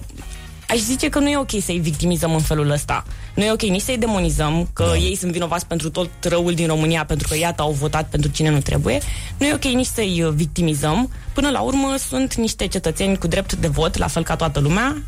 aș 0.67 0.77
zice 0.77 1.09
că 1.09 1.19
nu 1.19 1.29
e 1.29 1.37
ok 1.37 1.61
să-i 1.61 1.79
victimizăm 1.79 2.33
în 2.33 2.41
felul 2.41 2.69
ăsta. 2.69 3.05
Nu 3.33 3.43
e 3.43 3.51
ok 3.51 3.61
nici 3.61 3.81
să-i 3.81 3.97
demonizăm, 3.97 4.69
că 4.73 4.85
da. 4.87 4.97
ei 4.97 5.15
sunt 5.15 5.31
vinovați 5.31 5.65
pentru 5.65 5.89
tot 5.89 6.09
răul 6.21 6.53
din 6.53 6.67
România, 6.67 7.05
pentru 7.05 7.27
că 7.27 7.37
iată 7.37 7.61
au 7.61 7.71
votat 7.71 8.09
pentru 8.09 8.31
cine 8.31 8.49
nu 8.49 8.59
trebuie. 8.59 8.99
Nu 9.37 9.45
e 9.45 9.53
ok 9.53 9.63
nici 9.63 9.85
să-i 9.85 10.23
uh, 10.23 10.33
victimizăm. 10.33 11.11
Până 11.33 11.49
la 11.49 11.59
urmă 11.59 11.95
sunt 12.09 12.35
niște 12.35 12.67
cetățeni 12.67 13.17
cu 13.17 13.27
drept 13.27 13.53
de 13.53 13.67
vot, 13.67 13.97
la 13.97 14.07
fel 14.07 14.23
ca 14.23 14.35
toată 14.35 14.59
lumea, 14.59 15.01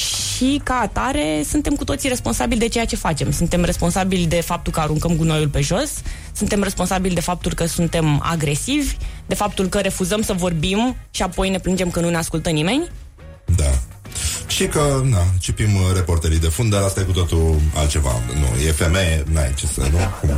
și 0.00 0.60
ca 0.64 0.74
atare 0.74 1.42
suntem 1.48 1.74
cu 1.74 1.84
toții 1.84 2.08
responsabili 2.08 2.60
de 2.60 2.68
ceea 2.68 2.84
ce 2.84 2.96
facem. 2.96 3.30
Suntem 3.30 3.64
responsabili 3.64 4.26
de 4.26 4.40
faptul 4.40 4.72
că 4.72 4.80
aruncăm 4.80 5.16
gunoiul 5.16 5.48
pe 5.48 5.60
jos, 5.60 5.92
suntem 6.32 6.62
responsabili 6.62 7.14
de 7.14 7.20
faptul 7.20 7.54
că 7.54 7.66
suntem 7.66 8.20
agresivi, 8.22 8.96
de 9.26 9.34
faptul 9.34 9.66
că 9.66 9.78
refuzăm 9.78 10.22
să 10.22 10.32
vorbim 10.32 10.96
și 11.10 11.22
apoi 11.22 11.50
ne 11.50 11.58
plângem 11.58 11.90
că 11.90 12.00
nu 12.00 12.10
ne 12.10 12.16
ascultă 12.16 12.50
nimeni. 12.50 12.88
Da. 13.56 13.70
Și 14.50 14.66
că, 14.66 15.00
na, 15.04 15.26
cipim 15.38 15.74
uh, 15.74 15.82
reporterii 15.94 16.38
de 16.38 16.48
fund, 16.48 16.70
dar 16.70 16.82
asta 16.82 17.00
e 17.00 17.02
cu 17.02 17.12
totul 17.12 17.60
altceva. 17.74 18.10
Nu, 18.40 18.66
e 18.66 18.72
femeie, 18.72 19.24
n-ai 19.32 19.54
ce 19.54 19.66
să, 19.66 19.80
nu? 19.80 19.98
Cum, 20.20 20.28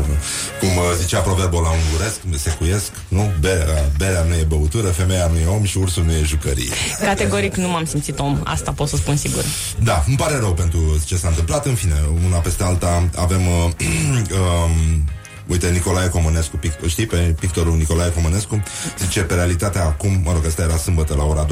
cum 0.60 0.68
uh, 0.68 0.84
zicea 1.00 1.20
proverbul 1.20 1.62
la 1.62 1.70
unguresc, 1.70 2.16
secuiesc, 2.36 2.90
nu? 3.08 3.32
Berea, 3.40 3.90
berea 3.98 4.22
nu 4.22 4.34
e 4.34 4.44
băutură, 4.48 4.88
femeia 4.88 5.26
nu 5.26 5.38
e 5.38 5.46
om 5.46 5.64
și 5.64 5.78
ursul 5.78 6.04
nu 6.04 6.12
e 6.12 6.22
jucărie. 6.22 6.72
Categoric 7.00 7.54
nu 7.54 7.68
m-am 7.68 7.84
simțit 7.84 8.18
om, 8.18 8.40
asta 8.44 8.72
pot 8.72 8.88
să 8.88 8.96
spun 8.96 9.16
sigur. 9.16 9.44
Da, 9.78 10.04
îmi 10.06 10.16
pare 10.16 10.36
rău 10.38 10.54
pentru 10.54 11.00
ce 11.04 11.16
s-a 11.16 11.28
întâmplat. 11.28 11.66
În 11.66 11.74
fine, 11.74 11.94
una 12.26 12.36
peste 12.36 12.62
alta 12.62 13.08
avem... 13.16 13.46
Uh, 13.46 13.70
um, 14.38 15.04
Uite, 15.46 15.68
Nicolae 15.68 16.08
Comănescu, 16.08 16.56
pic, 16.56 16.72
știi 16.86 17.06
pe 17.06 17.34
pictorul 17.40 17.76
Nicolae 17.76 18.10
Comănescu? 18.10 18.62
Zice, 18.98 19.20
pe 19.20 19.34
realitatea 19.34 19.84
acum, 19.84 20.20
mă 20.24 20.32
rog, 20.32 20.46
asta 20.46 20.62
era 20.62 20.76
sâmbătă 20.76 21.14
la 21.14 21.24
ora 21.24 21.46
21.38, 21.46 21.50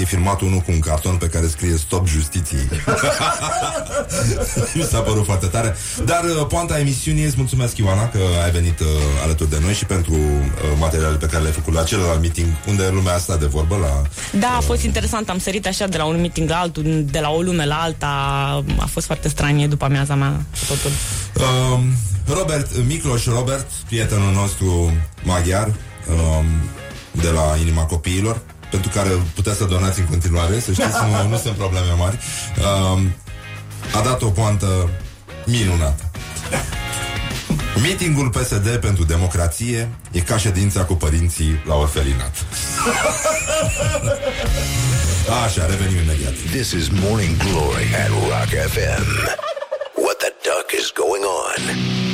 e 0.00 0.04
filmat 0.04 0.40
unul 0.40 0.58
cu 0.58 0.72
un 0.72 0.78
carton 0.78 1.16
pe 1.16 1.26
care 1.26 1.46
scrie 1.46 1.76
Stop 1.76 2.06
Justiției. 2.06 2.68
Mi 4.74 4.82
s-a 4.82 4.98
părut 4.98 5.24
foarte 5.24 5.46
tare. 5.46 5.76
Dar 6.04 6.24
uh, 6.24 6.46
poanta 6.46 6.78
emisiunii, 6.78 7.24
îți 7.24 7.34
mulțumesc, 7.36 7.76
Ioana, 7.76 8.08
că 8.08 8.18
ai 8.44 8.50
venit 8.50 8.80
uh, 8.80 8.86
alături 9.22 9.50
de 9.50 9.58
noi 9.62 9.72
și 9.72 9.84
pentru 9.84 10.12
uh, 10.12 10.18
materialele 10.78 11.16
pe 11.16 11.26
care 11.26 11.42
le-ai 11.42 11.54
făcut 11.54 11.74
la 11.74 11.82
celălalt 11.82 12.20
meeting, 12.20 12.48
unde 12.68 12.88
lumea 12.92 13.14
asta 13.14 13.36
de 13.36 13.46
vorbă 13.46 13.76
la... 13.76 14.02
Da, 14.38 14.56
a 14.56 14.60
fost 14.60 14.82
interesant, 14.82 15.28
am 15.28 15.38
sărit 15.38 15.66
așa 15.66 15.86
de 15.86 15.96
la 15.96 16.04
un 16.04 16.20
meeting 16.20 16.48
la 16.48 16.56
altul, 16.56 17.04
de 17.10 17.18
la 17.18 17.30
o 17.30 17.40
lume 17.40 17.66
la 17.66 17.74
alta, 17.74 18.06
a 18.78 18.86
fost 18.86 19.06
foarte 19.06 19.28
stranie 19.28 19.66
după 19.66 19.84
amiaza 19.84 20.14
mea 20.14 20.40
totul. 20.68 20.90
Um, 21.46 21.82
Robert, 22.26 22.76
Micloș 23.04 23.24
Robert, 23.24 23.70
prietenul 23.86 24.32
nostru 24.32 24.92
maghiar 25.22 25.66
um, 25.66 26.44
de 27.10 27.28
la 27.28 27.56
Inima 27.60 27.84
Copiilor, 27.84 28.40
pentru 28.70 28.90
care 28.94 29.08
puteți 29.34 29.56
să 29.56 29.64
donați 29.64 30.00
în 30.00 30.06
continuare, 30.06 30.58
să 30.60 30.72
știți, 30.72 30.96
nu, 31.22 31.28
nu 31.28 31.36
sunt 31.36 31.54
probleme 31.54 31.92
mari. 31.98 32.18
Um, 32.58 33.14
a 33.94 34.00
dat 34.04 34.22
o 34.22 34.28
poantă 34.28 34.90
Minunat. 35.44 36.10
Meetingul 37.82 38.28
PSD 38.28 38.76
pentru 38.76 39.04
democrație 39.04 39.90
e 40.10 40.20
ca 40.20 40.36
ședința 40.36 40.84
cu 40.84 40.94
părinții 40.94 41.62
la 41.66 41.74
orfelinat. 41.74 42.44
Așa, 45.44 45.66
revenim 45.66 45.96
imediat. 46.02 46.34
This 46.50 46.70
is 46.70 46.88
Morning 46.88 47.36
Glory 47.36 47.86
at 48.04 48.08
Rock 48.08 48.50
FM. 48.72 49.04
What 50.04 50.16
the 50.18 50.32
duck 50.42 50.66
is 50.80 50.92
going 50.94 51.24
on? 51.42 52.13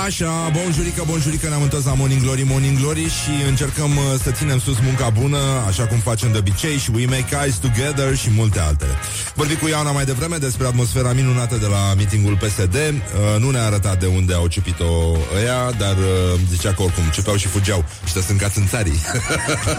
Așa, 0.00 0.50
bonjurică, 0.52 1.02
bonjurică, 1.06 1.48
ne-am 1.48 1.62
întors 1.62 1.84
la 1.84 1.94
Morning 1.94 2.20
Glory, 2.22 2.42
Morning 2.42 2.78
Glory 2.78 3.00
și 3.08 3.30
încercăm 3.48 3.96
uh, 3.96 4.02
să 4.22 4.30
ținem 4.30 4.58
sus 4.58 4.76
munca 4.82 5.08
bună, 5.10 5.38
așa 5.66 5.86
cum 5.86 5.98
facem 5.98 6.32
de 6.32 6.38
obicei 6.38 6.76
și 6.76 6.90
We 6.94 7.06
Make 7.06 7.36
Eyes 7.42 7.54
Together 7.56 8.16
și 8.16 8.30
multe 8.30 8.58
altele. 8.58 8.90
Vorbim 9.34 9.56
cu 9.56 9.68
Iana 9.68 9.90
mai 9.90 10.04
devreme 10.04 10.36
despre 10.36 10.66
atmosfera 10.66 11.12
minunată 11.12 11.56
de 11.56 11.66
la 11.66 11.94
meetingul 11.96 12.36
PSD. 12.36 12.74
Uh, 12.74 13.40
nu 13.40 13.50
ne-a 13.50 13.64
arătat 13.64 14.00
de 14.00 14.06
unde 14.06 14.34
au 14.34 14.46
ciupit-o 14.46 15.16
ăia, 15.36 15.70
dar 15.78 15.96
uh, 15.96 16.40
zicea 16.50 16.72
că 16.72 16.82
oricum 16.82 17.04
ciupeau 17.12 17.36
și 17.36 17.46
fugeau. 17.46 17.84
Ăștia 18.04 18.20
sunt 18.20 18.40
ca 18.40 18.50
țarii. 18.68 19.00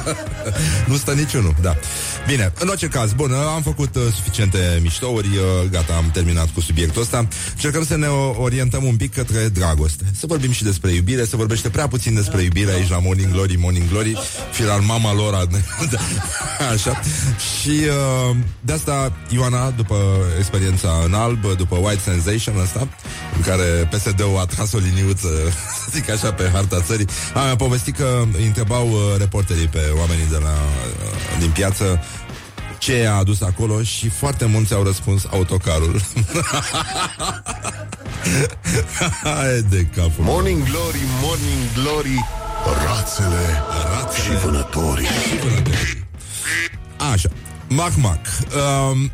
nu 0.89 0.95
stă 0.95 1.11
niciunul, 1.11 1.55
da. 1.61 1.75
Bine, 2.27 2.53
în 2.59 2.67
orice 2.67 2.87
caz, 2.87 3.13
bun, 3.13 3.31
uh, 3.31 3.37
am 3.55 3.61
făcut 3.61 3.95
uh, 3.95 4.01
suficiente 4.15 4.79
miștouri, 4.81 5.27
uh, 5.27 5.69
gata, 5.69 5.93
am 5.93 6.09
terminat 6.13 6.49
cu 6.53 6.61
subiectul 6.61 7.01
ăsta. 7.01 7.27
Încercăm 7.53 7.85
să 7.85 7.97
ne 7.97 8.07
o- 8.07 8.41
orientăm 8.41 8.83
un 8.83 8.95
pic 8.95 9.13
către 9.13 9.47
dragoste. 9.47 10.02
Să 10.19 10.25
vorbim 10.25 10.51
și 10.51 10.63
despre 10.63 10.91
iubire, 10.91 11.23
se 11.25 11.35
vorbește 11.35 11.69
prea 11.69 11.87
puțin 11.87 12.13
despre 12.13 12.41
iubire 12.41 12.71
aici 12.71 12.89
la 12.89 12.99
Morning 12.99 13.31
Glory, 13.31 13.55
Morning 13.59 13.89
Glory, 13.89 14.17
firar 14.51 14.79
mama 14.79 15.13
lor, 15.13 15.33
a- 15.33 15.45
da, 15.91 15.99
așa. 16.73 16.99
Și 17.61 17.69
uh, 17.69 18.35
de 18.61 18.73
asta 18.73 19.11
Ioana, 19.29 19.69
după 19.69 19.95
experiența 20.37 21.01
în 21.05 21.13
alb, 21.13 21.45
după 21.57 21.75
White 21.75 22.01
Sensation 22.03 22.59
ăsta, 22.59 22.87
în 23.35 23.41
care 23.41 23.89
PSD-ul 23.91 24.37
a 24.39 24.45
tras 24.45 24.73
o 24.73 24.77
liniuță, 24.77 25.27
să 25.83 25.87
zic 25.91 26.09
așa, 26.09 26.31
pe 26.33 26.49
harta 26.53 26.81
țării, 26.81 27.07
a, 27.33 27.43
mi-a 27.43 27.55
povestit 27.55 27.95
că 27.95 28.23
îi 28.37 28.45
întrebau 28.45 28.89
uh, 28.91 28.99
reporterii 29.17 29.67
pe 29.67 29.91
oamenii 29.97 30.27
de 30.29 30.37
la, 30.37 30.53
uh, 30.53 31.39
din 31.39 31.49
piață 31.49 31.99
ce 32.83 33.05
a 33.05 33.13
adus 33.13 33.41
acolo 33.41 33.83
și 33.83 34.09
foarte 34.09 34.45
mulți 34.45 34.73
au 34.73 34.83
răspuns 34.83 35.25
autocarul. 35.31 36.01
Hai 39.23 39.61
de 39.69 39.85
capul. 39.95 40.23
Morning 40.23 40.63
Glory, 40.63 40.99
Morning 41.21 41.73
Glory 41.73 42.25
Rațele, 42.85 43.63
Rațele. 43.93 44.37
și 44.37 44.45
vânătorii 44.45 45.07
Așa, 47.11 47.29
Mac 47.67 47.91
Mac. 47.95 48.19
Um, 48.91 49.11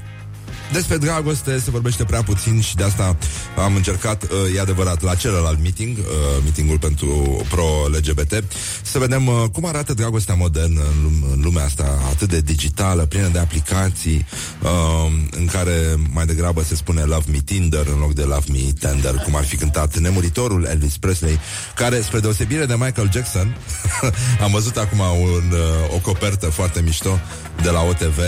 despre 0.72 0.97
dragoste 0.97 1.59
se 1.59 1.72
vorbește 1.72 2.03
prea 2.03 2.24
puțin 2.24 2.61
și 2.61 2.76
de 2.76 2.84
asta 2.84 3.17
am 3.57 3.76
încercat, 3.76 4.24
uh, 4.24 4.55
e 4.55 4.59
adevărat, 4.59 5.01
la 5.01 5.15
celălalt 5.15 5.61
meeting, 5.61 5.97
uh, 5.97 6.03
meetingul 6.43 6.80
pentru 6.80 7.41
pro-LGBT, 7.49 8.43
să 8.82 8.99
vedem 8.99 9.28
uh, 9.28 9.43
cum 9.51 9.65
arată 9.65 9.93
dragostea 9.93 10.36
modernă 10.36 10.82
în, 10.82 11.03
lum- 11.03 11.34
în 11.34 11.41
lumea 11.41 11.63
asta 11.63 11.99
atât 12.09 12.30
de 12.30 12.41
digitală, 12.41 13.05
plină 13.05 13.28
de 13.28 13.39
aplicații, 13.39 14.26
uh, 14.61 15.11
în 15.32 15.45
care 15.45 15.95
mai 16.13 16.26
degrabă 16.26 16.63
se 16.63 16.76
spune 16.76 17.01
Love 17.01 17.32
Me 17.32 17.39
Tinder 17.45 17.88
în 17.88 17.99
loc 17.99 18.13
de 18.13 18.24
Love 18.24 18.51
Me 18.51 18.72
Tender, 18.80 19.15
cum 19.15 19.36
ar 19.36 19.45
fi 19.45 19.55
cântat 19.55 19.97
nemuritorul 19.97 20.63
Elvis 20.63 20.97
Presley, 20.97 21.39
care, 21.76 22.01
spre 22.01 22.20
deosebire 22.20 22.65
de 22.65 22.76
Michael 22.78 23.09
Jackson, 23.13 23.57
am 24.43 24.51
văzut 24.51 24.78
acum 24.78 24.99
un, 24.99 25.51
uh, 25.51 25.95
o 25.95 25.97
copertă 25.97 26.45
foarte 26.45 26.82
mișto 26.82 27.20
de 27.61 27.70
la 27.70 27.82
OTV, 27.82 28.20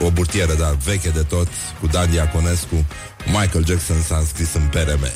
o 0.00 0.10
burtieră, 0.10 0.54
dar 0.54 0.76
veche 0.84 1.08
de 1.08 1.22
tot, 1.22 1.48
cu 1.80 1.86
Dan 1.86 2.10
Diaconescu. 2.10 2.84
Michael 3.26 3.64
Jackson 3.66 4.02
s-a 4.02 4.16
înscris 4.16 4.54
în 4.54 4.62
PRM. 4.70 5.06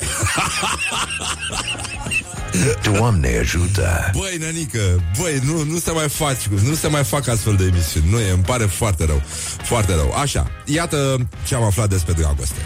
Doamne 2.91 3.37
ajută! 3.37 4.09
Băi, 4.17 4.37
nenică, 4.39 5.03
băi, 5.19 5.39
nu, 5.43 5.63
nu 5.63 5.77
se 5.77 5.91
mai 5.91 6.09
faci, 6.09 6.47
nu 6.63 6.73
se 6.73 6.87
mai 6.87 7.03
fac 7.03 7.27
astfel 7.27 7.55
de 7.55 7.63
emisiuni. 7.63 8.09
Nu 8.09 8.19
e, 8.19 8.31
îmi 8.31 8.43
pare 8.43 8.65
foarte 8.65 9.05
rău. 9.05 9.21
Foarte 9.63 9.93
rău. 9.93 10.11
Așa, 10.11 10.51
iată 10.65 11.27
ce 11.47 11.55
am 11.55 11.63
aflat 11.63 11.89
despre 11.89 12.13
dragoste. 12.13 12.59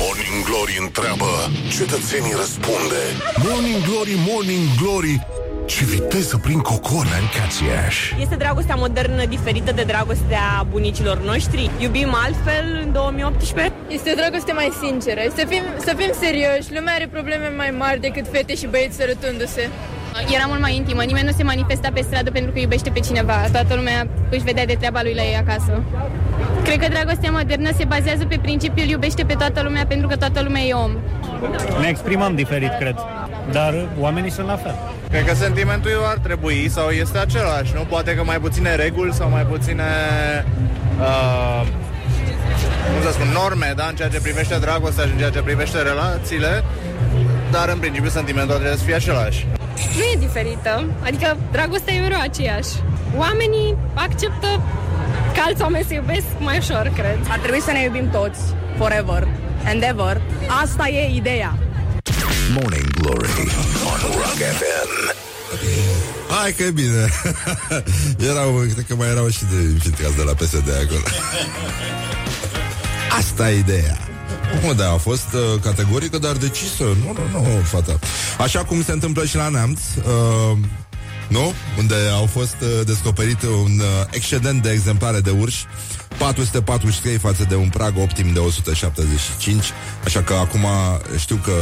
Morning 0.00 0.44
Glory 0.44 0.78
întreabă 0.80 1.30
Cetățenii 1.76 2.34
răspunde 2.36 3.02
Morning 3.48 3.82
Glory, 3.88 4.14
Morning 4.28 4.64
Glory 4.80 5.26
Ce 5.66 5.84
viteză 5.84 6.36
prin 6.36 6.60
cocon 6.60 7.06
Mancațiaș. 7.12 8.12
Este 8.20 8.34
dragostea 8.34 8.74
modernă 8.74 9.24
diferită 9.24 9.72
de 9.72 9.82
dragostea 9.82 10.66
bunicilor 10.70 11.18
noștri? 11.22 11.70
Iubim 11.78 12.14
altfel 12.24 12.80
în 12.84 12.92
2018? 12.92 13.72
Este 13.88 14.10
o 14.12 14.14
dragoste 14.14 14.52
mai 14.52 14.70
sinceră. 14.82 15.20
Să 15.36 15.46
fim, 15.48 15.62
să 15.86 15.92
fim 15.96 16.10
serioși. 16.20 16.74
Lumea 16.76 16.94
are 16.94 17.08
probleme 17.12 17.48
mai 17.56 17.74
mari 17.78 18.00
decât 18.00 18.26
fete 18.32 18.54
și 18.54 18.66
băieți 18.66 18.96
sărătându-se. 18.96 19.68
Era 20.34 20.44
mult 20.46 20.60
mai 20.60 20.76
intimă, 20.76 21.02
nimeni 21.02 21.26
nu 21.26 21.34
se 21.36 21.42
manifesta 21.42 21.88
pe 21.94 22.00
stradă 22.00 22.30
pentru 22.30 22.50
că 22.52 22.58
iubește 22.58 22.90
pe 22.90 23.00
cineva. 23.00 23.36
Toată 23.52 23.74
lumea 23.74 24.08
își 24.30 24.42
vedea 24.50 24.66
de 24.66 24.76
treaba 24.78 25.00
lui 25.02 25.14
la 25.14 25.22
ei 25.22 25.36
acasă. 25.36 25.82
Cred 26.64 26.78
că 26.78 26.88
dragostea 26.88 27.30
modernă 27.30 27.70
se 27.76 27.84
bazează 27.84 28.24
pe 28.24 28.38
principiul 28.42 28.88
iubește 28.88 29.24
pe 29.24 29.34
toată 29.34 29.62
lumea 29.62 29.86
pentru 29.86 30.06
că 30.08 30.16
toată 30.16 30.42
lumea 30.42 30.62
e 30.62 30.72
om. 30.72 30.92
Ne 31.80 31.88
exprimăm 31.88 32.34
diferit, 32.34 32.70
cred. 32.78 32.96
Dar 33.52 33.88
oamenii 33.98 34.30
sunt 34.30 34.46
la 34.46 34.56
fel. 34.56 34.74
Cred 35.10 35.26
că 35.26 35.34
sentimentul 35.34 35.90
ar 36.04 36.18
trebui 36.18 36.68
sau 36.68 36.88
este 36.88 37.18
același, 37.18 37.72
nu? 37.74 37.80
Poate 37.80 38.14
că 38.14 38.24
mai 38.24 38.38
puține 38.38 38.74
reguli 38.74 39.12
sau 39.12 39.28
mai 39.28 39.42
puține 39.42 39.84
uh, 41.00 41.66
cum 42.92 43.02
să 43.02 43.12
spun, 43.12 43.28
norme, 43.32 43.72
da, 43.76 43.86
în 43.86 43.94
ceea 43.94 44.08
ce 44.08 44.20
privește 44.20 44.58
dragostea 44.58 45.04
și 45.04 45.10
în 45.10 45.18
ceea 45.18 45.30
ce 45.30 45.40
privește 45.40 45.82
relațiile, 45.82 46.64
dar 47.50 47.68
în 47.68 47.78
principiu 47.78 48.08
sentimentul 48.08 48.54
trebuie 48.54 48.76
să 48.76 48.84
fie 48.84 48.94
același. 48.94 49.46
Nu 49.96 50.02
e 50.02 50.16
diferită, 50.18 50.84
adică 51.04 51.36
dragostea 51.52 51.94
e 51.94 52.00
mereu 52.00 52.20
aceeași. 52.20 52.70
Oamenii 53.16 53.76
acceptă 53.94 54.60
că 55.34 55.40
alți 55.46 55.62
oameni 55.62 55.84
se 55.84 55.94
iubesc 55.94 56.26
mai 56.38 56.58
ușor, 56.58 56.90
cred. 56.94 57.18
Ar 57.30 57.38
trebui 57.38 57.60
să 57.60 57.72
ne 57.72 57.82
iubim 57.82 58.10
toți, 58.10 58.40
forever, 58.78 59.28
and 59.66 59.82
ever. 59.82 60.20
Asta 60.62 60.88
e 60.88 61.14
ideea. 61.14 61.54
Morning 62.52 62.90
Glory 63.00 63.28
on 63.90 64.00
Rock 64.14 64.38
FM. 64.58 65.14
Hai 66.28 66.52
că 66.52 66.62
e 66.62 66.70
bine. 66.70 67.08
erau, 68.30 68.52
cred 68.72 68.84
că 68.88 68.94
mai 68.94 69.08
erau 69.08 69.28
și 69.28 69.44
de 69.44 69.62
infiltrați 69.62 70.16
de 70.16 70.22
la 70.22 70.32
PSD 70.32 70.68
acolo. 70.84 71.00
Asta 73.18 73.50
e 73.50 73.58
ideea. 73.58 73.98
Mă, 74.64 74.72
da, 74.72 74.92
a 74.92 74.96
fost 74.96 75.26
uh, 75.32 75.60
categorică, 75.62 76.18
dar 76.18 76.36
decisă. 76.36 76.84
Nu, 76.84 77.16
nu, 77.32 77.40
nu, 77.40 77.60
fata. 77.62 77.98
Așa 78.38 78.64
cum 78.64 78.84
se 78.84 78.92
întâmplă 78.92 79.24
și 79.24 79.36
la 79.36 79.48
Neamț, 79.48 79.80
uh, 79.96 80.58
nu? 81.28 81.52
Unde 81.78 81.94
au 82.12 82.26
fost 82.26 82.56
uh, 82.60 82.86
descoperite 82.86 83.46
un 83.46 83.78
uh, 83.78 84.06
excedent 84.10 84.62
de 84.62 84.70
exemplare 84.70 85.20
de 85.20 85.30
urși 85.30 85.64
443 86.18 87.18
față 87.18 87.44
de 87.48 87.54
un 87.54 87.68
prag 87.68 87.98
optim 87.98 88.32
de 88.32 88.38
175 88.38 89.64
Așa 90.04 90.22
că 90.22 90.34
acum 90.34 90.66
știu 91.18 91.36
că 91.36 91.52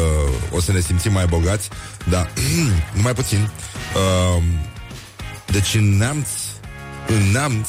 o 0.50 0.60
să 0.60 0.72
ne 0.72 0.80
simțim 0.80 1.12
mai 1.12 1.26
bogați 1.26 1.68
Dar 2.12 2.30
numai 2.92 3.14
puțin 3.14 3.38
uh, 3.38 4.42
Deci 5.46 5.74
în 5.74 5.96
Neamț 5.96 6.28
În 7.06 7.30
Neamț 7.32 7.68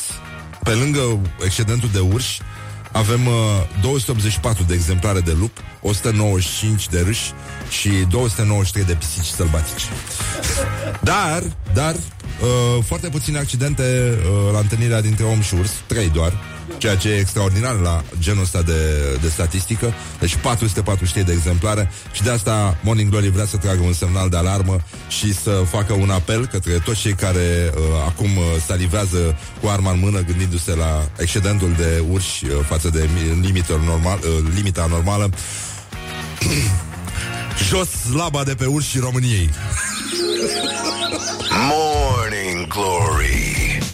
Pe 0.64 0.72
lângă 0.72 1.20
excedentul 1.44 1.90
de 1.94 2.00
urși 2.00 2.42
avem 2.96 3.28
uh, 3.28 3.34
284 3.82 4.64
de 4.64 4.74
exemplare 4.74 5.20
de 5.20 5.32
lup, 5.40 5.58
195 5.82 6.90
de 6.90 7.02
râși 7.02 7.32
și 7.70 7.90
293 7.90 8.86
de 8.86 8.94
pisici 8.94 9.26
sălbatici. 9.26 9.84
Dar, 11.02 11.44
dar, 11.74 11.94
uh, 11.94 12.84
foarte 12.84 13.10
puține 13.10 13.38
accidente 13.38 14.18
uh, 14.18 14.52
la 14.52 14.60
întâlnirea 14.60 15.02
dintre 15.02 15.24
om 15.24 15.42
și 15.42 15.54
urs, 15.54 15.72
3 15.88 16.10
doar, 16.10 16.34
ceea 16.78 16.96
ce 16.96 17.10
e 17.10 17.20
extraordinar 17.20 17.76
la 17.76 18.04
genul 18.20 18.42
ăsta 18.44 18.62
de, 18.62 18.74
de 19.22 19.30
statistică. 19.30 19.94
Deci 20.20 20.36
443 20.36 21.24
de 21.24 21.32
exemplare 21.32 21.92
și 22.12 22.24
de 22.24 22.30
asta 22.30 22.78
Morning 22.84 23.10
Glory 23.10 23.30
vrea 23.30 23.46
să 23.46 23.58
tragă 23.58 23.82
un 23.84 23.94
semnal 23.94 24.30
de 24.30 24.38
alarmă 24.38 24.78
și 25.08 25.34
să 25.34 25.64
facă 25.70 25.94
un 25.94 26.10
apel 26.10 26.46
către 26.46 26.74
toți 26.74 27.00
cei 27.00 27.14
care 27.14 27.72
uh, 27.76 27.82
acum 28.06 28.38
uh, 28.38 28.44
salivează 28.66 29.38
cu 29.62 29.68
arma 29.68 29.92
în 29.92 30.00
mână 30.00 30.20
gândindu-se 30.24 30.76
la 30.76 31.08
excedentul 31.18 31.74
de 31.78 32.04
urși 32.10 32.46
uh, 32.46 32.52
față 32.68 32.90
de 32.90 33.10
mi- 33.14 33.46
limitul 33.46 33.82
normal, 33.86 34.20
uh, 34.22 34.52
limita 34.56 34.86
normală. 34.90 35.30
Jos 37.70 37.90
laba 38.14 38.44
de 38.44 38.56
pe 38.56 38.66
urși 38.66 39.00
României. 39.00 39.50
Morning 41.70 42.68
Glory. 42.68 43.85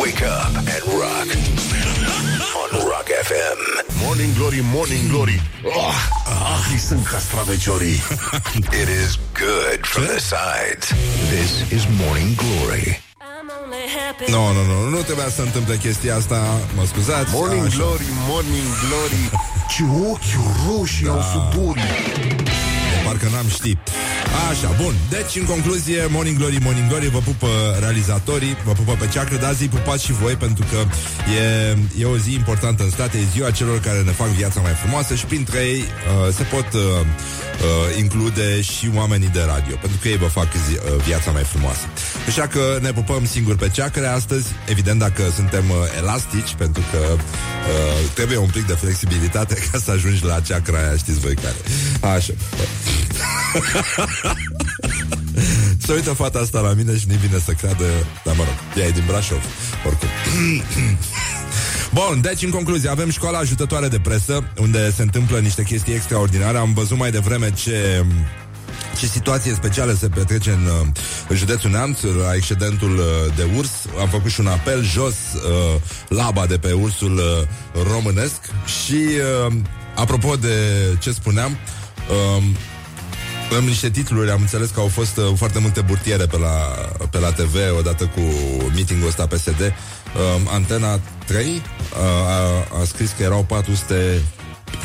Wake 0.00 0.22
up 0.22 0.48
and 0.56 0.82
rock. 1.00 1.28
On 2.60 2.70
Rock 2.90 3.08
FM. 3.28 3.58
Morning 4.04 4.32
Glory, 4.34 4.60
Morning 4.62 5.08
Glory 5.08 5.40
oh, 5.64 5.94
ah, 6.26 6.78
sunt 6.78 7.06
castraveciorii 7.06 8.00
It 8.82 8.88
is 9.02 9.18
good 9.32 9.80
from 9.86 10.04
the 10.06 10.18
sides. 10.18 10.86
This 11.34 11.70
is 11.72 11.82
Morning 12.04 12.36
Glory. 12.36 13.00
I'm 13.20 13.50
only 13.62 14.30
Nu, 14.30 14.52
nu, 14.52 14.62
nu, 14.64 14.88
nu 14.88 15.00
trebuia 15.02 15.28
să 15.28 15.42
întâmple 15.42 15.76
chestia 15.76 16.16
asta 16.16 16.60
Mă 16.76 16.84
scuzați 16.86 17.30
Morning 17.32 17.66
Așa. 17.66 17.76
Glory, 17.76 18.06
Morning 18.28 18.68
Glory 18.86 19.30
Ce 19.72 19.82
ochi 20.10 20.32
roșii 20.68 21.06
da. 21.06 21.12
au 21.12 21.20
sudorii 21.32 21.90
Parcă 23.04 23.28
n-am 23.32 23.48
ști 23.48 23.78
Așa, 24.50 24.74
bun, 24.82 24.94
deci 25.08 25.36
în 25.36 25.44
concluzie 25.44 26.06
Morning 26.10 26.36
Glory, 26.36 26.58
Morning 26.62 26.88
Glory 26.88 27.08
Vă 27.08 27.18
pupă 27.18 27.76
realizatorii, 27.78 28.56
vă 28.64 28.72
pupă 28.72 28.96
pe 28.98 29.08
ceacră 29.12 29.36
Dar 29.36 29.54
zi 29.54 29.68
pupați 29.68 30.04
și 30.04 30.12
voi 30.12 30.34
pentru 30.34 30.64
că 30.70 30.78
e, 31.40 31.76
e 31.98 32.04
o 32.04 32.16
zi 32.16 32.32
importantă 32.32 32.82
în 32.82 32.90
state 32.90 33.18
E 33.18 33.24
ziua 33.32 33.50
celor 33.50 33.80
care 33.80 34.00
ne 34.00 34.10
fac 34.10 34.26
viața 34.26 34.60
mai 34.60 34.72
frumoasă 34.72 35.14
Și 35.14 35.24
printre 35.24 35.58
ei 35.58 35.80
uh, 35.80 36.34
se 36.34 36.42
pot 36.42 36.72
uh, 36.72 36.80
uh, 36.80 37.98
include 37.98 38.60
și 38.60 38.90
oamenii 38.94 39.28
de 39.28 39.42
radio 39.46 39.76
Pentru 39.80 39.98
că 40.02 40.08
ei 40.08 40.16
vă 40.16 40.26
fac 40.26 40.48
zi, 40.68 40.74
uh, 40.74 41.02
viața 41.04 41.30
mai 41.30 41.42
frumoasă. 41.42 41.84
Așa 42.26 42.46
că 42.46 42.78
ne 42.80 42.92
pupăm 42.92 43.26
singur 43.26 43.56
pe 43.56 43.68
ceacre 43.68 44.06
astăzi. 44.06 44.46
Evident 44.68 44.98
dacă 44.98 45.22
suntem 45.34 45.64
uh, 45.70 45.76
elastici 45.98 46.54
Pentru 46.58 46.82
că 46.90 46.98
uh, 47.12 47.18
trebuie 48.14 48.36
un 48.36 48.50
pic 48.52 48.66
de 48.66 48.72
flexibilitate 48.72 49.54
Ca 49.70 49.78
să 49.78 49.90
ajungi 49.90 50.24
la 50.24 50.40
ceacra 50.40 50.78
aia, 50.78 50.96
știți 50.96 51.20
voi 51.20 51.34
care. 51.34 51.56
Așa 52.14 52.32
Se 55.90 55.96
uită 55.96 56.12
fata 56.12 56.38
asta 56.38 56.60
la 56.60 56.72
mine 56.72 56.98
și 56.98 57.04
nu 57.08 57.14
vine 57.14 57.38
să 57.38 57.52
creadă 57.52 57.84
Dar 58.24 58.36
mă 58.36 58.44
rog, 58.44 58.54
ea 58.76 58.86
e 58.86 58.90
din 58.90 59.02
Brașov 59.06 59.42
Oricum. 59.86 60.08
Bun, 61.98 62.20
deci 62.20 62.42
în 62.42 62.50
concluzie 62.50 62.90
avem 62.90 63.10
școala 63.10 63.38
ajutătoare 63.38 63.88
de 63.88 63.98
presă 63.98 64.52
Unde 64.58 64.90
se 64.90 65.02
întâmplă 65.02 65.38
niște 65.38 65.62
chestii 65.62 65.94
extraordinare. 65.94 66.58
Am 66.58 66.72
văzut 66.72 66.98
mai 66.98 67.10
devreme 67.10 67.52
ce 67.52 68.04
ce 68.98 69.06
situație 69.06 69.54
specială 69.54 69.92
se 69.92 70.08
petrece 70.08 70.50
în, 70.50 70.64
uh, 70.64 70.86
în 71.28 71.36
județul 71.36 71.70
Neamț, 71.70 72.00
la 72.02 72.34
excedentul 72.34 72.96
uh, 72.96 73.34
de 73.36 73.46
urs. 73.56 73.70
Am 74.00 74.08
făcut 74.08 74.30
și 74.30 74.40
un 74.40 74.46
apel 74.46 74.84
jos 74.84 75.14
uh, 75.14 75.80
laba 76.08 76.46
de 76.46 76.58
pe 76.58 76.72
ursul 76.72 77.16
uh, 77.16 77.82
românesc. 77.92 78.40
Și 78.82 79.00
uh, 79.46 79.54
apropo 79.94 80.36
de 80.36 80.56
ce 80.98 81.12
spuneam, 81.12 81.58
uh, 82.10 82.44
am 83.56 83.64
niște 83.64 83.90
titluri, 83.90 84.30
am 84.30 84.40
înțeles 84.40 84.70
că 84.70 84.80
au 84.80 84.86
fost 84.86 85.16
uh, 85.16 85.24
foarte 85.36 85.58
multe 85.58 85.80
burtiere 85.80 86.26
pe 86.26 86.38
la, 86.38 86.54
pe 87.10 87.18
la 87.18 87.32
TV 87.32 87.54
odată 87.78 88.04
cu 88.04 88.20
meetingul 88.74 89.08
ăsta 89.08 89.26
PSD. 89.26 89.60
Uh, 89.60 89.72
Antena 90.52 91.00
3 91.26 91.46
uh, 91.46 91.60
a, 92.28 92.80
a 92.80 92.84
scris 92.84 93.14
că 93.16 93.22
erau 93.22 93.44
400 93.44 94.22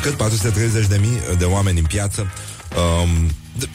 cât 0.02 0.12
430 0.12 0.86
de 0.86 0.98
mii 1.00 1.20
de 1.38 1.44
oameni 1.44 1.78
în 1.78 1.84
piață. 1.84 2.32
Um, 3.02 3.30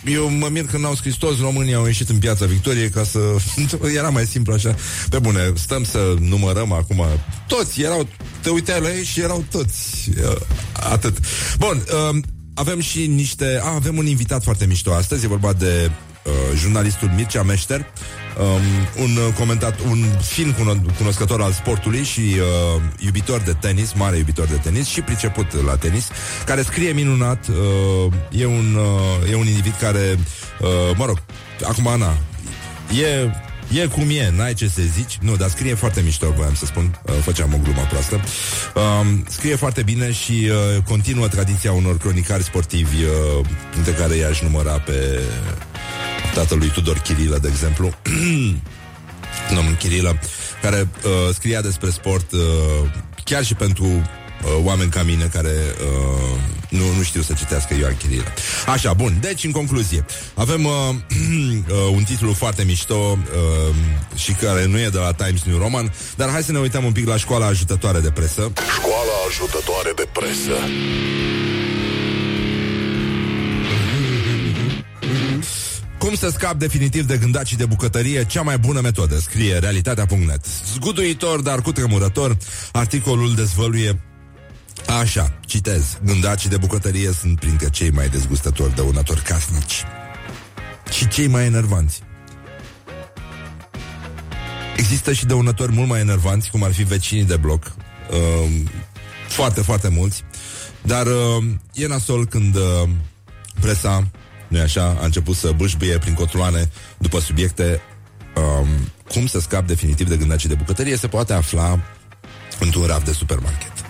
eu 0.05 0.29
mă 0.29 0.47
mir 0.51 0.65
că 0.65 0.77
n-au 0.77 0.95
scris 0.95 1.15
toți 1.15 1.41
românii 1.41 1.73
au 1.73 1.85
ieșit 1.85 2.09
în 2.09 2.17
piața 2.17 2.45
Victoriei 2.45 2.89
ca 2.89 3.03
să... 3.03 3.19
Era 3.97 4.09
mai 4.09 4.25
simplu 4.25 4.53
așa. 4.53 4.75
Pe 5.09 5.19
bune, 5.19 5.53
stăm 5.55 5.83
să 5.83 6.15
numărăm 6.19 6.71
acum. 6.71 7.05
Toți 7.47 7.81
erau... 7.81 8.07
Te 8.41 8.49
uitai 8.49 8.81
la 8.81 8.93
ei 8.93 9.03
și 9.03 9.21
erau 9.21 9.45
toți. 9.51 10.09
Uh, 10.23 10.35
Atât. 10.73 11.17
Bun, 11.57 11.83
um, 12.09 12.23
avem 12.53 12.79
și 12.79 13.07
niște... 13.07 13.59
A, 13.63 13.73
avem 13.73 13.97
un 13.97 14.05
invitat 14.05 14.43
foarte 14.43 14.65
mișto 14.65 14.93
astăzi. 14.93 15.25
E 15.25 15.27
vorba 15.27 15.53
de 15.53 15.91
uh, 16.25 16.31
jurnalistul 16.57 17.11
Mircea 17.15 17.43
Meșter, 17.43 17.85
um, 18.39 19.03
un 19.03 19.15
uh, 19.15 19.33
comentat, 19.37 19.79
un 19.79 20.05
fin 20.21 20.53
cuno- 20.53 20.95
cunoscător 20.97 21.41
al 21.41 21.51
sportului 21.51 22.03
și 22.03 22.19
uh, 22.19 22.81
iubitor 22.99 23.39
de 23.41 23.53
tenis, 23.59 23.93
mare 23.93 24.17
iubitor 24.17 24.47
de 24.47 24.55
tenis 24.55 24.87
și 24.87 25.01
priceput 25.01 25.63
la 25.65 25.75
tenis, 25.75 26.07
care 26.45 26.61
scrie 26.61 26.91
minunat. 26.91 27.47
Uh, 27.47 28.13
e, 28.31 28.45
un, 28.45 28.75
uh, 28.75 29.31
e 29.31 29.35
un 29.35 29.47
individ 29.47 29.75
care, 29.79 30.17
uh, 30.59 30.95
mă 30.97 31.05
rog, 31.05 31.21
acum 31.67 31.87
Ana, 31.87 32.17
e 33.01 33.31
E 33.73 33.85
cum 33.85 34.09
e, 34.09 34.31
n-ai 34.35 34.53
ce 34.53 34.67
să 34.67 34.81
zici. 34.93 35.17
Nu, 35.21 35.35
dar 35.35 35.49
scrie 35.49 35.73
foarte 35.73 36.01
mișto, 36.01 36.33
voiam 36.35 36.53
să 36.53 36.65
spun. 36.65 36.99
Uh, 37.05 37.13
Făceam 37.21 37.53
o 37.53 37.57
glumă 37.63 37.85
proastă. 37.89 38.15
Um, 38.75 39.25
Scrie 39.29 39.55
foarte 39.55 39.83
bine 39.83 40.11
și 40.11 40.49
uh, 40.49 40.83
continuă 40.83 41.27
tradiția 41.27 41.71
unor 41.71 41.97
cronicari 41.97 42.43
sportivi 42.43 43.03
uh, 43.03 43.45
Dintre 43.73 43.91
care 43.91 44.15
i-aș 44.15 44.41
număra 44.41 44.79
pe 44.79 45.19
tatălui 46.33 46.69
Tudor 46.69 46.97
Chirilă, 46.97 47.37
de 47.37 47.47
exemplu. 47.47 47.93
Domnul 49.55 49.75
Chirilă 49.79 50.19
Care 50.61 50.89
uh, 51.03 51.33
scria 51.33 51.61
despre 51.61 51.89
sport 51.89 52.31
uh, 52.31 52.39
Chiar 53.23 53.43
și 53.43 53.53
pentru 53.53 53.85
uh, 54.43 54.65
oameni 54.65 54.89
ca 54.89 55.03
mine 55.03 55.29
care 55.33 55.49
uh, 55.49 56.39
nu, 56.69 56.93
nu 56.97 57.03
știu 57.03 57.21
să 57.21 57.33
citească 57.33 57.73
Ioan 57.73 57.97
Chirilă. 57.97 58.33
Așa, 58.67 58.93
bun. 58.93 59.17
Deci, 59.21 59.43
în 59.43 59.51
concluzie, 59.51 60.05
avem 60.33 60.65
uh, 60.65 60.71
uh, 60.89 61.93
un 61.93 62.03
titlu 62.03 62.33
foarte 62.33 62.63
mișto 62.63 62.95
uh, 62.95 63.75
și 64.15 64.31
care 64.31 64.65
nu 64.65 64.79
e 64.79 64.89
de 64.89 64.97
la 64.97 65.11
Times 65.11 65.43
New 65.43 65.57
Roman, 65.57 65.93
dar 66.15 66.29
hai 66.29 66.43
să 66.43 66.51
ne 66.51 66.59
uităm 66.59 66.83
un 66.83 66.91
pic 66.91 67.07
la 67.07 67.17
școala 67.17 67.45
ajutătoare 67.45 67.99
de 67.99 68.11
presă. 68.11 68.51
Școala 68.77 69.15
ajutătoare 69.27 69.91
de 69.95 70.07
presă 70.13 70.53
Cum 75.97 76.15
să 76.15 76.29
scap 76.29 76.53
definitiv 76.53 77.05
de 77.05 77.17
gândacii 77.17 77.57
de 77.57 77.65
bucătărie? 77.65 78.25
Cea 78.25 78.41
mai 78.41 78.57
bună 78.57 78.79
metodă, 78.81 79.19
scrie 79.19 79.57
realitatea.net. 79.57 80.45
Zguduitor, 80.73 81.41
dar 81.41 81.61
cu 81.61 81.71
tremurător, 81.71 82.37
articolul 82.71 83.35
dezvăluie 83.35 83.99
Așa, 84.87 85.33
citez. 85.45 85.99
Gândacii 86.03 86.49
de 86.49 86.57
bucătărie 86.57 87.11
sunt 87.11 87.39
printre 87.39 87.69
cei 87.69 87.91
mai 87.91 88.09
dezgustători 88.09 88.75
dăunători 88.75 89.21
casnici. 89.21 89.83
Și 90.91 91.07
cei 91.07 91.27
mai 91.27 91.45
enervanți. 91.45 92.01
Există 94.77 95.13
și 95.13 95.25
dăunători 95.25 95.71
mult 95.71 95.87
mai 95.87 95.99
enervanți, 95.99 96.49
cum 96.49 96.63
ar 96.63 96.73
fi 96.73 96.83
vecinii 96.83 97.23
de 97.23 97.37
bloc. 97.37 97.63
Uh, 98.11 98.61
foarte, 99.27 99.61
foarte 99.61 99.87
mulți. 99.87 100.23
Dar 100.81 101.05
uh, 101.05 101.43
e 101.73 101.87
nasol 101.87 102.25
când 102.25 102.55
uh, 102.55 102.89
presa, 103.59 104.07
nu 104.47 104.59
așa, 104.59 104.97
a 105.01 105.05
început 105.05 105.35
să 105.35 105.51
bâșbâie 105.55 105.97
prin 105.97 106.13
cotloane 106.13 106.69
după 106.97 107.19
subiecte 107.19 107.81
um, 108.35 108.67
cum 109.07 109.27
să 109.27 109.39
scap 109.39 109.67
definitiv 109.67 110.07
de 110.07 110.17
gândacii 110.17 110.49
de 110.49 110.55
bucătărie 110.55 110.95
se 110.97 111.07
poate 111.07 111.33
afla 111.33 111.79
într-un 112.59 112.85
raft 112.85 113.05
de 113.05 113.11
supermarket. 113.11 113.80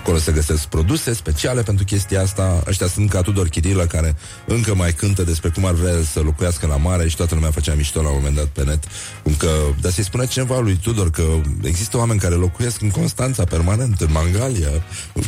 Acolo 0.00 0.18
se 0.18 0.32
găsesc 0.32 0.64
produse 0.64 1.12
speciale 1.12 1.62
pentru 1.62 1.84
chestia 1.84 2.22
asta. 2.22 2.62
Ăștia 2.66 2.86
sunt 2.86 3.10
ca 3.10 3.20
Tudor 3.20 3.48
Chirilă, 3.48 3.86
care 3.86 4.16
încă 4.46 4.74
mai 4.74 4.92
cântă 4.92 5.22
despre 5.22 5.48
cum 5.48 5.64
ar 5.64 5.72
vrea 5.72 5.94
să 6.12 6.20
locuiască 6.20 6.66
la 6.66 6.76
mare 6.76 7.08
și 7.08 7.16
toată 7.16 7.34
lumea 7.34 7.50
făcea 7.50 7.74
mișto 7.74 8.02
la 8.02 8.08
un 8.08 8.14
moment 8.14 8.36
dat 8.36 8.46
pe 8.46 8.64
net. 8.64 8.84
Cum 9.22 9.34
că, 9.34 9.50
dar 9.80 9.92
să-i 9.92 10.04
spune 10.04 10.26
cineva 10.26 10.60
lui 10.60 10.78
Tudor 10.82 11.10
că 11.10 11.24
există 11.62 11.96
oameni 11.96 12.20
care 12.20 12.34
locuiesc 12.34 12.80
în 12.80 12.90
Constanța 12.90 13.44
permanent, 13.44 14.00
în 14.00 14.08
Mangalia, 14.12 14.68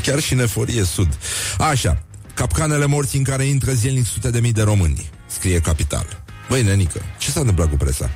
chiar 0.02 0.20
și 0.20 0.32
în 0.32 0.38
Eforie 0.38 0.84
Sud. 0.84 1.18
Așa, 1.58 2.02
capcanele 2.34 2.86
morții 2.86 3.18
în 3.18 3.24
care 3.24 3.44
intră 3.44 3.72
zilnic 3.72 4.06
sute 4.06 4.30
de 4.30 4.40
mii 4.40 4.52
de 4.52 4.62
români, 4.62 5.10
scrie 5.26 5.60
Capital. 5.60 6.22
Băi, 6.48 6.62
nenică, 6.62 7.00
ce 7.18 7.30
s-a 7.30 7.40
întâmplat 7.40 7.68
cu 7.68 7.76
presa? 7.76 8.10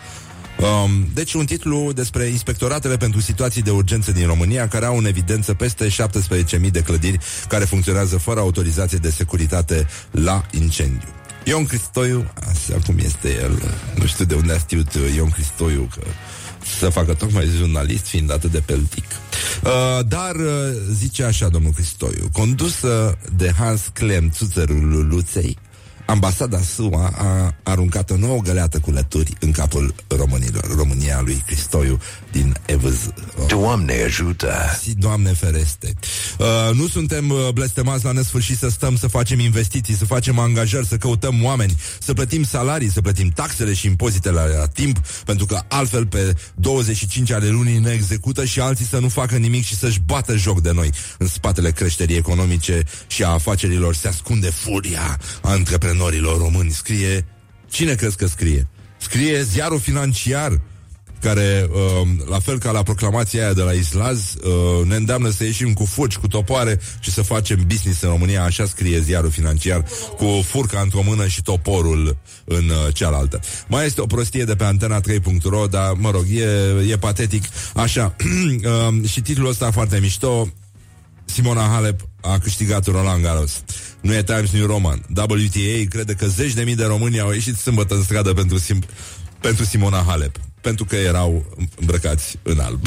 Um, 0.61 1.09
deci 1.15 1.33
un 1.33 1.47
titlu 1.47 1.93
despre 1.93 2.25
inspectoratele 2.25 2.97
pentru 2.97 3.21
situații 3.21 3.63
de 3.63 3.71
urgență 3.71 4.13
din 4.13 4.27
România 4.27 4.69
care 4.69 4.85
au 4.85 4.97
în 4.97 5.07
evidență 5.07 5.55
peste 5.55 5.89
17.000 5.89 6.71
de 6.71 6.81
clădiri 6.81 7.19
care 7.49 7.65
funcționează 7.65 8.19
fără 8.19 8.41
autorizație 8.41 8.99
de 8.99 9.11
securitate 9.11 9.87
la 10.11 10.47
incendiu. 10.51 11.09
Ion 11.45 11.67
Cristoiu, 11.67 12.31
așa 12.35 12.79
cum 12.87 12.99
este 12.99 13.29
el, 13.43 13.63
nu 13.99 14.07
știu 14.07 14.25
de 14.25 14.35
unde 14.35 14.53
a 14.53 14.59
știut 14.59 14.93
Ion 15.17 15.31
Cristoiu 15.31 15.89
că 15.95 16.03
să 16.79 16.89
facă 16.89 17.15
tocmai 17.15 17.49
jurnalist 17.57 18.07
fiind 18.07 18.33
atât 18.33 18.51
de 18.51 18.63
peltic. 18.67 19.05
Uh, 19.65 19.71
dar 20.09 20.35
uh, 20.35 20.47
zice 20.93 21.25
așa 21.25 21.49
domnul 21.49 21.73
Cristoiu, 21.73 22.29
condusă 22.33 23.19
de 23.37 23.53
Hans 23.59 23.91
Clem 23.93 24.31
Țuțărul 24.31 24.89
Luluței, 24.89 25.59
ambasada 26.11 26.59
SUA 26.59 27.13
a 27.17 27.55
aruncat 27.63 28.11
o 28.11 28.17
nouă 28.17 28.41
găleată 28.41 28.79
cu 28.79 28.91
lături 28.91 29.33
în 29.41 29.51
capul 29.51 29.95
românilor. 30.09 30.65
România 30.77 31.21
lui 31.21 31.43
Cristoiu 31.47 31.99
din 32.31 32.57
Evăz. 32.67 33.13
Doamne 33.47 34.03
ajută! 34.05 34.53
Si, 34.81 34.95
Doamne 34.95 35.33
fereste! 35.33 35.95
Uh, 36.39 36.47
nu 36.75 36.87
suntem 36.87 37.31
uh, 37.31 37.49
blestemați 37.55 38.05
la 38.05 38.13
nesfârșit 38.13 38.59
să 38.59 38.69
stăm 38.69 38.97
să 38.97 39.07
facem 39.07 39.39
investiții, 39.39 39.95
să 39.95 40.05
facem 40.05 40.39
angajări, 40.39 40.87
să 40.87 40.97
căutăm 40.97 41.45
oameni, 41.45 41.77
să 42.01 42.13
plătim 42.13 42.45
salarii, 42.45 42.91
să 42.91 43.01
plătim 43.01 43.29
taxele 43.29 43.75
și 43.75 43.87
impozitele 43.87 44.35
la, 44.35 44.47
la 44.59 44.67
timp, 44.67 44.99
pentru 45.25 45.47
că 45.47 45.61
altfel 45.69 46.07
pe 46.07 46.35
25 46.55 47.31
ale 47.31 47.49
lunii 47.49 47.79
ne 47.79 47.91
execută 47.91 48.45
și 48.45 48.61
alții 48.61 48.85
să 48.85 48.99
nu 48.99 49.09
facă 49.09 49.37
nimic 49.37 49.65
și 49.65 49.77
să-și 49.77 50.01
bată 50.05 50.37
joc 50.37 50.61
de 50.61 50.73
noi. 50.73 50.91
În 51.19 51.27
spatele 51.27 51.71
creșterii 51.71 52.17
economice 52.17 52.83
și 53.07 53.25
a 53.25 53.29
afacerilor 53.29 53.95
se 53.95 54.09
ascunde 54.09 54.51
furia 54.51 55.19
a 55.43 55.51
antreprenorilor 55.51 56.39
români. 56.39 56.71
Scrie... 56.71 57.25
Cine 57.71 57.95
crezi 57.95 58.17
că 58.17 58.27
scrie? 58.27 58.67
Scrie 58.97 59.43
ziarul 59.43 59.81
financiar 59.81 60.61
care, 61.21 61.69
uh, 61.71 62.09
la 62.29 62.39
fel 62.39 62.59
ca 62.59 62.71
la 62.71 62.83
proclamația 62.83 63.43
aia 63.43 63.53
de 63.53 63.63
la 63.63 63.73
Islaz, 63.73 64.35
uh, 64.35 64.87
ne 64.87 64.97
îndeamnă 64.97 65.31
să 65.31 65.45
ieșim 65.45 65.73
cu 65.73 65.85
fuci, 65.85 66.17
cu 66.17 66.29
topoare 66.29 66.81
și 67.01 67.11
să 67.11 67.23
facem 67.23 67.65
business 67.67 68.01
în 68.03 68.09
România, 68.09 68.43
așa 68.43 68.67
scrie 68.67 69.01
ziarul 69.01 69.31
financiar, 69.31 69.85
cu 70.17 70.43
furca 70.47 70.81
într-o 70.81 71.03
mână 71.03 71.27
și 71.27 71.43
toporul 71.43 72.17
în 72.45 72.69
uh, 72.69 72.95
cealaltă. 72.95 73.41
Mai 73.67 73.87
este 73.87 74.01
o 74.01 74.07
prostie 74.07 74.45
de 74.45 74.55
pe 74.55 74.65
antena 74.65 75.01
3.ro, 75.01 75.67
dar, 75.67 75.93
mă 75.93 76.11
rog, 76.11 76.25
e, 76.31 76.91
e 76.91 76.97
patetic. 76.97 77.45
Așa, 77.75 78.17
uh, 78.25 79.09
și 79.09 79.21
titlul 79.21 79.49
ăsta 79.49 79.71
foarte 79.71 79.99
mișto, 79.99 80.49
Simona 81.25 81.63
Halep 81.63 82.01
a 82.21 82.39
câștigat 82.39 82.87
Roland 82.87 83.23
Garros. 83.23 83.63
Nu 84.01 84.15
e 84.15 84.23
Times 84.23 84.51
New 84.51 84.67
Roman. 84.67 85.07
WTA 85.17 85.89
crede 85.89 86.15
că 86.15 86.27
zeci 86.27 86.53
de 86.53 86.63
mii 86.63 86.75
de 86.75 86.85
români 86.85 87.21
au 87.21 87.33
ieșit 87.33 87.57
sâmbătă 87.57 87.95
în 87.95 88.03
stradă 88.03 88.33
pentru, 88.33 88.59
Sim- 88.59 88.89
pentru 89.41 89.65
Simona 89.65 90.05
Halep. 90.07 90.37
Pentru 90.61 90.85
că 90.85 90.97
erau 90.97 91.45
îmbrăcați 91.81 92.39
în 92.43 92.59
alb. 92.59 92.87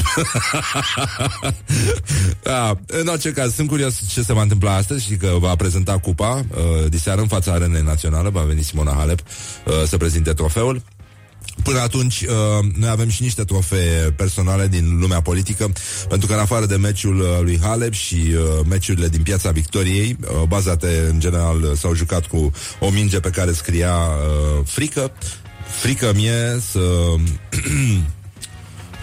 da, 2.42 2.78
în 2.86 3.06
orice 3.06 3.32
caz, 3.32 3.54
sunt 3.54 3.68
curios 3.68 4.00
ce 4.08 4.22
se 4.22 4.32
va 4.32 4.42
întâmpla 4.42 4.74
astăzi 4.74 5.04
și 5.04 5.16
că 5.16 5.36
va 5.38 5.56
prezenta 5.56 5.98
cupa 5.98 6.44
uh, 6.50 6.88
diseară 6.88 7.20
în 7.20 7.26
fața 7.26 7.52
arenei 7.52 7.82
naționale, 7.82 8.28
va 8.28 8.42
veni 8.42 8.62
Simona 8.62 8.92
Halep 8.92 9.20
uh, 9.20 9.72
să 9.86 9.96
prezinte 9.96 10.32
trofeul. 10.32 10.82
Până 11.62 11.78
atunci, 11.78 12.20
uh, 12.20 12.64
noi 12.76 12.88
avem 12.88 13.08
și 13.08 13.22
niște 13.22 13.44
trofee 13.44 14.12
personale 14.16 14.68
din 14.68 14.98
lumea 15.00 15.20
politică, 15.20 15.72
pentru 16.08 16.26
că 16.26 16.32
în 16.32 16.38
afară 16.38 16.66
de 16.66 16.76
meciul 16.76 17.20
uh, 17.20 17.26
lui 17.40 17.58
Halep 17.62 17.92
și 17.92 18.14
uh, 18.14 18.66
meciurile 18.68 19.08
din 19.08 19.22
Piața 19.22 19.50
Victoriei, 19.50 20.16
uh, 20.20 20.42
bazate 20.48 21.06
în 21.10 21.20
general 21.20 21.62
uh, 21.62 21.70
s-au 21.76 21.94
jucat 21.94 22.26
cu 22.26 22.52
o 22.80 22.90
minge 22.90 23.20
pe 23.20 23.30
care 23.30 23.52
scria 23.52 23.94
uh, 23.96 24.64
frică. 24.64 25.12
Frică 25.80 26.12
mie 26.14 26.60
să 26.70 26.78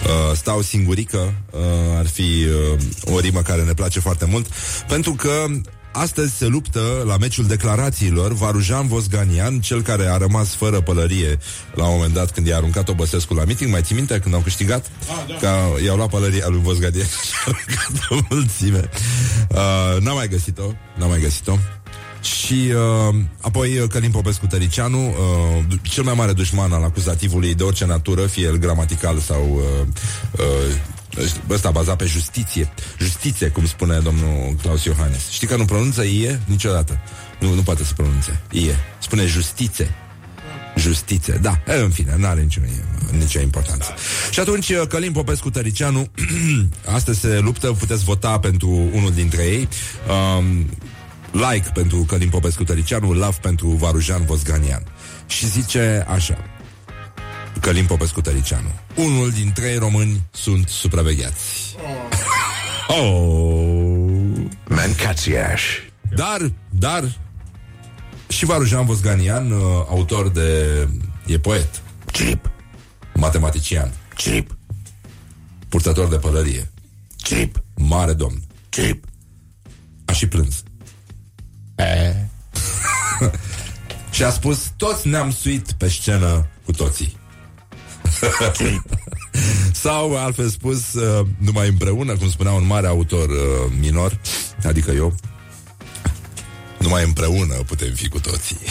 uh, 0.06 0.36
stau 0.36 0.62
singurică, 0.62 1.34
uh, 1.52 1.60
ar 1.98 2.08
fi 2.08 2.22
uh, 2.22 3.14
o 3.14 3.20
rimă 3.20 3.42
care 3.42 3.64
ne 3.64 3.74
place 3.74 4.00
foarte 4.00 4.26
mult, 4.26 4.48
pentru 4.88 5.14
că 5.14 5.46
Astăzi 5.92 6.38
se 6.38 6.46
luptă 6.48 7.04
la 7.06 7.18
meciul 7.18 7.46
declarațiilor 7.46 8.34
Varujan 8.34 8.88
Vosganian, 8.88 9.60
cel 9.60 9.82
care 9.82 10.08
a 10.08 10.18
rămas 10.18 10.56
fără 10.56 10.82
pălărie 10.82 11.38
la 11.74 11.86
un 11.86 11.94
moment 11.94 12.14
dat 12.14 12.32
când 12.32 12.48
i-a 12.48 12.56
aruncat 12.56 12.90
Obăsescu 12.90 13.34
la 13.34 13.44
meeting. 13.44 13.72
Mai 13.72 13.82
ții 13.82 13.96
minte 13.96 14.20
când 14.20 14.34
au 14.34 14.40
câștigat? 14.40 14.86
Ah, 14.86 15.26
da. 15.28 15.36
Că 15.36 15.82
i-au 15.84 15.96
luat 15.96 16.10
pălăria 16.10 16.48
lui 16.48 16.60
Vosganian 16.60 17.06
și 17.28 17.34
a 17.46 17.52
aruncat 17.52 18.08
o 18.10 18.18
mulțime. 18.30 18.90
Uh, 19.50 20.02
n-a 20.02 20.14
mai 20.14 20.28
găsit-o, 20.28 20.72
n-a 20.98 21.06
mai 21.06 21.20
găsit-o. 21.20 21.58
Și 22.22 22.72
uh, 23.10 23.16
apoi 23.42 23.78
uh, 23.78 23.90
Călim 23.90 24.12
Popescu 24.12 24.46
Tăricianu, 24.48 25.08
uh, 25.08 25.78
cel 25.82 26.04
mai 26.04 26.14
mare 26.14 26.34
dușman 26.34 26.72
al 26.72 26.84
acuzativului 26.84 27.56
de 27.56 27.64
orice 27.64 27.86
natură, 27.86 28.22
fie 28.22 28.44
el 28.44 28.58
gramatical 28.58 29.20
sau 29.20 29.50
uh, 29.56 29.88
uh, 30.40 30.46
ăsta 31.50 31.72
bazat 31.72 31.98
pe 31.98 32.06
justiție. 32.06 32.74
Justiție, 33.00 33.48
cum 33.48 33.66
spune 33.66 34.00
domnul 34.00 34.56
Claus 34.62 34.84
Iohannes. 34.84 35.30
Știi 35.30 35.48
că 35.48 35.56
nu 35.56 35.66
pronunță 35.66 36.04
ie 36.04 36.42
niciodată. 36.46 37.00
Nu, 37.40 37.54
nu 37.54 37.62
poate 37.62 37.84
să 37.84 37.94
pronunțe. 37.94 38.40
Ie. 38.52 38.76
Spune 39.00 39.26
justiție. 39.26 39.96
Justiție, 40.78 41.40
da. 41.42 41.60
E, 41.68 41.74
în 41.74 41.90
fine, 41.90 42.16
nu 42.18 42.26
are 42.26 42.42
nicio, 42.42 42.62
nicio 43.12 43.40
importanță. 43.42 43.94
Și 44.32 44.40
atunci, 44.40 44.74
Călim 44.88 45.12
Popescu 45.12 45.50
Tăricianu, 45.50 46.12
astăzi 46.96 47.20
se 47.20 47.40
luptă, 47.40 47.68
puteți 47.68 48.04
vota 48.04 48.40
pentru 48.40 48.70
unul 48.70 49.12
dintre 49.12 49.44
ei. 49.44 49.68
Um, 50.38 50.70
like 51.32 51.70
pentru 51.74 51.98
Călim 52.08 52.30
Popescu 52.30 52.64
Tăricianu, 52.64 53.12
love 53.12 53.38
pentru 53.42 53.68
Varujan 53.68 54.26
Vosganian. 54.26 54.84
Și 55.28 55.48
zice 55.48 56.06
așa, 56.08 56.38
Călim 57.60 57.86
Popescu 57.86 58.22
Tăricianu. 58.22 58.72
Unul 58.96 59.30
din 59.30 59.52
trei 59.54 59.78
români 59.78 60.22
sunt 60.32 60.68
supravegheați. 60.68 61.76
Oh. 62.88 62.98
oh. 62.98 63.72
Mancațiaș. 64.68 65.64
Dar, 66.16 66.52
dar, 66.70 67.04
și 68.28 68.46
Varujan 68.46 68.86
Vosganian, 68.86 69.52
uh, 69.52 69.60
autor 69.90 70.30
de... 70.30 70.88
e 71.26 71.40
poet. 71.40 71.82
Chip. 72.12 72.52
Matematician. 73.14 73.94
Chip. 74.16 74.58
Purtător 75.70 76.08
de 76.08 76.18
pălărie. 76.18 76.72
Chip. 77.18 77.64
Mare 77.76 78.14
domn. 78.14 78.42
Chip. 78.70 79.06
A 80.06 80.12
și 80.12 80.28
plâns. 80.28 80.64
E. 81.82 82.16
și 84.16 84.24
a 84.24 84.30
spus, 84.30 84.72
toți 84.78 85.08
ne-am 85.08 85.32
suit 85.32 85.72
pe 85.72 85.90
scenă 85.90 86.48
cu 86.66 86.72
toții. 86.72 87.18
Sau, 89.84 90.18
altfel 90.18 90.50
spus, 90.50 90.94
uh, 90.94 91.26
numai 91.38 91.68
împreună, 91.68 92.16
cum 92.16 92.30
spunea 92.30 92.52
un 92.52 92.66
mare 92.66 92.88
autor 92.88 93.30
uh, 93.30 93.72
minor, 93.80 94.20
adică 94.64 94.92
eu, 94.92 95.16
numai 96.78 97.04
împreună 97.04 97.54
putem 97.54 97.94
fi 97.94 98.08
cu 98.10 98.20
toții. 98.20 98.58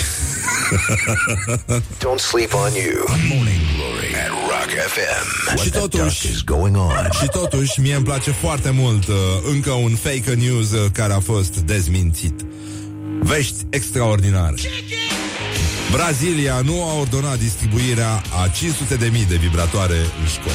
Don't 2.05 2.19
sleep 2.19 2.55
on 2.55 2.73
you. 2.73 3.05
Morning 3.09 3.61
Glory 3.77 4.15
at 4.15 4.29
Rock 4.31 4.71
FM. 4.87 5.59
și 5.63 5.71
totuși, 5.71 6.29
is 6.29 6.43
going 6.45 6.77
on? 6.77 7.09
și 7.21 7.27
totuși, 7.27 7.81
mie 7.81 7.95
îmi 7.95 8.05
place 8.05 8.31
foarte 8.31 8.71
mult 8.71 9.07
uh, 9.07 9.15
încă 9.53 9.71
un 9.71 9.95
fake 9.95 10.35
news 10.35 10.71
uh, 10.71 10.91
care 10.93 11.13
a 11.13 11.21
fost 11.21 11.57
dezmințit. 11.57 12.45
Vești 13.23 13.55
extraordinare. 13.71 14.55
Brazilia 15.91 16.61
nu 16.65 16.85
a 16.85 16.99
ordonat 16.99 17.39
distribuirea 17.39 18.23
a 18.43 18.49
500 18.49 18.95
de 18.95 19.09
mii 19.13 19.25
de 19.25 19.37
vibratoare 19.37 19.99
în 20.21 20.27
școli. 20.27 20.55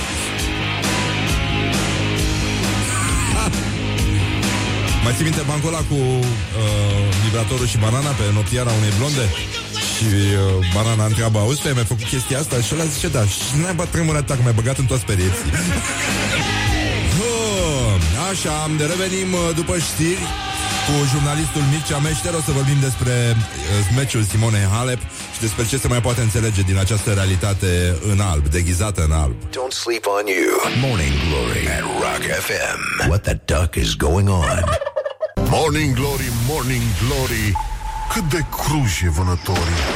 Mai 5.04 5.14
ții 5.14 5.24
minte 5.24 5.42
bancul 5.48 5.68
ăla 5.68 5.78
cu 5.78 5.94
uh, 5.94 6.24
vibratorul 7.24 7.68
și 7.68 7.78
banana 7.78 8.10
pe 8.10 8.24
noptiara 8.34 8.72
unei 8.72 8.94
blonde? 8.98 9.26
Și 9.94 10.06
uh, 10.06 10.66
banana 10.74 11.06
întreabă, 11.06 11.40
auzi, 11.40 11.62
tu 11.62 11.68
ai 11.68 11.74
mai 11.74 11.84
făcut 11.84 12.04
chestia 12.04 12.40
asta? 12.40 12.62
Și 12.62 12.74
ăla 12.74 12.84
zice, 12.84 13.08
da. 13.08 13.24
Și 13.26 13.40
nu 13.60 13.66
ai 13.66 13.74
bat 13.74 13.90
tremură 13.90 14.22
ta, 14.22 14.34
că 14.34 14.40
mi-ai 14.42 14.54
băgat 14.54 14.78
în 14.78 14.86
toți 14.86 15.06
pereții. 15.06 15.50
uh, 17.20 17.94
așa, 18.30 18.72
revenim 18.92 19.34
uh, 19.34 19.56
după 19.56 19.78
știri 19.78 20.26
cu 20.88 20.94
jurnalistul 21.14 21.62
Mircea 21.72 21.98
Meșter. 21.98 22.34
O 22.34 22.42
să 22.48 22.52
vorbim 22.60 22.80
despre 22.88 23.14
uh, 23.36 23.40
meciul 23.96 24.24
Simonei 24.32 24.68
Halep 24.76 25.02
și 25.34 25.40
despre 25.46 25.64
ce 25.66 25.78
se 25.78 25.88
mai 25.88 26.02
poate 26.02 26.22
înțelege 26.22 26.62
din 26.62 26.78
această 26.78 27.10
realitate 27.20 27.96
în 28.12 28.20
alb, 28.20 28.44
deghizată 28.48 29.02
în 29.08 29.12
alb. 29.12 29.36
Don't 29.56 29.74
sleep 29.84 30.06
on 30.18 30.26
you. 30.38 30.52
Morning 30.88 31.14
Glory 31.28 31.64
at 31.78 31.84
Rock 32.04 32.24
FM. 32.48 32.80
What 33.12 33.22
the 33.30 33.38
duck 33.54 33.72
is 33.84 33.90
going 34.08 34.28
on? 34.30 34.64
Morning 35.50 35.94
Glory, 36.00 36.30
Morning 36.52 36.86
Glory, 37.02 37.46
cât 38.14 38.24
de 38.30 38.42
cruji 38.58 39.06
e 39.06 39.10
vânătorii. 39.10 39.80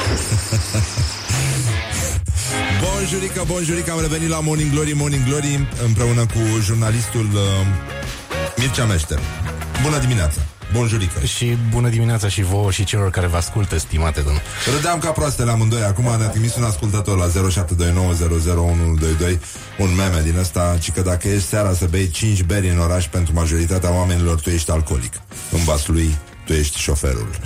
Bonjurică, 2.84 3.44
bonjurică, 3.48 3.92
am 3.92 4.02
revenit 4.02 4.30
la 4.30 4.40
Morning 4.40 4.72
Glory, 4.72 4.94
Morning 4.94 5.24
Glory 5.28 5.68
împreună 5.86 6.26
cu 6.26 6.40
jurnalistul 6.62 7.28
uh, 7.34 7.42
Mircea 8.58 8.86
Meșter. 8.86 9.20
Bună 9.84 9.98
dimineața! 9.98 10.42
Bonjurică. 10.74 11.26
Și 11.26 11.58
bună 11.72 11.90
dimineața 11.90 12.28
și 12.28 12.42
vouă 12.42 12.72
și 12.72 12.84
celor 12.84 13.10
care 13.10 13.28
vă 13.28 13.38
ascultă, 13.38 13.78
stimate 13.78 14.22
domnule. 14.22 14.44
Râdeam 14.76 15.00
ca 15.00 15.12
proastele 15.12 15.52
amândoi. 15.52 15.84
Acum 15.84 16.16
ne-a 16.18 16.28
trimis 16.28 16.56
un 16.56 16.64
ascultător 16.64 17.18
la 17.18 17.28
0729001122 17.28 17.32
un 19.78 19.96
meme 19.96 20.22
din 20.24 20.38
ăsta, 20.38 20.78
ci 20.80 20.92
că 20.92 21.02
dacă 21.02 21.28
ești 21.28 21.48
seara 21.48 21.74
să 21.74 21.86
bei 21.86 22.10
5 22.10 22.44
beri 22.44 22.70
în 22.70 22.80
oraș 22.80 23.08
pentru 23.08 23.34
majoritatea 23.34 23.94
oamenilor, 23.94 24.40
tu 24.40 24.50
ești 24.50 24.72
alcoolic. 24.72 25.14
În 25.52 25.64
vasul 25.64 25.94
lui, 25.94 26.18
tu 26.46 26.54
ești 26.54 26.80
șoferul. 26.80 27.30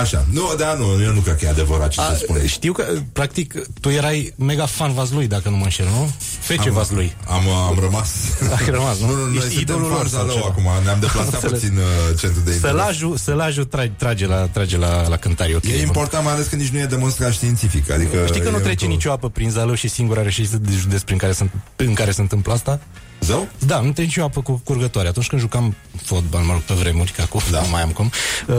Așa. 0.00 0.24
Nu, 0.30 0.54
da, 0.58 0.74
nu, 0.74 1.02
eu 1.02 1.12
nu 1.12 1.20
cred 1.20 1.36
că 1.38 1.44
e 1.44 1.48
adevărat 1.48 1.88
ce 1.90 2.00
A, 2.00 2.04
se 2.12 2.16
spune. 2.22 2.46
Știu 2.46 2.72
că, 2.72 2.84
practic, 3.12 3.54
tu 3.80 3.88
erai 3.88 4.34
mega 4.36 4.66
fan 4.66 4.92
Vaslui, 4.92 5.26
dacă 5.26 5.48
nu 5.48 5.56
mă 5.56 5.64
înșel, 5.64 5.84
nu? 5.86 6.10
Fece 6.40 6.70
Vaslui. 6.70 7.16
Am, 7.28 7.48
am 7.48 7.78
rămas. 7.80 8.08
Ai 8.58 8.66
rămas, 8.70 8.98
nu? 8.98 9.06
Nu, 9.06 9.12
nu, 9.16 9.24
noi 9.26 9.36
Ești 9.36 9.48
suntem 9.48 9.62
idolul 9.62 9.88
lor 9.88 9.96
fani 9.96 10.08
sau 10.10 10.18
Zalău 10.20 10.34
ceva. 10.34 10.46
acum. 10.46 10.84
Ne-am 10.84 11.00
deplasat 11.00 11.32
Înțeles. 11.42 11.60
puțin 11.60 11.76
uh, 11.76 12.18
centru 12.20 12.40
de 12.44 12.52
interes. 12.52 12.60
Sălaju, 12.60 13.16
Sălaju 13.16 13.64
trage, 13.64 13.90
trage 13.98 14.26
la, 14.26 14.36
trage 14.46 14.76
la, 14.78 15.08
la 15.08 15.16
cântare, 15.16 15.54
ok. 15.54 15.64
E 15.64 15.80
important, 15.82 16.24
mai 16.24 16.32
ales 16.32 16.46
când 16.46 16.60
nici 16.62 16.70
nu 16.70 16.78
e 16.78 16.84
demonstrat 16.84 17.32
științific. 17.32 17.90
Adică 17.90 18.24
Știi 18.26 18.40
că 18.40 18.50
nu 18.50 18.56
e 18.56 18.60
trece 18.60 18.84
un- 18.84 18.90
nicio 18.90 19.10
apă 19.12 19.28
prin 19.28 19.50
Zalău 19.50 19.74
și 19.74 19.88
singura 19.88 20.22
reședință 20.22 20.56
de 20.56 20.72
județ 20.78 21.02
prin 21.02 21.16
care 21.18 21.32
sunt, 21.32 21.50
în 21.76 21.94
care 21.94 22.10
se 22.10 22.20
întâmplă 22.20 22.52
asta? 22.52 22.80
Zău? 23.26 23.48
Da, 23.66 23.80
nu 23.80 23.92
trece 23.92 24.02
nicio 24.02 24.22
apă 24.22 24.40
cu 24.40 24.60
curgătoare. 24.64 25.08
Atunci 25.08 25.26
când 25.26 25.40
jucam 25.40 25.74
fotbal, 26.02 26.42
mă 26.42 26.52
rog, 26.52 26.60
pe 26.60 26.74
vremuri, 26.74 27.12
că 27.12 27.22
acum 27.22 27.40
da. 27.50 27.60
nu 27.60 27.68
mai 27.68 27.82
am 27.82 27.90
cum, 27.90 28.10
uh, 28.46 28.56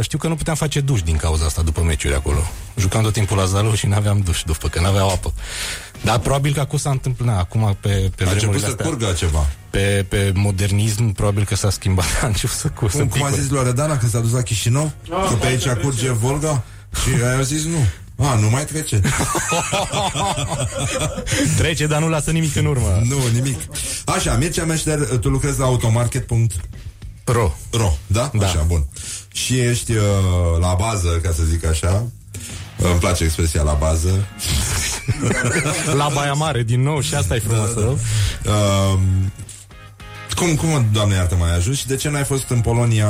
știu 0.00 0.18
că 0.18 0.28
nu 0.28 0.34
puteam 0.34 0.56
face 0.56 0.80
duș 0.80 1.02
din 1.02 1.16
cauza 1.16 1.44
asta 1.44 1.62
după 1.62 1.80
meciuri 1.80 2.14
acolo. 2.14 2.38
Jucam 2.76 3.02
tot 3.02 3.12
timpul 3.12 3.36
la 3.36 3.44
Zalău 3.44 3.74
și 3.74 3.86
n-aveam 3.86 4.20
duș 4.24 4.42
după 4.46 4.68
că 4.68 4.80
n-aveau 4.80 5.08
apă. 5.08 5.32
Dar 6.04 6.18
probabil 6.18 6.52
că 6.52 6.60
acum 6.60 6.78
s-a 6.78 6.90
întâmplat, 6.90 7.28
na, 7.28 7.38
acum 7.38 7.76
pe, 7.80 7.88
pe 7.88 7.94
A 7.94 8.00
început 8.00 8.32
vremurile 8.32 8.64
să 8.64 8.70
astea, 8.70 8.86
curgă 8.86 9.12
ceva. 9.12 9.46
pe, 9.70 10.06
pe 10.08 10.32
modernism, 10.34 11.12
probabil 11.12 11.44
că 11.44 11.54
s-a 11.56 11.70
schimbat, 11.70 12.06
a 12.22 12.26
început 12.26 12.56
să 12.56 12.68
curgă. 12.68 12.96
Cum, 12.96 13.06
cum 13.06 13.22
a 13.22 13.30
zis 13.30 13.50
Loredana 13.50 13.96
când 13.96 14.10
s-a 14.10 14.20
dus 14.20 14.32
la 14.32 14.42
Chișinău? 14.42 14.92
Că 15.08 15.34
pe 15.40 15.46
aici 15.46 15.68
curge 15.68 16.12
Volga? 16.12 16.62
Și 17.02 17.08
ai 17.36 17.44
zis 17.44 17.64
nu. 17.64 17.78
A, 18.16 18.34
nu 18.34 18.50
mai 18.50 18.64
trece. 18.64 19.00
Trece, 21.58 21.86
dar 21.86 22.00
nu 22.00 22.08
lasă 22.08 22.30
nimic 22.30 22.56
în 22.56 22.66
urmă. 22.66 23.00
nu, 23.08 23.16
nimic. 23.32 23.60
Așa, 24.04 24.36
Mircea 24.36 24.64
Meșter, 24.64 24.98
tu 24.98 25.28
lucrezi 25.28 25.58
la 25.58 25.64
automarket.ro 25.64 27.52
Ro. 27.70 27.92
da? 28.06 28.30
Da. 28.34 28.46
Așa, 28.46 28.64
bun. 28.66 28.84
Și 29.32 29.58
ești 29.58 29.92
uh, 29.92 29.98
la 30.60 30.74
bază, 30.78 31.08
ca 31.22 31.32
să 31.32 31.42
zic 31.42 31.64
așa. 31.66 32.04
Îmi 32.78 32.98
place 33.00 33.24
expresia 33.24 33.62
la 33.62 33.72
bază. 33.72 34.26
La 35.96 36.08
Baia 36.14 36.32
Mare, 36.32 36.62
din 36.62 36.82
nou, 36.82 37.00
și 37.00 37.14
asta 37.14 37.34
e 37.34 37.38
frumos. 37.38 37.74
Da, 37.74 37.80
da. 37.80 37.86
Uh, 38.52 38.98
cum, 40.34 40.54
cum, 40.54 40.86
doamne 40.92 41.14
iartă, 41.14 41.36
mai 41.38 41.56
ajuns 41.56 41.78
și 41.78 41.86
de 41.86 41.96
ce 41.96 42.10
n-ai 42.10 42.24
fost 42.24 42.48
în 42.48 42.60
Polonia, 42.60 43.06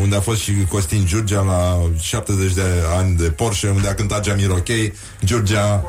unde 0.00 0.16
a 0.16 0.20
fost 0.20 0.40
și 0.40 0.52
Costin 0.68 1.06
Giurgea 1.06 1.40
la 1.40 1.90
70 2.00 2.52
de 2.52 2.62
ani 2.96 3.16
de 3.16 3.30
Porsche, 3.30 3.68
unde 3.68 3.88
a 3.88 3.94
cântat 3.94 4.24
Jamir 4.24 4.50
Ok, 4.50 4.68
Giurgea 5.24 5.84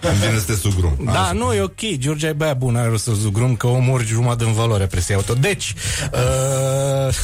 îmi 0.00 0.18
vine 0.18 0.38
să 0.38 0.44
te 0.44 0.54
sugrum. 0.54 0.98
Da, 1.04 1.32
nu, 1.32 1.52
e 1.52 1.60
ok. 1.60 1.96
George 1.96 2.26
e 2.26 2.32
băia 2.32 2.54
bună, 2.54 2.78
are 2.78 2.88
rost 2.88 3.04
să 3.04 3.12
zugrum 3.12 3.56
că 3.56 3.66
omori 3.66 4.06
jumătate 4.06 4.44
în 4.44 4.52
valoare 4.52 4.86
presia 4.86 5.16
auto. 5.16 5.34
Deci, 5.34 5.74
uh, 6.12 7.14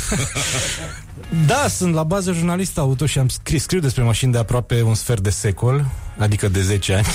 da, 1.47 1.69
sunt 1.69 1.95
la 1.95 2.03
bază 2.03 2.33
jurnalist 2.33 2.79
auto 2.79 3.07
și 3.07 3.19
am 3.19 3.29
scris, 3.29 3.63
scriu 3.63 3.81
despre 3.81 4.03
mașini 4.03 4.33
de 4.33 4.39
aproape 4.39 4.83
un 4.83 4.95
sfert 4.95 5.23
de 5.23 5.31
secol, 5.31 5.87
adică 6.19 6.49
de 6.49 6.63
10 6.63 6.95
ani. 6.95 7.07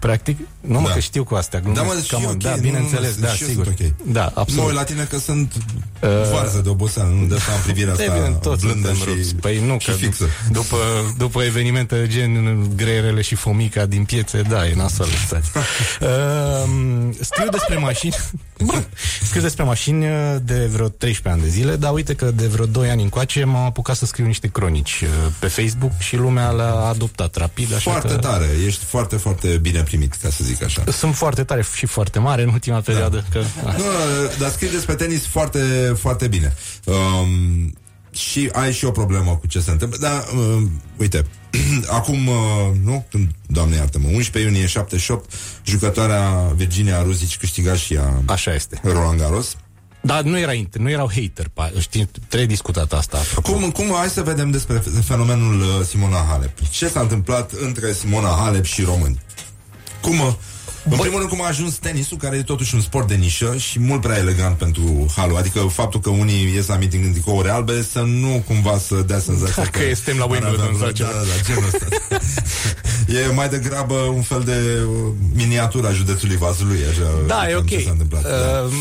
Practic, 0.00 0.38
nu 0.60 0.80
mă 0.80 0.86
Da. 0.86 0.92
că 0.94 1.00
știu 1.00 1.24
cu 1.24 1.34
astea. 1.34 1.60
Da, 1.60 1.64
glumesc, 1.72 1.94
mă, 1.94 2.00
și 2.02 2.10
cam, 2.10 2.22
e 2.22 2.26
ok, 2.26 2.36
da, 2.36 2.54
nu, 2.54 2.60
bineînțeles, 2.60 3.14
nu, 3.16 3.24
da, 3.26 3.28
și 3.32 3.42
eu 3.42 3.48
sigur. 3.48 3.64
sunt 3.64 3.80
ok. 3.80 4.12
Da, 4.12 4.22
Mă 4.34 4.40
absolut. 4.40 4.66
uit 4.66 4.74
la 4.74 4.84
tine 4.84 5.04
că 5.10 5.18
sunt 5.18 5.52
Uh, 6.02 6.10
varză 6.32 6.60
de 6.60 6.68
oboseală, 6.68 7.10
nu 7.20 7.26
de 7.26 7.34
asta 7.34 7.52
am 7.52 7.60
privirea 7.62 7.92
asta 7.92 8.04
Evident, 8.04 8.40
toți 8.40 8.64
blândă 8.64 8.88
suntem 8.88 9.06
și, 9.06 9.14
rupți. 9.16 9.34
Păi 9.34 9.62
nu, 9.66 9.76
și 9.78 9.86
că 9.86 9.92
fixă. 9.92 10.24
După, 10.50 10.76
după 11.18 11.42
evenimente 11.42 12.06
gen 12.08 12.58
greierele 12.76 13.20
și 13.22 13.34
fomica 13.34 13.86
din 13.86 14.04
piețe, 14.04 14.42
da, 14.42 14.66
e 14.66 14.74
nasol 14.74 15.06
stați. 15.26 15.50
uh, 16.00 17.14
scriu 17.30 17.48
despre 17.50 17.76
mașini 17.76 18.14
Bă, 18.64 18.82
scriu 19.28 19.40
despre 19.42 19.64
mașini 19.64 20.04
uh, 20.04 20.36
de 20.42 20.68
vreo 20.72 20.88
13 20.88 21.28
ani 21.28 21.42
de 21.42 21.48
zile, 21.48 21.76
dar 21.76 21.92
uite 21.92 22.14
că 22.14 22.30
de 22.30 22.46
vreo 22.46 22.66
2 22.66 22.88
ani 22.90 23.02
încoace 23.02 23.44
m-am 23.44 23.64
apucat 23.64 23.96
să 23.96 24.06
scriu 24.06 24.26
niște 24.26 24.46
cronici 24.48 25.00
uh, 25.02 25.32
pe 25.38 25.46
Facebook 25.46 25.92
și 25.98 26.16
lumea 26.16 26.50
le-a 26.50 26.74
adoptat 26.74 27.36
rapid, 27.36 27.74
așa 27.74 27.90
Foarte 27.90 28.08
că... 28.12 28.16
tare, 28.18 28.46
ești 28.66 28.84
foarte, 28.84 29.16
foarte 29.16 29.48
bine 29.48 29.82
primit, 29.86 30.14
ca 30.14 30.30
să 30.30 30.44
zic 30.44 30.62
așa. 30.62 30.84
Sunt 30.92 31.14
foarte 31.14 31.44
tare 31.44 31.64
și 31.74 31.86
foarte 31.86 32.18
mare 32.18 32.42
în 32.42 32.48
ultima 32.48 32.80
perioadă. 32.80 33.24
Că, 33.30 33.42
Nu, 33.64 33.84
dar 34.38 34.50
scrii 34.50 34.70
despre 34.70 34.94
tenis 34.94 35.26
foarte, 35.26 35.60
foarte 35.98 36.26
bine. 36.28 36.54
Um, 36.84 37.74
și 38.12 38.48
ai 38.52 38.72
și 38.72 38.84
o 38.84 38.90
problemă 38.90 39.36
cu 39.40 39.46
ce 39.46 39.60
se 39.60 39.70
întâmplă. 39.70 39.98
Dar, 40.00 40.24
um, 40.36 40.70
uite, 40.96 41.24
acum, 41.98 42.26
uh, 42.26 42.34
nu, 42.82 43.06
când, 43.10 43.30
doamne 43.46 43.76
iartă-mă, 43.76 44.08
11 44.12 44.52
iunie 44.52 44.66
78, 44.66 45.32
jucătoarea 45.64 46.52
Virginia 46.54 47.02
Ruzici 47.02 47.38
câștiga 47.38 47.74
și 47.74 47.94
ea 47.94 48.22
Așa 48.26 48.54
este. 48.54 48.80
Roland 48.82 49.18
Garros. 49.20 49.56
Dar 50.00 50.22
nu, 50.22 50.38
era, 50.38 50.52
inter- 50.52 50.78
nu 50.78 50.90
erau 50.90 51.10
hater, 51.14 51.48
pa, 51.54 51.70
știi, 51.78 52.10
trebuie 52.28 52.48
discutat 52.48 52.92
asta. 52.92 53.18
apropo. 53.18 53.52
Cum, 53.52 53.70
cum, 53.70 53.94
hai 53.94 54.08
să 54.08 54.22
vedem 54.22 54.50
despre 54.50 54.82
fenomenul 55.04 55.60
uh, 55.60 55.86
Simona 55.86 56.24
Halep. 56.28 56.58
Ce 56.70 56.88
s-a 56.88 57.00
întâmplat 57.00 57.52
între 57.52 57.92
Simona 57.92 58.28
Halep 58.28 58.64
și 58.64 58.82
români? 58.82 59.20
Cum, 60.00 60.20
uh, 60.20 60.32
în 60.90 60.98
primul 60.98 61.18
rând, 61.18 61.30
cum 61.30 61.42
a 61.42 61.46
ajuns 61.46 61.74
tenisul, 61.74 62.16
care 62.16 62.36
e 62.36 62.42
totuși 62.42 62.74
un 62.74 62.80
sport 62.80 63.08
de 63.08 63.14
nișă 63.14 63.56
și 63.56 63.78
mult 63.80 64.00
prea 64.00 64.16
elegant 64.18 64.56
pentru 64.56 65.12
halu. 65.16 65.36
Adică 65.36 65.58
faptul 65.60 66.00
că 66.00 66.10
unii 66.10 66.52
ies 66.54 66.66
la 66.66 66.76
meeting 66.76 67.04
în 67.04 67.12
tricouri 67.12 67.48
albe 67.48 67.82
să 67.82 68.00
nu 68.00 68.42
cumva 68.46 68.78
să 68.78 68.94
dea 69.06 69.18
senzația 69.18 69.62
Că 69.62 69.80
suntem 69.94 70.16
la 70.18 70.24
Wimbledon 70.24 70.74
sau 70.78 70.86
da, 70.86 70.92
ceva. 70.92 71.08
da, 71.08 71.16
da, 71.18 71.42
genul 71.46 71.64
ăsta. 71.66 71.86
e 73.30 73.32
mai 73.34 73.48
degrabă 73.48 73.94
un 73.94 74.22
fel 74.22 74.42
de 74.44 74.78
uh, 74.88 75.12
miniatura 75.34 75.92
județului 75.92 76.36
Vaslui. 76.36 76.78
Așa, 76.90 77.10
Da, 77.26 77.48
e 77.48 77.52
cam 77.52 77.60
ok. 77.60 77.68
Ce 77.68 77.80
s-a 77.80 77.90
întâmplat. 77.90 78.22
da. 78.22 78.62
Uh, 78.66 78.72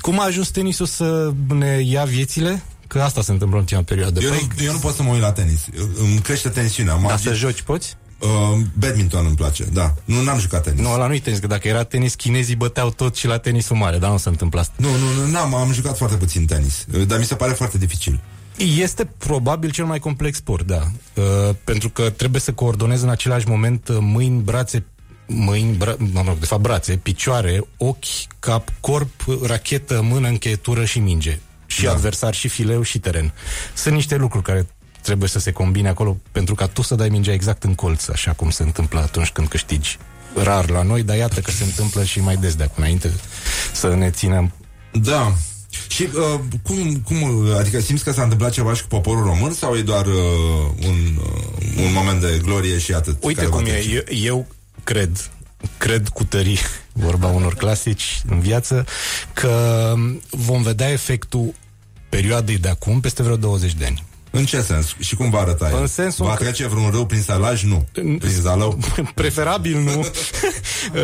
cum 0.00 0.20
a 0.20 0.24
ajuns 0.24 0.48
tenisul 0.48 0.86
să 0.86 1.32
ne 1.48 1.80
ia 1.84 2.04
viețile? 2.04 2.62
Că 2.86 3.00
asta 3.00 3.22
se 3.22 3.30
întâmplă 3.32 3.56
în 3.56 3.62
ultima 3.62 3.82
perioadă. 3.82 4.20
Eu, 4.22 4.28
Păi, 4.30 4.48
nu, 4.58 4.64
eu 4.64 4.72
nu 4.72 4.78
pot 4.78 4.94
să 4.94 5.02
mă 5.02 5.12
uit 5.12 5.20
la 5.20 5.32
tenis. 5.32 5.60
Îmi 6.00 6.18
crește 6.18 6.48
tensiunea. 6.48 6.92
Am 6.92 7.00
dar 7.02 7.10
auzit- 7.10 7.26
să 7.28 7.34
joci 7.34 7.62
poți? 7.62 7.96
Uh, 8.22 8.58
badminton 8.78 9.26
îmi 9.26 9.34
place, 9.36 9.64
da. 9.72 9.94
Nu, 10.04 10.22
n-am 10.22 10.38
jucat 10.38 10.62
tenis. 10.62 10.80
Nu, 10.80 10.92
ăla 10.92 11.06
nu-i 11.06 11.20
tenis, 11.20 11.38
că 11.38 11.46
dacă 11.46 11.68
era 11.68 11.82
tenis, 11.82 12.14
chinezii 12.14 12.56
băteau 12.56 12.90
tot 12.90 13.16
și 13.16 13.26
la 13.26 13.38
tenisul 13.38 13.76
mare, 13.76 13.98
dar 13.98 14.10
nu 14.10 14.16
se 14.16 14.28
întâmplă 14.28 14.60
asta. 14.60 14.74
Nu, 14.76 14.88
nu, 14.88 15.24
nu, 15.24 15.30
n-am, 15.30 15.54
am 15.54 15.72
jucat 15.72 15.96
foarte 15.96 16.16
puțin 16.16 16.46
tenis, 16.46 16.86
uh, 16.94 17.06
dar 17.06 17.18
mi 17.18 17.24
se 17.24 17.34
pare 17.34 17.52
foarte 17.52 17.78
dificil. 17.78 18.20
Este 18.78 19.04
probabil 19.18 19.70
cel 19.70 19.84
mai 19.84 19.98
complex 19.98 20.36
sport, 20.36 20.66
da. 20.66 20.82
Uh, 21.14 21.54
pentru 21.64 21.88
că 21.88 22.10
trebuie 22.10 22.40
să 22.40 22.52
coordonezi 22.52 23.02
în 23.04 23.08
același 23.10 23.48
moment 23.48 23.88
uh, 23.88 23.96
mâini, 24.00 24.42
brațe, 24.42 24.84
mâini, 25.26 25.76
bra- 25.76 25.96
mă 26.12 26.22
rog, 26.26 26.38
de 26.38 26.46
fapt 26.46 26.62
brațe, 26.62 26.96
picioare, 26.96 27.60
ochi, 27.76 28.04
cap, 28.38 28.68
corp, 28.80 29.24
rachetă, 29.46 30.00
mână, 30.02 30.28
încheietură 30.28 30.84
și 30.84 30.98
minge. 30.98 31.38
Și 31.66 31.82
Da. 31.84 31.90
adversar, 31.90 32.34
și 32.34 32.48
fileu, 32.48 32.82
și 32.82 32.98
teren. 32.98 33.32
Sunt 33.74 33.94
niște 33.94 34.16
lucruri 34.16 34.44
care 34.44 34.66
trebuie 35.02 35.28
să 35.28 35.38
se 35.38 35.50
combine 35.50 35.88
acolo 35.88 36.16
pentru 36.32 36.54
ca 36.54 36.66
tu 36.66 36.82
să 36.82 36.94
dai 36.94 37.08
mingea 37.08 37.32
exact 37.32 37.62
în 37.62 37.74
colț, 37.74 38.08
așa 38.08 38.32
cum 38.32 38.50
se 38.50 38.62
întâmplă 38.62 39.00
atunci 39.00 39.30
când 39.30 39.48
câștigi. 39.48 39.98
Rar 40.34 40.70
la 40.70 40.82
noi, 40.82 41.02
dar 41.02 41.16
iată 41.16 41.40
că 41.40 41.50
se 41.50 41.64
întâmplă 41.64 42.04
și 42.04 42.20
mai 42.20 42.36
des 42.36 42.54
de 42.54 42.62
acum 42.62 42.82
înainte 42.82 43.12
să 43.72 43.94
ne 43.94 44.10
ținem 44.10 44.52
Da. 44.92 45.34
Și 45.88 46.08
uh, 46.14 46.40
cum, 46.62 46.96
cum, 47.04 47.22
uh, 47.22 47.56
adică 47.58 47.80
simți 47.80 48.04
că 48.04 48.12
s-a 48.12 48.22
întâmplat 48.22 48.50
ceva 48.50 48.74
și 48.74 48.82
cu 48.82 48.88
poporul 48.88 49.24
român 49.24 49.52
sau 49.52 49.76
e 49.76 49.82
doar 49.82 50.06
uh, 50.06 50.14
un, 50.86 50.96
uh, 51.18 51.84
un 51.84 51.92
moment 51.92 52.20
de 52.20 52.40
glorie 52.42 52.78
și 52.78 52.92
atât? 52.94 53.24
Uite 53.24 53.40
care 53.40 53.50
va 53.50 53.56
cum 53.56 53.66
e, 53.66 53.70
trece? 53.70 54.04
eu, 54.08 54.16
eu 54.22 54.46
cred, 54.84 55.30
cred 55.78 56.08
cu 56.08 56.24
tărie, 56.24 56.58
vorba 56.92 57.26
unor 57.26 57.54
clasici 57.54 58.22
în 58.28 58.40
viață, 58.40 58.84
că 59.32 59.94
vom 60.30 60.62
vedea 60.62 60.90
efectul 60.90 61.54
perioadei 62.08 62.58
de 62.58 62.68
acum 62.68 63.00
peste 63.00 63.22
vreo 63.22 63.36
20 63.36 63.74
de 63.74 63.84
ani. 63.84 64.04
În 64.34 64.44
ce 64.44 64.60
sens? 64.60 64.94
Și 64.98 65.14
cum 65.14 65.30
va 65.30 65.38
arăta 65.38 65.70
el? 65.72 65.80
În 65.80 65.86
sensul 65.86 66.26
Va 66.26 66.34
că- 66.34 66.42
trece 66.42 66.66
vreun 66.66 66.90
râu 66.90 67.06
prin 67.06 67.22
salaj? 67.22 67.62
Nu. 67.62 67.86
Prin 67.92 68.20
zalău? 68.40 68.78
Preferabil 69.14 69.78
nu, 69.78 70.06
Uh, 70.94 70.98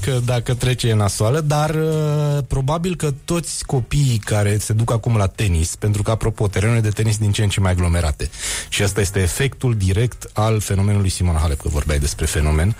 că 0.00 0.18
dacă 0.24 0.54
trece 0.54 0.88
e 0.88 0.92
nasoală, 0.94 1.40
dar 1.40 1.70
uh, 1.74 2.38
probabil 2.48 2.96
că 2.96 3.12
toți 3.24 3.64
copiii 3.66 4.18
care 4.24 4.58
se 4.58 4.72
duc 4.72 4.92
acum 4.92 5.16
la 5.16 5.26
tenis, 5.26 5.76
pentru 5.76 6.02
că, 6.02 6.10
apropo, 6.10 6.48
terenurile 6.48 6.82
de 6.82 6.88
tenis 6.88 7.18
din 7.18 7.32
ce 7.32 7.42
în 7.42 7.48
ce 7.48 7.60
mai 7.60 7.70
aglomerate, 7.70 8.30
și 8.68 8.82
asta 8.82 9.00
este 9.00 9.20
efectul 9.20 9.74
direct 9.76 10.30
al 10.32 10.60
fenomenului 10.60 11.08
Simon 11.08 11.34
Halep, 11.34 11.60
că 11.60 11.68
vorbeai 11.68 11.98
despre 11.98 12.26
fenomen, 12.26 12.76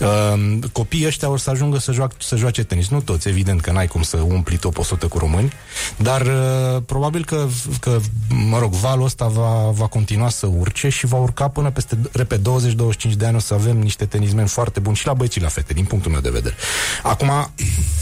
uh, 0.00 0.58
copiii 0.72 1.06
ăștia 1.06 1.28
or 1.28 1.38
să 1.38 1.50
ajungă 1.50 1.78
să, 1.78 1.92
joac, 1.92 2.12
să 2.18 2.36
joace 2.36 2.64
tenis. 2.64 2.88
Nu 2.88 3.00
toți, 3.00 3.28
evident 3.28 3.60
că 3.60 3.72
n-ai 3.72 3.86
cum 3.86 4.02
să 4.02 4.16
umpli 4.16 4.56
top 4.56 4.78
100 4.78 5.06
cu 5.06 5.18
români, 5.18 5.52
dar 5.96 6.20
uh, 6.20 6.82
probabil 6.86 7.24
că, 7.24 7.46
că, 7.80 7.98
mă 8.48 8.58
rog, 8.58 8.72
valul 8.72 9.04
ăsta 9.04 9.27
va, 9.28 9.70
va 9.70 9.86
continua 9.86 10.28
să 10.28 10.46
urce 10.46 10.88
și 10.88 11.06
va 11.06 11.16
urca 11.16 11.48
până 11.48 11.70
peste, 11.70 11.98
repet, 12.12 12.40
20-25 12.40 12.42
de 13.16 13.26
ani 13.26 13.36
o 13.36 13.38
să 13.38 13.54
avem 13.54 13.78
niște 13.78 14.04
tenismeni 14.04 14.48
foarte 14.48 14.80
buni 14.80 14.96
și 14.96 15.06
la 15.06 15.12
băieți 15.12 15.36
și 15.36 15.42
la 15.42 15.48
fete, 15.48 15.72
din 15.72 15.84
punctul 15.84 16.10
meu 16.10 16.20
de 16.20 16.30
vedere. 16.30 16.54
Acum, 17.02 17.30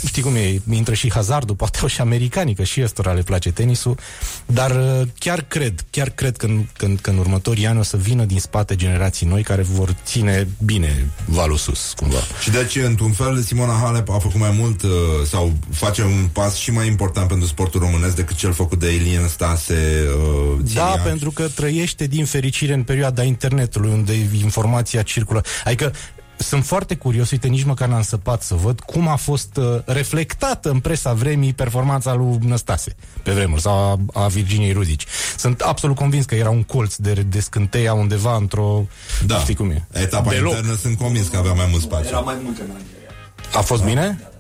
știi 0.06 0.22
cum 0.22 0.34
e, 0.34 0.60
intră 0.70 0.94
și 0.94 1.12
hazardul, 1.12 1.54
poate 1.54 1.78
au 1.82 1.86
și 1.88 2.00
americanii, 2.00 2.54
că 2.54 2.62
și 2.64 2.82
ăstora 2.82 3.12
le 3.12 3.22
place 3.22 3.50
tenisul, 3.52 3.98
dar 4.46 4.70
uh, 4.70 5.08
chiar 5.18 5.40
cred, 5.48 5.84
chiar 5.90 6.08
cred 6.10 6.36
că 6.36 6.46
în, 6.46 6.66
că, 6.76 6.84
în- 6.84 6.96
că 6.96 7.10
în 7.10 7.18
următorii 7.18 7.66
ani 7.66 7.78
o 7.78 7.82
să 7.82 7.96
vină 7.96 8.24
din 8.24 8.38
spate 8.40 8.76
generații 8.76 9.26
noi 9.26 9.42
care 9.42 9.62
vor 9.62 9.94
ține 10.04 10.48
bine 10.64 11.10
valul 11.24 11.56
sus, 11.56 11.92
cumva. 11.96 12.18
Și 12.42 12.50
deci, 12.50 12.76
într-un 12.76 13.12
fel, 13.12 13.42
Simona 13.42 13.78
Halep 13.82 14.08
a 14.10 14.18
făcut 14.18 14.40
mai 14.40 14.54
mult 14.58 14.82
uh, 14.82 14.90
sau 15.28 15.52
face 15.72 16.02
un 16.02 16.28
pas 16.32 16.54
și 16.54 16.70
mai 16.70 16.86
important 16.86 17.28
pentru 17.28 17.46
sportul 17.46 17.80
românesc 17.80 18.16
decât 18.16 18.36
cel 18.36 18.52
făcut 18.52 18.78
de 18.78 18.86
Elien 18.92 19.28
Stase 19.28 19.74
uh, 20.18 20.56
Da, 20.56 20.62
Țiriac. 20.66 21.02
Pentru 21.18 21.42
că 21.42 21.48
trăiește 21.48 22.06
din 22.06 22.24
fericire 22.24 22.72
în 22.74 22.82
perioada 22.82 23.22
internetului, 23.22 23.90
unde 23.90 24.12
informația 24.42 25.02
circulă. 25.02 25.42
Adică 25.64 25.92
sunt 26.38 26.64
foarte 26.64 26.94
curios, 26.94 27.30
uite, 27.30 27.46
nici 27.48 27.64
măcar 27.64 27.88
n-am 27.88 28.02
săpat 28.02 28.42
să 28.42 28.54
văd 28.54 28.80
cum 28.80 29.08
a 29.08 29.16
fost 29.16 29.56
uh, 29.56 29.78
reflectată 29.84 30.70
în 30.70 30.80
presa 30.80 31.12
vremii 31.12 31.52
performanța 31.52 32.14
lui 32.14 32.38
Năstase 32.40 32.94
pe 33.22 33.32
vremuri, 33.32 33.60
sau 33.60 34.00
a, 34.12 34.22
a 34.22 34.26
Virginiei 34.26 34.72
Ruzici. 34.72 35.04
Sunt 35.36 35.60
absolut 35.60 35.96
convins 35.96 36.24
că 36.24 36.34
era 36.34 36.50
un 36.50 36.62
colț 36.62 36.96
de, 36.96 37.12
de 37.12 37.40
scânteia 37.40 37.94
undeva 37.94 38.36
într-o... 38.36 38.86
Da. 39.26 39.38
Știi 39.38 39.54
cum 39.54 39.70
e? 39.70 39.86
Etapa 39.92 40.30
Deloc. 40.30 40.54
internă 40.54 40.76
sunt 40.76 40.98
convins 40.98 41.28
că 41.28 41.36
avea 41.36 41.52
mai 41.52 41.66
mult 41.70 41.82
spațiu. 41.82 42.08
Era 42.08 42.20
mai 42.20 42.36
multe 42.42 42.62
mai 42.68 42.80
A 43.54 43.60
fost 43.60 43.84
bine? 43.84 44.18
Da. 44.20 44.35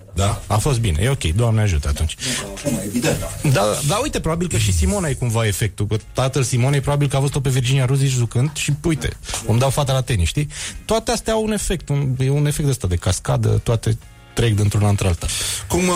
A 0.46 0.56
fost 0.56 0.80
bine, 0.80 1.02
e 1.02 1.08
ok, 1.08 1.22
Doamne 1.22 1.60
ajută 1.60 1.88
atunci. 1.88 2.16
Acum, 2.56 2.80
evident, 2.84 3.18
da. 3.20 3.48
Da, 3.50 3.78
da, 3.88 3.96
uite, 4.02 4.20
probabil 4.20 4.48
că 4.48 4.56
și 4.56 4.72
Simona 4.72 5.08
e 5.08 5.14
cumva 5.14 5.46
efectul. 5.46 5.86
Că 5.86 5.96
tatăl 6.12 6.42
Simonei 6.42 6.80
probabil 6.80 7.08
că 7.08 7.16
a 7.16 7.18
văzut-o 7.18 7.40
pe 7.40 7.48
Virginia 7.48 7.84
Ruzici 7.84 8.10
jucând 8.10 8.50
și 8.54 8.72
uite, 8.84 9.08
îmi 9.46 9.58
dau 9.58 9.70
fata 9.70 9.92
la 9.92 10.00
tenis, 10.00 10.28
știi? 10.28 10.48
Toate 10.84 11.10
astea 11.10 11.32
au 11.32 11.42
un 11.42 11.52
efect, 11.52 11.88
un, 11.88 12.14
e 12.18 12.30
un 12.30 12.46
efect 12.46 12.68
ăsta 12.68 12.86
de 12.86 12.96
cascadă, 12.96 13.48
toate 13.48 13.98
trec 14.32 14.54
dintr-una 14.54 14.88
într-alta. 14.88 15.26
Cum, 15.68 15.88
uh, 15.88 15.94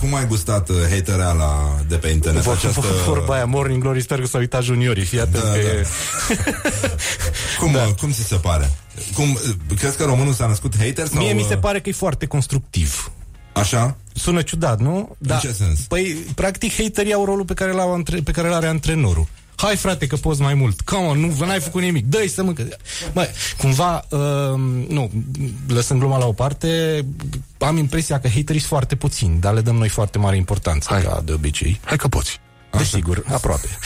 cum 0.00 0.14
ai 0.14 0.26
gustat 0.26 0.68
uh, 0.68 0.76
hatereala 0.90 1.80
de 1.88 1.96
pe 1.96 2.08
internet? 2.08 2.42
Vor, 2.42 2.54
Această... 2.54 2.80
Vorba 3.06 3.34
aia, 3.34 3.44
Morning 3.44 3.82
Glory, 3.82 4.02
sper 4.02 4.20
că 4.20 4.26
s-au 4.26 4.40
uitat 4.40 4.62
juniorii, 4.62 5.04
fii 5.04 5.20
atent 5.20 5.44
Da, 5.44 5.50
că 5.50 5.56
da. 5.56 5.68
e... 5.68 5.86
Cum, 7.60 7.72
da. 7.72 7.94
cum 8.00 8.12
ți 8.12 8.22
se 8.22 8.36
pare? 8.36 8.70
cum, 9.14 9.38
crezi 9.78 9.96
că 9.96 10.04
românul 10.04 10.32
s-a 10.32 10.46
născut 10.46 10.76
hater? 10.76 11.06
Sau, 11.06 11.22
Mie 11.22 11.32
mi 11.32 11.44
se 11.48 11.54
uh, 11.54 11.60
pare 11.60 11.80
că 11.80 11.88
e 11.88 11.92
foarte 11.92 12.26
constructiv. 12.26 13.12
Așa? 13.52 13.96
Sună 14.14 14.42
ciudat, 14.42 14.80
nu? 14.80 15.16
În 15.18 15.38
ce 15.40 15.52
sens? 15.52 15.80
Păi, 15.80 16.16
practic, 16.34 16.72
haterii 16.82 17.12
au 17.12 17.24
rolul 17.24 17.44
pe 17.44 17.54
care 17.54 17.72
l-au 17.72 17.92
antre- 17.92 18.20
pe 18.20 18.30
care 18.30 18.48
l-are 18.48 18.66
antrenorul. 18.66 19.26
Hai, 19.56 19.76
frate, 19.76 20.06
că 20.06 20.16
poți 20.16 20.40
mai 20.40 20.54
mult. 20.54 20.80
Come 20.80 21.06
on, 21.06 21.18
nu 21.18 21.34
n-ai 21.46 21.60
făcut 21.60 21.82
nimic. 21.82 22.06
Dă-i 22.06 22.28
să 22.28 22.42
mâncă. 22.42 22.68
Mă, 23.12 23.28
cumva, 23.58 24.04
uh, 24.08 24.18
nu, 24.88 25.10
lăsând 25.68 26.00
gluma 26.00 26.18
la 26.18 26.26
o 26.26 26.32
parte, 26.32 27.00
am 27.58 27.76
impresia 27.76 28.20
că 28.20 28.28
haterii 28.28 28.60
sunt 28.60 28.70
foarte 28.70 28.94
puțini, 28.96 29.40
dar 29.40 29.54
le 29.54 29.60
dăm 29.60 29.76
noi 29.76 29.88
foarte 29.88 30.18
mare 30.18 30.36
importanță, 30.36 30.88
Hai. 30.92 31.02
ca 31.02 31.22
de 31.24 31.32
obicei. 31.32 31.80
Hai 31.84 31.96
că 31.96 32.08
poți. 32.08 32.40
Desigur, 32.78 33.22
aproape. 33.28 33.68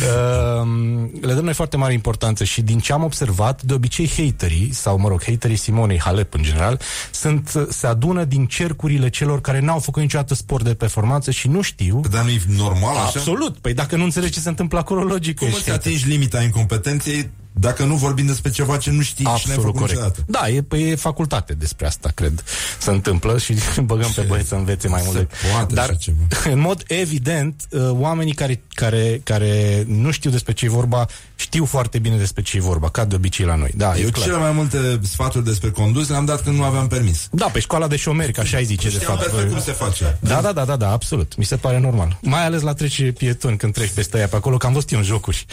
Ehm, 0.00 1.10
Le 1.20 1.34
dăm 1.34 1.44
noi 1.44 1.54
foarte 1.54 1.76
mare 1.76 1.92
importanță 1.92 2.44
și 2.44 2.62
din 2.62 2.78
ce 2.78 2.92
am 2.92 3.04
observat, 3.04 3.62
de 3.62 3.74
obicei 3.74 4.10
haterii, 4.16 4.72
sau 4.72 4.98
mă 4.98 5.08
rog, 5.08 5.22
haterii 5.24 5.56
Simonei 5.56 6.00
Halep 6.00 6.34
în 6.34 6.42
general, 6.42 6.80
sunt, 7.10 7.52
se 7.68 7.86
adună 7.86 8.24
din 8.24 8.46
cercurile 8.46 9.08
celor 9.08 9.40
care 9.40 9.60
n-au 9.60 9.78
făcut 9.78 10.02
niciodată 10.02 10.34
sport 10.34 10.64
de 10.64 10.74
performanță 10.74 11.30
și 11.30 11.48
nu 11.48 11.60
știu. 11.60 12.00
Dar 12.10 12.24
nu 12.24 12.30
e 12.30 12.40
normal 12.56 12.96
așa? 12.96 13.02
Absolut. 13.04 13.58
Păi 13.58 13.74
dacă 13.74 13.96
nu 13.96 14.04
înțelegi 14.04 14.32
ce 14.32 14.40
se 14.40 14.48
întâmplă 14.48 14.78
acolo, 14.78 15.02
logic. 15.02 15.38
că 15.38 15.44
Cum 15.44 15.52
ești 15.54 15.68
îți 15.68 15.78
atingi 15.78 16.08
limita 16.08 16.42
incompetenței 16.42 17.30
dacă 17.52 17.84
nu 17.84 17.94
vorbim 17.94 18.26
despre 18.26 18.50
ceva 18.50 18.76
ce 18.76 18.90
nu 18.90 19.00
știi 19.02 19.14
și 19.16 19.22
n-ai 19.24 19.34
Absolut 19.34 19.62
făcut 19.64 19.78
corect. 19.80 19.98
niciodată? 19.98 20.24
Da, 20.26 20.48
e, 20.48 20.62
păi, 20.62 20.90
e 20.90 20.94
facultate 20.94 21.52
despre 21.52 21.86
asta, 21.86 22.10
cred. 22.14 22.44
Se 22.78 22.90
întâmplă 22.90 23.38
și 23.38 23.54
băgăm 23.84 24.10
pe 24.14 24.20
băieți 24.20 24.48
să 24.48 24.54
învețe 24.54 24.88
mai 24.88 25.00
Se 25.00 25.06
multe. 25.06 25.28
poate 25.52 25.74
Dar, 25.74 25.84
așa 25.88 25.94
ceva. 25.94 26.16
în 26.54 26.58
mod 26.60 26.82
evident, 26.86 27.62
uh, 27.70 27.88
oamenii 27.90 28.32
care, 28.34 28.62
care, 28.74 29.20
care 29.24 29.84
nu 29.86 30.10
știu 30.10 30.30
despre 30.30 30.52
ce 30.52 30.64
e 30.64 30.68
vorba, 30.68 31.06
știu 31.36 31.64
foarte 31.64 31.98
bine 31.98 32.16
despre 32.16 32.42
ce 32.42 32.56
e 32.56 32.60
vorba, 32.60 32.88
ca 32.90 33.04
de 33.04 33.14
obicei 33.14 33.46
la 33.46 33.54
noi. 33.54 33.70
Da, 33.76 33.96
e 33.96 34.02
Eu 34.02 34.10
clar. 34.10 34.26
cele 34.26 34.38
mai 34.38 34.52
multe 34.52 35.00
sfaturi 35.02 35.44
despre 35.44 35.70
condus 35.70 36.08
le-am 36.08 36.24
dat 36.24 36.42
când 36.42 36.56
nu 36.56 36.64
aveam 36.64 36.86
permis. 36.86 37.28
Da, 37.30 37.46
pe 37.46 37.60
școala 37.60 37.86
de 37.88 37.96
șomeri, 37.96 38.32
ca 38.32 38.42
așa 38.42 38.56
ai 38.56 38.64
zice, 38.64 38.88
de 38.88 38.94
Știam 38.94 39.16
fapt. 39.16 39.28
perfect 39.30 39.52
cum 39.52 39.60
se 39.60 39.72
face. 39.72 40.18
Da, 40.20 40.40
da, 40.40 40.52
da, 40.52 40.64
da, 40.64 40.76
da, 40.76 40.90
absolut. 40.90 41.36
Mi 41.36 41.44
se 41.44 41.56
pare 41.56 41.78
normal. 41.78 42.18
Mai 42.22 42.44
ales 42.44 42.60
la 42.62 42.72
trece 42.74 43.02
pietoni 43.12 43.56
când 43.56 43.72
treci 43.72 43.90
peste 43.90 44.16
aia 44.16 44.28
pe 44.28 44.36
acolo, 44.36 44.56
că 44.56 44.66
am 44.66 44.72
văzut 44.72 44.90
eu 44.90 44.98
în 44.98 45.04
jocuri. 45.04 45.46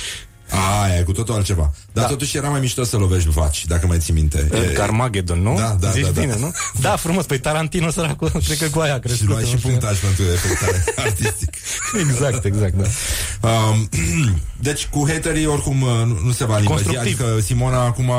Aia 0.50 0.98
e 0.98 1.02
cu 1.02 1.12
totul 1.12 1.34
altceva. 1.34 1.72
Dar 1.94 2.04
Da. 2.04 2.10
totuși 2.10 2.38
era 2.38 2.50
mai 2.50 2.60
mișto 2.60 2.84
să 2.84 2.98
lovești 2.98 3.30
vaci, 3.30 3.66
dacă 3.66 3.88
mai 3.88 3.98
ții 4.00 4.14
minte. 4.14 4.48
În 4.52 4.74
Carmageddon, 4.74 5.42
nu? 5.42 5.56
Da, 5.56 5.78
da, 5.80 5.90
Zici 5.92 6.04
da, 6.04 6.10
da. 6.10 6.20
bine, 6.22 6.36
nu? 6.40 6.52
Da, 6.82 6.96
frumos. 6.96 7.26
Păi 7.26 7.40
Tarantino 7.40 7.90
săracul, 7.90 8.30
cred 8.46 8.58
că 8.58 8.66
cu 8.68 8.80
aia 8.80 8.92
a 8.94 8.96
Și 8.96 9.02
crescut. 9.02 9.28
luai 9.28 9.44
și 9.44 9.52
în 9.54 9.58
fine. 9.60 9.72
punctaj 9.72 9.98
pentru 10.00 10.24
efectare 10.24 10.84
artistic. 11.08 11.50
Exact, 12.00 12.46
exact, 12.46 12.74
da. 12.74 12.88
Um, 13.50 13.90
deci 14.68 14.86
cu 14.88 15.06
haterii 15.08 15.46
oricum 15.46 15.82
uh, 15.82 15.90
nu, 16.06 16.20
nu 16.24 16.32
se 16.32 16.46
va 16.46 16.58
limpezi. 16.58 16.84
Constructiv. 16.84 17.22
Adică 17.22 17.40
Simona 17.42 17.80
acum 17.86 18.12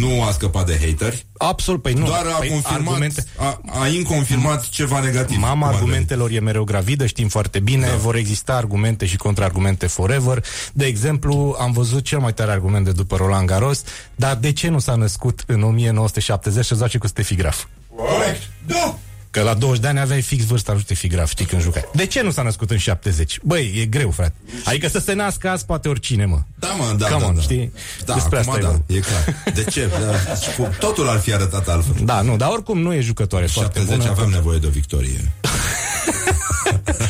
nu 0.00 0.22
a 0.22 0.30
scăpat 0.30 0.66
de 0.66 0.78
hateri. 0.86 1.26
Absolut, 1.36 1.82
păi 1.82 1.92
nu. 1.92 2.04
Doar 2.06 2.26
a 2.26 2.38
păi 2.38 2.48
confirmat, 2.48 2.88
argumente- 2.88 3.24
a, 3.36 3.60
a 3.80 3.86
inconfirmat 3.88 4.68
ceva 4.68 5.00
negativ. 5.00 5.38
Mama 5.38 5.52
Cum 5.52 5.62
ar 5.62 5.74
argumentelor 5.74 6.30
e 6.30 6.40
mereu 6.40 6.64
gravidă, 6.64 7.06
știm 7.06 7.28
foarte 7.28 7.58
bine, 7.58 7.86
da. 7.86 7.94
vor 7.96 8.14
exista 8.14 8.54
argumente 8.54 9.06
și 9.06 9.16
contraargumente 9.16 9.86
forever. 9.86 10.44
De 10.72 10.84
exemplu, 10.86 11.56
am 11.60 11.72
văzut 11.72 12.04
cel 12.04 12.18
mai 12.18 12.32
tare 12.34 12.50
argument 12.50 12.84
de 12.84 12.92
după 12.92 13.16
Roland 13.16 13.46
Garros, 13.46 13.82
dar 14.14 14.34
de 14.36 14.52
ce 14.52 14.68
nu 14.68 14.78
s-a 14.78 14.94
născut 14.94 15.42
în 15.46 15.62
1970 15.62 16.64
și 16.64 16.74
joace 16.74 16.98
cu 16.98 17.06
Steffi 17.06 17.34
Graf? 17.34 17.64
Corect. 17.96 18.42
Da. 18.66 18.98
Că 19.30 19.42
la 19.42 19.54
20 19.54 19.80
de 19.80 19.88
ani 19.88 20.00
aveai 20.00 20.22
fix 20.22 20.44
vârsta 20.44 20.72
lui 20.72 20.82
Steffi 20.82 21.06
Graf, 21.06 21.30
știi, 21.30 21.44
când 21.44 21.62
jucai. 21.62 21.84
De 21.94 22.06
ce 22.06 22.22
nu 22.22 22.30
s-a 22.30 22.42
născut 22.42 22.70
în 22.70 22.76
70? 22.78 23.38
Băi, 23.42 23.72
e 23.80 23.84
greu, 23.86 24.10
frate. 24.10 24.34
Adică 24.64 24.88
să 24.88 24.98
se 24.98 25.12
nască 25.12 25.48
azi 25.48 25.64
poate 25.64 25.88
oricine, 25.88 26.24
mă. 26.24 26.40
Da, 26.58 26.68
mă, 26.68 26.94
da, 26.98 27.06
Come 27.06 27.20
da, 27.20 27.26
on, 27.26 27.34
da. 27.34 27.40
știi? 27.40 27.72
Da, 28.04 28.14
Despre 28.14 28.38
acum 28.38 28.52
asta 28.52 28.60
e 28.60 28.64
da, 28.64 28.68
vorba. 28.68 28.84
e 28.86 28.98
clar. 28.98 29.54
De 29.54 29.64
ce? 29.64 29.86
Da, 30.26 30.34
și 30.34 30.56
cu- 30.56 30.68
totul 30.78 31.08
ar 31.08 31.18
fi 31.18 31.32
arătat 31.34 31.68
altfel. 31.68 31.94
Da, 32.04 32.20
nu, 32.20 32.36
dar 32.36 32.48
oricum 32.50 32.78
nu 32.78 32.94
e 32.94 33.00
jucătoare 33.00 33.46
foarte 33.46 33.78
70 33.78 34.06
bună. 34.06 34.18
avem 34.18 34.30
nevoie 34.30 34.58
de 34.58 34.66
o 34.66 34.70
victorie. 34.70 35.32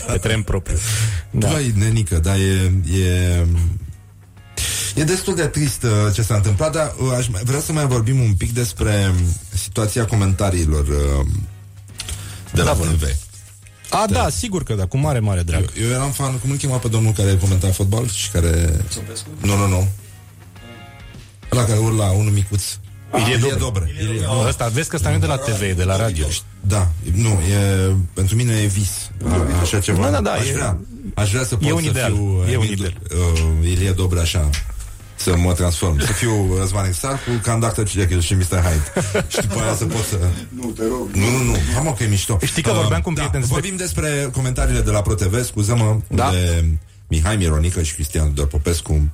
Pe 0.06 0.18
tren 0.20 0.42
propriu. 0.42 0.76
Da. 1.30 1.46
Da. 1.46 1.52
Băi, 1.52 1.72
nenică, 1.76 2.18
dar 2.18 2.36
e, 2.36 2.72
e... 3.00 3.46
E 4.94 5.04
destul 5.04 5.34
de 5.34 5.46
trist 5.46 5.82
uh, 5.82 5.90
ce 6.14 6.22
s-a 6.22 6.34
întâmplat, 6.34 6.72
dar 6.72 6.94
uh, 6.98 7.12
aș 7.18 7.28
mai, 7.28 7.40
vreau 7.44 7.60
să 7.60 7.72
mai 7.72 7.86
vorbim 7.86 8.20
un 8.20 8.32
pic 8.34 8.52
despre 8.52 9.14
situația 9.54 10.04
comentariilor 10.04 10.86
uh, 10.88 11.26
de 12.52 12.62
la 12.62 12.64
Da, 12.64 12.72
TV. 12.72 13.02
A, 13.90 14.06
da, 14.10 14.28
sigur 14.28 14.62
că 14.62 14.74
da, 14.74 14.86
cu 14.86 14.96
mare, 14.98 15.18
mare 15.18 15.42
drag. 15.42 15.70
Eu, 15.80 15.86
eu 15.86 15.92
eram 15.92 16.10
fan, 16.10 16.38
cum 16.38 16.50
îl 16.50 16.56
chema 16.56 16.76
pe 16.76 16.88
domnul 16.88 17.12
care 17.12 17.36
comenta 17.36 17.68
fotbal 17.70 18.08
și 18.08 18.30
care... 18.30 18.80
Nu, 19.40 19.56
nu, 19.56 19.66
nu. 19.66 19.88
Ăla 21.52 21.64
care 21.64 21.78
urla, 21.78 22.10
unul 22.10 22.32
micuț. 22.32 22.62
Ilie 23.18 23.34
Ilie 23.34 23.38
Dobre. 23.38 23.58
Dobre. 23.58 23.90
Ilie 24.02 24.20
Nu, 24.26 24.40
ăsta, 24.48 24.68
vezi 24.68 24.88
că 24.88 24.96
ăsta 24.96 25.08
nu 25.08 25.14
e 25.14 25.18
de 25.18 25.26
la 25.26 25.36
TV, 25.36 25.60
e 25.62 25.72
de 25.72 25.84
la 25.84 25.96
radio. 25.96 26.26
Da, 26.60 26.88
nu, 27.14 27.28
e, 27.28 27.94
pentru 28.14 28.36
mine 28.36 28.52
e 28.62 28.66
vis. 28.66 29.10
A, 29.28 29.60
așa 29.60 29.80
ceva. 29.80 30.02
Da, 30.04 30.10
da, 30.10 30.20
da, 30.20 30.32
aș 30.32 30.48
e- 30.48 30.52
vrea. 30.52 30.78
Aș 31.14 31.30
vrea 31.30 31.44
să 31.44 31.56
pot 31.56 31.68
e 31.68 31.72
un 31.72 31.82
să 31.82 31.88
ideal. 31.88 32.12
fiu 32.12 32.44
E 32.50 32.56
un 32.56 32.62
Emil- 32.62 32.72
ideal. 32.72 32.94
Uh, 33.62 33.68
Ilie 33.70 33.90
Dobre 33.90 34.20
așa 34.20 34.48
să 35.22 35.36
mă 35.36 35.52
transform, 35.52 36.00
să 36.00 36.12
fiu 36.12 36.56
Răzvan 36.58 36.86
Exarcu 36.86 37.30
ca 37.42 37.52
în 37.52 37.60
Dr. 37.60 37.86
Jekyll 37.88 38.20
și 38.20 38.34
Mr. 38.34 38.42
Hyde. 38.62 39.06
și 39.28 39.40
după 39.40 39.60
aia 39.60 39.74
să 39.74 39.84
pot 39.84 40.04
să... 40.04 40.18
Nu, 40.48 40.66
te 40.70 40.82
rog. 40.82 41.10
Nu, 41.14 41.30
nu, 41.30 41.44
nu, 41.44 41.56
hai 41.74 41.82
mă 41.84 41.92
că 41.92 42.02
e 42.02 42.06
mișto. 42.06 42.38
Știi 42.44 42.62
că 42.62 42.72
vorbeam 42.72 43.00
cu 43.00 43.08
un 43.08 43.14
da, 43.14 43.20
prieten 43.20 43.40
despre- 43.40 43.60
Vorbim 43.60 43.76
despre 43.76 44.28
comentariile 44.32 44.80
de 44.80 44.90
la 44.90 45.02
ProTV, 45.02 45.44
scuză-mă, 45.44 45.96
Da. 46.08 46.30
de 46.30 46.64
Mihai 47.08 47.36
Mironică 47.36 47.82
și 47.82 47.94
Cristian 47.94 48.26
Tudor 48.26 48.46
Popescu 48.46 49.10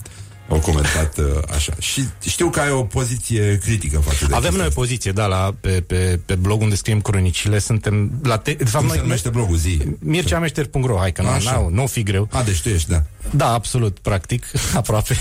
au 0.49 0.59
comentat 0.59 1.19
uh, 1.19 1.25
așa. 1.55 1.73
Și 1.79 2.05
știu 2.29 2.49
că 2.51 2.61
ai 2.61 2.71
o 2.71 2.83
poziție 2.83 3.59
critică 3.59 3.99
față 3.99 4.17
de 4.27 4.35
Avem 4.35 4.41
chestia 4.41 4.59
noi 4.59 4.67
o 4.67 4.81
poziție, 4.81 5.13
da, 5.13 5.27
la, 5.27 5.55
pe, 5.61 5.71
pe, 5.87 6.21
pe 6.27 6.35
blog 6.35 6.61
unde 6.63 6.75
scriem 6.75 7.01
cronicile, 7.01 7.59
suntem 7.59 8.11
la 8.23 8.37
te, 8.39 8.53
de 8.53 8.65
fapt, 8.65 8.79
Cum 8.79 8.89
se 8.89 8.95
noi, 8.95 9.03
numește 9.07 9.29
blogul 9.29 9.57
zi? 9.57 9.79
Mirceameșter.ro, 9.99 10.97
hai 10.99 11.13
că 11.13 11.23
nu, 11.23 11.29
Așa. 11.29 11.53
nu, 11.61 11.69
nu 11.81 11.87
fi 11.87 12.03
greu. 12.03 12.29
A, 12.33 12.43
deci 12.43 12.61
tu 12.61 12.69
ești, 12.69 12.91
da. 12.91 13.03
Da, 13.31 13.53
absolut, 13.53 13.99
practic, 13.99 14.47
aproape. 14.75 15.17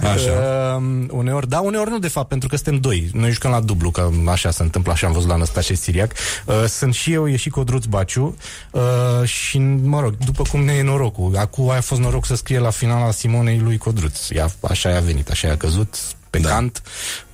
Așa. 0.00 0.30
Uh, 0.76 1.06
uneori, 1.10 1.48
da, 1.48 1.60
uneori 1.60 1.90
nu, 1.90 1.98
de 1.98 2.08
fapt, 2.08 2.28
pentru 2.28 2.48
că 2.48 2.56
suntem 2.56 2.76
doi. 2.76 3.10
Noi 3.12 3.30
jucăm 3.30 3.50
la 3.50 3.60
dublu, 3.60 3.90
că 3.90 4.10
așa 4.26 4.50
se 4.50 4.62
întâmplă, 4.62 4.92
așa 4.92 5.06
am 5.06 5.12
văzut 5.12 5.28
la 5.28 5.36
Năstașe 5.36 5.74
Siriac. 5.74 6.12
Uh, 6.46 6.64
sunt 6.68 6.94
și 6.94 7.12
eu, 7.12 7.28
e 7.28 7.36
și 7.36 7.48
Codruț 7.48 7.84
Baciu 7.84 8.36
uh, 8.70 9.28
și, 9.28 9.58
mă 9.82 10.00
rog, 10.00 10.16
după 10.24 10.42
cum 10.50 10.64
ne 10.64 10.72
e 10.72 10.82
norocul. 10.82 11.36
Acum 11.36 11.70
a 11.70 11.80
fost 11.80 12.00
noroc 12.00 12.26
să 12.26 12.34
scrie 12.34 12.58
la 12.58 12.70
finala 12.70 13.10
Simonei 13.10 13.58
lui 13.58 13.78
Codruț. 13.78 14.30
Ea, 14.30 14.50
așa 14.60 14.88
i-a 14.88 15.00
venit, 15.00 15.30
așa 15.30 15.48
i-a 15.48 15.56
căzut 15.56 15.96
pe 16.32 16.38
da. 16.38 16.48
cant, 16.48 16.82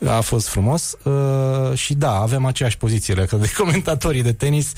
a 0.06 0.20
fost 0.20 0.48
frumos 0.48 0.96
uh, 1.02 1.78
și 1.78 1.94
da, 1.94 2.10
avem 2.10 2.44
aceeași 2.44 2.76
poziție 2.76 3.14
legat 3.14 3.40
de 3.40 3.52
comentatorii 3.56 4.22
de 4.22 4.32
tenis. 4.32 4.72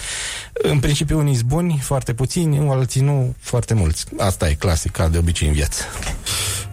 În 0.52 0.78
principiu 0.78 1.18
unii 1.18 1.34
sunt 1.34 1.46
buni, 1.46 1.80
foarte 1.82 2.14
puțini, 2.14 2.68
alții 2.68 3.00
nu, 3.00 3.34
foarte 3.38 3.74
mulți. 3.74 4.04
Asta 4.18 4.48
e 4.48 4.54
clasic, 4.54 4.90
ca 4.90 5.08
de 5.08 5.18
obicei 5.18 5.48
în 5.48 5.54
viață. 5.54 5.82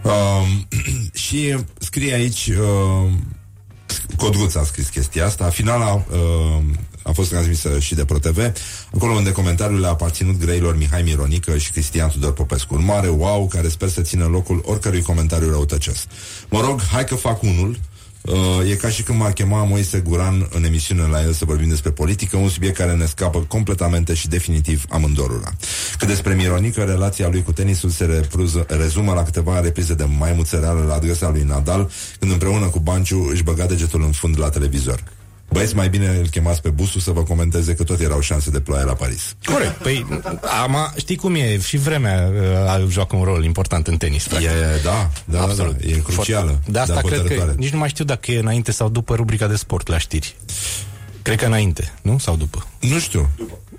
Um, 0.02 0.68
și 1.26 1.56
scrie 1.78 2.14
aici 2.14 2.46
uh, 2.46 3.10
Codruț 4.16 4.54
a 4.54 4.64
scris 4.64 4.88
chestia 4.88 5.26
asta. 5.26 5.48
Finala 5.48 5.94
uh, 5.94 6.62
a 7.02 7.12
fost 7.12 7.28
transmisă 7.28 7.78
și 7.78 7.94
de 7.94 8.04
ProTV 8.04 8.52
Acolo 8.94 9.12
unde 9.12 9.32
comentariul 9.32 9.84
a 9.84 9.88
aparținut 9.88 10.38
greilor 10.38 10.76
Mihai 10.76 11.02
Mironică 11.02 11.56
și 11.56 11.70
Cristian 11.70 12.08
Tudor 12.08 12.32
Popescu. 12.32 12.74
Un 12.74 12.84
mare 12.84 13.08
wow 13.08 13.46
care 13.46 13.68
sper 13.68 13.88
să 13.88 14.00
țină 14.00 14.24
locul 14.24 14.62
oricărui 14.64 15.02
comentariu 15.02 15.50
răutăcios. 15.50 16.06
Mă 16.48 16.60
rog, 16.60 16.82
hai 16.82 17.04
că 17.04 17.14
fac 17.14 17.42
unul 17.42 17.78
Uh, 18.22 18.70
e 18.70 18.74
ca 18.74 18.88
și 18.88 19.02
când 19.02 19.18
m-ar 19.18 19.32
chema 19.32 19.64
Moise 19.64 19.98
Guran 19.98 20.48
în 20.50 20.64
emisiune 20.64 21.02
la 21.02 21.22
el 21.22 21.32
să 21.32 21.44
vorbim 21.44 21.68
despre 21.68 21.90
politică, 21.90 22.36
un 22.36 22.48
subiect 22.48 22.76
care 22.76 22.94
ne 22.94 23.04
scapă 23.04 23.38
completamente 23.38 24.14
și 24.14 24.28
definitiv 24.28 24.84
amândorura. 24.88 25.52
Că 25.98 26.06
despre 26.06 26.34
Mironică, 26.34 26.82
relația 26.82 27.28
lui 27.28 27.42
cu 27.42 27.52
tenisul 27.52 27.90
se 27.90 28.04
repruză, 28.04 28.66
rezumă 28.68 29.14
la 29.14 29.22
câteva 29.22 29.60
reprize 29.60 29.94
de 29.94 30.04
maimuțăreală 30.18 30.84
la 30.88 30.94
adresa 30.94 31.30
lui 31.30 31.42
Nadal, 31.42 31.90
când 32.18 32.32
împreună 32.32 32.66
cu 32.66 32.78
Banciu 32.78 33.28
își 33.30 33.42
băga 33.42 33.66
degetul 33.66 34.02
în 34.02 34.12
fund 34.12 34.38
la 34.38 34.48
televizor. 34.48 35.02
Băieți, 35.50 35.74
mai 35.74 35.88
bine 35.88 36.06
îl 36.06 36.28
chemați 36.28 36.60
pe 36.62 36.68
Busu 36.70 36.98
să 37.00 37.10
vă 37.10 37.22
comenteze 37.22 37.74
că 37.74 37.84
tot 37.84 38.00
erau 38.00 38.20
șanse 38.20 38.50
de 38.50 38.60
ploaie 38.60 38.84
la 38.84 38.92
Paris. 38.92 39.34
Corect. 39.44 39.70
Păi, 39.82 40.06
ama, 40.62 40.92
știi 40.96 41.16
cum 41.16 41.34
e? 41.34 41.58
Și 41.60 41.76
vremea 41.76 42.30
uh, 42.78 42.86
joacă 42.88 43.16
un 43.16 43.24
rol 43.24 43.44
important 43.44 43.86
în 43.86 43.96
tenis. 43.96 44.24
E, 44.24 44.28
practic. 44.28 44.50
da, 44.82 45.10
da, 45.24 45.42
Absolut. 45.42 45.76
da, 45.80 45.88
e 45.88 45.96
crucială. 45.98 46.46
Foarte- 46.50 46.70
De 46.70 46.78
asta 46.78 46.94
da, 46.94 47.00
cred 47.00 47.12
că 47.12 47.18
hotărătoare. 47.20 47.54
nici 47.58 47.70
nu 47.72 47.78
mai 47.78 47.88
știu 47.88 48.04
dacă 48.04 48.30
e 48.30 48.38
înainte 48.38 48.72
sau 48.72 48.88
după 48.88 49.14
rubrica 49.14 49.46
de 49.46 49.56
sport 49.56 49.88
la 49.88 49.98
știri. 49.98 50.36
Cred 51.22 51.38
că 51.38 51.46
înainte, 51.46 51.92
nu? 52.02 52.18
Sau 52.18 52.36
după? 52.36 52.66
Nu 52.80 52.98
știu. 52.98 53.30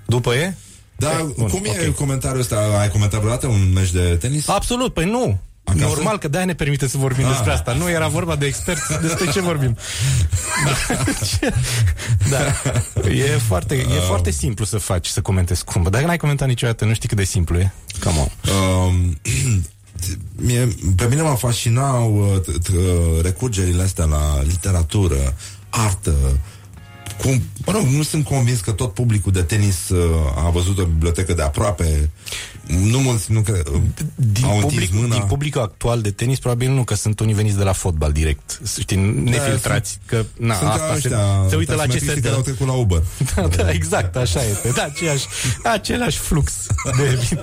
După 0.06 0.34
e? 0.34 0.54
Da, 0.96 1.26
Bun, 1.36 1.48
cum 1.48 1.62
e 1.64 1.86
ok. 1.88 1.94
comentariul 1.94 2.40
ăsta? 2.40 2.76
Ai 2.80 2.88
comentat 2.90 3.18
vreodată 3.20 3.46
un 3.46 3.72
meci 3.74 3.90
de 3.90 4.16
tenis? 4.20 4.48
Absolut, 4.48 4.92
păi 4.94 5.04
nu. 5.04 5.38
Acasă? 5.70 5.84
Normal 5.94 6.18
că 6.18 6.28
de-aia 6.28 6.46
ne 6.46 6.54
permite 6.54 6.88
să 6.88 6.98
vorbim 6.98 7.24
Ah. 7.24 7.30
despre 7.30 7.52
asta. 7.52 7.72
Nu 7.72 7.90
era 7.90 8.08
vorba 8.08 8.36
de 8.36 8.46
experți, 8.46 9.00
despre 9.06 9.30
ce 9.30 9.40
vorbim. 9.40 9.76
da. 12.30 12.38
E 13.10 13.38
foarte, 13.46 13.74
e 13.74 13.96
Ah. 13.96 14.02
foarte 14.06 14.30
simplu 14.30 14.64
să 14.64 14.78
faci, 14.78 15.06
să 15.06 15.20
comentezi 15.20 15.60
scumpă. 15.60 15.90
Dacă 15.90 16.06
n-ai 16.06 16.16
comentat 16.16 16.48
niciodată, 16.48 16.84
nu 16.84 16.94
știi 16.94 17.08
cât 17.08 17.16
de 17.16 17.24
simplu 17.24 17.58
e. 17.58 17.72
Come 18.04 18.18
on. 18.18 18.54
Um, 18.86 19.18
mie, 20.46 20.68
pe 20.96 21.06
mine 21.08 21.22
mă 21.22 21.34
fascinau 21.38 22.14
uh, 22.34 22.40
t- 22.40 22.62
t- 22.70 22.74
uh, 22.76 23.22
recurgerile 23.22 23.82
astea 23.82 24.04
la 24.04 24.42
literatură, 24.42 25.34
artă, 25.70 26.14
cum, 27.22 27.42
mă 27.66 27.72
rog, 27.72 27.82
nu 27.82 28.02
sunt 28.02 28.24
convins 28.24 28.60
că 28.60 28.72
tot 28.72 28.94
publicul 28.94 29.32
de 29.32 29.42
tenis 29.42 29.88
uh, 29.88 30.44
a 30.46 30.50
văzut 30.50 30.78
o 30.78 30.84
bibliotecă 30.84 31.34
de 31.34 31.42
aproape. 31.42 32.10
Nu 32.66 32.98
mulți, 32.98 33.32
nu 33.32 33.40
cred, 33.40 33.66
uh, 33.66 33.80
Din, 34.14 34.44
au 34.44 34.54
întins 34.58 34.72
public, 34.72 34.92
mâna. 34.92 35.14
din 35.14 35.24
publicul 35.26 35.60
actual 35.60 36.00
de 36.00 36.10
tenis, 36.10 36.38
probabil 36.38 36.70
nu, 36.70 36.84
că 36.84 36.94
sunt 36.94 37.20
unii 37.20 37.34
veniți 37.34 37.56
de 37.56 37.62
la 37.64 37.72
fotbal 37.72 38.12
direct. 38.12 38.60
Știi, 38.80 38.96
nefiltrați. 39.24 39.98
Că, 40.06 40.24
na, 40.36 40.54
sunt 40.54 40.68
ca 40.68 40.74
asta 40.74 40.86
se, 40.86 40.94
ăștia, 40.94 41.46
se 41.48 41.56
uită 41.56 41.74
la 41.74 41.86
ce 41.86 41.98
se 41.98 42.06
taximetriștii 42.06 42.22
care 42.22 42.34
au 42.34 42.40
dă. 42.42 42.50
trecut 42.50 42.66
la 42.66 42.72
Uber. 42.72 43.02
Da, 43.34 43.62
da, 43.62 43.70
exact, 43.70 44.16
așa 44.16 44.42
este. 44.44 44.68
Da, 44.74 44.82
aceeași, 44.82 45.26
același 45.64 46.18
flux 46.18 46.52
de 46.96 47.18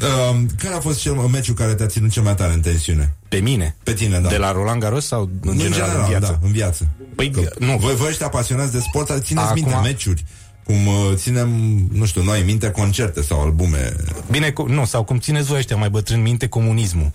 Uh, 0.00 0.40
care 0.58 0.74
a 0.74 0.80
fost 0.80 1.00
cel 1.00 1.12
meciul 1.12 1.54
care 1.54 1.74
te-a 1.74 1.86
ținut 1.86 2.10
cel 2.10 2.22
mai 2.22 2.34
tare 2.34 2.52
în 2.52 2.60
tensiune? 2.60 3.14
Pe 3.28 3.36
mine? 3.36 3.76
Pe 3.82 3.92
tine, 3.92 4.18
da. 4.18 4.28
De 4.28 4.36
la 4.36 4.52
Roland 4.52 4.80
Garros 4.80 5.06
sau 5.06 5.20
în 5.40 5.48
în 5.50 5.58
general, 5.58 5.78
general, 5.86 6.00
în 6.02 6.08
viață? 6.08 6.38
da, 6.40 6.46
în 6.46 6.52
viață. 6.52 6.88
Păi, 7.14 7.30
Că 7.30 7.50
nu. 7.58 7.76
Voi, 7.80 7.94
voi 7.94 8.08
ăștia 8.08 8.26
apasionați 8.26 8.72
de 8.72 8.78
sport, 8.80 9.06
țineți 9.24 9.46
Acum- 9.46 9.54
minte 9.54 9.74
meciuri. 9.82 10.24
Cum 10.64 10.86
uh, 10.86 10.94
ținem, 11.14 11.48
nu 11.92 12.04
știu, 12.04 12.22
noi 12.22 12.42
minte 12.46 12.70
concerte 12.70 13.22
sau 13.22 13.40
albume. 13.42 13.92
Bine, 14.30 14.50
cu, 14.50 14.66
nu, 14.66 14.84
sau 14.84 15.04
cum 15.04 15.18
țineți 15.18 15.46
voi 15.46 15.58
ăștia 15.58 15.76
mai 15.76 15.90
bătrân 15.90 16.22
minte 16.22 16.46
comunismul. 16.48 17.10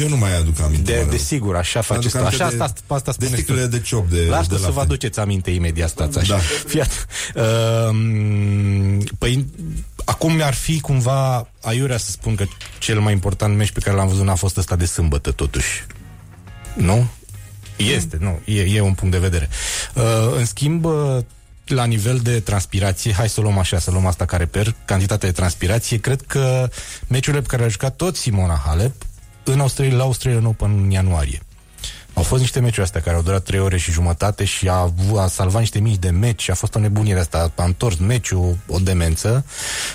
Eu 0.00 0.08
nu 0.08 0.16
mai 0.16 0.36
aduc 0.38 0.60
aminte. 0.60 0.92
De, 0.92 0.98
mă 0.98 1.04
de 1.04 1.10
rog. 1.10 1.18
sigur, 1.20 1.56
așa 1.56 1.78
Aduc 1.78 1.94
faceți. 1.94 2.16
aminte 2.16 2.42
Așa, 2.42 2.56
de- 2.56 2.62
asta, 2.62 2.94
asta 2.94 3.10
de 3.18 3.24
spuneți 3.24 3.34
sticlele 3.42 3.62
tu. 3.64 3.68
de 3.76 3.80
ciop 3.80 4.10
de- 4.10 4.26
Las 4.28 4.46
de 4.46 4.54
că 4.54 4.60
la 4.60 4.66
să 4.66 4.66
vă 4.66 4.72
fel. 4.72 4.82
aduceți 4.82 5.18
aminte 5.20 5.50
imediat, 5.50 5.88
stați 5.88 6.18
așa. 6.18 6.34
Da. 6.34 6.40
Fiat. 6.66 7.06
Uh, 7.34 7.96
păi, 9.18 9.46
acum 10.04 10.32
mi-ar 10.32 10.54
fi 10.54 10.80
cumva 10.80 11.48
aiurea 11.62 11.96
să 11.96 12.10
spun 12.10 12.34
că 12.34 12.44
cel 12.78 13.00
mai 13.00 13.12
important 13.12 13.56
meci 13.56 13.70
pe 13.70 13.80
care 13.80 13.96
l-am 13.96 14.08
văzut 14.08 14.24
n-a 14.24 14.34
fost 14.34 14.56
ăsta 14.56 14.76
de 14.76 14.84
sâmbătă, 14.84 15.30
totuși. 15.30 15.86
Nu? 16.74 17.06
Este, 17.76 18.16
nu, 18.20 18.40
e, 18.44 18.60
e 18.62 18.80
un 18.80 18.94
punct 18.94 19.12
de 19.12 19.20
vedere. 19.20 19.48
Uh, 19.94 20.02
în 20.36 20.44
schimb, 20.44 20.84
uh, 20.84 21.18
la 21.64 21.84
nivel 21.84 22.18
de 22.18 22.40
transpirație, 22.40 23.12
hai 23.12 23.28
să 23.28 23.40
o 23.40 23.42
luăm 23.42 23.58
așa, 23.58 23.78
să 23.78 23.90
luăm 23.90 24.06
asta 24.06 24.24
ca 24.24 24.36
reper, 24.36 24.74
cantitatea 24.84 25.28
de 25.28 25.34
transpirație, 25.34 25.98
cred 25.98 26.22
că 26.26 26.68
meciurile 27.06 27.42
pe 27.42 27.48
care 27.48 27.60
le-a 27.60 27.70
jucat 27.70 27.96
tot 27.96 28.16
Simona 28.16 28.62
Halep 28.66 28.94
în 29.44 29.60
Australia, 29.60 29.96
la 29.96 30.02
Australian 30.02 30.44
Open 30.44 30.70
în 30.82 30.90
ianuarie. 30.90 31.40
Au 32.14 32.22
fost 32.22 32.40
niște 32.40 32.60
meciuri 32.60 32.82
astea 32.82 33.00
care 33.00 33.16
au 33.16 33.22
durat 33.22 33.42
3 33.42 33.58
ore 33.60 33.76
și 33.76 33.90
jumătate 33.90 34.44
și 34.44 34.68
a, 34.68 34.72
avu- 34.72 35.16
a 35.16 35.26
salvat 35.26 35.60
niște 35.60 35.80
mici 35.80 35.98
de 35.98 36.10
meci, 36.10 36.50
a 36.50 36.54
fost 36.54 36.74
o 36.74 36.78
nebunie 36.78 37.14
de 37.14 37.20
asta, 37.20 37.52
a 37.56 37.64
întors 37.64 37.96
meciul, 37.96 38.56
o 38.68 38.78
demență, 38.78 39.44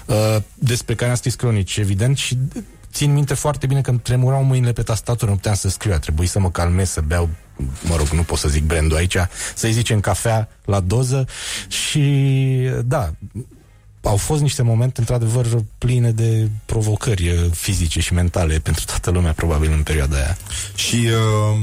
uh, 0.06 0.38
despre 0.54 0.96
care 0.96 1.10
am 1.10 1.16
scris 1.16 1.36
cronici, 1.36 1.78
evident, 1.78 2.18
și 2.18 2.38
țin 2.94 3.14
minte 3.14 3.34
foarte 3.34 3.68
bine 3.68 3.82
că 3.82 3.90
îmi 3.90 4.00
tremurau 4.00 4.44
mâinile 4.44 4.72
pe 4.72 4.82
tastatură, 4.82 5.30
nu 5.30 5.36
puteam 5.36 5.56
să 5.56 5.70
scriu, 5.70 5.94
a 5.94 6.00
trebuit 6.00 6.30
să 6.30 6.40
mă 6.40 6.52
calmez, 6.52 6.90
să 6.90 7.02
beau, 7.02 7.30
mă 7.82 7.96
rog, 7.96 8.08
nu 8.08 8.24
pot 8.24 8.38
să 8.38 8.48
zic 8.48 8.64
brandul 8.64 8.98
aici, 8.98 9.18
să-i 9.56 9.72
zicem 9.72 10.00
cafea 10.00 10.50
la 10.66 10.80
doză. 10.80 11.28
Și, 11.68 12.02
da, 12.86 13.12
au 14.02 14.16
fost 14.16 14.42
niște 14.42 14.62
momente, 14.62 15.00
într-adevăr, 15.00 15.48
pline 15.78 16.12
de 16.12 16.50
provocări 16.66 17.28
eh, 17.28 17.40
fizice 17.52 18.00
și 18.00 18.14
mentale 18.14 18.60
pentru 18.60 18.84
toată 18.86 19.10
lumea, 19.10 19.34
probabil, 19.34 19.72
în 19.72 19.84
perioada 19.84 20.16
aia. 20.16 20.38
Și 20.76 20.96
uh, 20.96 21.62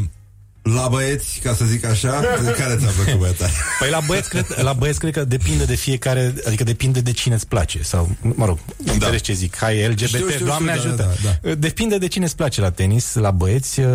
la 0.74 0.88
băieți, 0.88 1.40
ca 1.42 1.54
să 1.54 1.64
zic 1.64 1.84
așa, 1.84 2.10
care 2.58 2.76
ți-a 2.78 2.90
plăcut 2.96 3.20
băieta? 3.20 3.48
Păi 3.78 3.90
la 3.90 4.00
băieți, 4.06 4.28
cred, 4.28 4.46
la 4.62 4.72
băieți 4.72 4.98
cred 4.98 5.12
că 5.12 5.24
depinde 5.24 5.64
de 5.64 5.74
fiecare, 5.74 6.34
adică 6.46 6.64
depinde 6.64 7.00
de 7.00 7.12
cine 7.12 7.34
îți 7.34 7.46
place. 7.46 7.82
Sau, 7.82 8.08
mă 8.20 8.44
rog, 8.46 8.58
da. 8.76 8.92
înțelegi 8.92 9.22
ce 9.22 9.32
zic. 9.32 9.56
Hai, 9.56 9.88
LGBT, 9.88 10.06
Știu, 10.06 10.28
știu, 10.30 10.46
Doamne 10.46 10.76
știu, 10.76 10.90
da, 10.90 11.04
ajută. 11.04 11.16
da, 11.22 11.48
da. 11.48 11.54
Depinde 11.54 11.98
de 11.98 12.06
cine 12.08 12.24
îți 12.24 12.36
place 12.36 12.60
la 12.60 12.70
tenis, 12.70 13.14
la 13.14 13.30
băieți. 13.30 13.80
Uh, 13.80 13.86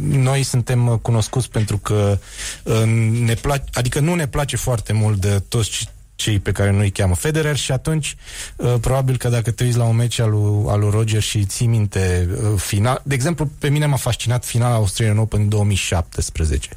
Noi 0.00 0.42
suntem 0.42 0.98
cunoscuți 1.02 1.50
pentru 1.50 1.78
că 1.78 2.18
uh, 2.62 2.82
ne 3.24 3.34
place, 3.34 3.64
adică 3.72 4.00
nu 4.00 4.14
ne 4.14 4.26
place 4.26 4.56
foarte 4.56 4.92
mult 4.92 5.20
de 5.20 5.42
toți 5.48 5.88
cei 6.16 6.38
pe 6.38 6.52
care 6.52 6.70
noi 6.70 6.84
îi 6.84 6.90
cheamă 6.90 7.14
Federer 7.14 7.56
și 7.56 7.72
atunci 7.72 8.16
uh, 8.56 8.74
probabil 8.80 9.16
că 9.16 9.28
dacă 9.28 9.50
te 9.50 9.64
uiți 9.64 9.76
la 9.76 9.84
un 9.84 9.96
meci 9.96 10.18
al 10.18 10.30
lui, 10.30 10.64
al 10.68 10.80
lui 10.80 10.90
Roger 10.90 11.22
și 11.22 11.44
ții 11.44 11.66
minte 11.66 12.28
uh, 12.30 12.60
final, 12.60 13.00
de 13.04 13.14
exemplu, 13.14 13.50
pe 13.58 13.68
mine 13.68 13.86
m-a 13.86 13.96
fascinat 13.96 14.44
finala 14.44 14.74
Australian 14.74 15.18
Open 15.18 15.40
în 15.40 15.48
2017 15.48 16.68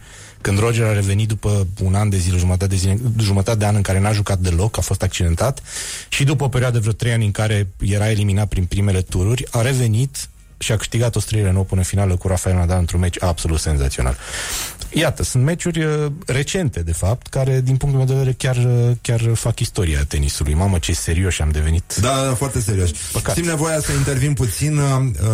când 0.41 0.59
Roger 0.59 0.85
a 0.85 0.93
revenit 0.93 1.27
după 1.27 1.67
un 1.81 1.95
an 1.95 2.09
de 2.09 2.17
zile, 2.17 2.37
jumătate 2.37 2.67
de, 2.67 2.75
zile, 2.75 2.99
jumătate 3.19 3.57
de 3.57 3.65
an 3.65 3.75
în 3.75 3.81
care 3.81 3.99
n-a 3.99 4.11
jucat 4.11 4.39
deloc, 4.39 4.77
a 4.77 4.81
fost 4.81 5.01
accidentat 5.01 5.61
și 6.09 6.23
după 6.23 6.43
o 6.43 6.47
perioadă 6.47 6.73
de 6.73 6.79
vreo 6.79 6.93
trei 6.93 7.11
ani 7.11 7.25
în 7.25 7.31
care 7.31 7.67
era 7.79 8.09
eliminat 8.09 8.47
prin 8.47 8.65
primele 8.65 9.01
tururi, 9.01 9.45
a 9.51 9.61
revenit 9.61 10.29
și 10.57 10.71
a 10.71 10.75
câștigat 10.75 11.15
Australian 11.15 11.55
Open 11.55 11.77
în 11.77 11.83
finală 11.83 12.15
cu 12.15 12.27
Rafael 12.27 12.55
Nadal 12.55 12.79
într-un 12.79 12.99
meci 12.99 13.23
absolut 13.23 13.59
senzațional. 13.59 14.17
Iată, 14.93 15.23
sunt 15.23 15.43
meciuri 15.43 15.83
uh, 15.83 16.11
recente, 16.25 16.79
de 16.79 16.91
fapt, 16.91 17.27
care, 17.27 17.61
din 17.61 17.77
punctul 17.77 17.97
meu 18.03 18.05
de 18.07 18.13
vedere, 18.13 18.35
chiar, 18.37 18.55
uh, 18.55 18.95
chiar 19.01 19.21
fac 19.33 19.59
istoria 19.59 20.03
tenisului. 20.07 20.53
Mamă, 20.53 20.77
ce 20.79 20.93
serios 20.93 21.39
am 21.39 21.49
devenit. 21.51 21.95
Da, 22.01 22.23
da, 22.27 22.33
foarte 22.33 22.59
serios. 22.61 22.89
Păcat. 23.11 23.35
Simt 23.35 23.47
nevoia 23.47 23.79
să 23.79 23.91
intervin 23.91 24.33
puțin. 24.33 24.77
uh, 24.77 24.85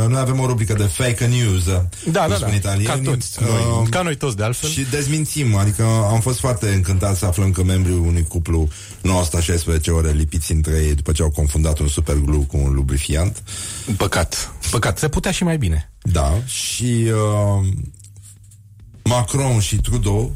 uh, 0.03 0.08
Noi 0.10 0.20
avem 0.20 0.39
o 0.39 0.45
rubrică 0.47 0.74
de 0.74 0.84
fake 0.84 1.26
news. 1.26 1.66
uh, 1.66 1.82
Da, 2.12 2.20
cum 2.20 2.30
da, 2.30 2.36
spun 2.36 2.49
da. 2.49 2.56
italienii. 2.56 2.86
Ca 2.88 2.99
toți 3.12 3.39
Uh, 3.41 3.47
noi. 3.47 3.88
Ca 3.89 4.01
noi 4.01 4.16
toți, 4.16 4.36
de 4.36 4.43
altfel. 4.43 4.70
Și 4.70 4.86
dezmințim, 4.89 5.56
adică 5.56 5.84
am 6.12 6.20
fost 6.20 6.39
foarte 6.39 6.70
încântat 6.70 7.16
să 7.18 7.26
aflăm 7.26 7.51
că 7.51 7.64
membrii 7.64 7.95
unui 7.95 8.24
cuplu 8.24 8.68
nu 9.01 9.18
au 9.18 9.24
stat 9.24 9.41
16 9.41 9.91
ore 9.91 10.12
lipiți 10.12 10.51
între 10.51 10.74
ei 10.84 10.93
după 10.95 11.12
ce 11.12 11.22
au 11.22 11.30
confundat 11.30 11.80
un 11.80 11.88
superglue 11.88 12.45
cu 12.47 12.58
un 12.58 12.74
lubrifiant. 12.74 13.43
Păcat. 13.97 14.53
Păcat. 14.72 14.97
Se 14.97 15.08
putea 15.10 15.32
și 15.32 15.43
mai 15.43 15.58
bine. 15.58 15.91
Da, 16.01 16.34
și 16.45 17.03
uh, 17.12 17.68
Macron 19.10 19.60
și 19.60 19.76
Trudeau 19.76 20.36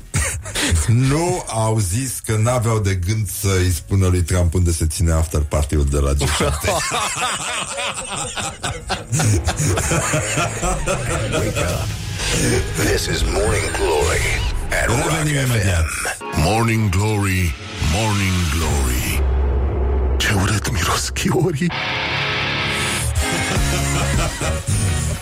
nu 0.86 1.44
au 1.46 1.78
zis 1.78 2.20
că 2.26 2.36
n-aveau 2.36 2.78
de 2.78 2.94
gând 2.94 3.28
să 3.30 3.56
îi 3.58 3.70
spună 3.70 4.06
lui 4.06 4.22
Trump 4.22 4.54
unde 4.54 4.72
se 4.72 4.86
ține 4.86 5.12
after 5.12 5.40
party-ul 5.40 5.84
de 5.84 5.98
la 5.98 6.12
G7. 6.12 6.16
This 12.84 13.06
is 13.06 13.22
Morning 13.22 13.70
Glory 13.76 14.22
at 14.82 14.86
Rock 14.86 15.10
Revenim 15.10 15.36
imediat. 15.36 15.84
Morning 16.36 16.88
Glory, 16.88 17.54
Morning 17.92 18.34
Glory 18.54 19.22
Ce 20.16 20.32
urât 20.32 20.70
miros 20.72 21.08
chiorii 21.08 21.70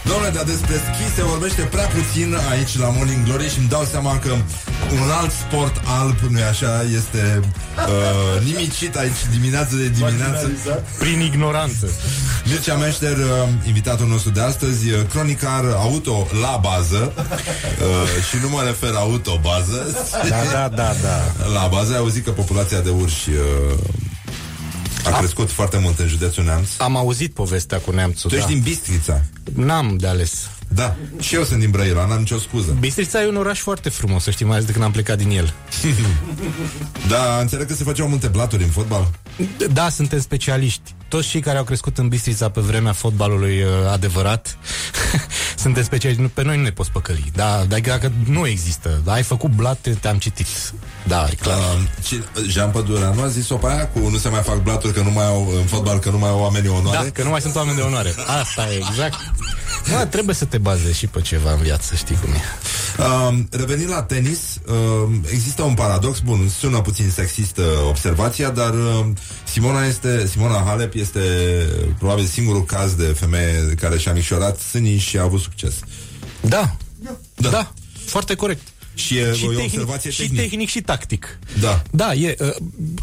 Domnule, 0.08 0.30
dar 0.34 0.44
despre 0.44 0.74
schi 0.74 1.14
se 1.14 1.22
vorbește 1.22 1.62
prea 1.62 1.86
puțin 1.86 2.36
aici 2.50 2.78
la 2.78 2.88
Morning 2.88 3.24
Glory 3.24 3.48
și 3.50 3.58
îmi 3.58 3.68
dau 3.68 3.84
seama 3.90 4.18
că 4.18 4.32
un 4.92 5.10
alt 5.20 5.30
sport 5.30 5.80
alb, 6.00 6.18
nu 6.30 6.38
așa, 6.50 6.82
este 6.82 7.40
uh, 7.42 8.42
nimicit 8.44 8.96
aici 8.96 9.20
dimineață 9.30 9.76
de 9.76 9.88
dimineață. 9.88 10.50
Prin 10.98 11.20
ignoranță. 11.20 11.88
Mircea 12.44 12.76
Meșter, 12.76 13.16
uh, 13.16 13.48
invitatul 13.66 14.06
nostru 14.06 14.30
de 14.30 14.40
astăzi, 14.40 14.90
uh, 14.90 15.00
cronicar 15.10 15.64
auto 15.76 16.26
la 16.42 16.58
bază 16.62 17.12
uh, 17.16 18.24
și 18.28 18.36
nu 18.42 18.48
mă 18.48 18.62
refer 18.64 18.94
auto 18.94 19.38
bază. 19.42 20.06
Da, 20.28 20.42
da, 20.52 20.68
da, 20.68 20.94
da. 21.02 21.48
La 21.52 21.66
bază 21.66 21.92
ai 21.92 21.98
auzit 21.98 22.24
că 22.24 22.30
populația 22.30 22.80
de 22.80 22.90
urși 22.90 23.28
uh, 23.30 23.78
a 25.04 25.18
crescut 25.18 25.50
foarte 25.50 25.78
mult 25.78 25.98
în 25.98 26.06
județul 26.06 26.44
Neamț. 26.44 26.68
Am 26.78 26.96
auzit 26.96 27.32
povestea 27.34 27.78
cu 27.78 27.90
neamțul. 27.90 28.30
Tu 28.30 28.36
ești 28.36 28.48
da. 28.48 28.54
din 28.54 28.62
Bistrița. 28.62 29.22
N-am 29.54 29.96
de 29.96 30.06
ales. 30.06 30.50
Da, 30.68 30.96
și 31.20 31.34
eu 31.34 31.44
sunt 31.44 31.60
din 31.60 31.70
Brăila, 31.70 32.06
n-am 32.06 32.18
nicio 32.18 32.38
scuză. 32.38 32.76
Bistrița 32.80 33.22
e 33.22 33.28
un 33.28 33.36
oraș 33.36 33.60
foarte 33.60 33.88
frumos, 33.88 34.22
să 34.22 34.30
știi, 34.30 34.44
mai 34.44 34.54
ales 34.54 34.66
de 34.66 34.72
când 34.72 34.84
am 34.84 34.90
plecat 34.90 35.18
din 35.18 35.30
el. 35.30 35.52
Da, 37.08 37.38
înțeleg 37.40 37.66
că 37.66 37.74
se 37.74 37.84
făceau 37.84 38.08
multe 38.08 38.26
blaturi 38.26 38.62
în 38.62 38.68
fotbal. 38.68 39.10
Da, 39.72 39.88
suntem 39.88 40.20
specialiști. 40.20 40.94
Toți 41.08 41.28
cei 41.28 41.40
care 41.40 41.58
au 41.58 41.64
crescut 41.64 41.98
în 41.98 42.08
Bistrița 42.08 42.48
pe 42.48 42.60
vremea 42.60 42.92
fotbalului 42.92 43.62
uh, 43.62 43.68
adevărat 43.92 44.58
suntem 45.64 45.82
specialiști. 45.82 46.22
Nu, 46.22 46.28
pe 46.28 46.42
noi 46.42 46.56
nu 46.56 46.62
ne 46.62 46.70
poți 46.70 46.90
păcăli. 46.90 47.30
Da, 47.34 47.64
dar 47.68 47.80
dacă 47.80 48.12
nu 48.26 48.46
există, 48.46 49.00
da, 49.04 49.12
ai 49.12 49.22
făcut 49.22 49.50
blate, 49.50 49.90
te-am 49.90 50.18
citit. 50.18 50.46
Da, 51.06 51.26
e 51.30 51.34
clar. 51.34 51.58
Uh, 51.58 52.04
și 52.04 52.22
Jean 52.48 52.70
Pădureanu 52.70 53.22
a 53.22 53.28
zis-o 53.28 53.54
pe 53.56 53.66
aia 53.66 53.88
cu 53.88 53.98
nu 53.98 54.16
se 54.16 54.28
mai 54.28 54.42
fac 54.42 54.62
blaturi 54.62 54.92
că 54.92 55.00
nu 55.00 55.10
mai 55.10 55.26
au, 55.26 55.52
în 55.56 55.64
fotbal 55.64 55.98
că 55.98 56.10
nu 56.10 56.18
mai 56.18 56.28
au 56.28 56.40
oamenii 56.40 56.68
onoare. 56.68 57.04
Da, 57.04 57.10
că 57.10 57.22
nu 57.22 57.30
mai 57.30 57.40
sunt 57.40 57.54
oameni 57.54 57.76
de 57.76 57.82
onoare. 57.82 58.14
Asta 58.40 58.72
e 58.72 58.76
exact. 58.76 59.16
Da, 59.90 60.06
trebuie 60.06 60.34
să 60.34 60.44
te 60.44 60.58
bazezi 60.58 60.98
și 60.98 61.06
pe 61.06 61.20
ceva 61.20 61.52
în 61.52 61.62
viață, 61.62 61.94
știi 61.94 62.18
cum 62.20 62.32
e. 62.32 62.40
Uh, 62.98 63.38
revenind 63.50 63.90
la 63.90 64.02
tenis, 64.02 64.38
uh, 64.66 65.14
există 65.30 65.62
un 65.62 65.74
paradox, 65.74 66.18
bun, 66.18 66.48
sună 66.58 66.80
puțin 66.80 67.10
sexistă 67.10 67.62
observația, 67.88 68.50
dar 68.50 68.74
uh, 68.74 69.06
Simona 69.44 69.84
este, 69.86 70.26
Simona 70.26 70.62
Halep 70.66 70.94
este 70.94 71.18
uh, 71.18 71.88
probabil 71.98 72.24
singurul 72.24 72.64
caz 72.64 72.94
de 72.94 73.04
femeie 73.04 73.74
care 73.80 73.98
și-a 73.98 74.12
mișorat 74.12 74.58
sânii 74.58 74.98
și 74.98 75.18
a 75.18 75.22
avut 75.22 75.40
succes. 75.40 75.74
Da, 76.40 76.76
da, 77.34 77.48
da 77.50 77.72
foarte 78.08 78.34
corect. 78.34 78.68
Și 78.98 79.16
e 79.16 79.34
și 79.34 79.44
o 79.44 79.48
tehnic, 79.48 79.64
observație 79.64 80.10
și 80.10 80.20
tehnică. 80.20 80.42
tehnic 80.42 80.68
și 80.68 80.80
tactic. 80.80 81.38
Da. 81.60 81.82
Da, 81.90 82.14
e, 82.14 82.36
uh, 82.40 82.54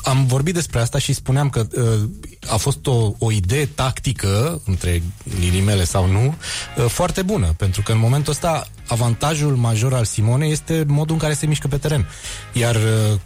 am 0.03 0.25
vorbit 0.25 0.53
despre 0.53 0.79
asta 0.79 0.99
și 0.99 1.13
spuneam 1.13 1.49
că 1.49 1.67
uh, 1.75 2.09
a 2.49 2.55
fost 2.55 2.87
o, 2.87 3.13
o 3.17 3.31
idee 3.31 3.65
tactică, 3.65 4.61
între 4.65 5.01
ghilimele 5.39 5.83
sau 5.83 6.07
nu, 6.07 6.35
uh, 6.77 6.85
foarte 6.87 7.21
bună, 7.21 7.53
pentru 7.57 7.81
că 7.81 7.91
în 7.91 7.97
momentul 7.97 8.31
ăsta 8.31 8.67
avantajul 8.87 9.55
major 9.55 9.93
al 9.93 10.05
Simone 10.05 10.45
este 10.45 10.83
modul 10.87 11.13
în 11.13 11.21
care 11.21 11.33
se 11.33 11.45
mișcă 11.45 11.67
pe 11.67 11.77
teren. 11.77 12.09
Iar 12.53 12.75
uh, 12.75 12.81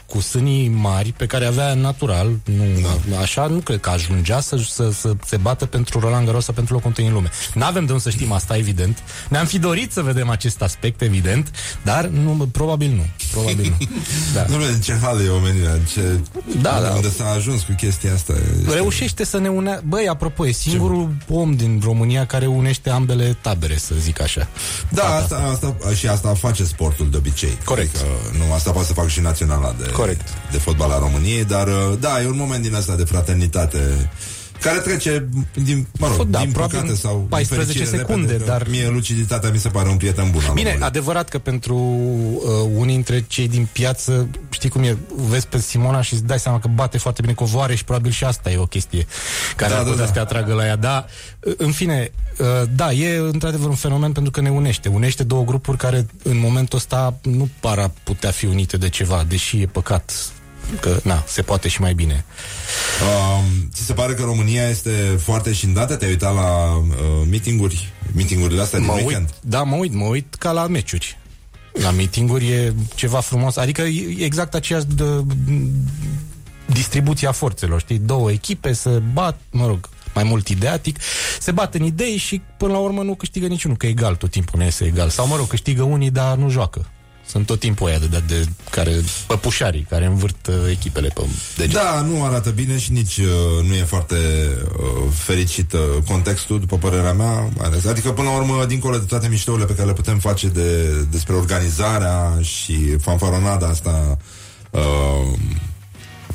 cu 0.06 0.22
sânii 0.22 0.68
mari, 0.68 1.14
pe 1.18 1.26
care 1.26 1.46
avea 1.46 1.74
natural, 1.74 2.28
nu, 2.44 2.64
da. 3.10 3.20
așa, 3.20 3.46
nu 3.46 3.58
cred 3.58 3.80
că 3.80 3.90
ajungea 3.90 4.40
să, 4.40 4.58
să, 4.58 4.92
să 4.92 5.14
se 5.26 5.38
bată 5.38 5.66
pentru 5.66 6.00
Roland 6.00 6.26
Garros 6.26 6.44
sau 6.44 6.54
pentru 6.54 6.74
locul 6.74 6.90
întâi 6.90 7.06
în 7.06 7.14
lume. 7.14 7.30
N-avem 7.54 7.86
de 7.86 7.92
unde 7.92 8.04
să 8.04 8.10
știm 8.10 8.32
asta, 8.32 8.58
evident. 8.58 9.04
Ne-am 9.30 9.46
fi 9.46 9.60
dorit 9.60 9.92
să 9.92 10.02
vedem 10.02 10.30
acest 10.30 10.62
aspect, 10.62 11.02
evident, 11.02 11.52
dar 11.84 12.06
nu, 12.06 12.50
probabil 12.52 12.90
nu. 12.90 13.06
Probabil 13.32 13.76
nu. 13.80 13.88
Da. 14.34 14.46
Dom'le, 14.46 14.74
în 14.74 14.82
ce 14.82 14.98
hal 15.02 15.26
e 15.26 15.30
omenirea? 15.30 15.72
În 15.72 15.84
ce... 15.94 16.20
Da, 16.62 16.80
da. 16.82 16.94
Unde 16.96 17.10
s-a 17.10 17.30
ajuns 17.30 17.62
cu 17.62 17.72
chestia 17.78 18.14
asta? 18.14 18.34
Este... 18.60 18.74
Reușește 18.74 19.24
să 19.26 19.40
ne 19.40 19.48
unea... 19.48 19.82
Băi, 19.86 20.08
apropo, 20.08 20.48
e 20.48 20.52
singurul 20.52 21.10
ce? 21.28 21.34
om 21.34 21.56
din 21.56 21.82
România 21.84 22.26
care 22.26 22.46
unește 22.46 22.90
ambele 22.90 23.38
tabere, 23.42 23.78
să 23.78 23.94
zic 24.00 24.22
așa. 24.22 24.48
Da, 24.90 25.16
asta, 25.16 25.49
asta, 25.50 25.76
și 25.96 26.08
asta 26.08 26.34
face 26.34 26.64
sportul 26.64 27.10
de 27.10 27.18
obicei. 27.18 27.58
Corect. 27.66 27.96
Adică, 27.96 28.46
nu, 28.46 28.54
asta 28.54 28.72
poate 28.72 28.88
să 28.88 28.94
fac 28.94 29.08
și 29.08 29.20
naționala 29.20 29.76
de, 29.80 29.92
Corect. 29.92 30.28
de 30.52 30.58
fotbal 30.58 30.92
a 30.92 31.00
României, 31.00 31.44
dar 31.44 31.68
da, 32.00 32.22
e 32.22 32.28
un 32.28 32.38
moment 32.38 32.64
din 32.64 32.76
asta 32.76 32.96
de 32.96 33.04
fraternitate 33.04 34.10
care 34.62 34.80
trece 34.80 35.28
din, 35.54 35.88
mă 35.98 36.08
rog, 36.18 36.28
da, 36.28 36.40
din 36.40 36.52
păcate 36.52 36.96
sau 36.96 37.26
14 37.30 37.86
secunde, 37.86 38.32
repede, 38.32 38.46
dar 38.52 38.68
mie 38.70 38.90
luciditatea 38.90 39.50
mi 39.50 39.58
se 39.58 39.70
pare 39.70 39.90
un 39.90 39.98
prieten 39.98 40.32
bun. 40.32 40.42
Bine, 40.54 40.78
adevărat 40.80 41.30
că 41.30 41.38
pentru 41.38 41.76
uh, 41.76 42.42
unii 42.76 42.94
dintre 42.94 43.26
cei 43.28 43.48
din 43.48 43.68
piață, 43.72 44.28
știi 44.50 44.70
cum 44.70 44.84
e, 44.84 44.98
vezi 45.16 45.48
pe 45.48 45.58
Simona 45.58 46.02
și 46.02 46.14
îți 46.14 46.24
dai 46.24 46.40
seama 46.40 46.60
că 46.60 46.68
bate 46.68 46.98
foarte 46.98 47.22
bine 47.22 47.34
covoare 47.34 47.76
și 47.76 47.84
probabil 47.84 48.12
și 48.12 48.24
asta 48.24 48.52
e 48.52 48.58
o 48.58 48.66
chestie 48.66 49.06
care 49.56 49.72
Da, 49.72 49.78
ar 49.78 49.84
da, 49.84 49.90
putea 49.90 50.06
da. 50.06 50.12
să 50.12 50.14
te 50.14 50.20
atragă 50.20 50.54
la 50.54 50.66
ea. 50.66 50.76
Da, 50.76 51.06
uh, 51.40 51.54
în 51.58 51.72
fine, 51.72 52.12
uh, 52.38 52.46
da, 52.76 52.92
e 52.92 53.18
într-adevăr 53.18 53.70
un 53.70 53.76
fenomen 53.76 54.12
pentru 54.12 54.32
că 54.32 54.42
ne 54.42 54.50
unește. 54.50 54.90
Unește 54.90 55.24
două 55.24 55.44
grupuri 55.44 55.78
care 55.78 56.06
în 56.24 56.40
momentul 56.40 56.78
ăsta 56.78 57.20
nu 57.22 57.50
par 57.60 57.80
a 57.80 57.92
putea 58.04 58.32
fi 58.32 58.46
unite 58.46 58.78
de 58.78 58.90
ceva, 58.90 59.26
deși 59.28 59.62
e 59.62 59.66
păcat 59.66 60.32
că, 60.80 61.00
na, 61.04 61.24
se 61.28 61.42
poate 61.42 61.68
și 61.68 61.82
mai 61.82 61.94
bine. 61.94 62.26
Um, 63.02 63.70
ți 63.74 63.86
se 63.86 63.94
pare 63.94 64.14
că 64.14 64.24
România 64.24 64.70
este 64.70 65.20
foarte 65.22 65.54
șindată? 65.54 65.96
Te-ai 65.96 66.12
uitat 66.12 66.34
la 66.36 66.76
uh, 66.76 67.28
meetinguri? 67.30 67.94
Meetingurile 68.16 68.62
astea 68.62 68.80
din 68.80 68.88
Mă 68.88 68.94
uit, 68.94 69.06
weekend? 69.06 69.30
da, 69.42 69.64
mă 69.64 69.76
uit, 69.76 69.94
mă 69.94 70.06
uit 70.06 70.36
ca 70.36 70.52
la 70.52 70.68
meciuri. 70.68 71.18
La 71.74 71.92
meetinguri 71.92 72.48
e 72.48 72.74
ceva 72.96 73.20
frumos, 73.20 73.56
adică 73.56 73.82
e 73.82 74.24
exact 74.24 74.54
aceeași 74.56 74.86
de, 74.86 75.04
distribuția 76.66 77.32
forțelor, 77.32 77.80
știi? 77.80 77.98
Două 77.98 78.32
echipe 78.32 78.74
se 78.74 79.02
bat, 79.14 79.40
mă 79.52 79.66
rog, 79.66 79.90
mai 80.14 80.24
mult 80.24 80.48
ideatic, 80.48 81.00
se 81.40 81.52
bat 81.52 81.74
în 81.76 81.84
idei 81.84 82.18
și 82.18 82.42
până 82.58 82.72
la 82.72 82.80
urmă 82.80 83.04
nu 83.04 83.16
câștigă 83.16 83.48
niciunul, 83.48 83.78
că 83.78 83.86
e 83.86 83.90
egal, 83.90 84.16
tot 84.16 84.32
timpul 84.32 84.60
nu 84.60 84.66
este 84.66 84.86
egal. 84.86 85.10
Sau 85.10 85.28
mă 85.28 85.36
rog, 85.36 85.48
câștigă 85.48 85.84
unii, 85.84 86.12
dar 86.12 86.38
nu 86.38 86.50
joacă. 86.50 86.86
Sunt 87.30 87.46
tot 87.46 87.60
timpul 87.60 87.88
aia 87.88 88.00
de, 88.00 88.08
de, 88.08 88.22
de 88.28 88.46
care, 88.70 89.04
păpușarii 89.28 89.86
care 89.90 90.06
învârt 90.06 90.48
uh, 90.48 90.56
echipele 90.70 91.08
pe 91.08 91.22
deget. 91.58 91.74
Da, 91.74 92.02
nu 92.02 92.24
arată 92.24 92.50
bine 92.50 92.78
și 92.78 92.92
nici 92.92 93.18
uh, 93.18 93.68
nu 93.68 93.74
e 93.74 93.84
foarte 93.84 94.16
uh, 94.16 95.12
fericit 95.14 95.74
uh, 95.74 95.80
contextul, 96.08 96.60
după 96.60 96.78
părerea 96.78 97.14
mea. 97.14 97.34
mai 97.34 97.66
ales. 97.66 97.86
Adică, 97.86 98.12
până 98.12 98.30
la 98.30 98.36
urmă, 98.36 98.66
dincolo 98.66 98.98
de 98.98 99.06
toate 99.06 99.28
miștourile 99.28 99.66
pe 99.66 99.74
care 99.74 99.88
le 99.88 99.94
putem 99.94 100.20
face 100.20 100.48
de, 100.48 100.94
despre 101.12 101.34
organizarea 101.34 102.38
și 102.42 102.98
fanfaronada 102.98 103.68
asta 103.68 104.18
uh, 104.72 105.38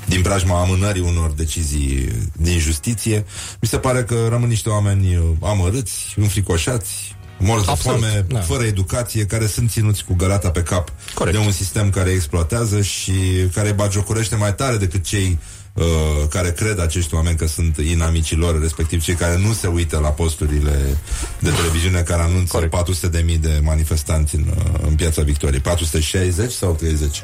din 0.07 0.23
preajma 0.23 0.61
amânării 0.61 1.03
unor 1.03 1.31
decizii 1.31 2.09
din 2.33 2.59
justiție, 2.59 3.25
mi 3.61 3.69
se 3.69 3.79
pare 3.79 4.05
că 4.05 4.27
rămân 4.29 4.49
niște 4.49 4.69
oameni 4.69 5.17
uh, 5.17 5.25
amărâți, 5.41 6.15
înfricoșați, 6.17 7.14
morți 7.39 7.65
de 7.65 7.71
Absolut, 7.71 7.99
foame, 8.01 8.25
da. 8.29 8.41
fără 8.41 8.63
educație, 8.65 9.27
care 9.27 9.47
sunt 9.47 9.71
ținuți 9.71 10.05
cu 10.05 10.15
gălata 10.15 10.51
pe 10.51 10.63
cap 10.63 10.93
Corect. 11.15 11.37
de 11.37 11.45
un 11.45 11.53
sistem 11.53 11.91
care 11.91 12.11
exploatează 12.11 12.83
și 12.83 13.13
care 13.55 13.73
bagiocorește 13.73 14.37
mai 14.37 14.55
tare 14.55 14.77
decât 14.77 15.05
cei 15.05 15.39
uh, 15.73 15.85
care 16.29 16.53
cred 16.53 16.81
acești 16.81 17.15
oameni 17.15 17.37
că 17.37 17.47
sunt 17.47 17.77
inamicii 17.77 18.37
lor, 18.37 18.61
respectiv 18.61 19.03
cei 19.03 19.15
care 19.15 19.37
nu 19.37 19.53
se 19.53 19.67
uită 19.67 19.99
la 19.99 20.09
posturile 20.09 20.99
de 21.39 21.51
televiziune 21.51 22.01
care 22.01 22.23
anunță 22.23 22.69
400.000 22.69 23.41
de 23.41 23.61
manifestanți 23.63 24.35
în, 24.35 24.45
uh, 24.57 24.81
în 24.87 24.95
piața 24.95 25.23
Victoriei. 25.23 25.61
460 25.61 26.53
sau 26.53 26.73
30? 26.75 27.23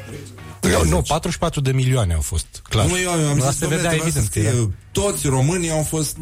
Nu, 0.61 0.83
nu, 0.89 1.01
44 1.01 1.61
de 1.61 1.71
milioane 1.71 2.13
au 2.13 2.21
fost, 2.21 2.45
clar. 2.69 2.85
Nu, 2.85 2.97
eu, 2.99 3.11
eu 3.21 3.27
am 3.29 3.37
Dar 3.37 3.49
zis, 3.49 3.59
se 3.59 3.65
domnule, 3.65 3.81
vedea 3.81 3.89
trebuia 3.89 4.07
evident 4.07 4.13
să 4.13 4.19
că 4.19 4.25
scrie, 4.25 4.47
era- 4.47 4.69
toți 4.91 5.27
românii 5.27 5.71
au 5.71 5.83
fost, 5.83 6.17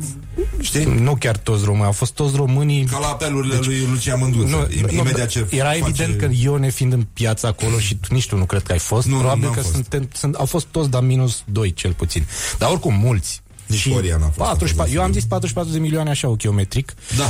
știi? 0.61 0.83
Nu 0.83 1.15
chiar 1.15 1.37
toți 1.37 1.63
români, 1.65 1.85
au 1.85 1.91
fost 1.91 2.13
toți 2.13 2.35
românii... 2.35 2.83
Ca 2.85 2.97
la 2.99 3.07
apelurile 3.07 3.59
lui 3.61 3.85
Lucia 3.89 4.15
Mândruță. 4.15 4.55
Nu, 4.55 4.67
Im- 4.77 4.85
nu, 4.91 4.99
imediat 4.99 5.27
ce 5.27 5.45
era 5.49 5.67
face- 5.69 5.77
evident 5.87 6.17
că 6.19 6.25
eu 6.25 6.55
ne 6.55 6.69
fiind 6.69 6.93
în 6.93 7.05
piața 7.13 7.47
acolo 7.47 7.79
și 7.79 7.95
tu, 7.95 8.13
nici 8.13 8.27
tu 8.27 8.37
nu 8.37 8.45
cred 8.45 8.61
că 8.63 8.71
ai 8.71 8.79
fost, 8.79 9.07
Nu, 9.07 9.13
nu, 9.13 9.19
probabil 9.19 9.43
n-am 9.43 9.53
că 9.53 9.59
fost. 9.59 9.73
suntem, 9.73 10.09
sunt, 10.13 10.35
au 10.35 10.45
fost 10.45 10.65
toți, 10.71 10.89
dar 10.89 11.01
minus 11.01 11.43
2 11.51 11.73
cel 11.73 11.93
puțin. 11.93 12.25
Dar 12.57 12.69
oricum, 12.69 12.93
mulți. 12.93 13.41
Nici 13.69 13.81
Florian 13.81 14.21
a 14.21 14.25
fost, 14.25 14.39
a 14.39 14.43
fost 14.43 14.59
44, 14.59 14.93
eu 14.93 15.01
am 15.01 15.11
zis 15.11 15.23
44 15.25 15.71
de 15.73 15.79
milioane 15.79 16.09
așa 16.09 16.27
ochiometric. 16.27 16.93
Da. 17.17 17.29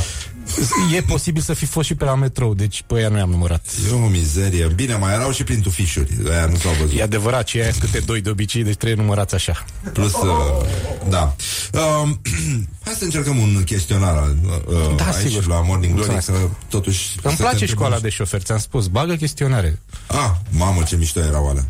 E 0.96 1.02
posibil 1.02 1.42
să 1.42 1.54
fi 1.54 1.66
fost 1.66 1.88
și 1.88 1.96
pe 1.96 2.04
la 2.04 2.16
metrou, 2.16 2.54
deci 2.54 2.84
pe 2.88 2.94
aia 2.96 3.10
nu 3.10 3.18
i-am 3.18 3.30
numărat. 3.30 3.66
E 3.90 3.94
o 3.94 4.08
mizerie. 4.08 4.68
Bine, 4.76 4.96
mai 4.96 5.14
erau 5.14 5.32
și 5.32 5.44
prin 5.44 5.62
tufișuri. 5.62 6.18
Aia 6.30 6.46
nu 6.46 6.56
s-au 6.58 6.72
văzut. 6.80 7.00
E 7.00 7.04
adevărat, 7.04 7.48
și 7.48 7.58
aia 7.58 7.70
sunt 7.72 7.84
câte 7.84 8.00
doi 8.00 8.22
de 8.22 8.30
obicei, 8.30 8.64
deci 8.64 8.76
trebuie 8.76 9.02
numărați 9.04 9.36
așa. 9.36 9.66
Plus, 9.94 10.14
uh, 10.14 10.66
da. 11.10 11.36
Uh, 11.74 12.10
hai 12.86 12.94
să 12.98 13.04
încercăm 13.04 13.38
un 13.38 13.64
chestionar 13.66 14.28
uh, 14.68 14.96
Da, 14.96 15.06
aici 15.06 15.28
sigur. 15.28 15.48
la 15.48 15.62
Morning 15.62 15.94
Glory, 15.94 16.12
Mulțumesc. 16.12 16.26
să 16.26 16.50
totuși... 16.70 17.16
Îmi 17.22 17.36
să 17.36 17.42
place 17.42 17.58
te 17.58 17.66
școala 17.66 17.96
întrebăm. 17.96 18.02
de 18.02 18.10
șofer, 18.10 18.42
ți-am 18.42 18.58
spus, 18.60 18.88
bagă 18.88 19.14
chestionare. 19.16 19.80
Ah, 20.08 20.32
mamă, 20.50 20.84
ce 20.84 20.96
mișto 20.96 21.20
erau 21.20 21.50
alea. 21.50 21.68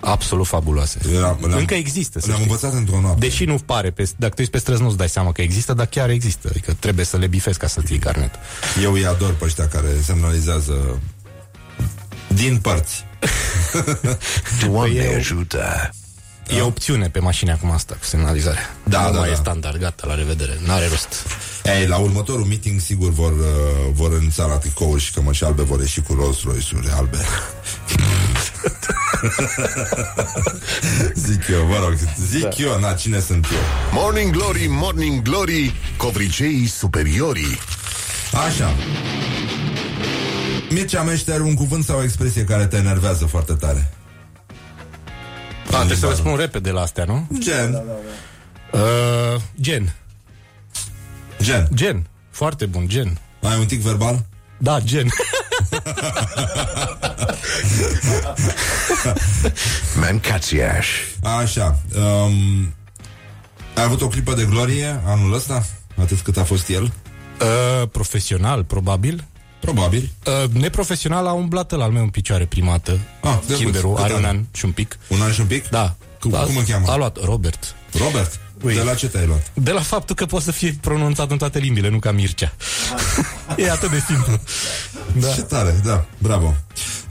Absolut 0.00 0.46
fabuloase. 0.46 0.98
Era, 1.14 1.38
le-am- 1.40 1.58
Încă 1.58 1.74
există, 1.74 2.20
să 2.20 2.26
Le-am 2.26 2.38
știi. 2.40 2.50
învățat 2.52 2.72
într-o 2.78 3.00
noapte. 3.00 3.18
Deși 3.26 3.44
nu 3.44 3.54
pare, 3.66 3.90
pe, 3.90 4.08
dacă 4.16 4.34
te 4.34 4.40
uiți 4.40 4.52
pe 4.52 4.58
străzi 4.58 4.82
nu-ți 4.82 4.96
dai 4.96 5.08
seama 5.08 5.32
că 5.32 5.42
există, 5.42 5.72
dar 5.74 5.86
chiar 5.86 6.10
există. 6.10 6.48
Adică 6.50 6.76
trebuie 6.78 7.04
să 7.04 7.16
le 7.16 7.26
bifezi 7.26 7.58
ca 7.58 7.66
să-ți 7.66 7.92
iei 7.92 8.00
carnet. 8.00 8.30
Eu 8.82 8.92
îi 8.92 9.06
ador 9.06 9.34
pe 9.34 9.44
ăștia 9.44 9.68
care 9.68 9.88
semnalizează 10.02 11.00
din 12.28 12.58
părți. 12.58 13.04
Doamne 14.66 14.94
eu- 15.02 15.14
ajută! 15.16 15.90
E 16.56 16.60
opțiune 16.60 17.08
pe 17.08 17.18
mașini 17.18 17.50
acum 17.50 17.70
asta 17.70 17.94
cu 17.98 18.04
semnalizarea. 18.04 18.76
Da, 18.84 19.06
nu 19.06 19.12
da, 19.12 19.18
mai 19.18 19.28
da. 19.28 19.34
e 19.34 19.36
standard, 19.36 19.80
gata, 19.80 20.06
la 20.06 20.14
revedere. 20.14 20.58
N-are 20.66 20.88
rost. 20.88 21.08
Ei, 21.64 21.86
la 21.86 21.96
următorul 21.96 22.44
meeting 22.44 22.80
sigur 22.80 23.10
vor, 23.10 23.32
uh, 23.32 23.38
vor 23.92 24.12
renunța 24.12 24.44
la 24.46 24.54
tricouri 24.54 25.02
și 25.02 25.12
cămăși 25.12 25.44
albe, 25.44 25.62
vor 25.62 25.80
ieși 25.80 26.00
cu 26.00 26.14
Rolls 26.14 26.42
Royce-uri 26.42 26.88
albe. 26.90 27.16
zic 31.26 31.48
eu, 31.48 31.64
vă 31.64 31.78
rog, 31.84 31.94
zic 32.28 32.42
da. 32.42 32.48
eu, 32.56 32.80
na, 32.80 32.92
cine 32.92 33.20
sunt 33.20 33.44
eu? 33.44 33.58
Morning 33.92 34.32
Glory, 34.32 34.66
Morning 34.68 35.22
Glory, 35.22 35.74
covriceii 35.96 36.66
superiorii. 36.66 37.58
Așa. 38.46 38.74
Mircea 40.70 41.02
Meșter, 41.02 41.40
un 41.40 41.54
cuvânt 41.54 41.84
sau 41.84 41.98
o 41.98 42.02
expresie 42.02 42.44
care 42.44 42.66
te 42.66 42.76
enervează 42.76 43.26
foarte 43.26 43.52
tare. 43.52 43.92
A, 45.66 45.76
trebuie 45.76 45.96
să 45.96 46.06
răspund 46.06 46.38
repede 46.38 46.70
la 46.70 46.80
astea, 46.80 47.04
nu? 47.04 47.26
Gen. 47.38 47.82
Uh, 48.72 49.40
gen. 49.60 49.94
Gen. 51.42 51.68
Gen. 51.74 52.06
Foarte 52.30 52.66
bun, 52.66 52.88
gen. 52.88 53.18
Ai 53.42 53.58
un 53.58 53.66
tic 53.66 53.80
verbal? 53.80 54.24
Da, 54.58 54.80
gen. 54.80 55.08
Mancațiaș. 60.00 60.86
Așa. 61.22 61.78
Um, 61.96 62.74
ai 63.74 63.82
avut 63.84 64.00
o 64.00 64.08
clipă 64.08 64.34
de 64.34 64.44
glorie 64.44 65.00
anul 65.06 65.34
ăsta? 65.34 65.66
Atât 66.00 66.20
cât 66.20 66.36
a 66.36 66.44
fost 66.44 66.68
el? 66.68 66.82
Uh, 66.82 67.88
profesional, 67.92 68.64
probabil. 68.64 69.24
Probabil. 69.60 70.10
Uh, 70.26 70.50
neprofesional 70.52 71.26
a 71.26 71.32
umblat 71.32 71.70
la 71.70 71.84
al 71.84 71.90
meu 71.90 72.02
în 72.02 72.08
picioare 72.08 72.44
primată. 72.44 72.98
Ah, 73.22 73.38
de 73.46 73.54
Kinderul 73.54 73.94
cât 73.94 74.04
are 74.04 74.14
un 74.14 74.24
ani? 74.24 74.36
an 74.38 74.44
și 74.52 74.64
un 74.64 74.70
pic. 74.70 74.98
Un 75.08 75.20
an 75.20 75.32
și 75.32 75.40
un 75.40 75.46
pic? 75.46 75.68
Da. 75.68 75.94
Cum, 76.20 76.30
Da, 76.30 76.38
cum 76.38 76.56
îl 76.56 76.62
cheamă? 76.62 76.86
A 76.88 76.96
luat 76.96 77.24
Robert. 77.24 77.74
Robert? 77.98 78.40
Ui. 78.62 78.74
De 78.74 78.82
la 78.82 78.94
ce 78.94 79.06
te-ai 79.08 79.26
luat? 79.26 79.50
De 79.54 79.70
la 79.70 79.80
faptul 79.80 80.14
că 80.14 80.26
poate 80.26 80.44
să 80.44 80.50
fie 80.52 80.78
pronunțat 80.80 81.30
în 81.30 81.36
toate 81.38 81.58
limbile, 81.58 81.88
nu 81.88 81.98
ca 81.98 82.12
Mircea. 82.12 82.52
e 83.56 83.70
atât 83.70 83.90
de 83.90 84.02
simplu. 84.06 84.40
Da. 85.20 85.28
Ce 85.28 85.40
tare, 85.40 85.80
da, 85.84 86.04
bravo. 86.18 86.54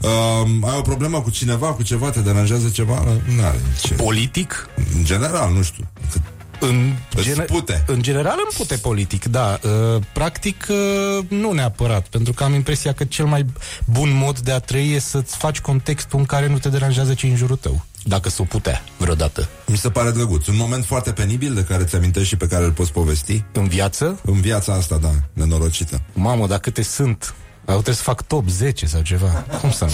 Um, 0.00 0.64
ai 0.64 0.76
o 0.76 0.80
problemă 0.80 1.20
cu 1.20 1.30
cineva, 1.30 1.66
cu 1.66 1.82
ceva, 1.82 2.10
te 2.10 2.20
deranjează 2.20 2.68
ceva? 2.68 3.04
Nu 3.36 3.42
are 3.44 3.60
ce. 3.82 3.94
Politic? 3.94 4.68
În 4.96 5.04
general, 5.04 5.52
nu 5.52 5.62
știu. 5.62 5.88
Cât 6.12 6.20
În, 6.60 6.92
Îți 7.16 7.30
pute. 7.40 7.84
în 7.86 8.02
general 8.02 8.36
în 8.36 8.56
pute 8.56 8.76
politic, 8.76 9.24
da. 9.24 9.58
Uh, 9.62 10.02
practic, 10.12 10.66
uh, 10.68 11.24
nu 11.28 11.52
neapărat, 11.52 12.06
pentru 12.06 12.32
că 12.32 12.44
am 12.44 12.54
impresia 12.54 12.92
că 12.92 13.04
cel 13.04 13.24
mai 13.26 13.46
bun 13.84 14.10
mod 14.12 14.38
de 14.38 14.52
a 14.52 14.58
trăi 14.58 14.92
e 14.94 14.98
să-ți 14.98 15.36
faci 15.36 15.60
contextul 15.60 16.18
în 16.18 16.24
care 16.24 16.48
nu 16.48 16.58
te 16.58 16.68
deranjează 16.68 17.14
cei 17.14 17.30
în 17.30 17.36
jurul 17.36 17.56
tău. 17.56 17.84
Dacă 18.08 18.28
s-o 18.28 18.44
putea 18.44 18.84
vreodată. 18.96 19.48
Mi 19.66 19.76
se 19.76 19.90
pare 19.90 20.10
drăguț. 20.10 20.46
Un 20.46 20.56
moment 20.56 20.84
foarte 20.84 21.12
penibil 21.12 21.54
de 21.54 21.64
care 21.64 21.84
ți-amintești 21.84 22.28
și 22.28 22.36
pe 22.36 22.46
care 22.46 22.64
îl 22.64 22.72
poți 22.72 22.92
povesti. 22.92 23.44
În 23.52 23.68
viață? 23.68 24.20
În 24.24 24.40
viața 24.40 24.72
asta, 24.72 24.96
da, 24.96 25.10
nenorocită. 25.32 26.02
Mamă, 26.12 26.46
dar 26.46 26.58
câte 26.58 26.82
sunt? 26.82 27.34
Au 27.64 27.74
trebuie 27.74 27.94
să 27.94 28.02
fac 28.02 28.26
top 28.26 28.48
10 28.48 28.86
sau 28.86 29.00
ceva. 29.00 29.44
Cum 29.60 29.70
să 29.70 29.84
nu? 29.84 29.90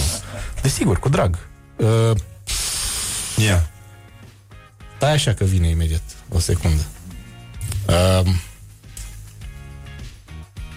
Desigur, 0.61 0.99
cu 0.99 1.09
drag. 1.09 1.37
Uh, 1.75 2.11
yeah. 3.37 3.61
Stai 4.95 5.13
așa 5.13 5.33
că 5.33 5.43
vine 5.43 5.67
imediat. 5.67 6.01
O 6.29 6.39
secundă. 6.39 6.81
Uh, 7.87 8.33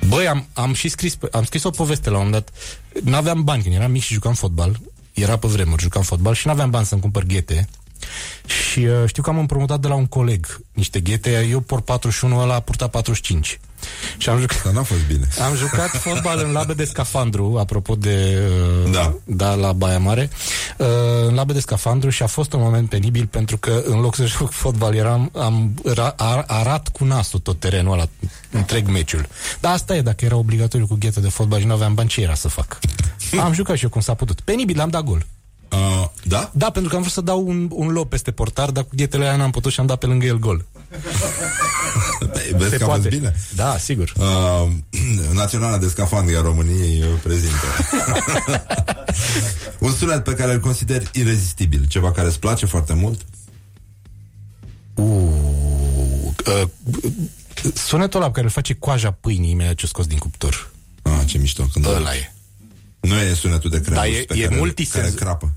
băi, 0.06 0.27
am, 0.27 0.47
am 0.52 0.74
și 0.74 0.89
scris, 0.89 1.16
am 1.32 1.44
scris 1.44 1.65
o 1.65 1.70
poveste 1.70 2.10
la 2.10 2.19
un 2.19 2.24
moment 2.24 2.44
dat. 2.44 2.55
N-aveam 3.05 3.44
bani 3.44 3.62
când 3.62 3.74
eram 3.74 3.90
mic 3.90 4.02
și 4.02 4.12
jucam 4.12 4.35
fotbal. 4.35 4.81
Era 5.20 5.36
pe 5.36 5.48
vremuri, 5.48 5.82
jucam 5.82 6.02
fotbal 6.02 6.34
și 6.34 6.46
n-aveam 6.46 6.70
bani 6.70 6.86
să-mi 6.86 7.00
cumpăr 7.00 7.22
ghete. 7.22 7.68
Și 8.46 8.78
uh, 8.78 9.02
știu 9.06 9.22
că 9.22 9.30
am 9.30 9.38
împrumutat 9.38 9.80
de 9.80 9.88
la 9.88 9.94
un 9.94 10.06
coleg 10.06 10.60
niște 10.72 11.00
ghete, 11.00 11.46
eu 11.50 11.60
por 11.60 11.80
41, 11.80 12.40
ăla 12.40 12.54
a 12.54 12.60
purtat 12.60 12.90
45. 12.90 13.60
Și 14.16 14.28
am 14.28 14.38
jucat... 14.40 14.62
Dar 14.62 14.72
n-a 14.72 14.82
fost 14.82 15.06
bine. 15.06 15.28
Am 15.46 15.56
jucat 15.56 15.88
fotbal 15.88 16.42
în 16.44 16.52
labe 16.52 16.74
de 16.74 16.84
scafandru, 16.84 17.56
apropo 17.58 17.94
de... 17.94 18.38
Uh, 18.84 18.90
da. 18.92 19.14
Da, 19.24 19.54
la 19.54 19.72
Baia 19.72 19.98
Mare. 19.98 20.30
Uh, 20.76 20.86
în 21.26 21.34
labe 21.34 21.52
de 21.52 21.60
scafandru 21.60 22.10
și 22.10 22.22
a 22.22 22.26
fost 22.26 22.52
un 22.52 22.60
moment 22.60 22.88
penibil 22.88 23.26
pentru 23.26 23.56
că 23.56 23.82
în 23.84 24.00
loc 24.00 24.14
să 24.14 24.26
joc 24.26 24.50
fotbal 24.50 24.94
eram, 24.94 25.30
am 25.34 25.74
ra, 25.94 26.14
ar, 26.16 26.44
arat 26.46 26.88
cu 26.88 27.04
nasul 27.04 27.38
tot 27.38 27.60
terenul 27.60 27.92
ăla, 27.92 28.08
întreg 28.50 28.88
meciul. 28.88 29.28
Dar 29.60 29.72
asta 29.72 29.96
e, 29.96 30.00
dacă 30.00 30.24
era 30.24 30.36
obligatoriu 30.36 30.86
cu 30.86 30.96
ghete 30.98 31.20
de 31.20 31.28
fotbal 31.28 31.60
și 31.60 31.66
nu 31.66 31.72
aveam 31.72 31.94
bani, 31.94 32.08
ce 32.08 32.20
era 32.20 32.34
să 32.34 32.48
fac? 32.48 32.78
am 33.46 33.52
jucat 33.52 33.76
și 33.76 33.82
eu 33.84 33.90
cum 33.90 34.00
s-a 34.00 34.14
putut. 34.14 34.40
Penibil, 34.40 34.80
am 34.80 34.88
dat 34.88 35.02
gol. 35.05 35.26
Uh, 35.72 36.09
da? 36.22 36.50
Da, 36.55 36.70
pentru 36.70 36.90
că 36.90 36.96
am 36.96 37.02
vrut 37.02 37.14
să 37.14 37.20
dau 37.20 37.46
un, 37.46 37.68
un 37.72 37.88
lob 37.88 38.09
peste 38.09 38.30
portar, 38.30 38.70
dar 38.70 38.84
cu 38.84 38.90
ghetele 38.94 39.24
aia 39.24 39.36
n-am 39.36 39.50
putut 39.50 39.72
și 39.72 39.80
am 39.80 39.86
dat 39.86 39.98
pe 39.98 40.06
lângă 40.06 40.26
el 40.26 40.38
gol. 40.38 40.64
Vezi 42.56 42.70
Se 42.70 42.76
că 42.76 42.84
a 42.84 42.86
poate. 42.86 43.00
fost 43.02 43.14
bine? 43.16 43.34
Da, 43.55 43.76
sigur. 43.78 44.12
Uh, 44.18 44.68
Naționala 45.32 45.78
de 45.78 45.88
scafandri 45.88 46.36
a 46.36 46.40
României 46.40 47.02
uh, 47.02 47.09
prezintă. 47.22 47.66
Un 49.78 49.92
sunet 49.92 50.24
pe 50.24 50.34
care 50.34 50.52
îl 50.52 50.60
consider 50.60 51.02
irezistibil. 51.12 51.86
Ceva 51.88 52.12
care 52.12 52.26
îți 52.26 52.38
place 52.38 52.66
foarte 52.66 52.94
mult? 52.94 53.20
Uh, 54.94 55.05
uh, 56.46 56.68
sunetul 57.74 58.20
ăla 58.20 58.26
pe 58.28 58.32
care 58.34 58.46
îl 58.46 58.52
face 58.52 58.74
coaja 58.74 59.10
pâinii 59.10 59.50
imediat 59.50 59.74
ce 59.74 59.84
o 59.84 59.88
scos 59.88 60.06
din 60.06 60.18
cuptor. 60.18 60.70
Ah, 61.02 61.20
ce 61.26 61.38
mișto. 61.38 61.62
Când 61.72 61.86
Ăla 61.86 62.14
e. 62.14 62.32
Nu 63.00 63.14
e 63.20 63.34
sunetul 63.34 63.70
de 63.70 63.80
crembuș 63.80 64.02
Da, 64.02 64.06
e- 64.18 64.22
pe 64.24 64.34
e 64.38 64.42
care, 64.42 64.56
multisens. 64.56 65.04
care 65.04 65.14
crapă. 65.16 65.52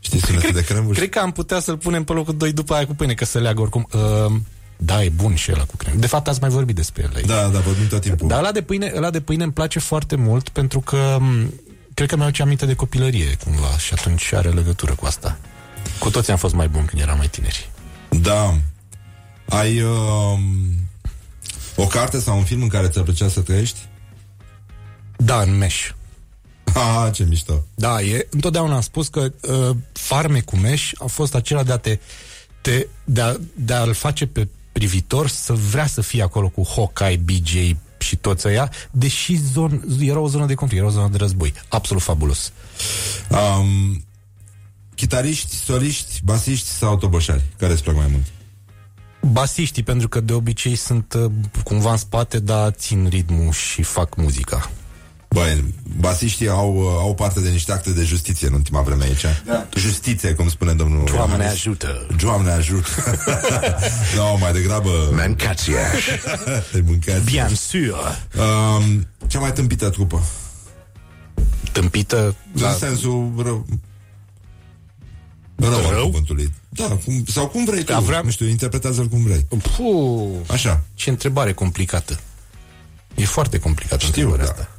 Știi 0.00 0.20
sunetul 0.20 0.52
de 0.52 0.64
crembuș? 0.64 0.96
Cred 0.96 1.08
că 1.08 1.18
am 1.18 1.32
putea 1.32 1.60
să-l 1.60 1.76
punem 1.76 2.04
pe 2.04 2.12
locul 2.12 2.36
2 2.36 2.52
după 2.52 2.74
aia 2.74 2.86
cu 2.86 2.94
pâine, 2.94 3.14
că 3.14 3.24
să 3.24 3.38
leagă 3.38 3.60
oricum. 3.60 3.88
Uh, 3.92 4.32
da, 4.76 5.04
e 5.04 5.08
bun 5.08 5.34
și 5.34 5.50
ăla 5.52 5.64
cu 5.64 5.76
cremă. 5.76 5.98
De 6.00 6.06
fapt, 6.06 6.28
ați 6.28 6.40
mai 6.40 6.50
vorbit 6.50 6.74
despre 6.74 7.02
el. 7.02 7.12
aici. 7.16 7.26
Da, 7.26 7.48
da, 7.48 7.58
vorbim 7.60 7.86
tot 7.88 8.00
timpul. 8.00 8.28
Dar 8.28 8.38
ăla 8.38 8.52
de 8.52 8.62
pâine, 8.62 8.92
ăla 8.96 9.10
de 9.10 9.20
pâine 9.20 9.42
îmi 9.42 9.52
place 9.52 9.78
foarte 9.78 10.16
mult 10.16 10.48
pentru 10.48 10.80
că 10.80 11.16
m, 11.20 11.52
cred 11.94 12.08
că 12.08 12.16
mi-au 12.16 12.30
ce 12.30 12.42
aminte 12.42 12.66
de 12.66 12.74
copilărie 12.74 13.36
cumva 13.44 13.78
și 13.78 13.92
atunci 13.92 14.32
are 14.32 14.48
legătură 14.48 14.94
cu 14.94 15.06
asta. 15.06 15.38
Cu 15.98 16.10
toți 16.10 16.30
am 16.30 16.36
fost 16.36 16.54
mai 16.54 16.68
buni 16.68 16.86
când 16.86 17.02
eram 17.02 17.16
mai 17.16 17.28
tineri. 17.28 17.70
Da. 18.10 18.58
Ai 19.48 19.80
uh, 19.80 20.38
o 21.76 21.86
carte 21.86 22.18
sau 22.20 22.36
un 22.36 22.44
film 22.44 22.62
în 22.62 22.68
care 22.68 22.88
ți-ar 22.88 23.04
plăcea 23.04 23.28
să 23.28 23.40
trăiești? 23.40 23.78
Da, 25.16 25.40
în 25.40 25.56
meș. 25.58 25.90
Ah, 26.76 27.12
ce 27.12 27.24
mișto. 27.24 27.64
Da, 27.74 28.02
e, 28.02 28.26
întotdeauna 28.30 28.74
am 28.74 28.80
spus 28.80 29.08
că 29.08 29.20
uh, 29.20 29.76
farme 29.92 30.40
cu 30.40 30.56
meș 30.56 30.92
a 30.98 31.04
fost 31.06 31.34
acela 31.34 31.62
de 31.62 31.72
a 31.72 31.76
te, 31.76 31.98
te 32.60 32.86
de, 33.04 33.20
a, 33.20 33.36
de 33.54 33.72
a-l 33.72 33.94
face 33.94 34.26
pe 34.26 34.48
privitor 34.72 35.28
să 35.28 35.52
vrea 35.52 35.86
să 35.86 36.00
fie 36.00 36.22
acolo 36.22 36.48
cu 36.48 36.66
Hawkeye, 36.74 37.16
BJ 37.16 37.52
și 37.98 38.16
toți 38.16 38.48
ăia, 38.48 38.70
deși 38.90 39.36
zon, 39.52 39.84
era 40.00 40.18
o 40.18 40.28
zonă 40.28 40.46
de 40.46 40.54
conflict, 40.54 40.82
era 40.82 40.92
o 40.92 40.94
zonă 40.94 41.08
de 41.08 41.16
război. 41.16 41.52
Absolut 41.68 42.02
fabulos. 42.02 42.52
Um, 43.28 44.04
chitariști, 44.94 45.54
soliști, 45.54 46.20
basiști 46.24 46.68
sau 46.68 46.96
toboșari? 46.96 47.42
Care 47.58 47.72
îți 47.72 47.82
plac 47.82 47.96
mai 47.96 48.06
mult? 48.10 48.24
Basiștii, 49.32 49.82
pentru 49.82 50.08
că 50.08 50.20
de 50.20 50.32
obicei 50.32 50.74
sunt 50.74 51.14
uh, 51.14 51.30
cumva 51.64 51.90
în 51.90 51.96
spate, 51.96 52.38
dar 52.38 52.70
țin 52.70 53.06
ritmul 53.08 53.52
și 53.52 53.82
fac 53.82 54.16
muzica. 54.16 54.70
Băi, 55.28 55.74
basiștii 55.98 56.48
au, 56.48 56.74
uh, 56.76 56.82
au 56.98 57.14
parte 57.14 57.40
de 57.40 57.48
niște 57.48 57.72
acte 57.72 57.90
de 57.90 58.02
justiție 58.02 58.46
în 58.46 58.52
ultima 58.52 58.80
vreme 58.80 59.04
aici. 59.04 59.24
Da. 59.46 59.66
Justiție, 59.76 60.32
cum 60.34 60.48
spune 60.48 60.72
domnul 60.72 61.04
Doamne 61.04 61.34
Iohannis. 61.34 61.46
ajută! 61.52 62.06
Doamne 62.22 62.50
ajută! 62.50 62.88
no, 64.16 64.36
mai 64.40 64.52
degrabă... 64.52 64.90
Mancațiaș. 65.14 66.04
Te 66.72 66.80
mâncați. 66.86 67.24
Bien 67.24 67.48
sûr! 67.48 67.94
Um, 68.38 69.06
cea 69.26 69.38
mai 69.38 69.52
tâmpită 69.52 69.88
trupă. 69.90 70.22
Tâmpită... 71.72 72.34
Da. 72.52 72.68
În 72.68 72.76
sensul 72.78 73.32
rău. 73.44 73.66
Rău, 75.56 75.70
rău? 75.70 75.88
al 75.98 76.04
cuvântului. 76.04 76.52
Da, 76.68 76.84
cum, 77.04 77.24
sau 77.26 77.46
cum 77.48 77.64
vrei 77.64 77.82
tu. 77.84 77.92
Da, 77.92 77.98
vreau- 77.98 78.24
Nu 78.24 78.30
știu, 78.30 78.46
interpretează-l 78.46 79.06
cum 79.06 79.22
vrei. 79.22 79.46
Puh, 79.76 80.28
Așa. 80.46 80.82
ce 80.94 81.10
întrebare 81.10 81.52
complicată. 81.52 82.18
E 83.14 83.24
foarte 83.24 83.58
complicată 83.58 84.04
Știu, 84.06 84.22
întrebarea 84.22 84.44
da. 84.44 84.50
asta. 84.62 84.75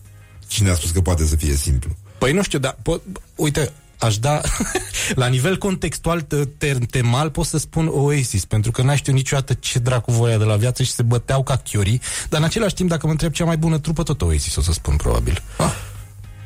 Cine 0.47 0.69
a 0.69 0.73
spus 0.75 0.91
că 0.91 1.01
poate 1.01 1.25
să 1.25 1.35
fie 1.35 1.55
simplu? 1.55 1.95
Păi 2.17 2.33
nu 2.33 2.43
știu, 2.43 2.59
dar 2.59 2.77
po- 2.81 3.01
uite, 3.35 3.71
aș 3.99 4.17
da 4.17 4.41
la 5.15 5.27
nivel 5.27 5.57
contextual 5.57 6.21
te- 6.21 6.45
te- 6.45 6.73
temal 6.89 7.29
pot 7.29 7.45
să 7.45 7.57
spun 7.57 7.87
Oasis, 7.91 8.45
pentru 8.45 8.71
că 8.71 8.81
n-aș 8.81 8.97
știu 8.97 9.13
niciodată 9.13 9.53
ce 9.53 9.79
dracu 9.79 10.11
voia 10.11 10.37
de 10.37 10.43
la 10.43 10.55
viață 10.55 10.83
și 10.83 10.91
se 10.91 11.03
băteau 11.03 11.43
ca 11.43 11.55
chiorii, 11.55 12.01
dar 12.29 12.39
în 12.39 12.45
același 12.45 12.73
timp 12.73 12.89
dacă 12.89 13.05
mă 13.05 13.11
întreb 13.11 13.31
cea 13.31 13.45
mai 13.45 13.57
bună 13.57 13.79
trupă, 13.79 14.03
tot 14.03 14.21
Oasis 14.21 14.55
o 14.55 14.61
să 14.61 14.71
spun 14.71 14.95
probabil. 14.95 15.41
Ah. 15.57 15.71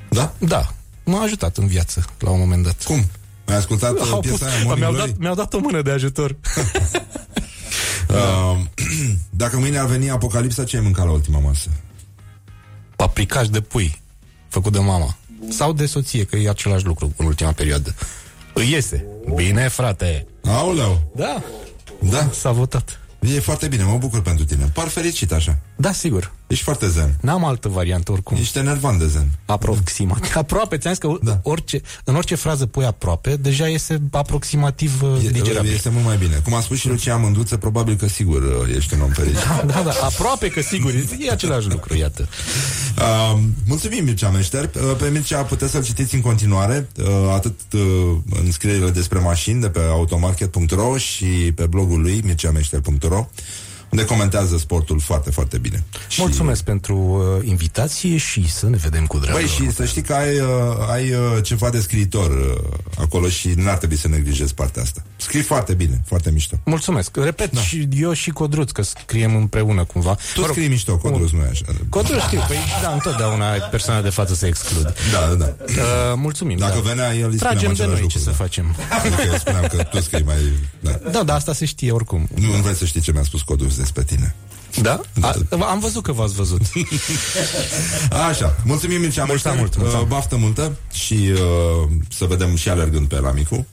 Da? 0.10 0.34
Da, 0.38 0.74
m-a 1.04 1.22
ajutat 1.22 1.58
în 1.58 1.68
viață 1.68 2.06
la 2.20 2.30
un 2.30 2.40
moment 2.40 2.64
dat. 2.64 2.84
Cum? 2.84 3.10
Ai 3.46 3.56
ascultat 3.56 3.92
uh, 4.00 4.08
Au 4.12 4.20
piesa 4.20 4.38
pus- 4.38 4.48
aia 4.54 4.64
Morning 4.64 4.78
mi-au, 4.80 4.92
Glory? 4.92 5.10
dat, 5.10 5.20
mi-au 5.20 5.36
dat 5.36 5.54
o 5.54 5.60
mână 5.60 5.82
de 5.82 5.92
ajutor. 5.92 6.36
Uh, 8.10 8.60
dacă 9.30 9.58
mâine 9.58 9.78
ar 9.78 9.86
veni 9.86 10.10
apocalipsa, 10.10 10.64
ce 10.64 10.76
ai 10.78 10.82
mâncat 10.84 11.06
la 11.06 11.12
ultima 11.12 11.40
masă? 11.40 11.70
Paprikaș 13.02 13.48
de 13.48 13.62
pui, 13.62 14.02
făcut 14.48 14.72
de 14.72 14.80
mama. 14.80 15.18
Sau 15.50 15.74
de 15.74 15.86
soție, 15.86 16.24
că 16.24 16.36
e 16.36 16.50
același 16.50 16.86
lucru 16.86 17.14
în 17.18 17.26
ultima 17.26 17.52
perioadă. 17.52 17.96
Îi 18.54 18.72
iese. 18.72 19.06
Bine, 19.36 19.68
frate. 19.68 20.28
Aoleu! 20.44 21.12
Da, 21.16 21.44
Da, 22.00 22.30
s-a 22.32 22.52
votat. 22.52 23.00
e 23.20 23.40
foarte 23.40 23.68
bine, 23.68 23.84
mă 23.84 23.98
bucur 23.98 24.22
pentru 24.22 24.46
tine. 24.46 24.70
Par 24.74 24.88
fericit 24.88 25.32
așa. 25.32 25.58
Da, 25.82 25.92
sigur. 25.92 26.32
Ești 26.48 26.64
foarte 26.64 26.90
zen. 26.90 27.18
N-am 27.22 27.46
altă 27.46 27.68
variantă 27.68 28.12
oricum. 28.12 28.38
Ești 28.38 28.58
enervant 28.58 29.00
de 29.00 29.08
zen. 29.08 29.28
Aproximativ. 29.46 30.36
Aproape, 30.36 30.78
ți-am 30.78 30.94
zis 30.94 31.02
că 31.02 31.18
Da. 31.22 31.40
orice, 31.44 31.82
în 32.04 32.16
orice 32.16 32.36
frază 32.36 32.66
pui 32.66 32.86
aproape, 32.86 33.36
deja 33.36 33.68
iese 33.68 34.02
aproximativ 34.12 35.02
uh, 35.02 35.24
E, 35.26 35.30
digerabil. 35.30 35.72
este 35.74 35.90
mult 35.90 36.06
mai 36.06 36.18
bine. 36.18 36.42
Cum 36.44 36.54
a 36.54 36.62
spus 36.62 36.78
și 36.78 36.88
Lucia 36.88 37.16
Mândruță, 37.18 37.58
probabil 37.58 37.96
că 37.96 38.08
sigur 38.08 38.42
uh, 38.44 38.76
ești 38.76 38.94
un 38.94 39.02
om 39.02 39.10
fericit. 39.10 39.40
Da, 39.66 39.82
da, 39.82 39.92
aproape 40.02 40.48
că 40.48 40.62
sigur, 40.62 40.92
e 41.20 41.32
același 41.32 41.68
lucru, 41.70 41.96
iată. 41.96 42.28
Uh, 42.98 43.40
mulțumim, 43.68 44.04
Mircea 44.04 44.30
Meșter. 44.30 44.64
Uh, 44.76 44.96
pe 44.98 45.10
Mircea 45.10 45.42
puteți 45.42 45.72
să-l 45.72 45.84
citiți 45.84 46.16
în 46.16 46.22
continuare, 46.22 46.88
uh, 46.98 47.06
atât 47.34 47.60
uh, 47.74 47.82
în 48.44 48.52
scrierile 48.52 48.90
despre 48.90 49.20
mașini 49.20 49.62
de 49.62 49.70
pe 49.70 49.80
automarket.ro 49.90 50.98
și 50.98 51.26
pe 51.56 51.66
blogul 51.66 52.02
lui, 52.02 52.22
mirceameșter.ro, 52.24 53.28
unde 53.92 54.06
comentează 54.06 54.58
sportul 54.58 55.00
foarte, 55.00 55.32
foarte 55.32 55.58
bine. 55.58 55.84
Și- 56.08 56.22
Mulțumesc 56.22 56.64
pentru 56.64 56.96
uh, 56.96 57.48
invitație 57.48 58.18
și 58.18 58.52
să 58.52 58.70
ne 58.70 58.78
vedem 58.78 59.06
cu 59.06 59.18
drag. 59.18 59.34
Băi, 59.34 59.48
și 59.48 59.72
să 59.72 59.86
știi 59.86 60.02
că 60.02 60.14
ai, 60.14 60.40
uh, 60.40 60.48
ai 60.92 61.12
uh, 61.14 61.44
ceva 61.44 61.70
de 61.70 61.80
scriitor 61.80 62.32
uh, 62.32 62.78
acolo 62.98 63.28
și 63.28 63.48
n-ar 63.56 63.78
trebui 63.78 63.98
să 63.98 64.08
neglijezi 64.08 64.54
partea 64.54 64.82
asta. 64.82 65.04
Scrii 65.16 65.42
foarte 65.42 65.74
bine, 65.74 66.02
foarte 66.06 66.32
mișto. 66.32 66.60
Mulțumesc. 66.66 67.18
Repet, 67.18 67.52
da. 67.52 67.62
și 67.62 67.88
eu 67.96 68.14
și 68.14 68.30
Codruț, 68.30 68.72
că 68.72 68.82
scriem 68.82 69.36
împreună 69.36 69.84
cumva. 69.84 70.18
Tu 70.34 70.44
scrii 70.44 70.68
mișto, 70.68 70.98
Codrus, 70.98 71.32
nu 71.32 71.40
e 71.40 71.48
așa. 71.50 71.66
Codruț 71.90 72.22
știu, 72.22 72.44
păi 72.48 72.58
da, 72.82 72.92
întotdeauna 72.94 73.52
ai 73.52 73.60
persoana 73.60 74.02
de 74.02 74.10
față 74.10 74.34
să 74.34 74.46
exclud. 74.46 74.96
Da, 75.12 75.28
da, 75.28 75.36
da. 75.36 75.56
Uh, 75.68 75.76
mulțumim. 76.16 76.58
Dacă 76.58 76.74
da. 76.84 76.90
venea 76.90 77.16
el, 77.16 77.30
îi 77.30 77.36
spuneam 77.36 77.58
Tragem 77.58 77.74
de 77.74 77.84
același 77.84 77.88
noi 77.88 77.96
ce 77.96 78.02
lucru, 78.02 78.18
să 78.18 78.30
da. 78.30 78.32
facem. 78.32 78.76
Adică 79.04 79.22
eu 79.32 79.38
spuneam 79.38 79.68
că 79.68 79.84
tu 79.84 80.02
scrii 80.02 80.24
mai... 80.24 80.36
Da. 80.80 80.92
Da, 81.12 81.24
da, 81.24 81.34
asta 81.34 81.54
se 81.54 81.66
știe 81.66 81.92
oricum. 81.92 82.28
Nu, 82.36 82.56
nu 82.56 82.62
vrei 82.62 82.76
să 82.76 82.86
știi 82.86 83.02
ce 83.02 83.12
mi-a 83.12 83.24
spus 83.24 83.42
Codrus 83.42 83.78
despre 83.82 84.04
tine. 84.04 84.36
Da? 84.82 85.02
A, 85.22 85.36
am 85.70 85.80
văzut 85.80 86.04
că 86.04 86.12
v-ați 86.12 86.34
văzut. 86.34 86.62
Așa, 88.30 88.56
mulțumim 88.64 89.00
Mircea 89.00 89.24
Mulțumesc 89.26 89.44
Meșter, 89.46 89.60
mult, 89.60 89.76
mulțumesc. 89.78 90.02
uh, 90.04 90.08
baftă 90.16 90.36
multă 90.38 90.76
și 90.92 91.30
uh, 91.34 91.90
să 92.18 92.26
vedem 92.26 92.56
și 92.56 92.70
alergând 92.70 93.08
pe 93.08 93.20
la 93.20 93.32
micu 93.32 93.66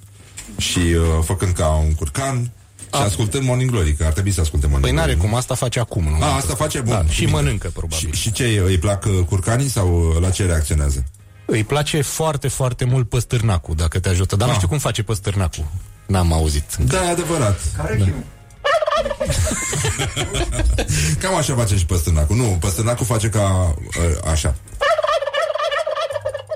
și 0.56 0.78
uh, 0.78 1.02
făcând 1.24 1.52
ca 1.52 1.68
un 1.68 1.94
curcan 1.94 2.50
și 2.94 3.00
ascultând 3.02 3.44
Morning 3.44 3.70
Glory, 3.70 3.92
că 3.94 4.04
ar 4.04 4.12
trebui 4.12 4.30
să 4.30 4.40
asculte 4.40 4.66
Morning 4.66 4.88
Păi 4.90 5.00
n-are 5.00 5.12
Glory. 5.14 5.28
cum, 5.28 5.36
asta 5.38 5.54
face 5.54 5.80
acum. 5.80 6.04
Nu? 6.04 6.22
A, 6.24 6.34
asta 6.36 6.54
face 6.54 6.80
bun. 6.80 6.92
Da, 6.92 7.04
și 7.08 7.18
bine. 7.20 7.30
mănâncă, 7.32 7.68
probabil. 7.74 8.12
Și, 8.12 8.20
și 8.20 8.32
ce, 8.32 8.62
îi 8.66 8.78
plac 8.78 9.04
uh, 9.04 9.24
curcanii 9.28 9.68
sau 9.68 10.08
uh, 10.14 10.20
la 10.20 10.30
ce 10.30 10.44
reacționează? 10.46 11.04
Îi 11.46 11.64
place 11.64 12.02
foarte, 12.02 12.48
foarte 12.48 12.84
mult 12.84 13.08
păstârnacul, 13.08 13.74
dacă 13.74 13.98
te 13.98 14.08
ajută. 14.08 14.36
Dar 14.36 14.46
Ah. 14.46 14.52
nu 14.52 14.56
știu 14.56 14.68
cum 14.68 14.78
face 14.78 15.02
păstârnacul. 15.02 15.64
N-am 16.06 16.32
auzit. 16.32 16.76
Da, 16.84 17.04
e 17.04 17.10
adevărat. 17.10 17.60
Care 17.76 17.94
da. 17.98 18.04
chiu? 18.04 18.24
Cam 21.20 21.34
așa 21.36 21.54
face 21.54 21.76
și 21.76 21.86
păstârnacul. 21.86 22.36
Nu, 22.36 22.56
păstârnacul 22.60 23.06
face 23.06 23.28
ca 23.28 23.74
uh, 23.76 24.30
așa. 24.30 24.54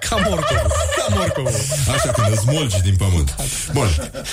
Ca 0.08 0.16
morcovul. 0.28 0.70
Ca 0.96 1.14
morcovul. 1.14 1.60
Așa, 1.94 2.10
când 2.10 2.26
îl 2.30 2.36
smulgi 2.36 2.80
din 2.82 2.94
pământ. 2.96 3.36
Bun. 3.72 3.86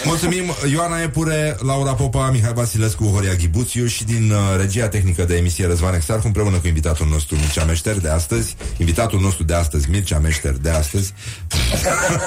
Mulțumim, 0.04 0.54
Ioana 0.72 1.02
Epure, 1.02 1.58
Laura 1.60 1.94
Popa, 1.94 2.30
Mihai 2.30 2.54
Vasilescu, 2.54 3.04
Horia 3.04 3.34
Ghibuțiu 3.34 3.86
și 3.86 4.04
din 4.04 4.32
uh, 4.32 4.38
regia 4.58 4.88
tehnică 4.88 5.24
de 5.24 5.36
emisie 5.36 5.66
Răzvan 5.66 5.94
Exarcu, 5.94 6.26
împreună 6.26 6.58
cu 6.58 6.68
invitatul 6.68 7.08
nostru 7.08 7.36
Mircea 7.36 7.64
Meșter 7.64 8.00
de 8.00 8.10
astăzi. 8.10 8.56
Invitatul 8.78 9.20
nostru 9.20 9.44
de 9.44 9.54
astăzi, 9.54 9.90
Mircea 9.90 10.20
Meșter 10.20 10.52
de 10.52 10.70
astăzi. 10.70 11.14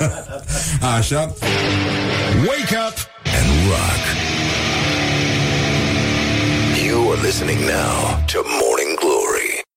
Așa. 0.96 1.34
Wake 2.46 2.76
up 2.88 2.96
and 3.24 3.68
rock. 3.68 4.41
You 6.92 7.10
are 7.10 7.22
listening 7.22 7.58
now 7.62 8.22
to 8.26 8.42